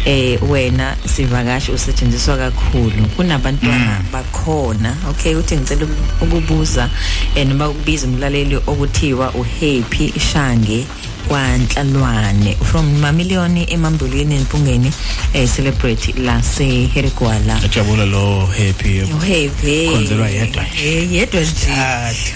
eh 0.04 0.38
wena 0.44 0.96
sivakashi 1.08 1.72
usetshenziswa 1.72 2.36
kakhulu. 2.36 3.08
Kunabantwana 3.16 4.04
bakhona 4.12 4.92
okay 5.08 5.34
uthi 5.34 5.56
ngicela 5.56 5.88
ukubuza 6.20 6.90
eh 7.34 7.46
noma 7.48 7.68
ukubiza 7.68 8.06
umlaleli 8.06 8.56
okuthiwa 8.56 9.32
uHappy 9.32 10.12
Shange. 10.20 10.84
Kwanhlalwane 11.28 12.56
from 12.64 12.98
mamiliyoni 12.98 13.66
emambulini 13.72 14.34
empungeni 14.34 14.92
eh 15.34 15.48
celebrate 15.56 16.12
la 16.12 16.42
se 16.42 16.86
Herigwala 16.94 17.62
ajabula 17.64 18.06
lo 18.06 18.46
happy. 18.46 19.02
Uhappy 19.02 19.88
Khonzelwa 19.90 20.28
yedwa. 20.30 20.64
Eh, 20.84 21.12
yedwa 21.12 21.40
nje. 21.40 21.70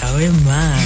Hawe 0.01 0.29
ma. 0.45 0.77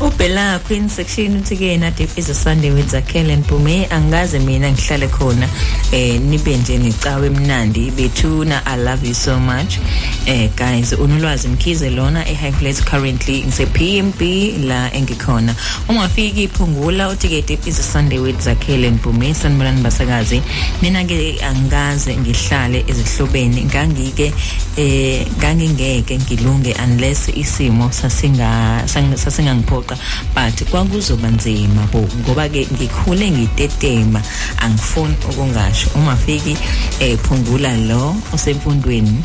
Ubhela 0.06 0.58
queen 0.66 0.88
section 0.88 1.36
uthi 1.36 1.56
ke 1.56 1.78
na 1.80 1.90
deep 1.90 2.10
is 2.18 2.28
a 2.28 2.34
sunday 2.34 2.70
with 2.70 2.90
Zakhele 2.90 3.36
Mpume. 3.36 3.86
Angaze 3.90 4.38
mina 4.38 4.70
ngihlale 4.72 5.08
khona 5.08 5.48
eh 5.92 6.20
nibe 6.20 6.56
nje 6.56 6.78
necawe 6.78 7.26
emnandi. 7.26 7.90
Bethuna 7.90 8.62
i 8.66 8.76
love 8.76 9.06
you 9.08 9.14
so 9.14 9.38
much. 9.40 9.78
Eh 10.26 10.50
guys 10.56 10.92
unolwazi 10.92 11.48
mkhize 11.48 11.90
lona 11.90 12.28
eHighfield 12.28 12.84
currently 12.84 13.42
ngise 13.44 13.66
PMB 13.66 14.20
la 14.64 14.92
engikhona. 14.94 15.54
Uma 15.88 16.01
ufika 16.06 16.40
iphungula 16.40 17.08
utiketi 17.08 17.58
is 17.66 17.92
Sunday 17.92 18.18
with 18.18 18.40
Zakhele 18.40 18.90
Mpumi 18.90 19.34
sanibonani 19.34 19.82
basakazi. 19.82 20.42
Mina 20.82 21.04
ke 21.04 21.38
angikaze 21.42 22.16
ngihlale 22.16 22.84
ezihlobeni 22.88 23.64
ngangike 23.64 24.32
eh 24.76 25.26
ngangingeke 25.38 26.18
ngilunge 26.18 26.74
unless 26.84 27.28
isimo 27.28 27.92
sasinga 27.92 28.82
sasingangiphoqa. 29.16 29.96
But 30.34 30.70
kwakuzoba 30.70 31.28
nzima 31.28 31.88
bo 31.92 32.08
ngoba 32.20 32.48
ke 32.48 32.66
ngikhule 32.72 33.30
ngitetema. 33.30 34.22
Angifuni 34.58 35.16
ukungasho. 35.30 35.90
Uma 35.94 36.16
fiki 36.16 36.56
eh 37.00 37.18
phungula 37.18 37.76
lo 37.76 38.16
osemfundweni 38.32 39.22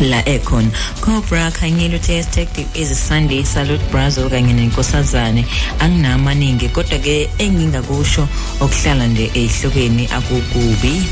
la 0.00 0.22
ekhona 0.24 0.70
Cobra 1.00 1.50
Khanyelo 1.50 1.98
Test 1.98 2.32
Tactic 2.32 2.66
is 2.76 2.98
Sunday 2.98 3.42
Salute 3.42 3.82
Brazil 3.90 4.30
kanye 4.30 4.52
nenkosazane. 4.52 5.44
Anginamaningi 5.80 6.68
kodwa 6.68 6.98
ke 6.98 7.30
engingakusho 7.38 8.28
okuhlala 8.60 9.06
nje 9.06 9.30
ehlokweni 9.34 10.06
akukubi 10.06 11.02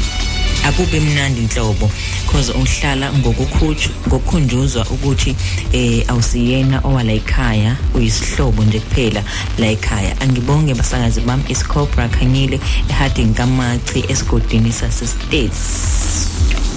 akube 0.65 1.01
mnandi 1.01 1.41
inhlobo 1.41 1.91
because 2.27 2.53
uhlala 2.53 3.13
ngokukhutshu 3.13 3.91
ngokukhunjuzwa 4.09 4.87
ukuthi 4.91 5.37
eh 5.73 6.05
awusiyena 6.09 6.81
owala 6.85 7.13
ekhaya 7.13 7.77
uyisihlobo 7.95 8.65
nje 8.65 8.81
kuphela 8.81 9.23
la 9.59 9.67
ekhaya. 9.67 10.21
Angibonge 10.21 10.75
basakazi 10.75 11.21
bami 11.21 11.45
iscobra 11.49 12.09
khanyile 12.09 12.61
ehading 12.91 13.35
kamachi 13.35 14.05
esigodini 14.09 14.73
sase 14.73 15.07
states 15.07 15.61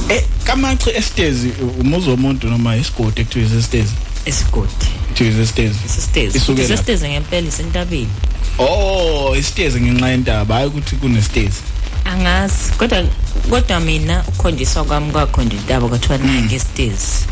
eh 0.10 0.24
kamachi 0.50 0.90
estezi 0.90 1.52
umuzo 1.80 2.12
womuntu 2.12 2.48
noma 2.48 2.76
isigodi 2.76 3.22
ekuthiwa 3.22 3.46
isestezi 3.46 3.94
isigodi. 4.26 4.88
Kuthiwa 5.08 5.30
isestezi 5.30 5.80
isestezi 5.86 6.38
Isuke 6.38 6.62
lapha. 6.62 6.74
isestezi 6.74 7.10
ngempela 7.10 7.48
isentabeni. 7.48 8.10
Oh 8.58 9.36
isitezi 9.40 9.82
ngenxa 9.82 10.10
yentaba 10.10 10.56
hayi 10.56 10.68
ukuthi 10.68 10.96
kunesitezi. 10.96 11.62
Angazi 12.06 12.72
kodwa 12.78 13.04
kodwa 13.50 13.80
mina 13.80 14.24
ukhonjiswa 14.28 14.84
kwami 14.84 15.12
kwakhonja 15.12 15.56
intaba 15.56 15.88
kwathiwa 15.88 16.18
naye 16.18 16.42
ngesitezi 16.42 17.26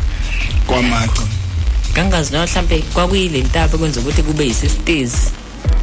kwamachi 0.68 1.22
kangazi 1.94 2.34
noma 2.34 2.46
mhlambe 2.46 2.80
kwakuyile 2.94 3.42
ntaba 3.42 3.78
kwenza 3.78 4.00
ukuthi 4.00 4.24
kube 4.24 4.46
yisistezi 4.46 5.18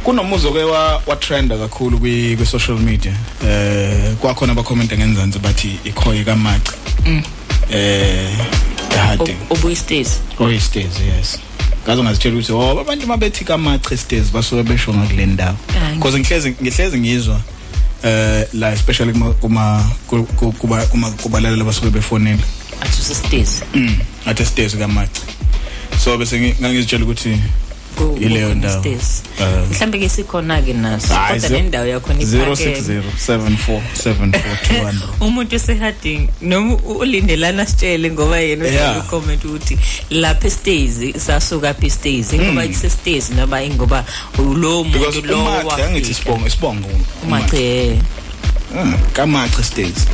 kunomuzo 0.05 0.51
ke 0.53 0.63
wa 0.63 1.01
wa 1.07 1.15
trenda 1.15 1.57
kakhulu 1.57 1.97
kwi 1.99 2.35
kwi 2.37 2.45
social 2.45 2.77
media. 2.77 3.13
Eh 3.47 4.13
kwakhona 4.21 4.51
abakhomenta 4.51 4.97
ngenzansi 4.97 5.39
bathi 5.39 5.79
ikhoye 5.83 6.23
kamaci. 6.23 6.71
Mm. 7.05 7.23
eh 7.71 8.29
ehade 8.95 9.35
obuyistezi 9.49 10.19
oyistezi 10.39 11.03
yes. 11.17 11.39
Ngaze 11.85 12.03
ngazitshela 12.03 12.35
ukuthi 12.35 12.51
oh 12.53 12.79
abantu 12.79 13.07
mabethi 13.07 13.45
kamaci 13.45 13.97
stairs 13.97 14.31
basuke 14.31 14.63
besho 14.63 14.93
ngakule 14.93 15.25
ndawo. 15.25 15.57
Hayi. 15.79 15.95
because 15.95 16.19
ngihlezi 16.19 16.55
ngihlezi 16.61 16.97
ngizwa 16.99 17.41
eh 18.03 18.47
la 18.53 18.71
especially 18.73 19.11
kuma 19.13 19.33
kuma 19.33 19.83
ku- 20.07 20.51
kuba 20.59 20.85
kuma 20.85 21.11
kubalalela 21.11 21.63
basuke 21.63 21.89
befonela. 21.89 22.43
Athi 22.81 23.01
usistezi 23.01 23.61
mm 23.73 23.95
athe 24.25 24.45
stairs 24.45 24.75
kamaci. 24.77 25.21
So 26.03 26.17
bese 26.17 26.39
ngi- 26.39 26.55
ngangizitshela 26.61 27.03
ukuthi 27.05 27.29
Ku- 27.29 27.64
ileyo 28.21 28.53
ndawo. 28.55 28.85
Eh, 28.85 28.97
mhlambe 29.71 29.99
ke 29.99 30.09
sikhona 30.09 30.61
ke 30.61 30.73
naso 30.73 31.13
kodwa 31.27 31.49
nendawo 31.49 31.87
yakhona 31.87 32.19
060 32.19 33.01
7474 33.27 34.93
umuntu 35.25 35.55
esehading 35.55 36.27
noma 36.41 36.75
ulindelana 36.75 37.65
sitshele 37.65 38.11
ngoba 38.11 38.39
yena 38.39 38.65
Yeah. 38.65 38.75
uhlala 38.91 39.03
ucomment 39.03 39.45
ukuthi 39.45 39.77
lapha 40.09 40.47
estezi 40.47 41.13
sasuka 41.19 41.69
apha 41.69 41.85
estezi 41.87 42.39
ngoba 42.39 42.65
Mm. 42.65 42.71
isestezi 42.71 43.33
noma 43.33 43.63
ingoba 43.63 44.05
because 44.37 45.15
muntu 45.15 45.27
lo 45.27 45.39
umaci 45.39 45.81
angithi 45.81 46.11
isibongo 46.11 46.47
isibongo 46.47 46.87
umaci 47.23 47.55
eh. 47.57 47.97
Ah, 48.77 48.97
kamaci 49.13 49.63
stairs 49.63 50.07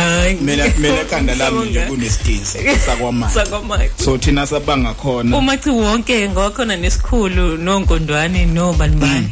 hayi. 0.00 0.34
Mina 0.40 0.64
mina 0.78 1.00
ekhanda 1.02 1.34
lami 1.34 1.70
nje 1.70 1.80
kunesitezi 1.80 2.58
sakwamanje 2.86 3.34
sakwamanje 3.34 3.90
so 4.04 4.18
thina 4.18 4.46
sabanga 4.46 4.94
khona. 4.94 5.36
Umaci 5.36 5.70
wonke 5.70 6.28
ngokhona 6.28 6.76
nesikhulu 6.76 7.56
nonkondwane 7.56 8.46
nobani 8.46 9.30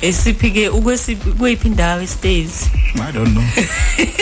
bani 0.00 0.08
esiphike 0.08 0.68
ukwesiphi 0.68 1.66
indawo 1.66 2.02
estezi 2.02 2.70
i 3.08 3.12
don't 3.12 3.30
know. 3.32 3.44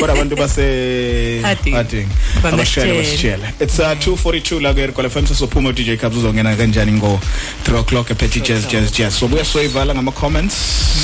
Kodwa 0.01 0.15
abantu 0.15 0.37
base 0.37 1.41
Bangasitshela. 1.43 2.19
abashayela 2.43 2.95
basitshela 2.95 3.53
it's 3.61 3.79
uh, 3.79 3.87
242 3.87 4.61
la 4.61 4.75
ke 4.75 4.93
kwala 4.93 5.11
fanele 5.11 5.35
sophuma 5.35 5.73
DJ 5.73 5.97
Cubs 6.01 6.17
uzongena 6.17 6.57
kanjani 6.57 6.93
ngo 6.93 7.21
3 7.65 7.79
o'clock 7.79 8.11
epethi 8.11 8.41
jazz 8.41 8.67
jazz 8.69 8.93
jazz. 8.93 9.15
So 9.19 9.29
buya 9.29 9.45
soyivala 9.45 9.95
ngama 9.95 10.13
comments 10.13 10.55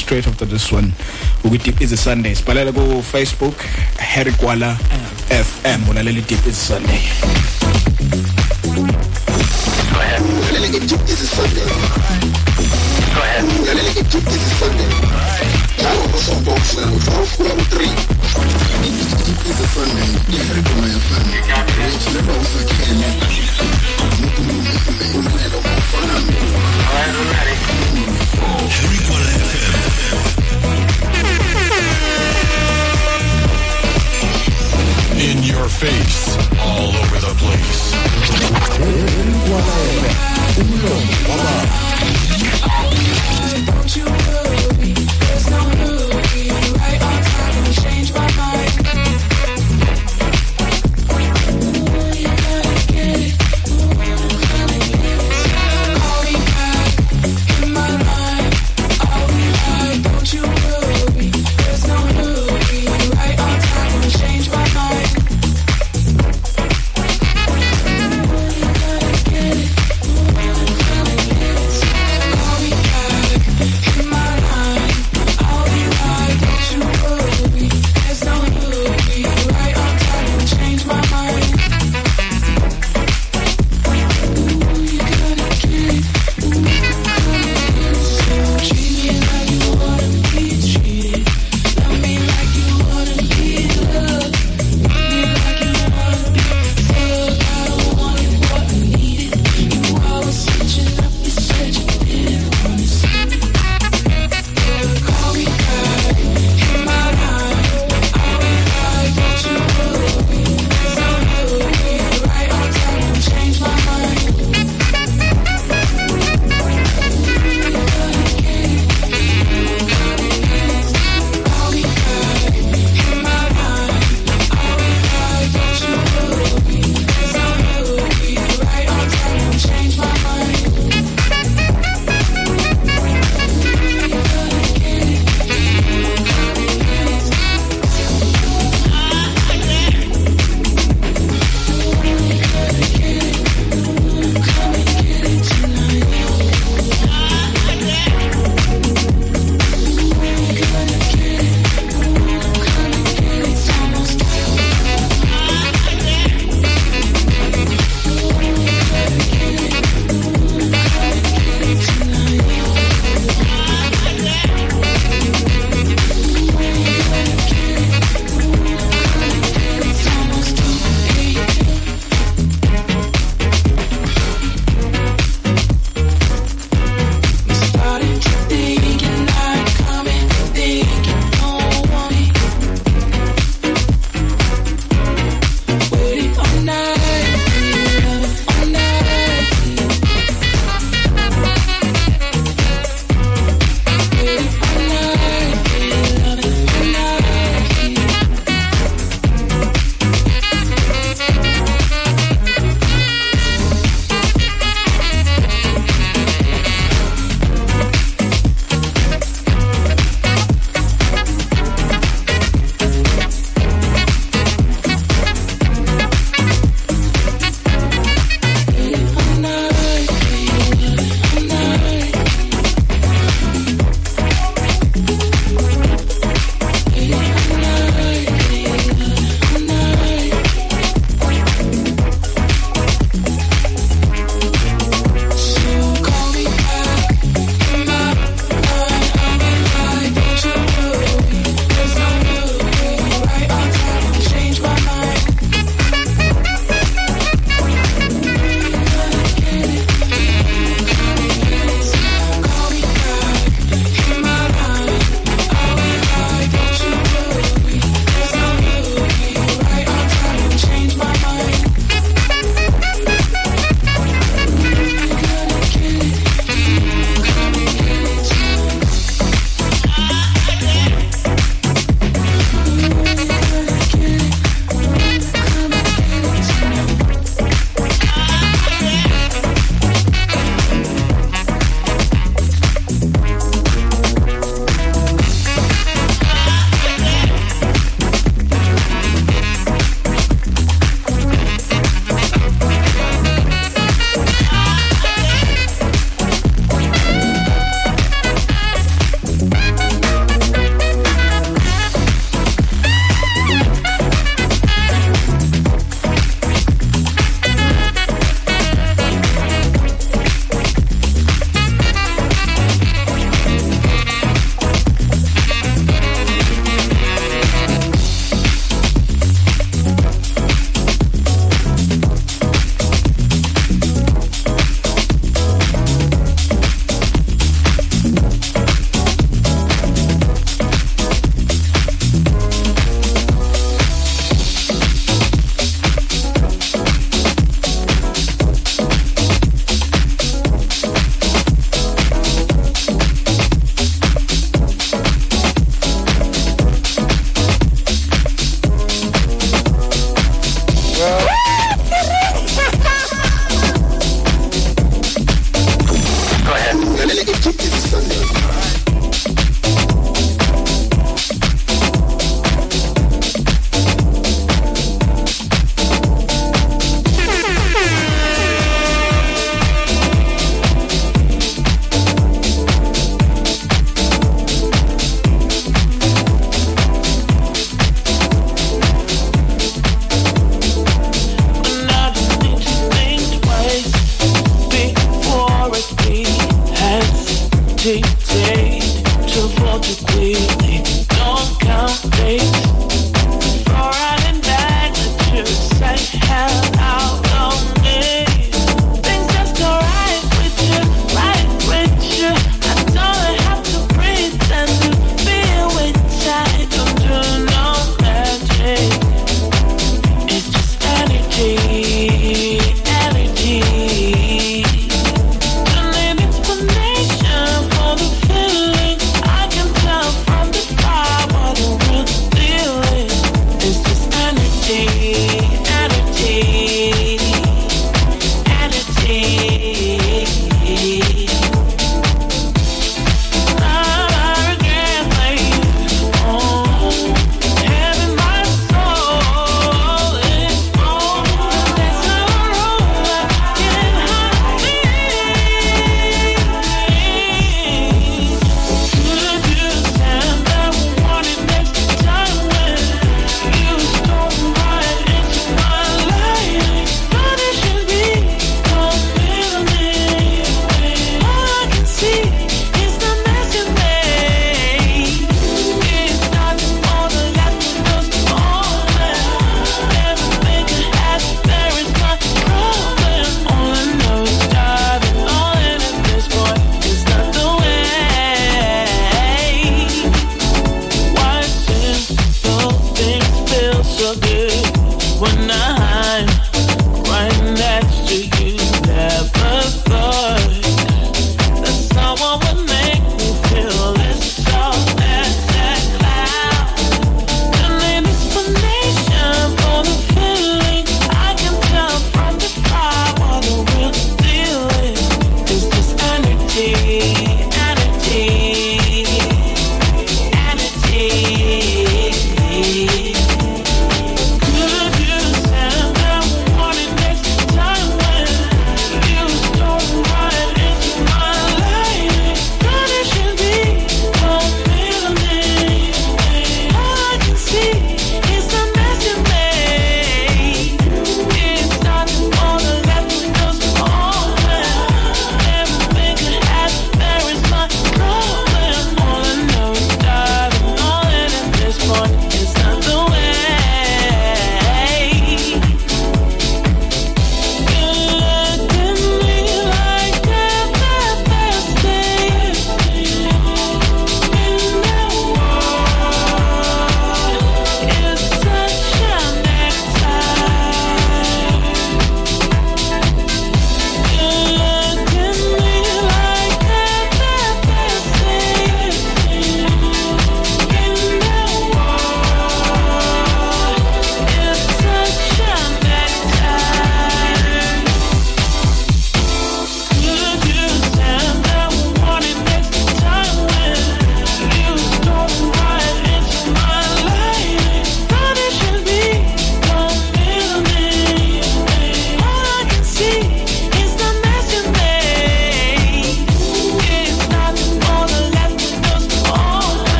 straight 0.00 0.26
after 0.26 0.48
this 0.48 0.72
one. 0.72 0.92
Ukuthi 1.44 1.64
deep 1.64 1.80
is 1.80 1.92
a 1.92 1.96
sunday. 1.96 2.34
Sibalela 2.34 2.72
ku 2.72 3.02
Facebook 3.02 3.56
Harry 3.98 4.32
Kwala 4.32 4.76
FM 5.30 5.88
ulalela 5.90 6.20
deep 6.26 6.46
is 6.46 6.56
sunday. 6.58 7.00
Ulalela 10.16 10.68
nge-Deep 10.68 11.08
is 11.08 11.22
a 11.22 12.95
Sunday. 13.16 13.40
Ulalela 13.62 13.90
nge-Deep 13.90 14.28
is 14.28 14.42
a 14.42 14.54
Sunday. 14.58 14.88
Njalo 15.78 16.02
ngosonto 16.08 16.50
kusukela 16.50 16.86
ngo-12 16.86 17.36
kuya 17.36 17.54
ku-3. 17.58 17.76
Deep 19.26 19.42
is 19.50 19.60
a 19.60 19.66
Sunday. 19.74 20.08
I-Harry 20.36 20.62
Kwala 20.68 20.88
FM. 21.06 21.26
Ethulelwa 21.86 22.34
uzakhele. 22.42 23.08
Nodumo 24.20 24.52
impumelelo 25.04 25.58
kufana. 25.64 26.16
Harry 28.76 28.98
Kwala 29.06 29.30
FM. 29.48 29.75
In 35.26 35.42
your 35.42 35.68
face, 35.68 36.36
all 36.60 36.94
over 36.94 37.18
the 37.18 37.34
place. 37.42 37.90
Don't 43.66 43.96
you 43.96 44.04
worry, 44.04 44.94
there's 44.94 45.50
no 45.50 45.58
hurry. 45.58 46.45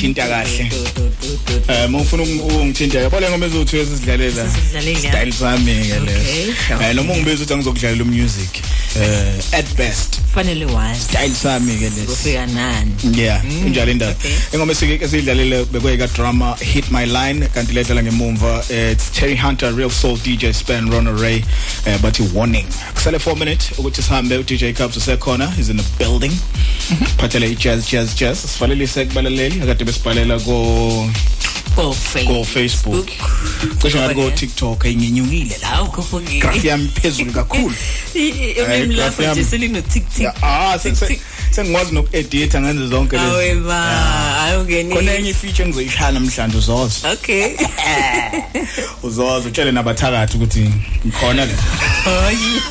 Mawufuna 0.00 0.08
ukungithinta 0.08 0.28
kahle. 0.28 0.70
Eh 1.68 1.88
mawufuna 1.88 2.22
ukungithinta 2.22 2.98
yabo 2.98 3.20
le 3.20 3.30
ngoma 3.30 3.46
ezothu 3.46 3.76
esizidlalela 3.76 4.48
style 4.98 5.32
sami 5.32 5.74
ke 5.74 5.98
le 6.06 6.14
eh 6.80 6.94
noma 6.94 7.12
ungibiza 7.12 7.36
ukuthi 7.36 7.54
angizokudlalela 7.54 8.04
umusic. 8.04 8.62
Eh 8.96 9.39
at 9.52 9.76
best. 9.76 10.20
Fanele 10.34 10.66
wazi. 10.66 11.00
Style 11.00 11.34
sami 11.34 11.76
ke 11.78 11.90
le 11.96 12.06
kufika 12.06 12.46
nani? 12.54 12.92
Yeah 13.18 13.42
injalo 13.66 13.90
indaba. 13.90 14.14
ingoma 14.52 14.72
esiyidlalile 14.72 15.64
bekuyika 15.64 16.06
drama 16.14 16.56
hit 16.56 16.90
my 16.90 17.04
line 17.04 17.48
kanti 17.48 17.72
ledlala 17.72 18.02
ngemumva 18.02 18.64
eh, 18.70 18.92
it's 18.92 19.10
Terry 19.10 19.36
Hunter 19.36 19.72
real 19.72 19.90
soul 19.90 20.16
DJ 20.16 20.52
Span 20.54 20.90
Ron 20.90 21.08
Ray 21.20 21.44
eh, 21.86 21.98
bathi 21.98 22.22
warning. 22.34 22.66
Kusele 22.94 23.18
4 23.18 23.38
minutes 23.38 23.70
ukuthi 23.78 24.02
sihambe 24.02 24.36
u 24.36 24.42
DJ 24.42 24.72
Cubs 24.76 24.96
usekhona 24.96 25.58
is 25.58 25.68
in 25.68 25.76
the 25.76 25.88
building. 25.98 26.32
Phathele 27.18 27.46
i 27.50 27.54
jazz 27.54 27.90
jazz. 27.90 28.14
Jazz 28.14 28.38
sivalelise 28.38 29.04
kubalaleli 29.04 29.62
akade 29.62 29.84
besibhalela 29.84 30.38
ko 31.74 31.94
ko 32.12 32.24
ko 32.26 32.44
Facebook. 32.44 33.06
Cishe 33.82 33.98
ngathi 33.98 34.14
ko 34.14 34.30
TikTok 34.30 34.84
ayinyenyukile 34.84 35.58
la 35.62 35.68
hawu 35.68 35.90
kufukile 35.90 36.40
graph 36.40 36.64
yami 36.64 36.88
phezulu 36.88 37.32
kakhulu. 37.32 37.74
Ulimi 38.14 38.94
lakho 38.94 39.22
nje 39.22 39.44
selino 39.44 39.80
tick 39.80 40.08
tick. 40.08 40.28
ah 40.42 40.78
sengikwazi 41.50 41.92
noku-editha 41.94 42.60
ngenze 42.60 42.86
zonke 42.86 43.16
lezi. 43.16 43.30
Awe 43.30 43.54
ba 43.54 43.80
ayongeni 44.44 44.94
khona 44.94 45.14
enye 45.14 45.34
feature 45.34 45.64
engizoyishaya 45.64 46.12
namhlanje 46.12 46.56
uzoza 46.56 47.10
okay. 47.12 47.56
uzoza 49.02 49.48
utshele 49.48 49.72
nabathakathi 49.72 50.36
ukuthi 50.36 50.70
ngikhona 51.06 51.44
la 51.46 51.52
hayi. 52.04 52.62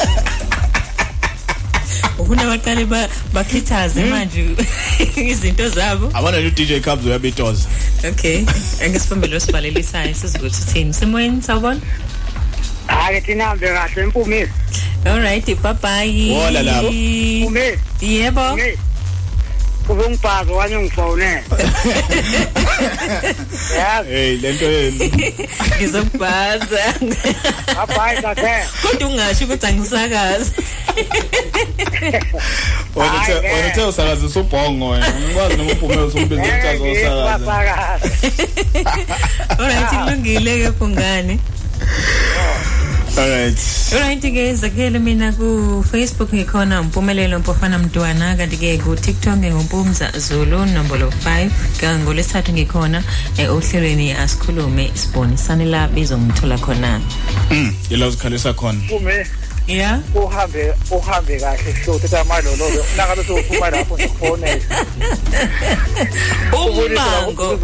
Ufuna 2.20 2.46
baqale 2.46 2.86
bakhithaze 3.34 4.04
manje 4.04 4.46
izinto 5.32 5.70
zabo 5.70 6.12
abona 6.14 6.40
lo 6.40 6.50
DJ 6.50 6.82
Cubs 6.82 7.06
uyabitoza 7.06 7.68
okay 8.10 8.46
angisifambele 8.84 9.40
sibalelisayo 9.40 10.14
sizokuthi 10.14 10.62
thini 10.74 10.94
simoyeni 10.94 11.42
sawubona 11.42 11.82
Ake 12.90 13.22
tinahambe 13.22 13.68
kahle 13.68 14.02
empumisi. 14.04 14.52
All 15.06 15.22
right, 15.22 15.46
bye 15.46 15.74
bye. 15.74 16.32
Wola 16.34 16.64
lapho. 16.64 16.88
Umisi. 16.88 17.80
Yebo. 18.02 18.50
Kube 18.52 18.78
ngibhazo 19.96 20.56
wanye 20.56 20.78
ngifonela. 20.80 21.42
Yazi. 23.78 24.10
Hey, 24.10 24.38
lento 24.38 24.66
yeni. 24.66 25.12
Ngizokubhaza. 25.78 26.94
Bye 27.00 28.36
bye 28.36 28.66
Kodwa 28.82 29.08
ungasho 29.10 29.46
ukuthi 29.46 29.66
angisakazi. 29.66 30.52
Wena 32.96 33.14
uthe 33.22 33.34
wena 33.34 33.68
uthe 33.68 33.84
usakazisa 33.84 34.40
ubhongo 34.40 34.90
wena. 34.90 35.14
Ngikwazi 35.20 35.58
noma 35.58 35.72
uphumela 35.72 36.04
usumbiza 36.04 36.42
ukuthi 36.42 37.06
azosakaza. 37.06 38.00
Alright, 39.60 39.94
ilungile 39.94 40.64
ke 40.64 40.72
kungani? 40.72 41.40
Alright. 43.20 43.60
Alright 43.92 44.22
ke 44.22 44.44
zakhele 44.56 45.00
mina 45.00 45.34
ku 45.36 45.84
Facebook 45.84 46.32
ngikhona 46.34 46.82
umpumelelo 46.82 47.40
mpofana 47.40 47.80
mntwana 47.80 48.36
kanti 48.38 48.58
ke 48.58 48.78
ku 48.78 48.96
TikTok 48.96 49.38
ngingumpumza 49.38 50.12
Zulu 50.16 50.66
nombolo 50.66 51.12
5 51.26 52.00
ngolesithathu 52.00 52.54
ngikhona 52.54 53.04
ohlelweni 53.50 54.12
asikhulume 54.14 54.92
sibonisane 54.96 55.66
la 55.66 55.88
bizongithola 55.88 56.58
khona. 56.58 57.02
Mm, 57.52 57.74
yila 57.90 58.08
uzikhalisa 58.08 58.54
khona. 58.54 58.80
Ume. 58.96 59.28
Yeah. 59.70 60.02
Uhambe 60.16 60.74
uhambe 60.92 61.40
kahle 61.40 61.74
show 61.86 62.00
thetha 62.00 62.24
malolo 62.24 62.86
nangabe 62.98 63.24
sophuma 63.24 63.70
lapho 63.70 63.98
ngifonela. 63.98 64.62
Umango. 66.58 67.60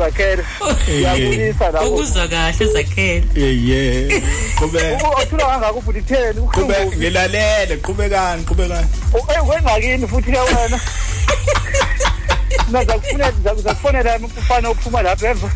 Uyabulisa 0.87 1.71
lapho. 1.71 1.89
Ukuzwa 1.89 2.27
kahle 2.27 2.65
zakhele. 2.67 3.25
Yeah 3.35 3.53
yeah. 3.69 4.21
Kube. 4.55 4.81
Uthula 5.23 5.45
kangaka 5.45 5.81
futhi 5.81 5.99
10 5.99 6.33
Kube 6.51 6.85
ngilalele 6.85 7.77
qhubekani 7.77 8.43
qhubekani. 8.43 8.87
Eh 9.29 9.49
wengakini 9.49 10.07
futhi 10.07 10.31
ke 10.31 10.37
wena. 10.39 10.79
Naza 12.71 12.99
kufuna 12.99 13.31
zakufonela 13.63 14.17
umfana 14.17 14.69
ophuma 14.69 15.01
lapha 15.01 15.27
emva. 15.27 15.51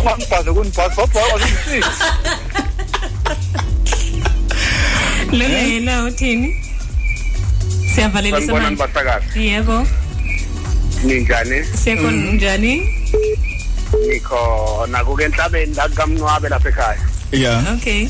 Ungangibhaza 0.00 0.52
kunibhaza 0.52 0.96
baba 0.96 1.20
awuzisi. 1.20 1.82
Lona 5.32 5.58
yena 5.58 6.04
uthini? 6.04 6.56
Siyavalelisa 7.94 8.36
Sanibona 8.40 8.62
manje. 8.62 8.70
nibasakazi. 8.70 9.46
Yebo. 9.46 9.86
Ninjani? 11.04 11.64
Siyakhona 11.64 12.32
njani? 12.32 12.74
Nikhona 14.08 15.04
kuke 15.04 15.24
enhlabeni 15.24 15.74
la 15.74 15.88
kamnwabe 15.88 16.48
lapha 16.48 16.68
ekhaya. 16.68 16.98
Yeah. 17.32 17.74
Okay. 17.76 18.08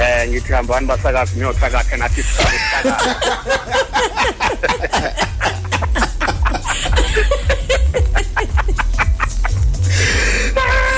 Eh 0.00 0.28
ngithi 0.28 0.52
hambani 0.52 0.86
basakazi 0.86 1.36
niyothakatha 1.36 1.96
nathi 1.96 2.22
sisakatha. 2.22 2.96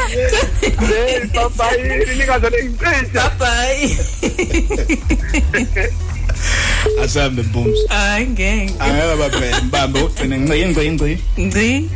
Hey, 0.09 1.27
bye 1.35 1.49
bye. 1.57 2.05
Ningazole 2.17 2.65
ngicesha. 2.65 3.31
Bye. 3.39 3.97
Asambe 7.05 7.43
mpumzi. 7.43 7.87
Hayi 7.89 8.27
ngeke. 8.27 8.75
Angeke 8.79 9.17
baphela 9.19 9.61
mbambe 9.61 10.01
ugcine 10.03 10.39
ngci 10.39 10.67
ngci 10.67 10.91
ngci. 10.91 11.19
Ngci. 11.39 11.91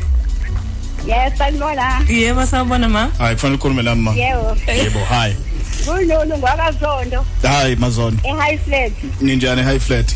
Yes, 1.06 1.38
sanibona. 1.38 2.00
Yebo 2.08 2.46
sawubona 2.46 2.88
ma. 2.88 3.10
Hayi 3.18 3.34
kufanele 3.34 3.56
ukhulume 3.56 3.82
nami 3.82 4.02
ma. 4.02 4.12
Yebo. 4.14 4.56
Yebo, 4.66 4.98
hi. 5.04 5.36
Kununu 5.84 6.36
ngwakazondo 6.38 7.26
Hayi 7.42 7.76
mazono. 7.76 8.16
e-high 8.24 8.58
flat 8.58 8.92
Ninjani 9.20 9.62
high 9.62 9.78
flat? 9.78 10.14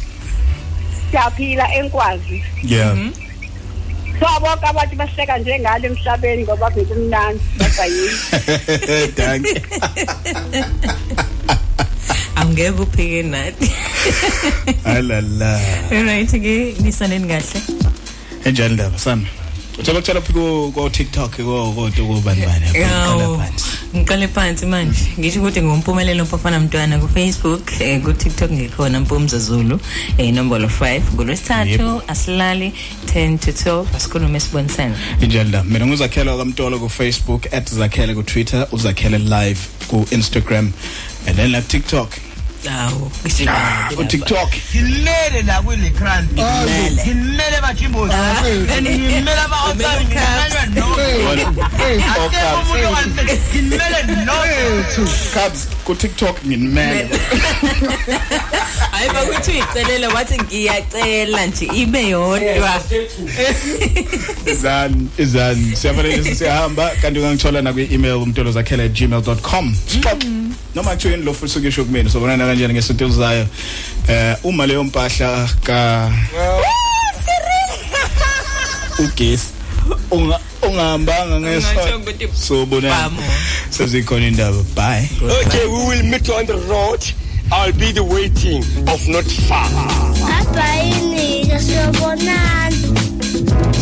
siyaphila 1.11 1.75
enkwazi 1.75 2.45
Yeah. 2.63 2.97
So 4.21 4.27
bonke 4.41 4.67
abantu 4.67 4.97
baseka 4.97 5.39
njengalo 5.39 5.87
emhlabeni 5.87 6.43
ngoba 6.45 6.71
bekumnandi 6.71 7.41
kodwa 7.59 7.87
yini 7.87 8.19
Thank 9.17 9.47
you. 9.47 9.61
Angeke 12.37 12.81
uphike 12.83 13.23
nathi. 13.23 13.69
Alala. 14.85 15.57
Alright 15.91 16.31
ke 16.31 16.77
nisaneni 16.85 17.29
kahle. 17.33 17.61
Enjani 18.45 18.75
ndaba 18.75 18.99
sami? 18.99 19.27
Uthola 19.79 20.01
kuthola 20.01 20.21
phiko 20.21 20.73
ko 20.75 20.89
TikTok 20.89 21.37
ko 21.37 21.73
ko 21.75 21.91
ko 21.91 22.21
bani 22.25 22.47
bani. 22.47 22.67
Yawo. 22.81 23.43
Ngiqale 23.95 24.29
phansi 24.29 24.67
manje. 24.67 25.01
Ngisho 25.19 25.41
ukuthi 25.41 25.63
ngumpumelelo 25.63 26.25
mfafana 26.25 26.61
mntwana 26.61 26.99
ku 26.99 27.09
Facebook, 27.09 27.81
eh, 27.81 28.03
ku 28.03 28.13
TikTok 28.13 28.51
ngikhona 28.51 29.01
Mpumza 29.01 29.39
Zulu, 29.39 29.79
eh 30.19 30.29
inombolo 30.29 30.69
5. 30.69 31.03
Ngolwesithathu 31.15 32.03
asilali 32.09 32.73
10 33.07 33.39
to 33.39 33.53
12 33.53 33.87
asikhulume 33.97 34.41
sibonisane. 34.41 34.95
Injani 35.21 35.49
ndaba? 35.49 35.65
Mina 35.65 35.87
nguzakhela 35.87 36.37
kaMtolo 36.37 36.79
ku 36.79 36.89
Facebook 36.89 37.47
@zakhele 37.65 38.15
ku 38.15 38.23
Twitter, 38.23 38.67
uzakhele 38.73 39.19
live 39.19 39.61
ku 39.89 40.07
Instagram 40.11 40.73
and 41.27 41.37
then 41.37 41.53
like 41.53 41.69
TikTok. 41.69 42.26
Yawo. 42.67 43.11
Ku 43.97 44.05
TikTok. 44.05 44.51
ngimele 44.75 45.43
la 45.47 45.63
kwile 45.63 45.91
crowd 45.91 46.25
ngimele. 46.33 47.03
ngimele 47.07 47.61
bajimbo 47.63 48.07
ngimele 48.07 49.41
aba 49.45 49.57
outside 49.67 50.07
ngimele 50.07 50.67
no 50.75 50.87
akekho 52.13 52.59
umuntu 52.63 52.87
ongangimele 52.89 53.35
ngimele 53.55 53.99
no 54.27 54.37
Cubs 55.33 55.69
ku 55.85 55.95
TikTok 55.95 56.45
nginimele. 56.47 57.09
Hayi 58.91 59.11
bakuthi 59.11 59.51
uyicelela 59.51 60.09
wathi 60.09 60.39
ngiyacela 60.43 61.47
nje 61.47 61.67
ibe 61.75 62.09
yodwa. 62.09 62.83
Izani 64.47 65.09
izani 65.19 65.77
siyafanele 65.77 66.35
siyahamba. 66.35 66.91
Kanti 67.03 67.19
ungangithola 67.19 67.63
na 67.63 67.73
kwi 67.73 67.89
email 67.95 68.15
umtolozakhele@gmail.com. 68.15 69.77
Stop. 69.99 70.25
Noma 70.75 70.95
nje 70.95 71.11
yini 71.11 71.25
lo 71.25 71.35
futhi 71.35 71.59
ukisho 71.59 71.85
kumina 71.85 72.11
sobona 72.11 72.37
kanjani 72.57 72.75
ngesonto 72.75 73.05
elizayo. 73.05 73.47
Eh 74.09 74.37
uma 74.45 74.67
leyo 74.67 74.85
mpahla 74.85 75.49
ka 75.63 76.13
ugesi 78.99 79.47
unga 80.11 80.39
ungahambanga 80.63 81.41
ngeso 81.41 81.69
sobona 82.35 83.11
sezikhona 83.71 84.27
indaba 84.27 84.63
bye 84.75 85.09
Okay, 85.23 85.67
we 85.67 85.87
will 85.89 86.03
meet 86.05 86.29
on 86.31 86.47
the 86.47 86.57
road. 86.69 87.05
I'll 87.53 87.73
be 87.73 87.93
the 87.93 88.03
waiting 88.03 88.65
of 88.89 89.07
not 89.09 89.25
far. 89.49 89.69
Habayini 90.31 91.45
sobonana. 91.61 92.71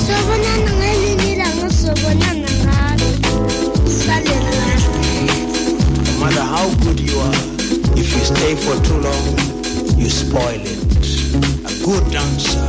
Sobonana 0.06 0.72
ngelinye 0.72 1.32
ilanga 1.32 1.70
sobonana 1.70 2.48
ngalo. 2.64 3.08
Sale 3.88 4.34
No 6.04 6.20
matter 6.20 6.42
how 6.42 6.68
good 6.84 7.00
you 7.00 7.18
are, 7.20 7.53
if 7.96 8.12
you 8.12 8.24
stay 8.24 8.54
for 8.56 8.74
too 8.84 8.98
long, 9.00 9.98
you 9.98 10.08
spoil 10.10 10.60
it. 10.60 10.84
A 11.64 11.84
good 11.84 12.12
dancer 12.12 12.60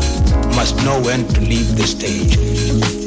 must 0.56 0.76
know 0.84 1.02
when 1.02 1.28
to 1.30 1.42
leave 1.42 1.76
the 1.76 1.88
stage. 1.88 3.05